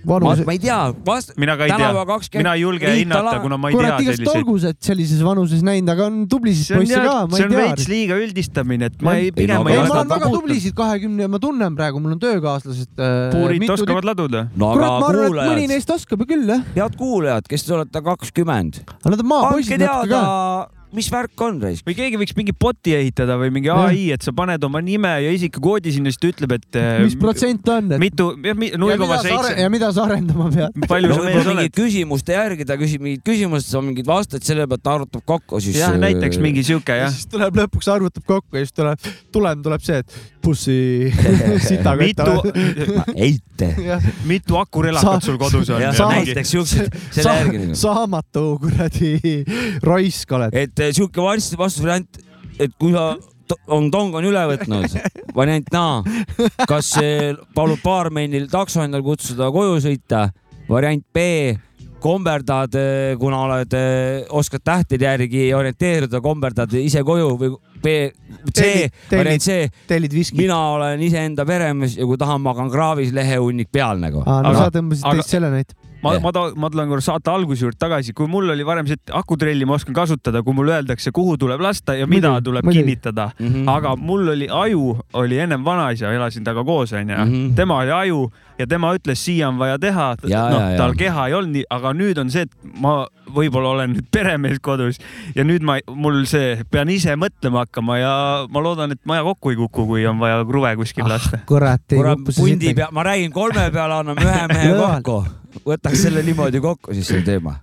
Ma, 0.06 0.16
vanus. 0.16 0.42
ma 0.46 0.54
ei 0.54 0.60
tea, 0.62 0.78
vast-. 1.06 1.34
mina 1.40 1.56
ka 1.58 1.66
ei 1.66 1.74
tea, 1.74 2.18
mina 2.38 2.54
ei 2.54 2.62
julge 2.62 2.92
hinnata, 2.92 3.40
kuna 3.42 3.58
ma 3.60 3.70
ei 3.70 3.76
kurat, 3.76 3.96
tea 3.96 4.06
igast 4.06 4.20
selliseid. 4.22 4.42
olgused 4.42 4.78
sellises 4.88 5.22
vanuses 5.26 5.64
näinud, 5.66 5.92
aga 5.94 6.06
on 6.06 6.20
tublisid 6.30 6.68
see 6.68 6.76
on 6.76 6.84
poisse 6.84 7.02
ka, 7.02 7.16
ma 7.26 7.34
see 7.34 7.42
ei 7.42 7.48
on 7.48 7.54
tea 7.54 7.64
veits. 7.64 7.88
liiga 7.90 8.20
üldistamine, 8.22 8.90
et 8.92 9.02
ma 9.06 9.16
ei, 9.18 9.32
pigem 9.34 9.56
Ei, 9.58 9.66
ma 9.66 9.74
ei 9.74 9.80
ei, 9.80 9.88
ma 9.90 9.98
olen 9.98 10.12
väga 10.14 10.30
tublisid 10.36 10.76
kahekümne, 10.78 11.30
ma 11.32 11.42
tunnen 11.42 11.78
praegu, 11.78 12.02
mul 12.02 12.16
on 12.16 12.22
töökaaslased. 12.22 12.92
puurid 13.34 13.74
oskavad 13.76 14.10
laduda. 14.12 14.46
no 14.54 14.72
kurat, 14.76 14.88
aga 14.88 15.02
ma 15.02 15.10
arvan, 15.10 15.26
et 15.26 15.34
mõni 15.34 15.42
kuulajad, 15.42 15.74
neist 15.74 15.94
oskab 15.98 16.24
ju 16.24 16.30
küll, 16.34 16.54
jah. 16.54 16.64
head 16.78 16.98
kuulajad, 17.00 17.50
kes 17.50 17.66
te 17.66 17.76
olete 17.80 18.04
kakskümmend, 18.12 18.82
aga 18.96 19.14
nad 19.16 19.26
on 19.26 19.30
maapoisid 19.34 19.82
natuke 19.82 20.14
ka., 20.14 20.75
mis 20.94 21.08
värk 21.10 21.42
on 21.44 21.58
raisk. 21.62 21.86
või 21.86 21.96
keegi 21.98 22.20
võiks 22.20 22.36
mingi 22.38 22.54
bot'i 22.54 22.94
ehitada 22.96 23.36
või 23.40 23.50
mingi 23.54 23.70
ai, 23.72 24.10
et 24.14 24.22
sa 24.24 24.34
paned 24.36 24.62
oma 24.66 24.82
nime 24.84 25.10
ja 25.24 25.32
isikukoodi 25.34 25.92
sinna, 25.94 26.12
siis 26.12 26.22
ta 26.22 26.30
ütleb, 26.30 26.54
et 26.58 26.78
mis 27.02 27.16
protsent 27.20 27.68
on, 27.72 27.90
et 27.96 28.02
mitu, 28.02 28.28
null 28.78 28.94
koma 29.00 29.18
seitse. 29.24 29.54
ja 29.60 29.70
mida 29.72 29.90
sa 29.96 30.06
arendama 30.06 30.48
pead? 30.54 30.78
palju 30.86 31.10
no 31.12 31.18
sa 31.18 31.26
mees 31.26 31.40
oled 31.42 31.60
mingid? 31.62 31.76
küsimuste 31.80 32.36
järgi 32.36 32.68
ta 32.68 32.78
küsib 32.80 33.04
mingid 33.04 33.24
küsimused, 33.26 33.70
sa 33.72 33.82
mingid 33.84 34.08
vastad, 34.08 34.44
selle 34.46 34.68
pealt 34.70 34.84
ta 34.86 34.96
arvutab 35.00 35.26
kokku 35.26 35.60
siis. 35.64 35.80
jah, 35.80 35.96
näiteks 36.00 36.40
mingi 36.42 36.64
sihuke 36.66 36.94
ja 36.94 37.06
jah. 37.06 37.14
siis 37.14 37.30
tuleb 37.32 37.58
lõpuks 37.64 37.90
arvutab 37.92 38.26
kokku 38.28 38.60
ja 38.60 38.66
siis 38.66 38.76
tuleb, 38.76 39.10
tulem 39.34 39.66
tuleb 39.66 39.86
see, 39.86 40.02
et 40.04 40.35
bussi 40.46 40.76
sitakott 41.68 42.02
mitu, 42.06 42.34
eite. 43.14 43.68
mitu 44.30 44.58
akurelakat 44.60 45.20
Sa- 45.20 45.26
sul 45.26 45.38
kodus 45.40 45.70
on 45.74 45.86
Sa- 45.96 46.08
näiteks 46.14 46.52
siuksed, 46.54 46.98
selle 47.14 47.36
järgi 47.42 47.62
nagu. 47.64 47.78
saamatu 47.82 48.44
kuradi 48.62 49.12
raisk 49.84 50.32
oled. 50.38 50.54
et 50.56 50.78
eh, 50.86 50.92
sihuke 50.96 51.22
varsti 51.22 51.58
vastusvariant, 51.60 52.22
et 52.62 52.72
kui 52.80 52.94
sa 52.94 53.12
on 53.70 53.90
tong 53.94 54.14
on 54.18 54.24
üle 54.26 54.40
võtnud, 54.50 54.96
variant 55.36 55.68
naa, 55.74 56.00
kas 56.66 56.94
palub 57.54 57.78
baarmenil 57.84 58.48
takso 58.50 58.82
endale 58.82 59.06
kutsuda 59.06 59.52
koju 59.54 59.76
sõita, 59.84 60.28
variant 60.70 61.04
B, 61.14 61.22
komberdad, 62.06 62.76
kuna 63.20 63.40
oled, 63.48 63.74
oskad 64.38 64.62
tähtede 64.64 65.08
järgi 65.08 65.48
orienteeruda, 65.58 66.20
komberdad 66.24 66.72
ise 66.78 67.02
koju 67.06 67.32
või 67.40 67.50
B, 67.82 67.96
C 68.56 68.86
variant 69.12 69.42
C, 69.44 69.58
tellid 69.90 70.14
viski. 70.14 70.38
mina 70.38 70.56
olen 70.76 71.02
iseenda 71.06 71.44
peremees 71.46 71.96
ja 71.98 72.06
kui 72.08 72.18
tahan, 72.20 72.40
magan 72.44 72.70
kraavis 72.72 73.12
lehehunnik 73.14 73.68
peal 73.72 73.98
nagu. 74.02 74.22
aa, 74.26 74.40
no 74.42 74.54
Aga- 74.54 74.64
sa 74.64 74.70
tõmbasid 74.78 75.04
aga- 75.06 75.20
teist 75.20 75.34
selle 75.36 75.50
näite. 75.52 75.74
Ma 76.02 76.12
Jah. 76.14 76.22
ma 76.22 76.30
ma 76.56 76.70
tulen 76.70 76.88
korra 76.88 77.00
saate 77.00 77.30
alguse 77.30 77.64
juurde 77.64 77.78
tagasi, 77.78 78.12
kui 78.12 78.26
mul 78.28 78.50
oli 78.50 78.64
varem 78.64 78.86
see, 78.86 78.94
et 79.00 79.10
akutrelli 79.16 79.64
ma 79.66 79.74
oskan 79.78 79.94
kasutada, 79.96 80.42
kui 80.42 80.54
mulle 80.54 80.72
öeldakse, 80.76 81.10
kuhu 81.12 81.36
tuleb 81.40 81.60
lasta 81.60 81.94
ja 81.96 82.06
mida 82.06 82.28
Muidugi, 82.30 82.44
tuleb 82.44 82.64
muidugi. 82.64 82.82
kinnitada 82.84 83.30
Mm 83.40 83.46
-hmm. 83.52 83.70
aga 83.76 83.96
mul 83.96 84.28
oli 84.28 84.48
aju, 84.50 84.98
oli 85.12 85.38
ennem 85.38 85.64
vanaisa, 85.64 86.12
elasin 86.12 86.44
temaga 86.44 86.64
koos 86.64 86.92
onju 86.92 87.16
Mhm. 87.16 87.54
tema 87.54 87.76
oli 87.78 87.90
aju 87.90 88.30
ja 88.58 88.66
tema 88.66 88.94
ütles, 88.94 89.14
siia 89.24 89.48
on 89.48 89.58
vaja 89.58 89.78
teha. 89.78 90.16
Noh 90.22 90.30
ja, 90.30 90.70
ja. 90.70 90.76
tal 90.76 90.94
keha 90.94 91.26
ei 91.26 91.34
olnud 91.34 91.52
nii, 91.52 91.64
aga 91.70 91.92
nüüd 91.92 92.18
on 92.20 92.30
see, 92.30 92.42
et 92.42 92.50
ma 92.80 93.06
võib-olla 93.34 93.68
olen 93.68 93.92
nüüd 93.92 94.06
peremees 94.12 94.58
kodus 94.62 94.98
ja 95.34 95.44
nüüd 95.44 95.62
ma, 95.62 95.78
mul 95.94 96.24
see, 96.24 96.62
pean 96.70 96.88
ise 96.88 97.16
mõtlema 97.16 97.64
hakkama 97.66 97.98
ja 97.98 98.46
ma 98.50 98.60
loodan, 98.60 98.92
et 98.92 99.00
maja 99.04 99.22
kokku 99.22 99.50
ei 99.50 99.56
kuku, 99.56 99.86
kui 99.86 100.06
on 100.06 100.18
vaja 100.18 100.44
kruve 100.44 100.76
kuskil 100.76 101.08
lasta. 101.08 101.38
kurat, 101.46 101.80
ei 101.92 101.98
kurat, 101.98 102.18
kukku 102.18 102.32
see 102.32 102.44
pundi 102.44 102.74
peal, 102.74 102.88
ma 102.92 103.02
räägin, 103.02 103.32
kolme 103.32 103.70
peale 103.72 103.94
anname 103.94 104.20
ühe 104.22 104.46
mehe 104.48 104.74
kokku. 105.02 105.24
Võtaks 105.64 106.02
selle 106.08 106.22
niimoodi 106.26 106.60
kokku, 106.60 106.94
siis 106.96 107.08
see 107.14 107.24
teema. 107.26 107.58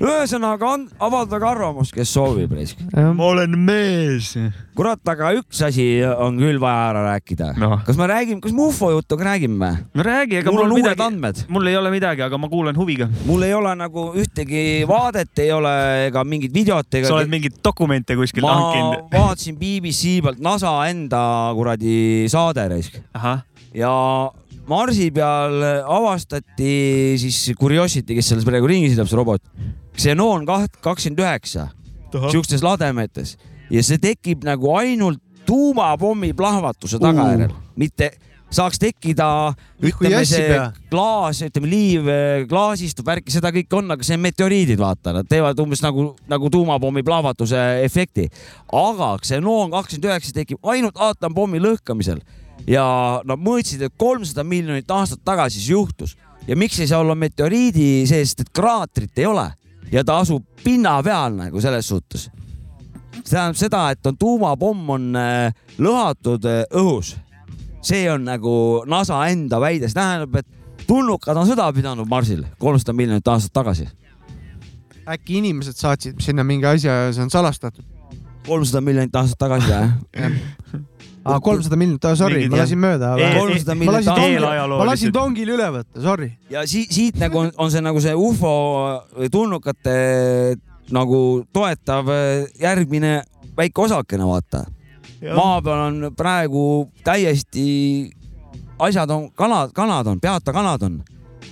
ühesõnaga 0.00 0.64
on, 0.64 0.84
avaldage 1.04 1.44
arvamust, 1.44 1.92
kes 1.92 2.08
soovib. 2.14 2.54
ma 2.96 3.24
olen 3.26 3.56
mees. 3.58 4.32
kurat, 4.76 5.02
aga 5.12 5.34
üks 5.36 5.60
asi 5.66 5.84
on 6.08 6.38
küll 6.40 6.60
vaja 6.60 6.86
ära 6.90 7.02
rääkida 7.10 7.50
Noh. 7.60 7.82
kas 7.84 7.98
me 8.00 8.06
räägime, 8.08 8.40
kas 8.40 8.54
me 8.56 8.64
ufo 8.70 8.90
juttu 8.94 9.18
ka 9.20 9.28
räägime? 9.28 9.70
no 9.94 10.06
räägi, 10.06 10.38
ega 10.40 10.54
mul 10.54 10.64
on 10.64 10.72
uued 10.72 10.86
midagi, 10.86 11.04
andmed, 11.04 11.44
mul 11.52 11.68
ei 11.68 11.76
ole 11.76 11.92
midagi, 11.92 12.24
aga 12.24 12.40
ma 12.40 12.48
kuulan 12.48 12.76
huviga. 12.80 13.10
mul 13.28 13.44
ei 13.44 13.54
ole 13.54 13.74
nagu 13.76 14.06
ühtegi 14.16 14.86
vaadet, 14.88 15.32
ei 15.44 15.52
ole 15.52 15.74
ega 16.08 16.24
mingit 16.24 16.54
videot 16.54 17.00
ega 17.00 17.10
sa 17.10 17.18
oled 17.18 17.32
mingeid 17.32 17.60
dokumente 17.64 18.16
kuskilt 18.16 18.46
ma 18.46 18.56
hankinud? 18.56 19.08
vaatasin 19.12 19.60
BBC 19.60 20.20
pealt 20.24 20.40
NASA 20.40 20.72
enda 20.88 21.22
kuradi 21.58 22.24
saade 22.32 22.68
raisk 22.72 23.02
ahah, 23.12 23.44
ja 23.76 23.92
Marsi 24.70 25.08
peal 25.14 25.64
avastati 25.82 27.16
siis 27.18 27.40
Curiosity, 27.58 28.14
kes 28.14 28.32
selles 28.32 28.46
praegu 28.46 28.70
ringi 28.70 28.92
sõidab, 28.92 29.10
see 29.10 29.18
robot, 29.18 29.42
kaht- 30.46 30.78
kakskümmend 30.84 31.24
üheksa, 31.24 31.68
siukestes 32.30 32.62
lademetes. 32.62 33.36
Ja 33.70 33.82
see 33.86 33.98
tekib 34.02 34.46
nagu 34.46 34.70
ainult 34.78 35.18
tuumapommi 35.46 36.32
plahvatuse 36.38 36.98
tagajärjel, 37.02 37.54
mitte 37.78 38.12
saaks 38.50 38.80
tekkida, 38.82 39.26
ütleme 39.82 40.24
see 40.26 40.48
klaas, 40.90 41.40
ütleme 41.46 41.70
liiv 41.70 42.08
eh, 42.10 42.46
klaasist, 42.50 43.02
värki, 43.06 43.30
seda 43.30 43.52
kõike 43.54 43.78
on, 43.78 43.90
aga 43.94 44.06
see 44.06 44.18
on 44.18 44.24
meteoriidid, 44.24 44.78
vaata, 44.80 45.14
nad 45.14 45.28
teevad 45.30 45.58
umbes 45.62 45.82
nagu, 45.84 46.10
nagu 46.30 46.50
tuumapommi 46.50 47.04
plahvatuse 47.06 47.62
efekti. 47.86 48.28
aga 48.74 49.12
ksenoon 49.22 49.70
kakskümmend 49.70 50.10
üheksa 50.10 50.34
tekib 50.34 50.58
ainult 50.66 50.98
aatomapommi 50.98 51.62
lõhkamisel 51.62 52.22
ja 52.68 52.84
nad 53.24 53.40
mõõtsid, 53.40 53.82
et 53.86 53.94
kolmsada 53.96 54.44
miljonit 54.44 54.90
aastat 54.90 55.22
tagasi 55.24 55.60
see 55.60 55.72
juhtus 55.72 56.16
ja 56.48 56.56
miks 56.56 56.80
ei 56.80 56.88
saa 56.90 57.00
olla 57.00 57.14
meteoriidi 57.14 58.06
seest, 58.08 58.40
et 58.40 58.52
kraatrit 58.54 59.18
ei 59.18 59.26
ole 59.26 59.46
ja 59.92 60.04
ta 60.06 60.20
asub 60.22 60.44
pinna 60.64 60.98
peal 61.02 61.34
nagu 61.36 61.60
selles 61.60 61.88
suhtes. 61.88 62.28
see 63.20 63.36
tähendab 63.36 63.58
seda, 63.58 63.82
et 63.90 64.06
on 64.06 64.16
tuumapomm 64.16 64.90
on 64.96 65.16
äh, 65.16 65.52
lõhatud 65.78 66.46
äh, 66.48 66.64
õhus. 66.72 67.16
see 67.82 68.10
on 68.12 68.24
nagu 68.24 68.84
NASA 68.86 69.22
enda 69.28 69.60
väide, 69.60 69.88
see 69.88 69.98
tähendab, 69.98 70.36
et 70.36 70.86
tulnukad 70.86 71.36
on 71.36 71.48
sõda 71.48 71.70
pidanud 71.74 72.08
Marsil 72.08 72.44
kolmsada 72.58 72.92
miljonit 72.92 73.28
aastat 73.28 73.52
tagasi. 73.52 73.88
äkki 75.08 75.38
inimesed 75.38 75.76
saatsid 75.76 76.20
sinna 76.22 76.44
mingi 76.44 76.66
asja 76.66 76.92
ja 76.92 77.12
see 77.12 77.22
on 77.22 77.30
salastatud. 77.30 77.84
kolmsada 78.46 78.80
miljonit 78.80 79.16
aastat 79.16 79.38
tagasi 79.38 79.74
või? 79.74 80.80
aa, 81.24 81.40
kolmsada 81.44 81.76
miljonit, 81.76 82.06
sorry, 82.18 82.46
ma 82.48 82.62
lasin 82.62 82.80
mööda. 82.80 83.12
300 83.18 83.76
lasin 83.76 83.80
miljonit 83.80 84.74
ma 84.76 84.88
lasin 84.88 85.14
tongil 85.14 85.54
üle 85.56 85.68
võtta, 85.76 86.02
sorry. 86.04 86.30
ja 86.52 86.64
siit, 86.68 86.92
siit 86.94 87.20
nagu 87.20 87.44
on, 87.44 87.52
on 87.60 87.72
see 87.72 87.84
nagu 87.84 88.02
see 88.02 88.14
ufo 88.16 88.52
tulnukate 89.32 89.96
nagu 90.94 91.20
toetav 91.54 92.10
äh, 92.10 92.48
järgmine 92.60 93.20
väike 93.56 93.84
osakene, 93.86 94.26
vaata. 94.26 94.64
maa 95.36 95.60
peal 95.62 95.84
on 95.84 96.10
praegu 96.16 96.64
täiesti, 97.04 98.10
asjad 98.80 99.10
on, 99.12 99.28
kanad, 99.36 99.74
kanad 99.76 100.08
on, 100.08 100.20
peata 100.20 100.52
kanad 100.56 100.82
on. 100.88 101.00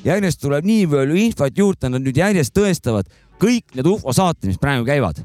järjest 0.04 0.40
tuleb 0.40 0.64
nii 0.64 0.86
palju 0.88 1.16
infot 1.20 1.58
juurde, 1.58 1.90
nad 1.92 2.02
nüüd 2.02 2.16
järjest 2.16 2.54
tõestavad 2.56 3.08
kõik 3.38 3.76
need 3.76 3.86
ufo 3.86 4.12
saated, 4.14 4.48
mis 4.50 4.60
praegu 4.60 4.86
käivad. 4.86 5.20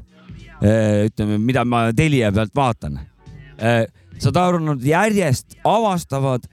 ütleme, 0.64 1.38
mida 1.38 1.64
ma 1.64 1.88
Telia 1.96 2.30
pealt 2.32 2.54
vaatan. 2.54 3.00
Saad 4.22 4.36
aru, 4.40 4.60
nad 4.62 4.84
järjest 4.84 5.58
avastavad 5.64 6.46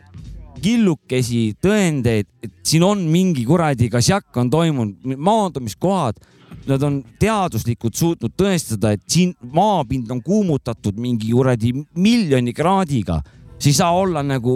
killukesi 0.62 1.56
tõendeid, 1.62 2.28
et 2.44 2.54
siin 2.68 2.84
on 2.86 3.02
mingi 3.10 3.44
kuradi 3.48 3.90
kasjakk 3.92 4.38
on 4.38 4.52
toimunud, 4.54 5.16
maandumiskohad, 5.18 6.20
nad 6.68 6.84
on 6.86 7.00
teaduslikult 7.20 7.98
suutnud 7.98 8.36
tõestada, 8.38 8.94
et 8.94 9.02
siin 9.10 9.34
maapind 9.56 10.12
on 10.14 10.22
kuumutatud 10.22 11.00
mingi 11.02 11.32
kuradi 11.34 11.74
miljoni 11.98 12.54
kraadiga, 12.54 13.22
see 13.58 13.72
ei 13.72 13.80
saa 13.80 13.96
olla 13.98 14.22
nagu 14.26 14.56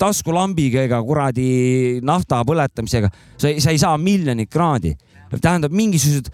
taskulambiga 0.00 0.84
ega 0.86 1.00
kuradi 1.04 2.00
nafta 2.04 2.42
põletamisega, 2.46 3.10
sa 3.40 3.52
ei, 3.52 3.60
sa 3.64 3.72
ei 3.72 3.80
saa 3.80 3.96
miljonit 4.00 4.50
kraadi. 4.52 4.94
tähendab, 5.40 5.72
mingisugused 5.72 6.28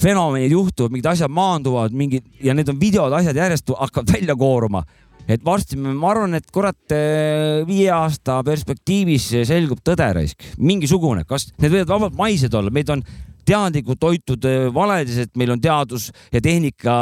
fenomenid 0.00 0.52
juhtuvad, 0.52 0.92
mingid 0.92 1.06
asjad 1.06 1.30
maanduvad, 1.30 1.92
mingid 1.94 2.24
ja 2.42 2.54
need 2.54 2.68
on 2.68 2.80
videod, 2.80 3.12
asjad 3.12 3.36
järjest 3.36 3.70
hakkavad 3.78 4.12
välja 4.16 4.36
kooruma 4.36 4.82
et 5.28 5.44
varsti 5.44 5.78
ma 5.80 6.10
arvan, 6.10 6.36
et 6.38 6.48
kurat 6.52 6.94
eh, 6.94 7.62
viie 7.68 7.90
aasta 7.94 8.40
perspektiivis 8.46 9.30
selgub 9.48 9.80
tõde 9.84 10.08
raisk, 10.18 10.44
mingisugune, 10.58 11.24
kas 11.28 11.48
need 11.58 11.72
võivad 11.72 11.94
vabalt 11.94 12.18
maised 12.18 12.54
olla, 12.54 12.72
meid 12.74 12.92
on 12.92 13.04
teadlikult 13.48 14.04
hoitud 14.04 14.46
eh, 14.48 14.68
valedes, 14.74 15.18
et 15.26 15.34
meil 15.40 15.54
on 15.54 15.62
teadus 15.62 16.10
ja 16.32 16.42
tehnika 16.44 16.94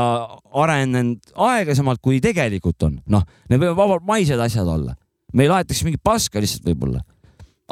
arenenud 0.65 1.35
aeglasemalt, 1.51 2.03
kui 2.03 2.21
tegelikult 2.23 2.89
on. 2.89 2.99
noh, 3.11 3.27
need 3.51 3.63
võivad 3.63 3.79
vabalt 3.79 4.09
maised 4.09 4.41
asjad 4.41 4.69
olla. 4.69 4.97
meil 5.33 5.53
aetakse 5.57 5.87
mingit 5.87 6.03
paska 6.05 6.43
lihtsalt 6.43 6.67
võib-olla. 6.69 7.03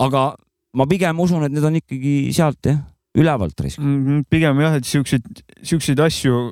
aga 0.00 0.32
ma 0.74 0.86
pigem 0.86 1.18
usun, 1.20 1.44
et 1.44 1.52
need 1.52 1.66
on 1.66 1.78
ikkagi 1.80 2.14
sealt 2.34 2.66
jah, 2.66 2.80
ülevalt 3.18 3.58
raisk. 3.58 3.82
Mhm, 3.82 4.26
pigem 4.30 4.60
jah, 4.62 4.78
et 4.78 4.86
siukseid, 4.86 5.26
siukseid 5.66 5.98
asju 6.00 6.50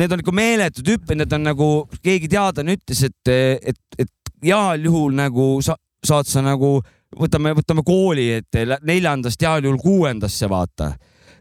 need 0.00 0.12
on 0.12 0.22
ikka 0.22 0.34
meeletud 0.34 0.88
hüpped, 0.92 1.16
need 1.18 1.32
on 1.32 1.46
nagu 1.46 1.70
keegi 2.04 2.28
teadlane 2.32 2.76
ütles, 2.76 3.02
et, 3.08 3.32
et, 3.72 3.80
et 3.98 4.12
heal 4.44 4.86
juhul 4.86 5.16
nagu 5.16 5.56
sa, 5.64 5.76
saad 6.04 6.28
sa 6.30 6.42
nagu, 6.44 6.78
võtame, 7.16 7.54
võtame 7.56 7.84
kooli, 7.86 8.28
et 8.40 8.60
neljandast 8.86 9.42
heal 9.42 9.66
juhul 9.66 9.80
kuuendasse 9.82 10.48
vaata. 10.50 10.94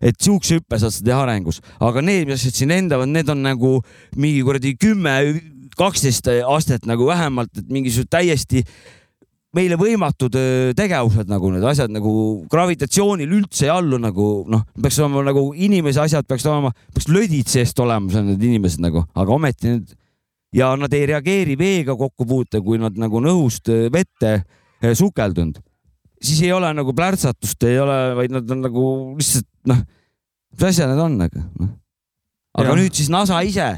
Et 0.05 0.17
siukse 0.21 0.59
hüppe 0.59 0.77
saad 0.79 0.93
sa 0.93 1.03
teha 1.07 1.21
arengus, 1.23 1.61
aga 1.83 2.03
need, 2.03 2.27
mis 2.29 2.43
siin 2.49 2.73
lendavad, 2.73 3.09
need 3.09 3.29
on 3.31 3.43
nagu 3.45 3.77
mingi 4.19 4.43
kuradi 4.45 4.75
kümme, 4.79 5.15
kaksteist 5.75 6.29
astet 6.47 6.85
nagu 6.87 7.07
vähemalt, 7.07 7.51
et 7.57 7.71
mingisugused 7.71 8.11
täiesti 8.11 8.63
meile 9.55 9.77
võimatud 9.79 10.35
tegevused 10.77 11.29
nagu 11.31 11.51
need 11.53 11.65
asjad 11.65 11.93
nagu 11.93 12.13
gravitatsioonil 12.51 13.35
üldse 13.39 13.67
ei 13.67 13.73
allu 13.73 13.99
nagu 14.01 14.29
noh, 14.51 14.65
peaks 14.81 14.99
olema 15.01 15.23
nagu 15.29 15.47
inimese 15.55 16.01
asjad 16.03 16.27
peaks 16.27 16.45
olema, 16.49 16.73
peaks 16.93 17.07
lödid 17.11 17.51
seest 17.51 17.79
olema, 17.79 18.11
on 18.19 18.33
need 18.33 18.43
inimesed 18.49 18.83
nagu, 18.83 19.05
aga 19.15 19.37
ometi 19.37 19.71
need 19.71 19.95
ja 20.55 20.71
nad 20.79 20.93
ei 20.95 21.07
reageeri 21.11 21.57
veega 21.59 21.95
kokkupuute, 21.99 22.61
kui 22.63 22.79
nad 22.81 22.95
nagu 22.99 23.19
on 23.19 23.29
õhust 23.31 23.71
vette 23.93 24.37
sukeldunud, 24.95 25.57
siis 26.21 26.41
ei 26.45 26.51
ole 26.55 26.69
nagu 26.75 26.93
plärtsatust, 26.95 27.63
ei 27.67 27.79
ole, 27.81 27.97
vaid 28.19 28.35
nad 28.35 28.51
on 28.51 28.63
nagu 28.65 28.85
lihtsalt 29.17 29.47
noh, 29.71 29.81
mis 30.55 30.67
asjad 30.69 30.91
need 30.91 31.03
on 31.03 31.19
nagu 31.23 31.43
noh. 31.61 31.73
aga 32.55 32.71
ja. 32.71 32.79
nüüd 32.79 32.95
siis 32.95 33.11
NASA 33.13 33.41
ise, 33.47 33.71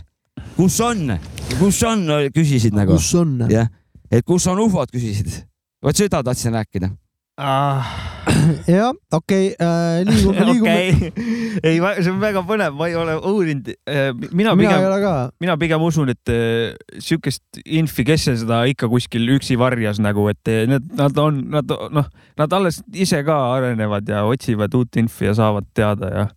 kus 0.57 0.79
on, 0.85 1.17
kus 1.57 1.81
on, 1.87 2.05
küsisid 2.35 2.77
nagu, 2.77 2.97
kus 2.97 3.13
on? 3.19 3.39
jah, 3.51 3.69
et 4.11 4.25
kus 4.27 4.47
on 4.51 4.61
ufod, 4.65 4.91
küsisid. 4.93 5.31
Vot 5.83 5.99
seda 5.99 6.23
tahtsin 6.25 6.55
rääkida. 6.57 6.89
jah, 8.65 8.95
okei, 9.13 9.51
liigume, 10.07 10.45
liigume. 10.49 10.71
okei, 10.73 11.11
ei, 11.61 11.77
see 12.01 12.09
on 12.09 12.17
väga 12.21 12.41
põnev, 12.47 12.73
ma 12.73 12.87
ei 12.89 12.95
ole 12.97 13.13
uurinud. 13.29 13.69
mina 14.33 14.55
mina 14.57 14.77
pigem, 14.79 15.11
mina 15.45 15.57
pigem 15.61 15.85
usun, 15.85 16.09
et 16.15 16.33
eh, 16.33 16.73
siukest 16.97 17.61
infi, 17.61 18.07
kes 18.07 18.25
seda 18.41 18.63
ikka 18.71 18.89
kuskil 18.89 19.29
üksi 19.35 19.57
varjas 19.59 20.01
nagu, 20.01 20.25
et 20.33 20.49
eh, 20.49 20.65
need, 20.69 20.89
nad 20.97 21.21
on, 21.21 21.43
nad 21.53 21.77
noh, 21.93 22.09
nad 22.41 22.57
alles 22.57 22.81
ise 22.93 23.21
ka 23.27 23.37
arenevad 23.59 24.09
ja 24.09 24.25
otsivad 24.25 24.73
uut 24.73 24.97
infi 24.97 25.29
ja 25.29 25.37
saavad 25.37 25.69
teada 25.77 26.11
ja 26.13 26.27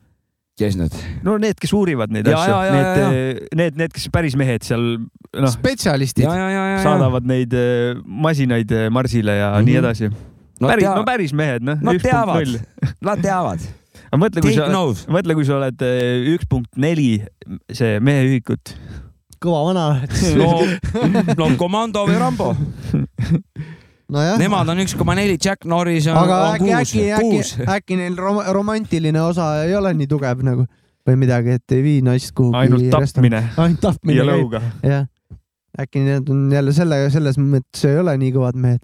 kes 0.60 0.76
need? 0.78 0.96
no 1.26 1.36
need, 1.40 1.58
kes 1.60 1.72
uurivad 1.76 2.12
neid 2.14 2.28
Ja, 2.28 2.38
asju 2.38 2.52
ja,, 2.52 2.60
ja, 2.68 2.74
need, 2.76 3.42
need, 3.56 3.80
need, 3.80 3.94
kes 3.96 4.06
päris 4.12 4.36
mehed 4.38 4.66
seal 4.66 4.86
noh, 5.00 5.50
spetsialistid. 5.52 6.28
saadavad 6.84 7.26
neid 7.28 7.54
eh, 7.56 7.96
masinaid 8.04 8.70
eh, 8.76 8.88
Marsile 8.92 9.36
ja 9.38 9.50
mm. 9.50 9.56
-hmm. 9.56 9.68
nii 9.70 9.80
edasi. 9.82 10.10
Päris, 10.60 10.84
no 10.84 11.04
päris 11.08 11.32
mehed, 11.32 11.64
noh. 11.64 11.78
nad 11.80 12.00
teavad, 12.02 12.56
nad 13.00 13.22
teavad. 13.24 13.62
aga 14.10 14.18
mõtle, 14.20 14.42
kui 14.44 14.52
sa, 14.52 14.66
mõtle, 15.08 15.36
kui 15.38 15.46
sa 15.48 15.56
oled 15.56 15.84
eh, 15.86 16.34
üks 16.34 16.48
punkt 16.50 16.76
neli, 16.76 17.22
see 17.72 18.00
meheühikut. 18.00 18.74
kõva 19.40 19.62
vana. 19.70 19.86
no, 20.36 20.50
no 21.40 21.52
komando 21.56 22.04
või 22.04 22.20
Rambo. 22.20 22.52
nojah, 24.10 24.36
Nemad 24.40 24.72
on 24.72 24.82
üks 24.84 24.94
koma 24.98 25.14
neli, 25.18 25.38
Jack 25.40 25.66
Norris 25.68 26.08
on, 26.10 26.18
aga 26.18 26.40
on 26.48 26.54
äkki, 26.56 26.66
kuus 26.66 26.80
äkki, 26.80 27.06
äkki 27.14 27.30
kuus., 27.30 27.54
äkki 27.76 27.98
neil 28.00 28.18
rom 28.18 28.40
romantiline 28.56 29.22
osa 29.22 29.52
ei 29.64 29.74
ole 29.78 29.92
nii 29.96 30.10
tugev 30.10 30.44
nagu 30.46 30.66
või 31.08 31.16
midagi, 31.22 31.56
et 31.60 31.76
ei 31.76 31.82
vii 31.84 32.02
naist 32.06 32.34
kuhugi. 32.36 32.58
ainult 32.64 32.90
tapmine 32.92 33.42
ainult 33.56 33.82
tapmine 33.82 34.18
ja 34.18 34.26
lõuga. 34.28 34.62
jah. 34.84 35.08
äkki 35.80 36.04
need 36.04 36.30
on 36.32 36.48
jälle 36.52 36.74
selle, 36.76 37.02
selles 37.14 37.38
mõttes 37.40 37.86
ei 37.88 37.98
ole 38.00 38.16
nii 38.20 38.34
kõvad 38.36 38.58
mehed. 38.60 38.82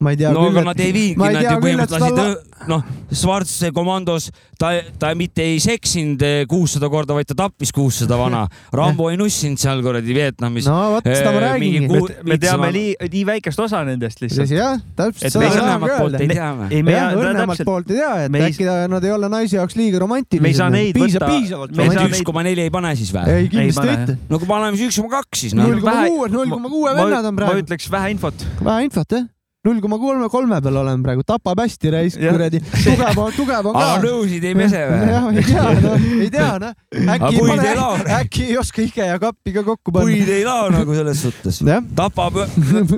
Ma 0.00 0.14
ei 0.14 0.16
tea 0.16 0.30
no 0.32 0.46
küll, 0.46 0.56
aga 0.56 0.62
nad 0.70 0.78
ei 0.80 0.92
viigi, 0.96 1.16
ma 1.20 1.28
ei 1.28 1.34
nad 1.36 1.44
ju 1.44 1.56
põhimõtteliselt 1.60 2.16
lasid, 2.16 2.50
noh, 2.70 2.84
Schwarz 3.10 3.52
komandos, 3.74 4.28
ta, 4.60 4.70
ta 5.00 5.10
mitte 5.18 5.44
ei 5.44 5.58
seksinud 5.60 6.22
kuussada 6.48 6.88
korda, 6.92 7.16
vaid 7.16 7.28
ta 7.28 7.36
tappis 7.36 7.72
kuussada 7.74 8.16
vana. 8.20 8.44
Rambo 8.78 9.10
ei 9.10 9.18
nussinud 9.20 9.60
seal 9.60 9.82
kuradi 9.84 10.14
Vietnamis. 10.16 10.68
no 10.70 10.76
vot, 10.94 11.08
seda 11.08 11.34
ma 11.34 11.42
räägingi. 11.44 12.00
me 12.24 12.38
teame 12.40 12.70
nii, 12.76 12.94
nii 13.12 13.24
väikest 13.28 13.60
osa 13.66 13.82
nendest 13.88 14.22
lihtsalt. 14.24 14.54
jah, 14.54 14.78
täpselt 14.96 15.36
me 15.40 15.48
ma 15.50 15.58
tahangi 15.58 15.90
poolt 15.96 16.16
ei 16.20 16.28
öelda. 16.28 16.36
tea 16.38 16.50
või? 16.60 16.70
ei, 16.70 16.86
me 16.86 16.94
jah, 16.96 17.10
ei 17.10 17.20
õrnemat 17.20 17.60
täpselt, 17.60 17.70
poolt 17.72 17.92
ei 17.92 18.00
tea, 18.00 18.12
et 18.24 18.38
ei- 18.40 18.46
äkki 18.48 18.68
ta- 18.70 18.78
nad 18.94 19.08
ei 19.08 19.14
ole 19.16 19.32
naise 19.32 19.58
jaoks 19.58 19.76
liiga 19.80 20.00
romantilised. 20.04 20.44
Me 20.46 20.54
ei 20.54 20.60
saa 20.60 20.70
neid 20.72 20.94
piisab, 20.96 21.26
võtta- 21.26 21.34
piisavalt 21.34 21.76
me 21.76 21.88
ei 21.88 21.96
saa 21.98 22.06
üks 22.08 22.22
koma 22.30 22.46
neli 22.46 22.64
ei 22.68 22.72
pane 22.72 22.94
siis 22.96 23.12
või? 23.16 23.26
ei, 23.34 23.50
kindlasti 23.52 23.90
mitte. 23.90 24.16
no 24.30 24.40
kui 24.40 24.48
paneme 24.48 24.80
siis 24.80 24.94
üks 24.94 25.02
koma 25.02 25.18
kaks 25.18 25.44
siis 25.44 25.58
noh 25.58 25.68
null. 25.68 25.84
koma 25.84 26.06
kuue, 26.08 26.30
null 26.32 26.56
koma 26.56 26.72
kuue 26.72 26.94
ma, 26.94 26.96
vennad 27.02 27.28
on 27.32 27.36
ma 27.36 27.44
praegu. 27.44 27.66
ütleks 27.66 27.90
vähe 27.92 28.14
infot. 28.16 28.48
vähe 28.64 28.88
infot 28.88 29.18
jah. 29.18 29.28
Null 29.60 29.80
koma 29.84 29.98
kolme, 30.00 30.28
kolme 30.32 30.58
peal 30.64 30.76
oleme 30.80 31.04
praegu, 31.04 31.22
tapab 31.28 31.58
hästi 31.60 31.90
raisk, 31.92 32.20
kuradi. 32.22 32.62
tugev 32.80 33.18
on, 33.20 33.32
tugev 33.36 33.66
on 33.68 33.74
ka. 33.76 33.88
nõusid 34.00 34.44
ei 34.48 34.54
pese 34.56 34.78
või? 34.88 35.00
jah, 35.10 35.26
ei 35.34 35.44
tea, 35.44 35.64
noh, 35.84 36.06
ei 36.14 36.30
tea, 36.32 36.46
noh. 36.62 36.78
äkki 37.14 37.32
ei 37.34 37.48
pane 37.50 38.14
äkki 38.16 38.46
ei 38.46 38.56
oska 38.56 38.80
ike 38.86 39.08
ja 39.10 39.18
kappi 39.20 39.52
ka 39.58 39.64
kokku 39.66 39.92
panna. 39.92 40.08
puid 40.08 40.30
ei 40.32 40.46
lao 40.48 40.70
nagu 40.72 40.96
selles 40.96 41.20
suhtes. 41.26 41.60
tapab 41.98 42.38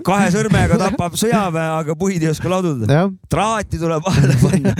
kahe 0.07 0.29
sõrmega 0.37 0.79
tapab 0.85 1.17
sõjaväe, 1.19 1.65
aga 1.81 1.97
puid 1.99 2.23
ei 2.23 2.31
oska 2.31 2.53
laduda. 2.53 3.09
traati 3.33 3.83
tuleb 3.83 4.07
vahele 4.07 4.39
panna. 4.45 4.77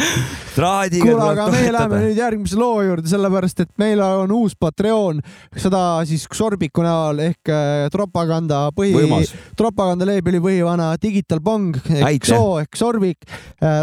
traadiga 0.55 1.09
kuule, 1.09 1.27
aga 1.33 1.49
tuleb 1.51 1.67
me 1.67 1.75
läheme 1.81 2.01
nüüd 2.05 2.23
järgmise 2.23 2.63
loo 2.63 2.79
juurde, 2.87 3.11
sellepärast 3.11 3.67
et 3.67 3.73
meil 3.83 4.05
on 4.07 4.37
uus 4.39 4.55
Patreon, 4.55 5.19
seda 5.59 5.83
siis 6.07 6.29
Sorbiku 6.31 6.87
näol 6.87 7.25
ehk 7.27 7.51
äh, 7.51 7.91
propaganda 7.91 8.69
põhi, 8.77 8.95
võimas. 9.01 9.35
propagandaleebeli 9.59 10.39
põhivana 10.47 10.93
Digital 11.03 11.43
Bong 11.43 11.72
ehk 11.72 12.04
Aitäh. 12.12 12.34
Soo 12.36 12.60
ehk 12.62 12.76
Sorbik , 12.78 13.24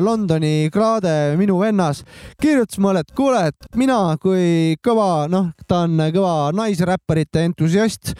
Londoni 0.04 0.70
kraade , 0.74 1.34
minu 1.40 1.58
vennas , 1.62 2.02
kirjutas 2.40 2.78
mulle , 2.78 3.00
et 3.04 3.12
kuule , 3.16 3.46
et 3.50 3.68
mina 3.80 4.16
kui 4.20 4.76
kõva , 4.84 5.26
noh , 5.32 5.52
ta 5.68 5.84
on 5.88 5.96
kõva 6.14 6.52
naisräpparite 6.54 7.44
entusiast 7.48 8.14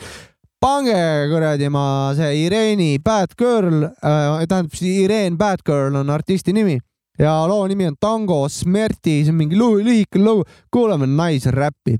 pange 0.64 0.96
kuradi 1.28 1.68
ma 1.68 2.14
see 2.16 2.46
Ireeni 2.46 2.96
Bad 3.04 3.34
Girl 3.36 3.82
äh, , 3.84 4.46
tähendab 4.48 4.72
siis 4.72 5.02
Irene 5.04 5.36
Bad 5.36 5.60
Girl 5.66 5.94
on 6.00 6.08
artisti 6.08 6.54
nimi 6.56 6.78
ja 7.20 7.34
loo 7.46 7.66
nimi 7.68 7.84
on 7.90 7.98
Tango 8.00 8.46
Smerti , 8.48 9.20
see 9.26 9.30
on 9.34 9.36
mingi 9.42 9.58
lu- 9.60 9.82
lühike 9.84 10.18
lugu , 10.18 10.46
kuulame 10.72 11.06
naisräppi . 11.06 11.98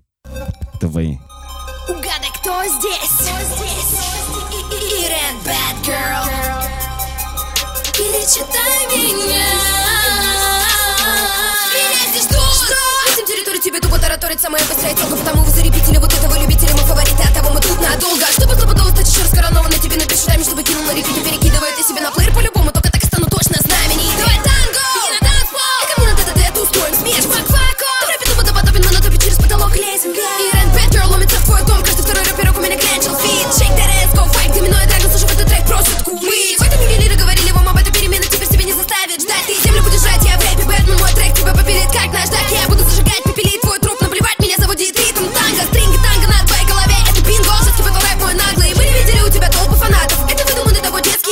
või ? 0.85 1.12
Угадай, 1.89 2.31
кто 2.40 2.52
здесь? 2.64 3.28
И- 3.28 3.88
Перечитай 8.30 8.85
меня. 8.95 9.43
Меня 11.73 12.11
здесь 12.11 12.26
что? 12.26 12.38
Этим 13.11 13.26
территорию 13.26 13.60
тебе 13.60 13.80
тупо 13.80 13.97
тараторит 13.97 14.39
самая 14.39 14.64
быстрая 14.65 14.93
телка 14.93 15.15
Потому 15.15 15.41
вы 15.41 15.51
заребители 15.51 15.97
вот 15.97 16.14
этого 16.14 16.38
любителя 16.39 16.69
Мы 16.73 16.81
фавориты, 16.81 17.23
от 17.23 17.34
того 17.34 17.49
мы 17.49 17.60
тут 17.60 17.81
надолго 17.81 18.26
Чтобы 18.38 18.53
стопудово 18.53 18.89
стать 18.89 19.10
еще 19.10 19.23
раскоронованной 19.23 19.80
Тебе 19.80 19.95
напишу 19.95 20.27
даме, 20.27 20.43
чтобы 20.43 20.61
кинул 20.61 20.84
на 20.84 20.91
репите 20.91 21.22
Перекидывая 21.22 21.76
ты 21.76 21.81
себе 21.81 22.01
на 22.01 22.11
плеер 22.11 22.31
по-любому 22.31 22.72
Только 22.72 22.91
так 22.91 23.01
и 23.01 23.07
стану 23.07 23.26
точно 23.26 23.57
знаменит 23.65 24.14
Давай 24.19 24.38
танго! 24.45 24.85
И 24.93 25.10
на 25.10 25.19
танцпол! 25.26 25.80
И 25.81 25.85
ко 25.89 25.95
мне 25.97 26.14
на 26.14 26.18
ТТТ 26.22 26.57
устроим 26.61 26.93
смеш 26.93 27.26
Фак, 27.26 27.47
фако! 27.47 27.89
В 28.06 28.10
рэпе 28.14 28.26
тупо 28.30 28.43
допотопен, 28.45 28.85
мы 28.85 28.91
на 28.91 29.01
топе 29.01 29.18
через 29.18 29.38
потолок 29.38 29.76
лезем 29.76 30.14
Ирен, 30.14 30.28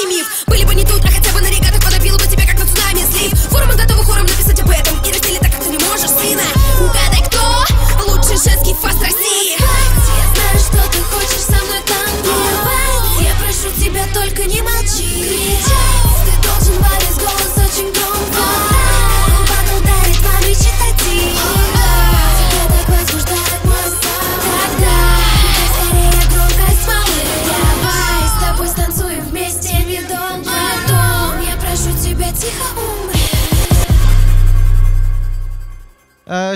миф 0.08 0.44
Были 0.48 0.64
бы 0.66 0.74
не 0.74 0.86
тут, 0.86 1.04
а 1.04 1.08
хотя 1.10 1.32
бы 1.34 1.42
на 1.42 1.50
регатах 1.50 1.66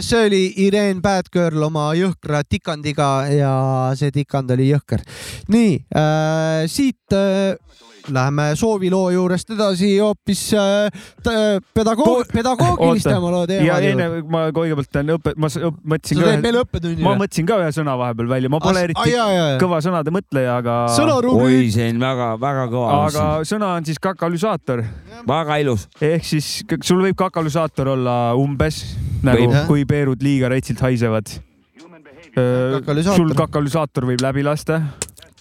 see 0.03 0.25
oli 0.27 0.43
Irene 0.65 1.01
Bad 1.01 1.31
Girl 1.33 1.63
oma 1.63 1.91
jõhkra 1.97 2.43
tikandiga 2.47 3.11
ja 3.31 3.53
see 3.99 4.11
tikand 4.11 4.51
oli 4.51 4.71
jõhker. 4.71 5.03
nii 5.51 5.75
äh,, 5.95 6.67
siit 6.71 7.15
äh, 7.15 7.55
läheme 8.09 8.51
sooviloo 8.55 9.09
juurest 9.13 9.51
edasi 9.53 9.91
hoopis 9.99 10.41
äh, 10.57 11.61
pedagoog, 11.73 12.25
pedagoogilistema 12.33 13.31
loo 13.31 13.45
ja 13.65 13.77
enne 13.85 14.07
ma 14.31 14.47
kõigepealt 14.55 14.91
teen 14.93 15.13
õppe, 15.15 15.35
ma 15.37 15.49
mõtlesin 15.51 16.17
sa 16.17 16.25
ka 16.25 16.31
teed 16.31 16.45
meile 16.45 16.63
õppetunni 16.65 17.05
ma 17.05 17.15
mõtlesin 17.19 17.49
ka 17.49 17.59
ühe 17.61 17.69
sõna 17.75 17.95
vahepeal 17.99 18.31
välja, 18.31 18.51
ma 18.51 18.61
pole 18.63 18.81
Ah, 18.81 18.87
eriti 18.87 19.13
jaa. 19.13 19.55
kõva 19.61 19.81
sõnade 19.85 20.13
mõtleja, 20.13 20.57
aga, 20.61 20.77
oi, 21.35 21.63
see 21.73 21.89
on 21.93 22.01
väga-väga 22.01 22.67
kõva. 22.73 22.91
aga 23.05 23.29
sõna 23.47 23.73
on 23.77 23.87
siis 23.87 24.01
kakalüsaator 24.01 24.83
väga 25.27 25.61
ilus. 25.63 25.87
ehk 26.01 26.25
siis 26.25 26.51
sul 26.81 27.03
võib 27.05 27.17
kakalüsaator 27.19 27.93
olla 27.95 28.19
umbes 28.39 28.83
nagu 29.25 29.47
Võib. 29.47 29.55
kui 29.69 29.85
peerud 29.89 30.23
liiga 30.23 30.49
rätsilt 30.51 30.81
haisevad. 30.83 31.31
Sul 33.11 33.33
kakalüsaator 33.35 34.07
võib 34.07 34.21
läbi 34.23 34.45
lasta. 34.47 34.81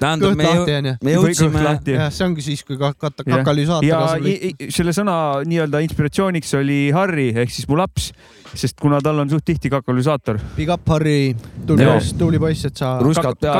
tähendab, 0.01 0.35
me 0.37 0.45
lahti 0.49 0.77
me 1.05 1.15
jõudsime, 1.15 1.63
jah, 1.95 2.11
see 2.11 2.25
ongi 2.27 2.43
siis, 2.45 2.63
kui 2.67 2.79
ka- 2.81 2.95
kata- 2.97 3.25
kakalüsaator 3.27 3.85
ja 3.85 4.01
i- 4.25 4.71
selle 4.73 4.95
sõna 4.97 5.17
nii-öelda 5.47 5.83
inspiratsiooniks 5.87 6.55
oli 6.59 6.79
Harry 6.97 7.29
ehk 7.37 7.51
siis 7.53 7.69
mu 7.69 7.77
laps, 7.77 8.11
sest 8.55 8.79
kuna 8.81 8.99
tal 9.05 9.19
on 9.23 9.29
suht 9.31 9.45
tihti 9.47 9.71
kakalüsaator. 9.71 10.41
Big 10.57 10.69
up, 10.73 10.89
Harri, 10.91 11.37
tubli 11.67 11.85
poiss, 11.87 12.13
tubli 12.19 12.39
poiss, 12.43 12.65
et 12.67 12.77
sa 12.81 12.97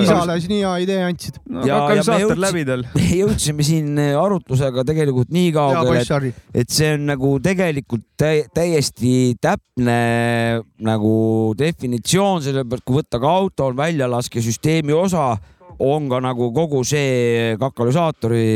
isale 0.03 0.41
siin 0.41 0.51
nii 0.57 0.63
hea 0.65 0.73
idee 0.87 1.03
andsid. 1.07 1.37
no 1.49 1.61
Ja- 1.61 1.67
ja 1.67 1.75
me 1.77 2.03
kakalüsaator 2.03 2.41
läbi 2.47 2.65
tal. 2.67 2.83
me 2.95 3.03
jõudsime 3.21 3.63
siin 3.63 3.99
arutlusega 3.99 4.85
tegelikult 4.85 5.31
nii 5.31 5.53
kaugele, 5.53 6.03
Harri. 6.09 6.35
et 6.55 6.71
see 6.71 6.95
on 6.95 7.07
nagu 7.07 7.39
tegelikult 7.41 8.03
tä 8.21 8.33
täiesti 8.55 9.37
täpne 9.41 10.63
nagu 10.81 11.55
definitsioon, 11.57 12.43
sellepärast 12.43 12.85
kui 12.85 12.99
võtta 13.03 13.21
ka 13.21 13.29
auto 13.31 13.67
on 13.71 13.77
väljalaskesüsteemi 13.77 14.93
osa, 14.93 15.37
on 15.81 16.09
ka 16.11 16.21
nagu 16.23 16.51
kogu 16.55 16.85
see 16.87 17.57
kakalüsaatori 17.61 18.47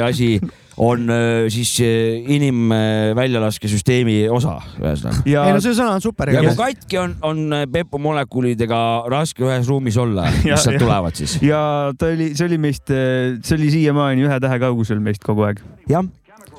asi 0.08 0.38
on 0.76 1.10
äh, 1.10 1.46
siis 1.54 1.76
äh, 1.80 2.24
inimväljalaskesüsteemi 2.34 4.28
osa, 4.34 4.56
ühesõnaga. 4.80 5.22
ja 5.30 5.44
ei 5.46 5.54
no 5.54 5.62
see 5.62 5.74
sõna 5.76 5.94
on 5.98 6.02
super. 6.02 6.32
ja 6.34 6.42
kui 6.42 6.56
katki 6.58 6.98
on, 6.98 7.14
on 7.22 7.44
Pepu 7.70 8.00
molekulidega 8.02 8.80
raske 9.12 9.46
ühes 9.46 9.70
ruumis 9.70 9.98
olla, 10.00 10.26
mis 10.42 10.66
sealt 10.66 10.82
tulevad 10.82 11.14
siis. 11.18 11.38
ja 11.44 11.92
ta 11.98 12.10
oli, 12.10 12.32
see 12.34 12.48
oli 12.50 12.58
meist, 12.66 12.90
see 12.90 13.56
oli 13.58 13.70
siiamaani 13.74 14.26
ühe 14.26 14.40
tähe 14.42 14.58
kaugusel 14.62 15.02
meist 15.04 15.22
kogu 15.24 15.46
aeg. 15.46 15.62
jah, 15.90 16.02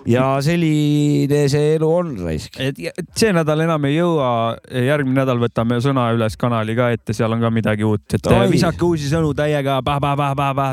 ja 0.10 0.26
selline 0.44 1.46
see 1.52 1.76
elu 1.76 1.88
on 1.90 2.12
raisk. 2.26 2.60
et 2.62 2.78
see 3.18 3.32
nädal 3.36 3.64
enam 3.66 3.88
ei 3.90 3.98
jõua, 3.98 4.30
järgmine 4.70 5.22
nädal 5.22 5.42
võtame 5.42 5.80
sõna 5.84 6.08
üles 6.16 6.38
kanali 6.40 6.76
ka 6.78 6.92
ette, 6.96 7.16
seal 7.18 7.34
on 7.34 7.42
ka 7.42 7.52
midagi 7.54 7.86
uut, 7.88 8.06
et 8.14 8.30
Oi. 8.30 8.46
visake 8.52 8.86
uusi 8.86 9.10
sõnu 9.12 9.34
täiega, 9.38 9.80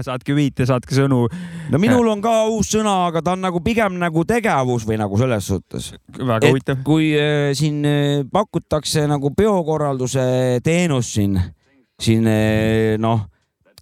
saatke 0.07 0.37
viite, 0.37 0.67
saatke 0.69 0.97
sõnu. 0.97 1.25
no 1.73 1.81
minul 1.83 2.13
on 2.13 2.23
ka 2.25 2.35
uus 2.53 2.73
sõna, 2.75 3.09
aga 3.09 3.23
ta 3.25 3.37
on 3.37 3.45
nagu 3.47 3.63
pigem 3.65 3.99
nagu 4.01 4.27
tegevus 4.29 4.87
või 4.89 5.01
nagu 5.01 5.19
selles 5.21 5.49
suhtes. 5.49 5.93
väga 6.19 6.53
huvitav. 6.53 6.85
kui 6.85 7.13
äh, 7.17 7.51
siin 7.57 7.83
äh, 7.89 8.23
pakutakse 8.33 9.07
nagu 9.11 9.33
peokorralduse 9.37 10.61
teenust 10.65 11.17
siin, 11.17 11.39
siin 12.01 12.27
äh, 12.29 12.99
noh, 13.01 13.32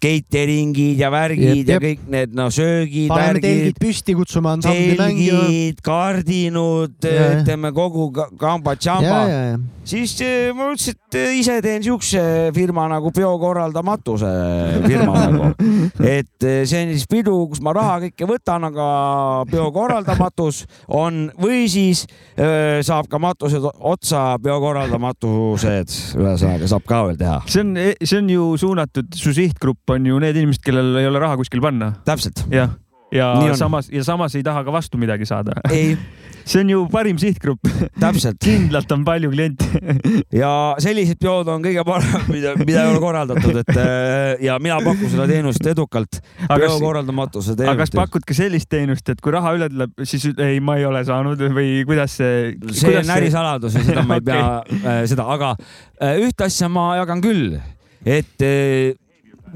catering'id 0.01 0.99
ja 0.99 1.09
värgid 1.13 1.61
Jep, 1.61 1.67
ja 1.69 1.77
jep. 1.77 1.83
kõik 1.85 2.07
need 2.09 2.33
no 2.37 2.47
söögid, 2.53 3.09
värgid 3.11 3.45
telgid, 3.45 3.77
püsti, 3.81 4.15
kutsume 4.17 4.49
ansambli 4.55 4.95
mängima. 4.97 5.43
telgid, 5.45 5.81
kardinud, 5.85 6.95
Ja, 7.05 7.11
ja. 7.13 7.29
ütleme 7.41 7.71
kogu 7.75 8.09
ka- 8.15 8.29
kamba-tšamba 8.41 9.03
ja, 9.05 9.27
ja, 9.29 9.41
ja. 9.51 9.57
Siis 9.87 10.13
eh, 10.23 10.51
ma 10.55 10.69
mõtlesin, 10.69 10.97
et 10.97 11.17
eh, 11.19 11.33
ise 11.39 11.55
teen 11.63 11.83
siukse 11.85 12.21
firma 12.55 12.85
nagu 12.91 13.11
Biokorraldamatuse 13.15 14.31
firma 14.85 15.23
nagu. 15.25 15.49
et 15.99 16.45
eh, 16.47 16.61
see 16.69 16.83
on 16.85 16.93
siis 16.93 17.07
pidu, 17.09 17.35
kus 17.51 17.61
ma 17.65 17.73
raha 17.75 17.97
kõike 18.05 18.27
võtan, 18.29 18.67
aga 18.69 18.87
biokorraldamatus 19.51 20.63
on 20.97 21.23
või 21.41 21.65
siis 21.71 22.05
saab 22.85 23.09
ka 23.11 23.19
matused 23.21 23.65
otsa, 23.77 24.37
biokorraldamatused, 24.43 25.97
ühesõnaga 26.19 26.69
saab 26.69 26.85
ka 26.87 27.01
veel 27.09 27.19
teha. 27.19 27.41
see 27.47 27.65
on, 27.65 27.75
see 28.03 28.21
on 28.21 28.31
ju 28.31 28.47
suunatud, 28.61 29.11
su 29.17 29.33
sihtgrupp 29.35 29.95
on 29.95 30.07
ju 30.09 30.21
need 30.21 30.39
inimesed, 30.39 30.63
kellel 30.65 31.01
ei 31.01 31.09
ole 31.09 31.21
raha 31.21 31.39
kuskil 31.41 31.63
panna. 31.63 31.93
täpselt. 32.07 32.45
jah, 32.53 32.73
ja 33.11 33.33
on. 33.37 33.57
samas 33.57 33.89
ja 33.91 34.03
samas 34.07 34.35
ei 34.35 34.43
taha 34.43 34.63
ka 34.63 34.73
vastu 34.73 34.99
midagi 35.01 35.27
saada. 35.29 35.57
ei, 35.71 35.97
see 36.45 36.61
on 36.63 36.71
ju 36.73 36.83
parim 36.91 37.19
sihtgrupp. 37.21 37.67
täpselt. 37.99 38.39
kindlalt 38.45 38.91
on 38.91 39.05
palju 39.07 39.31
kliente. 39.33 39.67
ja 40.41 40.51
sellised 40.81 41.19
peod 41.21 41.49
on 41.51 41.63
kõige 41.65 41.83
parem, 41.87 42.27
mida, 42.31 42.55
mida 42.61 42.85
ei 42.85 42.93
ole 42.93 43.01
korraldatud, 43.03 43.61
et 43.63 43.73
eh, 43.75 44.45
ja 44.47 44.57
mina 44.63 44.79
pakun 44.83 45.11
seda 45.13 45.27
teenust 45.29 45.67
edukalt. 45.73 46.21
Aga 46.47 46.59
kas- 46.65 46.77
biokorraldamatuse 46.77 47.55
aga 47.57 47.75
kas 47.83 47.93
teenust. 47.93 47.99
pakud 47.99 48.27
ka 48.27 48.37
sellist 48.37 48.69
teenust, 48.71 49.13
et 49.13 49.21
kui 49.21 49.35
raha 49.35 49.53
üle 49.57 49.69
tuleb, 49.71 49.93
siis 50.07 50.29
ei, 50.31 50.59
ma 50.63 50.77
ei 50.79 50.87
ole 50.89 51.03
saanud 51.07 51.45
või 51.51 51.83
kuidas 51.87 52.17
see? 52.19 52.55
see 52.75 52.97
on 52.99 53.13
ärisaladus 53.15 53.77
ja 53.77 53.85
seda 53.85 54.05
ma 54.07 54.19
ei 54.19 54.25
pea 54.31 54.47
äh, 54.61 55.03
seda, 55.09 55.27
aga 55.35 55.53
äh, 55.57 56.17
ühte 56.25 56.47
asja 56.47 56.69
ma 56.71 56.91
jagan 56.99 57.23
küll, 57.23 57.55
et 58.05 58.45
äh, 58.45 58.97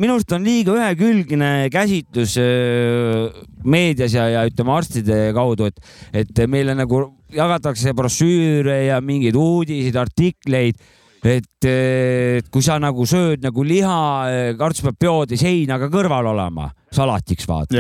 minu 0.02 0.18
arust 0.18 0.36
on 0.36 0.46
liiga 0.46 0.76
ühekülgne 0.76 1.70
käsitlus 1.74 2.36
äh, 2.42 3.40
meedias 3.64 4.16
ja, 4.18 4.28
ja 4.32 4.44
ütleme 4.50 4.76
arstide 4.76 5.20
kaudu, 5.36 5.70
et, 5.72 5.80
et 6.14 6.46
meile 6.52 6.76
nagu 6.78 7.06
jagatakse 7.36 7.96
brošüüre 7.98 8.86
ja 8.90 9.02
mingeid 9.04 9.36
uudiseid, 9.40 9.98
artikleid 10.00 10.80
et 11.26 11.66
eh, 11.66 12.38
et 12.40 12.50
kui 12.54 12.64
sa 12.64 12.78
nagu 12.82 13.06
sööd 13.08 13.44
nagu 13.46 13.64
liha, 13.66 14.56
kartus 14.60 14.84
peab 14.86 14.98
peotäis 15.00 15.44
heinaga 15.46 15.90
kõrval 15.92 16.28
olema, 16.34 16.70
salatiks 16.94 17.48
vaata. 17.50 17.76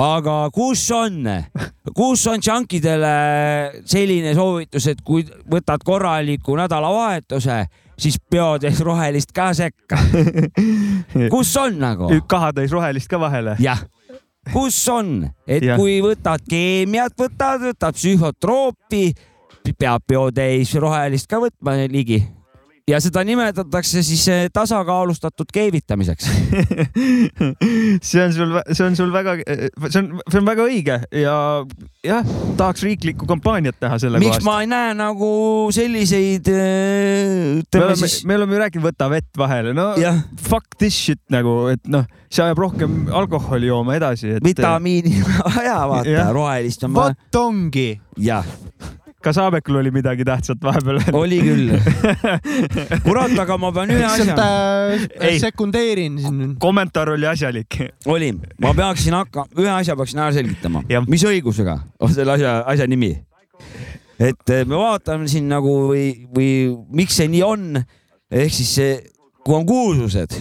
aga 0.00 0.36
kus 0.54 0.84
on, 0.94 1.26
kus 1.96 2.26
on 2.30 2.42
džankidele 2.42 3.82
selline 3.84 4.34
soovitus, 4.34 4.86
et 4.92 5.02
kui 5.04 5.26
võtad 5.50 5.84
korraliku 5.84 6.56
nädalavahetuse, 6.58 7.60
siis 7.98 8.18
peotäis 8.30 8.80
rohelist 8.80 9.32
ka 9.32 9.52
sekka. 9.54 9.98
kus 11.34 11.56
on 11.56 11.78
nagu? 11.80 12.10
kahatäis 12.28 12.72
rohelist 12.72 13.08
ka 13.08 13.20
vahele. 13.20 13.56
jah, 13.58 13.82
kus 14.52 14.78
on, 14.92 15.28
et 15.46 15.64
ja. 15.64 15.76
kui 15.80 15.98
võtad 16.04 16.44
keemiat, 16.48 17.16
võtad, 17.18 17.68
võtad 17.70 17.96
psühhotroopi, 17.96 19.10
peab 19.78 20.04
peotäis 20.06 20.74
rohelist 20.78 21.26
ka 21.30 21.40
võtma 21.42 21.78
ligi 21.90 22.22
ja 22.86 23.00
seda 23.02 23.22
nimetatakse 23.26 24.02
siis 24.06 24.22
eh, 24.30 24.44
tasakaalustatud 24.54 25.50
keevitamiseks. 25.52 26.28
see 28.08 28.22
on 28.22 28.34
sul, 28.34 28.52
see 28.70 28.86
on 28.86 28.98
sul 28.98 29.10
väga, 29.14 29.34
see 29.88 30.02
on, 30.02 30.12
see 30.30 30.38
on 30.38 30.46
väga 30.46 30.66
õige 30.68 30.98
ja 31.18 31.36
jah, 32.06 32.28
tahaks 32.58 32.84
riiklikku 32.86 33.26
kampaaniat 33.26 33.78
teha 33.82 33.98
selle 34.02 34.20
miks 34.22 34.36
kohast. 34.36 34.46
ma 34.46 34.60
ei 34.62 34.70
näe 34.70 34.92
nagu 34.98 35.30
selliseid, 35.74 36.50
me 36.52 37.64
ütleme 37.64 37.88
oleme 37.88 38.00
siis,, 38.04 38.20
me 38.28 38.38
oleme 38.38 38.54
ju 38.54 38.62
rääkinud, 38.62 38.86
võta 38.86 39.08
vett 39.10 39.40
vahele, 39.40 39.74
no 39.76 39.88
Jah. 39.98 40.22
fuck 40.46 40.78
this 40.78 40.94
shit 40.94 41.22
nagu, 41.34 41.56
et 41.72 41.82
noh, 41.90 42.06
see 42.30 42.44
ajab 42.46 42.62
rohkem 42.68 43.08
alkoholi 43.10 43.72
jooma 43.72 43.98
edasi, 43.98 44.36
et. 44.38 44.46
vitamiini 44.46 45.24
vaja, 45.56 45.80
vaata 45.90 46.30
rohelist 46.36 46.86
on 46.86 46.94
vaja. 46.94 47.18
vot 47.18 47.40
ongi. 47.42 47.88
jah, 48.22 48.46
kas 49.24 49.38
Aabekul 49.38 49.78
oli 49.80 49.90
midagi 49.90 50.24
tähtsat 50.24 50.62
vahepeal? 50.62 51.00
oli 51.16 51.38
küll. 51.42 51.72
kurat, 53.06 53.34
aga 53.42 53.58
ma 53.60 53.72
pean 53.74 53.92
ühe 53.94 54.02
lihtsalt 54.02 54.42
asja, 54.42 55.08
Ei. 55.20 55.40
sekundeerin 55.42 56.18
siin. 56.22 56.56
kommentaar 56.62 57.10
oli 57.14 57.28
asjalik. 57.30 57.80
oli, 58.06 58.32
ma 58.62 58.74
peaksin 58.76 59.16
hakkama, 59.16 59.48
ühe 59.58 59.72
asja 59.72 59.96
peaksin 59.96 60.22
ära 60.22 60.36
selgitama 60.36 60.84
mis 61.08 61.24
õigusega 61.26 61.78
on 62.00 62.14
selle 62.14 62.36
asja, 62.36 62.58
asja 62.68 62.86
nimi. 62.90 63.14
et 64.18 64.54
eh, 64.54 64.64
me 64.64 64.76
vaatame 64.76 65.28
siin 65.30 65.48
nagu 65.50 65.74
või, 65.90 66.06
või 66.36 66.50
miks 67.02 67.18
see 67.20 67.30
nii 67.32 67.42
on, 67.46 67.82
ehk 68.30 68.54
siis 68.54 68.76
see, 68.78 68.94
kui 69.44 69.58
on 69.58 69.66
kuulsused, 69.68 70.38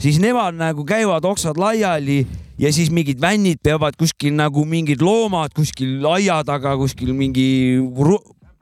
siis 0.00 0.20
nemad 0.22 0.58
nagu 0.58 0.84
käivad 0.88 1.24
oksad 1.28 1.60
laiali 1.60 2.22
ja 2.58 2.72
siis 2.74 2.90
mingid 2.94 3.20
vännid 3.22 3.62
peavad 3.62 3.96
kuskil 3.98 4.34
nagu 4.38 4.64
mingid 4.66 5.02
loomad 5.04 5.54
kuskil 5.56 6.04
aia 6.14 6.40
taga 6.46 6.74
kuskil 6.80 7.14
mingi 7.14 7.78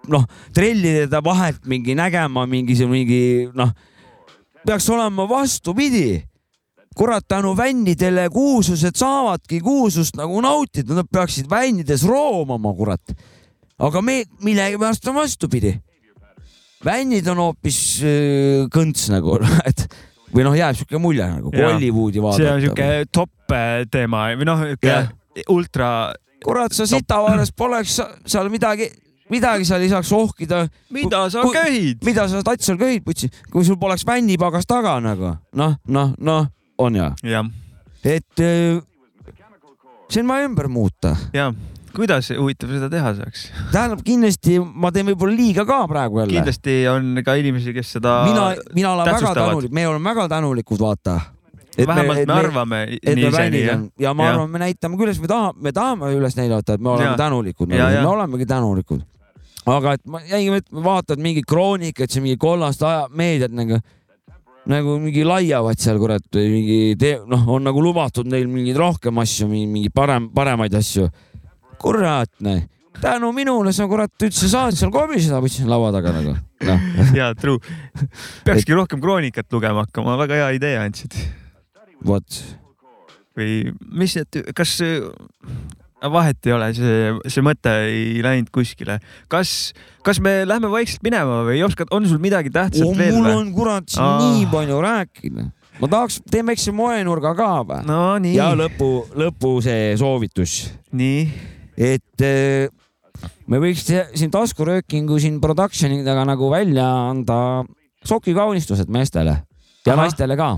noh, 0.09 0.24
trellide 0.55 1.23
vahelt 1.24 1.66
mingi 1.66 1.97
nägema 1.98 2.47
mingi 2.47 2.77
see 2.77 2.89
mingi 2.90 3.20
noh, 3.56 3.73
peaks 4.66 4.89
olema 4.93 5.28
vastupidi 5.28 6.23
kurat, 6.97 7.24
tänu 7.28 7.52
vännidele 7.56 8.28
kuulsused 8.32 8.97
saavadki 8.97 9.60
kuulsust 9.60 10.16
nagu 10.16 10.40
nautida, 10.40 10.97
nad 10.97 11.09
peaksid 11.12 11.48
vännides 11.51 12.06
roomama, 12.09 12.73
kurat. 12.74 13.12
aga 13.78 14.01
me 14.02 14.23
millegipärast 14.40 15.09
on 15.09 15.14
vastupidi. 15.14 15.74
vännid 16.85 17.27
on 17.28 17.36
hoopis 17.36 18.01
äh, 18.01 18.64
kõnts 18.73 19.10
nagu, 19.12 19.36
et 19.68 19.89
või 20.36 20.44
noh, 20.44 20.54
jääb 20.58 20.76
siuke 20.76 21.00
mulje 21.00 21.24
nagu. 21.30 21.50
Hollywoodi 21.54 22.20
see 22.20 22.22
on 22.22 22.28
vaadata. 22.28 22.60
siuke 22.66 22.88
top 23.12 23.56
äh, 23.56 23.82
teema 23.90 24.26
või 24.36 24.48
noh, 24.48 24.62
Jah. 24.84 25.08
ultra. 25.52 25.88
kurat, 26.44 26.72
sa 26.76 26.84
sitavaares 26.86 27.50
poleks 27.56 27.96
seal 28.28 28.50
midagi, 28.52 28.90
midagi 29.32 29.64
seal 29.66 29.82
ei 29.82 29.88
saaks 29.90 30.12
ohkida. 30.14 30.66
mida 30.94 31.24
sa 31.32 31.42
Kui- 31.42 31.56
köhid? 31.56 32.04
mida 32.06 32.28
sa 32.28 32.42
tats 32.46 32.66
seal 32.68 32.78
köhid, 32.78 33.02
putsi, 33.04 33.30
kui 33.50 33.64
sul 33.64 33.78
poleks 33.80 34.04
vännipagas 34.06 34.66
taga 34.68 34.98
nagu 35.00 35.32
noh, 35.56 35.78
noh, 35.88 36.12
noh, 36.20 36.46
on 36.78 36.94
ju, 37.00 37.08
jah, 37.24 37.48
et 38.04 38.44
äh, 38.44 38.78
see 40.12 40.22
on 40.22 40.28
vaja 40.30 40.46
ümber 40.46 40.68
muuta 40.70 41.16
jah. 41.34 41.50
Kuidas 41.97 42.28
huvitav 42.36 42.73
seda 42.74 42.90
teha 42.93 43.12
saaks? 43.18 43.47
tähendab 43.73 44.02
kindlasti 44.06 44.59
ma 44.60 44.93
teen 44.94 45.09
võib-olla 45.10 45.36
liiga 45.36 45.64
ka 45.68 45.81
praegu 45.90 46.20
jälle. 46.23 46.36
kindlasti 46.36 46.77
on 46.93 47.23
ka 47.24 47.36
inimesi, 47.40 47.74
kes 47.77 47.97
seda 47.97 48.18
mina, 48.28 48.51
mina 48.77 48.93
olen 48.93 49.10
väga 49.10 49.32
tänulik, 49.40 49.74
me 49.74 49.89
oleme 49.89 50.12
väga 50.12 50.28
tänulikud, 50.36 50.85
vaata. 50.85 51.18
vähemalt 51.78 52.23
me, 52.23 52.27
me 52.28 52.39
arvame 52.39 52.81
nii 52.86 53.02
seni 53.02 53.32
bändid 53.32 53.68
jah 53.70 53.85
ja 54.06 54.14
ma 54.16 54.31
arvan, 54.31 54.52
me 54.52 54.62
näitame 54.64 55.01
küll, 55.01 55.12
me 55.20 55.32
tahame, 55.32 55.68
me 55.68 55.74
tahame 55.77 56.14
üles 56.16 56.39
näidata, 56.39 56.77
et 56.77 56.81
me 56.81 56.94
oleme 56.94 57.12
Jaa. 57.12 57.20
tänulikud, 57.24 57.68
me 57.73 58.06
olemegi 58.06 58.47
tänulikud. 58.47 59.05
aga 59.66 59.98
et 59.98 60.06
ma 60.06 60.23
jäin 60.24 60.62
vaatad 60.73 61.20
mingit 61.20 61.47
kroonikat, 61.48 62.10
see 62.10 62.24
mingi 62.24 62.40
kollast 62.40 62.82
aja, 62.86 63.06
meediat 63.10 63.55
nagu, 63.56 63.81
nagu 64.66 64.98
mingi 65.02 65.24
laiavad 65.27 65.78
seal 65.81 65.98
kurat 66.02 66.27
või 66.35 66.48
mingi 66.52 66.81
tee-, 66.98 67.20
noh, 67.27 67.47
on 67.56 67.66
nagu 67.66 67.82
lubatud 67.82 68.28
neil 68.31 68.48
mingeid 68.51 68.78
rohkem 68.81 69.23
asju, 69.23 69.48
mingi 69.51 69.90
parem, 69.94 70.31
paremaid 70.35 70.74
asju. 70.74 71.09
kurat, 71.86 72.32
noh, 72.42 72.60
tänu 73.00 73.32
minule 73.36 73.72
sa 73.76 73.86
kurat 73.90 74.26
üldse 74.26 74.50
saad 74.50 74.76
seal 74.78 74.92
komisjoni, 74.94 75.40
võtsin 75.44 75.70
laua 75.70 75.92
taga 75.94 76.14
nagu, 76.16 76.36
noh. 76.66 76.86
jaa, 77.18 77.32
true. 77.38 77.60
peakski 78.46 78.76
rohkem 78.76 79.02
kroonikat 79.02 79.50
lugema 79.52 79.86
hakkama, 79.86 80.18
väga 80.24 80.42
hea 80.42 80.52
idee 80.58 80.76
andsid. 80.82 81.16
vot, 82.06 82.42
või 83.36 83.74
mis 83.96 84.16
need, 84.18 84.42
kas 84.56 84.78
vahet 86.12 86.46
ei 86.46 86.52
ole, 86.54 86.70
see, 86.76 87.10
see 87.32 87.44
mõte 87.44 87.72
ei 87.88 88.22
läinud 88.24 88.50
kuskile. 88.54 88.98
kas, 89.32 89.72
kas 90.06 90.20
me 90.22 90.44
lähme 90.46 90.70
vaikselt 90.72 91.04
minema 91.06 91.42
või 91.46 91.62
oskad, 91.66 91.90
on 91.94 92.06
sul 92.08 92.20
midagi 92.22 92.52
tähtsat 92.52 92.86
oh, 92.86 92.96
veel 92.96 93.16
mul 93.16 93.28
või? 93.28 93.36
on 93.40 93.52
kurat 93.56 93.88
siin 93.90 94.04
Aa. 94.04 94.18
nii 94.22 94.46
palju 94.52 94.80
rääkida. 94.84 95.48
ma 95.80 95.90
tahaks, 95.92 96.20
teeme 96.30 96.52
väikse 96.52 96.74
moenurga 96.76 97.34
ka 97.38 97.50
või? 97.68 97.82
no 97.88 98.00
ja, 98.32 98.52
lõpu, 98.58 98.90
lõpu 99.16 99.56
see 99.64 99.94
soovitus, 100.00 100.58
nii, 100.96 101.26
et 101.76 102.24
eh, 102.24 102.68
me 103.46 103.60
võiks 103.62 103.86
siin 103.86 104.32
taskuröökingu 104.32 105.18
siin 105.22 105.40
production'idega 105.42 106.26
nagu 106.28 106.50
välja 106.52 106.86
anda 107.10 107.38
sokikaunistused 108.06 108.90
meestele 108.92 109.38
ja 109.86 109.94
Ahah. 109.94 110.04
naistele 110.04 110.36
ka. 110.38 110.56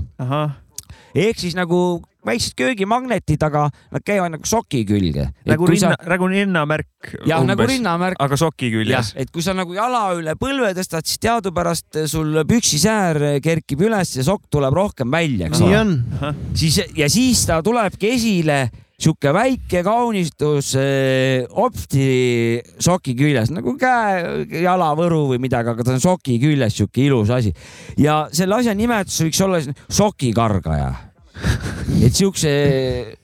ehk 1.15 1.39
siis 1.39 1.55
nagu 1.57 2.01
väiksed 2.25 2.55
köögimagnetid, 2.59 3.41
aga 3.47 3.67
nad 3.93 4.03
käivad 4.05 4.33
nagu 4.33 4.47
soki 4.47 4.83
külge. 4.87 5.29
nagu 5.47 5.67
rinna, 5.69 5.95
nagu 6.07 6.27
rinnamärk. 6.27 7.13
jah, 7.25 7.43
nagu 7.45 7.67
rinnamärk. 7.67 8.19
aga 8.19 8.37
soki 8.37 8.71
küljes., 8.73 9.13
et 9.15 9.31
kui 9.31 9.43
sa 9.45 9.55
nagu 9.57 9.73
jala 9.73 10.09
üle 10.17 10.35
põlve 10.39 10.73
tõstad, 10.77 11.07
siis 11.07 11.21
teadupärast 11.23 12.03
sul 12.11 12.43
püksisäär 12.49 13.39
kerkib 13.43 13.85
üles 13.87 14.15
ja 14.17 14.27
sokk 14.27 14.49
tuleb 14.51 14.75
rohkem 14.75 15.11
välja, 15.11 15.49
eks 15.49 15.63
ole. 15.63 16.35
siis 16.59 16.81
ja 16.97 17.09
siis 17.09 17.45
ta 17.47 17.61
tulebki 17.63 18.13
esile 18.17 18.61
sihuke 18.99 19.33
väike 19.35 19.83
kaunistus 19.85 20.73
eh, 20.79 21.45
opti 21.49 22.59
soki 22.83 23.15
küljes 23.19 23.53
nagu 23.55 23.75
käe, 23.79 24.45
jalavõru 24.63 25.25
või 25.33 25.41
midagi, 25.43 25.71
aga 25.71 25.85
ta 25.87 25.95
on 25.95 26.03
soki 26.03 26.39
küljes 26.41 26.75
sihuke 26.79 27.05
ilus 27.07 27.31
asi. 27.33 27.53
ja 27.97 28.25
selle 28.31 28.59
asja 28.59 28.75
nimetus 28.75 29.21
võiks 29.23 29.45
olla 29.45 29.61
sokikargaja. 29.87 31.08
et 32.05 32.15
siukse, 32.15 32.49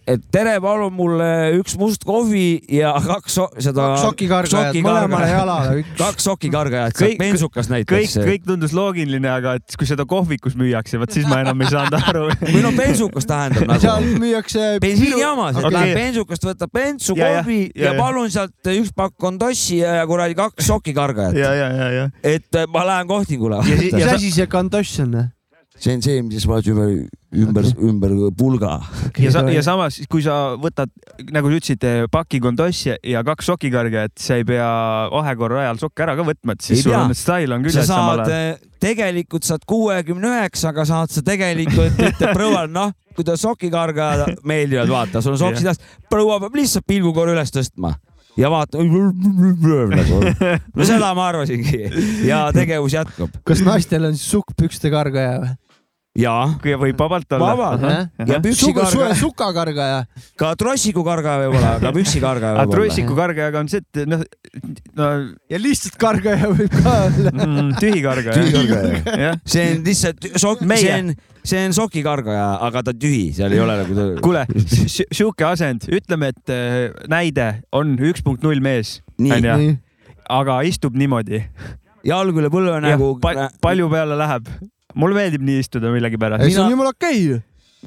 et 0.05 0.23
tere, 0.33 0.55
palun 0.63 0.93
mulle 0.95 1.27
üks 1.59 1.75
must 1.79 2.05
kohvi 2.07 2.59
ja 2.71 2.93
kaks 3.03 3.37
so 3.37 3.47
seda. 3.57 3.91
Kaks 3.95 4.05
sokikargajat, 4.05 4.79
mõlemale 4.85 5.29
jalale 5.29 5.83
kaks 6.03 6.27
sokikargajat, 6.29 6.97
sealt 6.99 7.19
bensukast 7.21 7.71
kõik 7.71 7.75
näiteks., 7.75 8.17
kõik 8.25 8.47
tundus 8.47 8.75
loogiline, 8.75 9.29
aga 9.31 9.55
et 9.59 9.77
kui 9.79 9.89
seda 9.89 10.07
kohvikus 10.09 10.57
müüakse, 10.59 10.99
vot 11.01 11.13
siis 11.15 11.27
ma 11.29 11.41
enam 11.43 11.61
ei 11.65 11.71
saanud 11.73 11.97
aru. 11.99 12.25
või 12.53 12.63
no 12.65 12.73
bensukas 12.77 13.29
tähendab 13.29 13.75
seal 13.83 14.01
nagu. 14.03 14.23
müüakse. 14.23 14.65
bensiinijaamas, 14.83 15.59
et 15.59 15.69
Okei. 15.69 15.77
läheb 15.77 16.01
bensukast, 16.01 16.49
võtab 16.51 16.75
bensu, 16.75 17.15
Ja, 17.15 17.29
ja, 17.29 17.43
kohvi 17.43 17.61
ja, 17.69 17.85
ja 17.85 17.93
ja. 17.93 17.99
palun 17.99 18.31
sealt 18.33 18.71
üks 18.75 18.91
pakk 18.95 19.15
kondossi 19.21 19.79
ja 19.79 19.99
ja 20.01 20.09
kuradi 20.09 20.35
kaks 20.37 20.67
sokikargajat. 20.67 21.37
ja, 21.39 21.53
ja, 21.55 21.69
ja, 21.71 21.89
ja. 21.99 22.09
et 22.23 22.63
ma 22.73 22.83
lähen 22.87 23.07
kohtingule. 23.07 23.61
mis 23.65 24.11
asi 24.11 24.33
see 24.35 24.49
kantoss 24.51 24.99
on? 25.03 25.15
See 25.79 25.95
on 25.95 26.01
see, 26.03 26.21
mis 26.23 26.45
ma 26.47 26.59
ümber, 26.63 26.91
ümber, 27.35 27.67
ümber 27.89 28.13
pulga. 28.37 28.77
ja, 29.19 29.31
sa, 29.33 29.43
ja 29.51 29.63
samas, 29.65 29.99
kui 30.11 30.23
sa 30.23 30.55
võtad, 30.61 30.91
nagu 31.35 31.51
sa 31.51 31.59
ütlesid, 31.59 31.85
paki 32.13 32.39
kondossi 32.43 32.93
ja 32.95 33.23
kaks 33.27 33.51
sokikarge, 33.51 34.05
et 34.09 34.15
sa 34.21 34.39
ei 34.39 34.47
pea 34.47 34.69
vahekorra 35.11 35.65
ajal 35.65 35.83
sokke 35.85 36.05
ära 36.07 36.15
ka 36.17 36.27
võtma, 36.27 36.55
et 36.55 36.65
siis 36.65 36.79
Ei 36.79 36.87
sul 36.87 36.97
on 36.97 37.15
stail 37.17 37.55
on 37.55 37.65
sa 37.65 37.69
küljes 37.69 37.91
samal 37.91 38.23
saad 38.23 38.35
ajal., 38.37 38.63
tegelikult 38.85 39.47
saad 39.47 39.67
kuuekümne 39.67 40.31
üheksaga 40.31 40.87
saad 40.87 41.13
sa 41.13 41.23
tegelikult, 41.25 41.99
ütleb 41.99 42.35
proual, 42.37 42.71
noh, 42.71 42.95
kui 43.17 43.27
ta 43.27 43.37
sokikargajad 43.39 44.43
meeldivad, 44.47 44.91
vaata, 44.91 45.23
sul 45.23 45.35
on 45.35 45.43
soksid 45.43 45.71
ees, 45.71 45.81
proua 46.11 46.39
peab 46.43 46.55
lihtsalt 46.59 46.87
pilgu 46.87 47.13
korra 47.15 47.35
üles 47.35 47.51
tõstma 47.55 47.95
ja 48.39 48.49
vaata. 48.51 48.79
no 50.75 50.87
seda 50.87 51.11
ma 51.17 51.29
arvasingi 51.31 51.83
ja 52.27 52.45
tegevus 52.55 52.95
jätkub. 52.95 53.37
kas 53.47 53.63
naistel 53.65 54.09
on 54.09 54.17
siis 54.17 54.31
sukkpükste 54.35 54.91
kargaja 54.93 55.37
või? 55.43 55.53
jaa, 56.15 56.45
võib 56.63 56.99
vabalt 56.99 57.35
olla. 57.35 57.51
vabalt 57.51 58.27
ja 58.29 58.39
püksikargaja, 58.43 59.15
sukakargaja. 59.19 59.99
ka 60.39 60.53
trossikukargaja 60.59 61.43
võib-olla, 61.43 61.71
aga 61.79 61.91
püksikargaja 61.95 62.53
aga 62.53 62.63
võib 62.63 62.71
olla. 62.71 62.79
trussikukargajaga 62.79 63.63
on 63.63 63.71
see, 63.71 63.83
et 63.83 64.09
noh, 64.09 64.25
no 64.95 65.09
ja 65.51 65.59
lihtsalt 65.61 65.97
kargaja 66.01 66.51
võib 66.51 66.75
ka 66.75 66.93
olla. 67.09 67.33
mm, 67.35 67.71
tühi 67.83 68.03
kargaja. 68.05 68.35
tühikargaja. 68.39 69.15
jah, 69.25 69.39
see 69.55 69.65
on 69.73 69.81
lihtsalt 69.89 70.29
sok-, 70.45 70.63
Meie. 70.71 70.83
see 70.85 70.99
on, 70.99 71.15
see 71.43 71.63
on 71.67 71.75
sokikargaja, 71.79 72.45
aga 72.67 72.83
ta 72.85 72.93
on 72.95 73.01
tühi, 73.01 73.23
seal 73.35 73.55
ei 73.55 73.63
ole 73.63 73.79
nagu. 73.81 74.05
kuule, 74.23 74.45
sihuke 74.87 75.47
asend, 75.49 75.89
ütleme, 75.91 76.31
et 76.31 76.53
äh, 76.53 76.77
näide 77.11 77.49
on 77.75 77.97
üks 77.99 78.23
punkt 78.23 78.45
null 78.45 78.63
mees, 78.63 79.01
onju, 79.19 79.75
aga 80.31 80.61
istub 80.69 80.95
niimoodi. 80.95 81.43
jalg 82.07 82.39
üle 82.39 82.53
põlve 82.53 82.79
nagu. 82.87 83.17
palju 83.19 83.91
peale 83.91 84.21
läheb? 84.23 84.47
Mulle 84.95 85.15
meeldib 85.19 85.41
nii 85.45 85.59
istuda 85.63 85.91
millegipärast. 85.93 86.43
see 86.43 86.55
on 86.59 86.65
Mina- 86.65 86.73
jumala 86.75 86.89
okei 86.95 87.19
ju. 87.27 87.41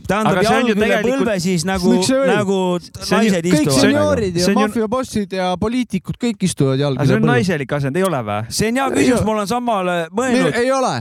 tähendab 0.06 0.32
Aga 0.36 0.42
see 0.42 0.48
on 0.48 0.54
jalg 0.60 0.68
ju 0.68 0.74
üle 0.74 0.84
tegelikult- 0.84 1.18
põlve 1.26 1.36
siis 1.42 1.64
nagu, 1.66 1.92
nagu 2.28 2.58
naised 3.10 3.44
kõik 3.44 3.54
istuvad. 3.58 3.80
senioorid 3.82 4.38
See 4.38 4.52
ja 4.52 4.58
maffiabossid 4.60 5.32
ja 5.32 5.46
poliitikud, 5.58 6.14
kõik 6.22 6.42
istuvad 6.46 6.78
jalg 6.78 6.98
aga 7.00 7.06
see 7.06 7.16
on 7.16 7.22
põlve. 7.22 7.32
naiselik 7.34 7.72
asend, 7.72 7.96
ei 7.96 8.02
ole 8.06 8.20
või? 8.28 8.40
see 8.48 8.68
on 8.68 8.76
hea 8.76 8.90
küsimus, 8.94 9.24
ma 9.24 9.32
olen 9.32 9.46
samale 9.50 9.96
mõelnud. 10.14 10.54
ei 10.54 10.70
ole, 10.70 10.94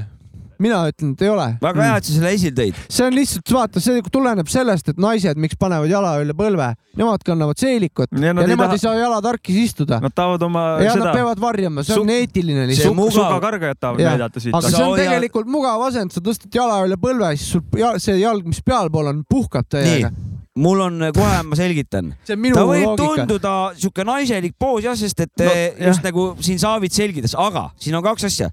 mina 0.59 0.79
ütlen, 0.91 1.13
et 1.13 1.21
ei 1.21 1.29
ole. 1.29 1.47
väga 1.61 1.83
hea, 1.87 1.95
et 1.97 2.05
sa 2.07 2.13
selle 2.13 2.31
esile 2.35 2.55
tõid. 2.57 2.75
see 2.89 3.05
on 3.07 3.13
lihtsalt, 3.17 3.51
vaata, 3.53 3.79
see 3.83 4.01
tuleneb 4.11 4.47
sellest, 4.51 4.89
et 4.93 4.97
naised, 4.97 5.37
miks 5.37 5.55
panevad 5.59 5.89
jala 5.91 6.15
üle 6.23 6.33
põlve, 6.37 6.69
nemad 6.97 7.23
kannavad 7.27 7.57
seelikut 7.61 8.07
Ja 8.11 8.27
ja, 8.29 8.33
ja 8.33 8.41
ei 8.41 8.47
nemad 8.53 8.67
taha- 8.71 8.73
ei 8.79 8.83
saa 8.85 8.95
jalatarkis 8.95 9.55
istuda. 9.65 9.99
Nad 10.01 10.13
tahavad 10.15 10.41
oma 10.47 10.65
ja 10.81 10.93
seda 10.95 11.05
nad 11.11 11.13
peavad 11.19 11.39
varjama, 11.41 11.83
see 11.83 11.97
on 11.99 12.07
Su- 12.07 12.13
eetiline 12.15 12.63
see 12.65 12.71
lihtsalt. 12.75 12.95
mugav- 12.97 13.17
sukakargajat 13.19 13.79
tahavad 13.79 13.99
Jah. 14.01 14.15
näidata 14.17 14.39
siit. 14.39 14.55
aga 14.55 14.69
see 14.69 14.83
on 14.85 14.97
tegelikult 14.97 15.47
mugav 15.47 15.81
asend, 15.87 16.11
sa 16.11 16.21
tõstad 16.21 16.53
jala 16.53 16.81
üle 16.87 16.95
põlve, 16.97 17.35
siis 17.37 17.51
sul 17.51 17.61
ja, 17.77 17.93
see 17.99 18.17
jalg, 18.19 18.45
mis 18.45 18.61
pealpool 18.61 19.07
on, 19.13 19.23
puhkab 19.29 19.65
täiega. 19.69 20.11
mul 20.57 20.79
on, 20.81 20.97
kohe 21.13 21.43
ma 21.45 21.55
selgitan. 21.55 22.15
see 22.25 22.33
on 22.33 22.39
minu 22.41 22.55
ta 22.55 22.63
võib 22.65 22.87
loogika. 22.97 23.25
tunduda 23.27 23.51
sihuke 23.77 24.03
naiselik 24.03 24.55
poos 24.57 24.81
jah, 24.83 24.95
sest 24.97 25.19
et 25.21 25.29
No, 25.37 25.45
jah. 25.45 25.87
just 25.91 26.01
nagu 26.03 26.35
siin 26.41 26.57
Saavit 26.57 26.91
selgitas, 26.91 27.35
aga 27.37 27.69
siin 27.77 27.93
on 27.95 28.01
kaks 28.03 28.23
asja. 28.25 28.49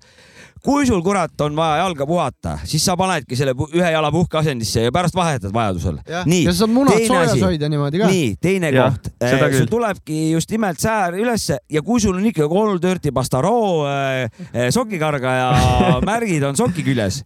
Kui 0.65 0.87
sul 0.89 1.03
kurat 1.05 1.41
on 1.45 1.57
vaja 1.57 1.83
jalga 1.83 2.07
puhata, 2.09 2.55
siis 2.65 2.85
sa 2.87 2.97
panedki 2.97 3.37
selle 3.37 3.53
ühe 3.53 3.91
jala 3.93 4.11
puhkeasendisse 4.15 4.87
ja 4.87 4.93
pärast 4.95 5.17
vahetad 5.17 5.53
vajadusel. 5.53 5.99
nii 6.25 6.41
ja 6.47 6.55
sa 6.55 6.65
saad 6.65 6.73
munad 6.73 6.97
teine 6.97 7.11
soojas 7.11 7.35
asi. 7.35 7.45
hoida 7.45 7.69
niimoodi 7.69 8.01
ka. 8.01 8.09
nii, 8.09 8.31
teine 8.41 8.73
Jah, 8.73 8.97
koht, 8.97 9.13
seda 9.21 9.51
sul 9.53 9.69
tulebki 9.71 10.19
just 10.33 10.55
nimelt 10.55 10.81
säär 10.81 11.19
ülesse 11.21 11.61
ja 11.71 11.85
kui 11.85 12.01
sul 12.01 12.17
on 12.17 12.27
ikka 12.33 12.49
kolm 12.49 12.81
Dirty 12.83 13.13
Bastaro 13.13 13.85
äh, 13.91 14.25
äh, 14.55 14.69
sokikargaja 14.75 15.51
märgid 16.11 16.49
on 16.49 16.57
soki 16.57 16.87
küljes, 16.87 17.23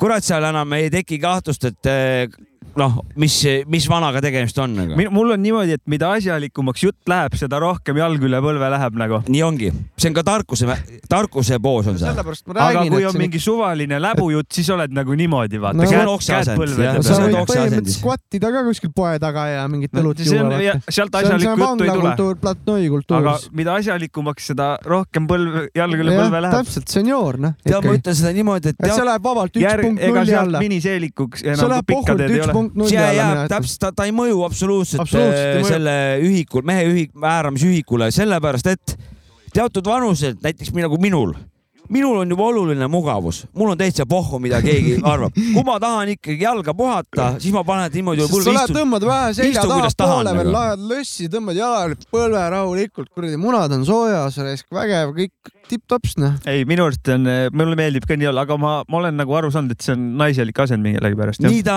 kurat, 0.00 0.24
seal 0.24 0.44
enam 0.52 0.76
ei 0.76 0.92
teki 0.92 1.20
kahtlust, 1.22 1.64
et 1.72 1.88
äh, 1.88 2.26
noh, 2.78 2.98
mis, 3.20 3.34
mis 3.70 3.86
vanaga 3.90 4.22
tegemist 4.24 4.58
on 4.62 4.74
nagu. 4.76 4.96
mul 5.12 5.34
on 5.34 5.42
niimoodi, 5.42 5.76
et 5.78 5.82
mida 5.90 6.12
asjalikumaks 6.16 6.84
jutt 6.86 7.10
läheb, 7.10 7.36
seda 7.38 7.60
rohkem 7.62 7.98
jalg 8.00 8.22
üle 8.24 8.40
põlve 8.44 8.70
läheb 8.74 8.98
nagu. 9.00 9.20
nii 9.28 9.42
ongi, 9.44 9.72
see 9.96 10.10
on 10.10 10.16
ka 10.16 10.24
tarkuse, 10.26 10.76
tarkuse 11.10 11.58
poos 11.62 11.90
on 11.92 11.98
see. 11.98 12.08
sellepärast 12.08 12.46
ma 12.48 12.56
aga 12.56 12.66
räägin, 12.80 12.94
kui 12.94 13.04
et 13.04 13.10
on 13.10 13.18
mingi 13.20 13.42
suvaline 13.42 14.00
läbujutt, 14.02 14.50
siis 14.56 14.70
oled 14.74 14.94
nagu 14.96 15.16
niimoodi, 15.18 15.60
vaata 15.62 15.80
No 15.82 15.88
käed, 15.88 16.12
käed 16.28 16.52
põlve 16.58 16.92
sa 17.02 17.18
võid 17.20 17.36
põhimõtteliselt 17.50 17.92
skvattida 17.98 18.52
ka 18.54 18.64
kuskil 18.68 18.92
poe 18.96 19.14
taga 19.22 19.46
ja 19.50 19.66
mingit 19.72 20.00
õlut 20.02 20.22
juua, 20.24 20.78
sealt 20.88 21.20
asjalikku 21.20 21.56
juttu 21.66 21.88
ei 21.88 22.16
tule. 22.16 22.36
platnoi 22.42 22.88
kultuur 22.92 23.20
aga. 23.20 23.36
mida 23.52 23.76
asjalikumaks, 23.80 24.48
seda 24.52 24.70
rohkem 24.86 25.28
põlv, 25.30 25.68
jalg 25.76 26.04
üle 26.04 26.16
põlve 26.16 26.42
läheb. 26.46 26.56
täpselt, 26.60 26.88
senioor, 26.92 27.40
noh. 27.42 27.56
tead, 27.64 27.80
ma 27.84 27.96
ütlen 27.98 28.18
seda 28.22 28.34
niimoodi, 28.36 28.72
et 28.72 28.84
see 28.88 29.06
läheb 29.08 29.28
vabalt 29.28 29.60
üks 29.60 29.82
punkt 29.82 30.02
ega 30.02 30.16
nulli 30.16 30.32
sealt 30.32 30.46
alla. 30.46 30.62
miniseelikuks 30.62 31.42
see 31.42 31.54
enam 31.56 31.72
läheb 31.72 31.88
pikka 31.88 32.14
puhult 32.14 32.22
teed 32.22 32.34
ei 32.36 32.42
ole. 32.44 32.54
Punkt 32.62 32.78
nulli 32.82 32.98
alla 32.98 33.12
jääb 33.18 33.52
täpselt, 33.52 33.80
ta, 33.82 33.92
ta 33.96 34.06
ei 34.08 34.14
mõju 34.16 34.42
absoluutselt, 34.46 35.02
Absoluutselt 35.04 35.62
äh, 35.62 35.68
selle 35.68 35.96
ühikul, 36.24 36.64
mehe 36.66 36.84
ühik, 36.90 37.14
määramisühikule, 37.18 38.10
sellepärast 38.14 38.70
et 38.72 38.96
teatud 39.52 39.86
vanused, 39.86 40.40
näiteks 40.44 40.72
nagu 40.76 40.98
minul, 41.02 41.34
minul 41.92 42.22
on 42.22 42.30
juba 42.32 42.48
oluline 42.48 42.88
mugavus, 42.90 43.42
mul 43.58 43.72
on 43.74 43.80
täitsa 43.80 44.06
pohhu, 44.08 44.40
mida 44.42 44.62
keegi 44.64 44.98
arvab. 45.12 45.36
kui 45.36 45.64
ma 45.66 45.78
tahan 45.82 46.14
ikkagi 46.16 46.46
jalga 46.46 46.74
puhata, 46.76 47.32
siis 47.42 47.54
ma 47.54 47.64
panen 47.68 47.92
niimoodi 47.92 48.26
sa 48.28 48.56
lähed, 48.56 48.76
tõmbad 48.76 49.06
vähe 49.06 49.32
selja 49.36 49.54
istu, 49.54 49.66
taha 49.66 49.80
kuidas 49.80 49.98
tahan, 49.98 50.14
poole 50.18 50.36
veel, 50.38 50.50
nagu. 50.50 50.54
laed 50.58 50.86
lössi, 50.92 51.28
tõmbad 51.32 51.58
jala 51.58 51.98
põlve 52.12 52.44
rahulikult, 52.56 53.12
kuradi 53.12 53.40
munad 53.40 53.74
on 53.76 53.84
soojas, 53.88 54.38
raisk 54.42 54.72
vägev, 54.72 55.12
kõik 55.16 55.52
tipp-tops, 55.72 56.16
noh. 56.20 56.34
ei, 56.48 56.66
minu 56.68 56.86
arust 56.88 57.08
on, 57.12 57.28
mulle 57.56 57.76
meeldib 57.78 58.06
ka 58.08 58.16
nii 58.18 58.28
olla, 58.30 58.44
aga 58.46 58.58
ma, 58.60 58.72
ma 58.90 59.00
olen 59.00 59.16
nagu 59.20 59.36
aru 59.38 59.52
saanud, 59.54 59.74
et 59.74 59.84
see 59.84 59.94
on 59.94 60.04
naiselik 60.20 60.58
asend 60.64 60.84
millegipärast. 60.84 61.44
nii 61.44 61.62
ta, 61.66 61.76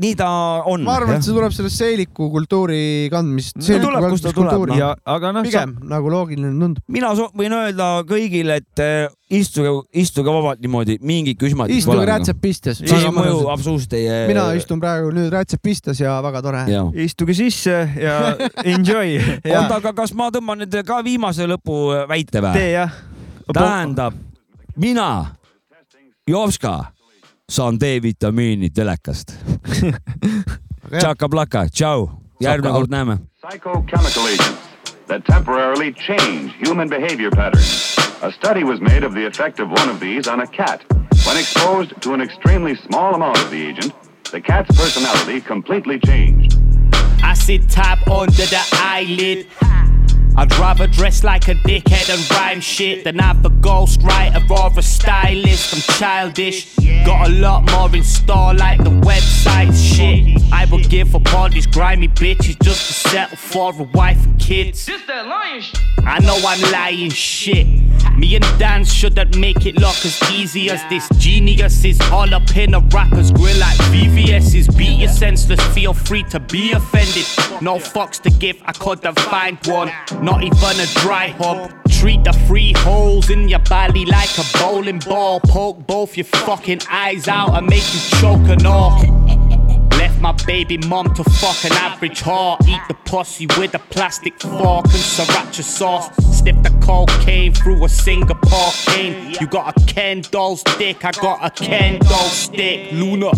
nii 0.00 0.14
ta 0.18 0.30
on. 0.70 0.86
ma 0.86 0.98
arvan, 1.00 1.18
et 1.18 1.26
see 1.26 1.36
tuleb 1.36 1.54
sellest 1.56 1.82
seeliku 1.82 2.30
kultuuri 2.32 2.80
kandmisest. 3.12 3.60
No 3.68 3.80
tuleb, 3.84 4.08
kust 4.14 4.28
ta 4.28 4.34
tuleb, 4.36 4.74
ja, 4.78 4.92
aga 5.16 5.32
noh, 5.36 5.46
pigem 5.46 5.76
nagu 5.88 6.12
loogiline 6.12 6.54
tundub. 6.54 6.84
mina 6.92 7.12
so- 7.18 7.30
võin 7.36 7.56
öelda 7.58 7.90
kõigile, 8.08 8.60
et 8.62 8.84
äh, 8.84 9.08
istuge, 9.30 9.72
istuge 9.92 10.32
vabalt 10.32 10.60
niimoodi, 10.60 10.98
mingit 11.04 11.38
küsmat. 11.40 11.70
istuge 11.70 12.04
rätsep 12.08 12.40
pistes. 12.40 12.80
siis 12.80 12.92
ei 13.04 13.12
mõju 13.12 13.48
absoluutselt 13.52 13.96
ei. 13.98 14.08
mina 14.30 14.46
istun 14.56 14.80
praegu 14.80 15.10
nüüd 15.14 15.32
rätsep 15.32 15.62
pistes 15.62 16.00
ja 16.00 16.18
väga 16.24 16.42
tore. 16.42 16.64
istuge 16.94 17.36
sisse 17.36 17.76
ja 18.00 18.18
enjoy. 18.74 19.18
oota, 19.44 19.80
aga 19.80 19.92
kas 19.92 20.14
ma 20.16 20.30
tõmban 20.34 20.64
nüüd 20.64 20.78
ka 20.86 21.02
viimase 21.04 21.48
lõpu 21.48 21.80
väite 22.08 22.42
või? 22.44 22.54
tee 22.56 22.70
jah. 22.76 22.94
tähendab, 23.52 24.16
mina, 24.76 25.10
Jovska, 26.28 26.92
saan 27.48 27.78
D-vitamiini 27.80 28.70
telekast. 28.70 29.32
tšaka-plaka, 31.00 31.68
tšau, 31.72 32.08
järgmine 32.40 32.72
kord 32.72 32.92
näeme. 32.92 33.18
Psychochemical 33.44 34.28
agents 34.28 34.68
that 35.08 35.24
temporarily 35.24 35.92
change 35.92 36.52
human 36.64 36.88
behavior 36.88 37.30
patterns. 37.30 37.97
A 38.20 38.32
study 38.32 38.64
was 38.64 38.80
made 38.80 39.04
of 39.04 39.14
the 39.14 39.24
effect 39.26 39.60
of 39.60 39.70
one 39.70 39.88
of 39.88 40.00
these 40.00 40.26
on 40.26 40.40
a 40.40 40.46
cat. 40.46 40.82
When 41.24 41.36
exposed 41.36 42.02
to 42.02 42.14
an 42.14 42.20
extremely 42.20 42.74
small 42.74 43.14
amount 43.14 43.38
of 43.38 43.48
the 43.52 43.64
agent, 43.64 43.92
the 44.32 44.40
cat's 44.40 44.76
personality 44.76 45.40
completely 45.40 46.00
changed. 46.00 46.58
I 47.22 47.34
sit 47.34 47.70
tap 47.70 48.08
under 48.08 48.32
the 48.32 48.60
eyelid. 48.72 49.46
I'd 50.38 50.56
rather 50.56 50.86
dress 50.86 51.24
like 51.24 51.48
a 51.48 51.54
dickhead 51.54 52.14
and 52.14 52.30
rhyme 52.30 52.60
shit 52.60 53.02
than 53.02 53.18
have 53.18 53.44
a 53.44 53.50
ghostwriter 53.50 54.48
or 54.48 54.78
a 54.78 54.82
stylist. 54.82 55.74
I'm 55.74 55.80
childish. 55.96 56.76
Got 57.04 57.26
a 57.26 57.32
lot 57.32 57.68
more 57.72 57.92
in 57.92 58.04
store, 58.04 58.54
like 58.54 58.78
the 58.84 58.90
website 58.90 59.74
shit. 59.74 60.40
I 60.52 60.66
would 60.66 60.88
give 60.88 61.16
up 61.16 61.34
all 61.34 61.50
these 61.50 61.66
grimy 61.66 62.06
bitches 62.06 62.56
just 62.62 62.86
to 62.86 63.08
settle 63.08 63.36
for 63.36 63.72
a 63.80 63.82
wife 63.82 64.24
and 64.24 64.38
kids. 64.38 64.86
This 64.86 65.02
that 65.06 65.26
lion 65.26 65.60
sh- 65.60 65.74
I 66.04 66.20
know 66.20 66.38
I'm 66.46 66.70
lying 66.70 67.10
shit. 67.10 67.66
Me 68.16 68.34
and 68.34 68.44
Dan 68.58 68.84
shouldn't 68.84 69.36
make 69.36 69.66
it 69.66 69.76
look 69.76 70.04
as 70.04 70.20
easy 70.32 70.70
as 70.70 70.82
this. 70.88 71.08
Genius 71.18 71.84
is 71.84 72.00
all 72.12 72.32
up 72.34 72.56
in 72.56 72.74
a 72.74 72.80
rapper's 72.80 73.30
grill 73.30 73.56
like 73.58 73.76
VVS's. 73.92 74.68
Beat 74.68 74.98
you 74.98 75.08
senseless, 75.08 75.60
feel 75.74 75.92
free 75.92 76.22
to 76.24 76.40
be 76.40 76.72
offended. 76.72 77.26
No 77.62 77.76
fucks 77.76 78.20
to 78.22 78.30
give, 78.30 78.60
I 78.64 78.72
couldn't 78.72 79.18
find 79.20 79.58
one. 79.66 79.90
Not 80.28 80.44
even 80.44 80.80
a 80.80 80.86
dry 81.00 81.28
hub. 81.38 81.72
Treat 81.88 82.22
the 82.22 82.34
three 82.46 82.74
holes 82.76 83.30
in 83.30 83.48
your 83.48 83.60
body 83.60 84.04
like 84.04 84.28
a 84.36 84.44
bowling 84.58 84.98
ball. 84.98 85.40
Poke 85.40 85.86
both 85.86 86.18
your 86.18 86.26
fucking 86.26 86.80
eyes 86.90 87.28
out 87.28 87.56
and 87.56 87.66
make 87.66 87.86
you 87.94 88.00
choke 88.20 88.46
and 88.46 88.66
all. 88.66 88.90
Left 89.96 90.20
my 90.20 90.32
baby 90.46 90.76
mom 90.86 91.14
to 91.14 91.24
fuck 91.24 91.64
an 91.64 91.72
average 91.72 92.20
heart. 92.20 92.60
Eat 92.68 92.82
the 92.88 92.94
pussy 93.06 93.46
with 93.56 93.74
a 93.74 93.78
plastic 93.78 94.38
fork 94.38 94.84
and 94.84 95.04
sriracha 95.14 95.62
sauce. 95.62 96.14
Sniff 96.38 96.62
the 96.62 96.78
cocaine 96.84 97.54
through 97.54 97.82
a 97.82 97.88
Singapore 97.88 98.72
cane. 98.84 99.34
You 99.40 99.46
got 99.46 99.80
a 99.80 99.86
Ken 99.86 100.20
doll's 100.20 100.62
dick, 100.76 101.06
I 101.06 101.12
got 101.12 101.42
a 101.42 101.48
Ken 101.48 102.00
doll 102.00 102.28
stick. 102.28 102.92
Luna. 102.92 103.30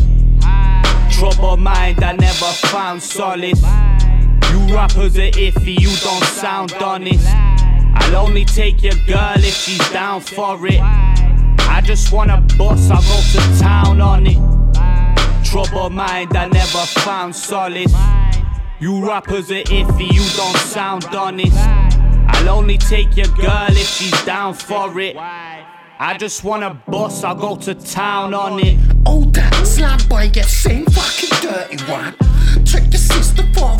Trouble 1.12 1.56
mind, 1.56 2.02
I 2.02 2.16
never 2.16 2.50
found 2.66 3.00
solid. 3.00 3.56
Rappers 4.72 5.18
are 5.18 5.30
iffy, 5.32 5.78
you 5.80 5.94
don't 5.96 6.24
sound 6.24 6.72
honest. 6.74 7.26
I'll 7.28 8.16
only 8.16 8.44
take 8.44 8.82
your 8.82 8.94
girl 9.06 9.34
if 9.36 9.54
she's 9.54 9.90
down 9.90 10.20
for 10.20 10.64
it. 10.66 10.80
I 10.80 11.82
just 11.84 12.12
wanna 12.12 12.40
bust, 12.56 12.90
I'll 12.90 13.02
go 13.02 13.20
to 13.32 13.58
town 13.60 14.00
on 14.00 14.26
it. 14.26 14.38
Trouble 15.44 15.90
mind, 15.90 16.36
I 16.36 16.46
never 16.46 16.86
found 17.02 17.34
solace. 17.34 17.92
You 18.78 19.06
rappers 19.06 19.50
are 19.50 19.64
iffy, 19.64 20.12
you 20.12 20.24
don't 20.36 20.56
sound 20.56 21.04
honest. 21.06 21.58
I'll 21.58 22.48
only 22.50 22.78
take 22.78 23.16
your 23.16 23.28
girl 23.28 23.70
if 23.70 23.88
she's 23.88 24.24
down 24.24 24.54
for 24.54 25.00
it. 25.00 25.16
I 25.16 26.16
just 26.16 26.44
wanna 26.44 26.80
bust, 26.88 27.24
I'll 27.24 27.34
go 27.34 27.56
to 27.56 27.74
town 27.74 28.34
on 28.34 28.60
it. 28.60 28.78
Oh, 29.04 29.24
that 29.32 29.66
slam 29.66 29.98
boy, 30.08 30.30
yeah, 30.32 30.44
same 30.44 30.86
fucking 30.86 31.50
dirty 31.50 31.76
one. 31.90 32.14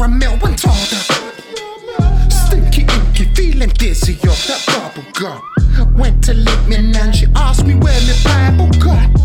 Meal 0.08 0.38
and 0.42 0.60
her. 0.60 2.30
Stinky, 2.30 2.82
inky, 2.82 3.24
feeling 3.34 3.68
dizzy 3.70 4.16
off 4.28 4.46
that 4.46 4.64
bubble 4.66 5.08
gum. 5.12 5.94
Went 5.94 6.24
to 6.24 6.34
lick 6.34 6.66
me 6.66 6.76
and 6.76 7.14
she 7.14 7.26
asked 7.36 7.66
me 7.66 7.74
where 7.74 8.00
my 8.00 8.56
Bible 8.56 8.70
got. 8.80 9.19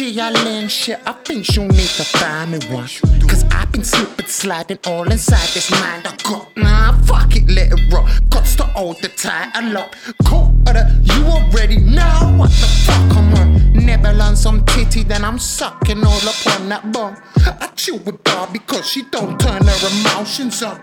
Learned 0.00 0.72
shit, 0.72 0.98
I 1.04 1.12
think 1.12 1.44
she'll 1.44 1.66
need 1.66 1.90
to 1.98 2.04
find 2.04 2.52
me 2.52 2.58
one. 2.70 2.88
Cause 3.28 3.44
I've 3.50 3.70
been 3.70 3.84
slipping, 3.84 4.26
sliding 4.26 4.78
all 4.86 5.02
inside 5.02 5.46
this 5.52 5.70
mind 5.70 6.06
I 6.06 6.16
got. 6.22 6.56
Nah, 6.56 6.96
fuck 7.02 7.36
it, 7.36 7.46
let 7.50 7.70
it 7.70 7.92
rock. 7.92 8.08
Got 8.30 8.46
to 8.46 8.62
hold 8.62 9.02
the 9.02 9.08
title 9.08 9.76
up. 9.76 9.94
Quarter, 10.24 10.88
you 11.02 11.22
already 11.26 11.76
know 11.76 12.34
what 12.38 12.48
the 12.48 12.66
fuck 12.86 13.14
I'm 13.14 13.34
on. 13.34 13.72
Nibble 13.74 14.22
on 14.22 14.36
some 14.36 14.64
titty, 14.64 15.02
then 15.02 15.22
I'm 15.22 15.38
sucking 15.38 16.02
all 16.02 16.28
up 16.28 16.46
on 16.58 16.70
that 16.70 16.90
bum. 16.92 17.18
I 17.60 17.66
chill 17.76 17.98
with 17.98 18.24
Barbie 18.24 18.60
cause 18.60 18.88
she 18.88 19.02
don't 19.10 19.38
turn 19.38 19.66
her 19.66 19.88
emotions 20.00 20.62
up. 20.62 20.80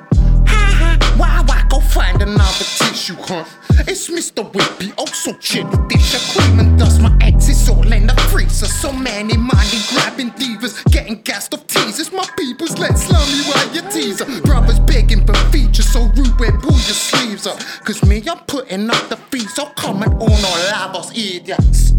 Why 1.17 1.43
I 1.49 1.65
go 1.69 1.79
find 1.79 2.21
another 2.21 2.65
tissue, 2.77 3.15
huh? 3.17 3.45
It's 3.87 4.09
Mr. 4.09 4.51
Whippy, 4.51 4.93
oh 4.99 5.05
so 5.07 5.33
chilly 5.33 5.75
dish 5.87 6.13
of 6.13 6.21
cream 6.35 6.59
and 6.59 6.77
dust. 6.77 7.01
My 7.01 7.17
ex 7.21 7.49
is 7.49 7.67
all 7.67 7.91
in 7.91 8.05
the 8.05 8.13
freezer. 8.37 8.67
So 8.67 8.91
many 8.91 9.35
money 9.35 9.79
grabbing 9.89 10.31
divas, 10.31 10.83
getting 10.91 11.21
gassed 11.21 11.53
off 11.53 11.65
teasers. 11.67 12.11
My 12.11 12.27
people's 12.37 12.77
let's 12.77 13.09
love 13.09 13.27
me 13.33 13.41
while 13.49 13.73
you 13.73 13.81
teaser. 13.89 14.25
Brothers 14.41 14.79
begging 14.79 15.25
for 15.25 15.35
features, 15.51 15.89
so 15.89 16.01
rude 16.15 16.39
when 16.39 16.59
pull 16.61 16.79
your 16.89 16.99
sleeves 17.07 17.47
up. 17.47 17.59
Cause 17.83 18.03
me, 18.05 18.23
I'm 18.29 18.39
putting 18.45 18.89
up 18.89 19.09
the 19.09 19.17
fees, 19.31 19.53
so 19.55 19.65
comment 19.75 20.13
on 20.13 20.21
all 20.49 20.59
lavos, 20.71 21.11
idiots. 21.17 21.93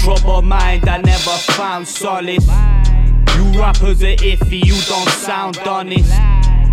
Trouble 0.00 0.42
mind, 0.42 0.88
I 0.88 0.98
never 0.98 1.36
found 1.58 1.88
solid. 1.88 2.42
You 3.34 3.60
rappers 3.60 4.02
are 4.02 4.16
iffy, 4.32 4.64
you 4.64 4.78
don't 4.88 5.08
sound 5.08 5.58
honest. 5.58 6.12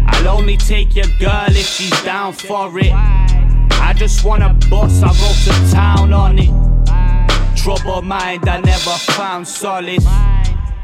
I'll 0.08 0.38
only 0.38 0.58
take 0.58 0.96
your 0.96 1.10
girl 1.20 1.50
if 1.50 1.68
she's 1.68 2.04
down 2.04 2.34
for 2.34 2.78
it. 2.80 2.94
I 2.94 3.94
just 3.96 4.24
wanna 4.24 4.54
bust, 4.70 5.04
I'll 5.04 5.14
go 5.14 5.32
to 5.46 5.72
town 5.72 6.14
on 6.14 6.40
it. 6.40 6.66
Trouble 7.56 8.02
mind, 8.04 8.48
I 8.48 8.60
never 8.62 8.92
found 9.18 9.48
solid. 9.48 10.02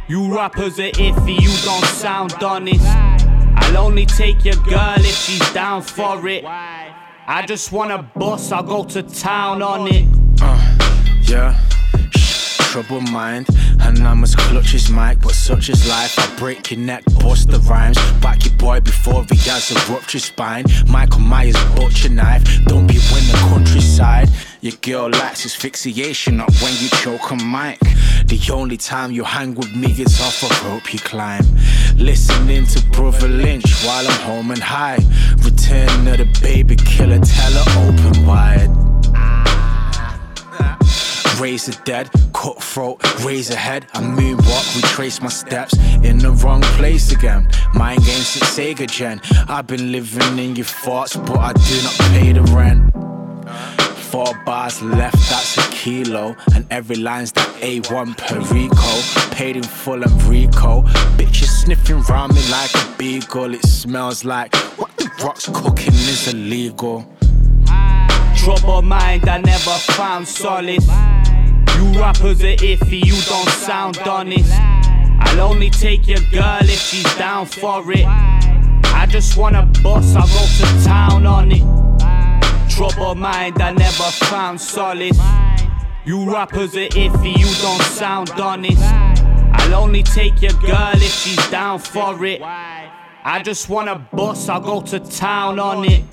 You 0.08 0.36
rappers 0.36 0.80
are 0.80 0.90
iffy, 0.94 1.40
you 1.40 1.52
don't 1.64 1.86
sound 1.86 2.34
honest. 2.44 2.86
I'll 2.86 3.78
only 3.78 4.06
take 4.06 4.44
your 4.44 4.56
girl 4.56 4.96
if 4.98 5.16
she's 5.16 5.54
down 5.54 5.82
for 5.84 6.28
it. 6.28 6.44
I 6.44 7.46
just 7.48 7.72
wanna 7.72 8.02
bust, 8.16 8.52
I'll 8.52 8.64
go 8.64 8.84
to 8.86 9.04
town 9.04 9.62
on 9.62 9.88
it. 9.88 10.08
Uh, 10.42 10.58
Yeah. 11.22 11.58
Trouble 12.72 13.02
mind, 13.02 13.48
and 13.82 14.00
I 14.00 14.14
must 14.14 14.38
clutch 14.38 14.72
his 14.72 14.90
mic, 14.90 15.20
but 15.20 15.34
such 15.34 15.68
is 15.68 15.90
life. 15.90 16.18
I 16.18 16.40
break 16.40 16.72
your 16.72 16.80
neck, 16.80 17.04
bust 17.20 17.50
the 17.50 17.60
rhymes. 17.60 17.98
Back 18.22 18.46
your 18.46 18.54
boy 18.54 18.80
before 18.80 19.26
he 19.30 19.36
has 19.50 19.72
a 19.72 19.92
ruptured 19.92 20.22
spine. 20.22 20.64
Michael 20.88 21.20
Myers, 21.20 21.58
butcher 21.76 22.08
knife. 22.08 22.46
Don't 22.68 22.88
be 22.88 22.98
win 23.12 23.28
the 23.28 23.38
countryside. 23.50 24.30
Your 24.62 24.78
girl 24.82 25.10
likes 25.10 25.46
asphyxiation, 25.46 26.38
not 26.38 26.50
when 26.62 26.72
you 26.80 26.88
choke 27.04 27.32
a 27.32 27.36
mic. 27.36 27.78
The 28.28 28.40
only 28.54 28.78
time 28.78 29.12
you 29.12 29.26
hang 29.26 29.54
with 29.54 29.76
me 29.76 29.92
is 29.92 30.22
off 30.22 30.42
a 30.42 30.70
rope 30.70 30.94
you 30.94 31.00
climb. 31.00 31.44
Listening 31.98 32.66
to 32.68 32.82
Brother 32.92 33.28
Lynch 33.28 33.70
while 33.84 34.08
I'm 34.08 34.22
home 34.22 34.52
and 34.52 34.64
high. 34.64 35.00
Return 35.44 36.08
of 36.08 36.20
the 36.20 36.40
baby 36.42 36.78
killer, 36.78 37.20
tell 37.20 37.52
her 37.52 37.90
open 37.90 38.26
wide. 38.26 38.91
Raise 41.42 41.66
the 41.66 41.76
dead, 41.86 42.08
cut 42.34 42.62
throat, 42.62 43.02
raise 43.26 43.50
a 43.50 43.56
head. 43.56 43.88
I 43.96 44.02
moonwalk, 44.02 44.76
retrace 44.76 45.24
my 45.24 45.30
steps 45.30 45.74
in 46.04 46.20
the 46.20 46.30
wrong 46.34 46.62
place 46.78 47.12
again. 47.12 47.50
Mind 47.74 48.06
games 48.06 48.28
since 48.28 48.56
Sega 48.56 48.86
Gen. 48.86 49.20
I've 49.50 49.66
been 49.66 49.92
living 49.92 50.38
in 50.38 50.56
your 50.56 50.66
thoughts, 50.66 51.16
but 51.16 51.40
I 51.40 51.54
do 51.54 51.82
not 51.82 51.96
pay 52.12 52.32
the 52.34 52.44
rent. 52.54 52.94
Four 54.12 54.32
bars 54.46 54.84
left, 54.84 55.18
that's 55.32 55.58
a 55.58 55.68
kilo. 55.72 56.36
And 56.54 56.68
every 56.70 56.98
line's 56.98 57.32
that 57.32 57.50
A1 57.56 58.18
Perico. 58.18 59.36
Paid 59.36 59.58
in 59.58 59.64
full 59.64 60.04
and 60.04 60.24
Rico. 60.26 60.84
Bitches 61.18 61.64
sniffing 61.64 62.02
round 62.02 62.36
me 62.36 62.42
like 62.52 62.72
a 62.76 62.96
beagle. 63.00 63.56
It 63.56 63.66
smells 63.66 64.24
like 64.24 64.54
what 64.78 64.96
the 64.98 65.10
rocks 65.24 65.48
cooking 65.48 65.94
is 65.94 66.32
illegal. 66.32 67.12
Trouble 68.42 68.82
mind, 68.82 69.30
I 69.30 69.38
never 69.38 69.78
found 69.94 70.28
solace. 70.28 70.88
You 70.88 72.02
rappers 72.02 72.42
are 72.42 72.56
iffy, 72.58 73.06
you 73.06 73.14
don't 73.30 73.48
sound 73.50 74.00
honest. 74.00 74.52
I'll 74.52 75.42
only 75.42 75.70
take 75.70 76.08
your 76.08 76.22
girl 76.32 76.58
if 76.64 76.80
she's 76.80 77.16
down 77.18 77.46
for 77.46 77.84
it. 77.92 78.04
I 78.08 79.06
just 79.08 79.38
wanna 79.38 79.70
bust, 79.84 80.18
I'll 80.18 80.26
go 80.26 80.44
to 80.58 80.84
town 80.84 81.28
on 81.28 81.52
it. 81.52 81.62
Trouble 82.72 83.14
mind, 83.14 83.62
I 83.62 83.74
never 83.74 84.10
found 84.26 84.60
solace. 84.60 85.20
You 86.04 86.34
rappers 86.34 86.76
are 86.76 86.90
iffy, 86.98 87.38
you 87.38 87.62
don't 87.62 87.84
sound 87.84 88.32
honest. 88.32 88.82
I'll 88.82 89.76
only 89.76 90.02
take 90.02 90.42
your 90.42 90.54
girl 90.54 90.96
if 90.96 91.14
she's 91.14 91.48
down 91.52 91.78
for 91.78 92.26
it. 92.26 92.42
I 92.42 93.44
just 93.44 93.70
wanna 93.70 94.08
bust, 94.12 94.50
I'll 94.50 94.62
go 94.62 94.82
to 94.82 95.00
town 95.00 95.60
on 95.60 95.86
it. 95.86 96.04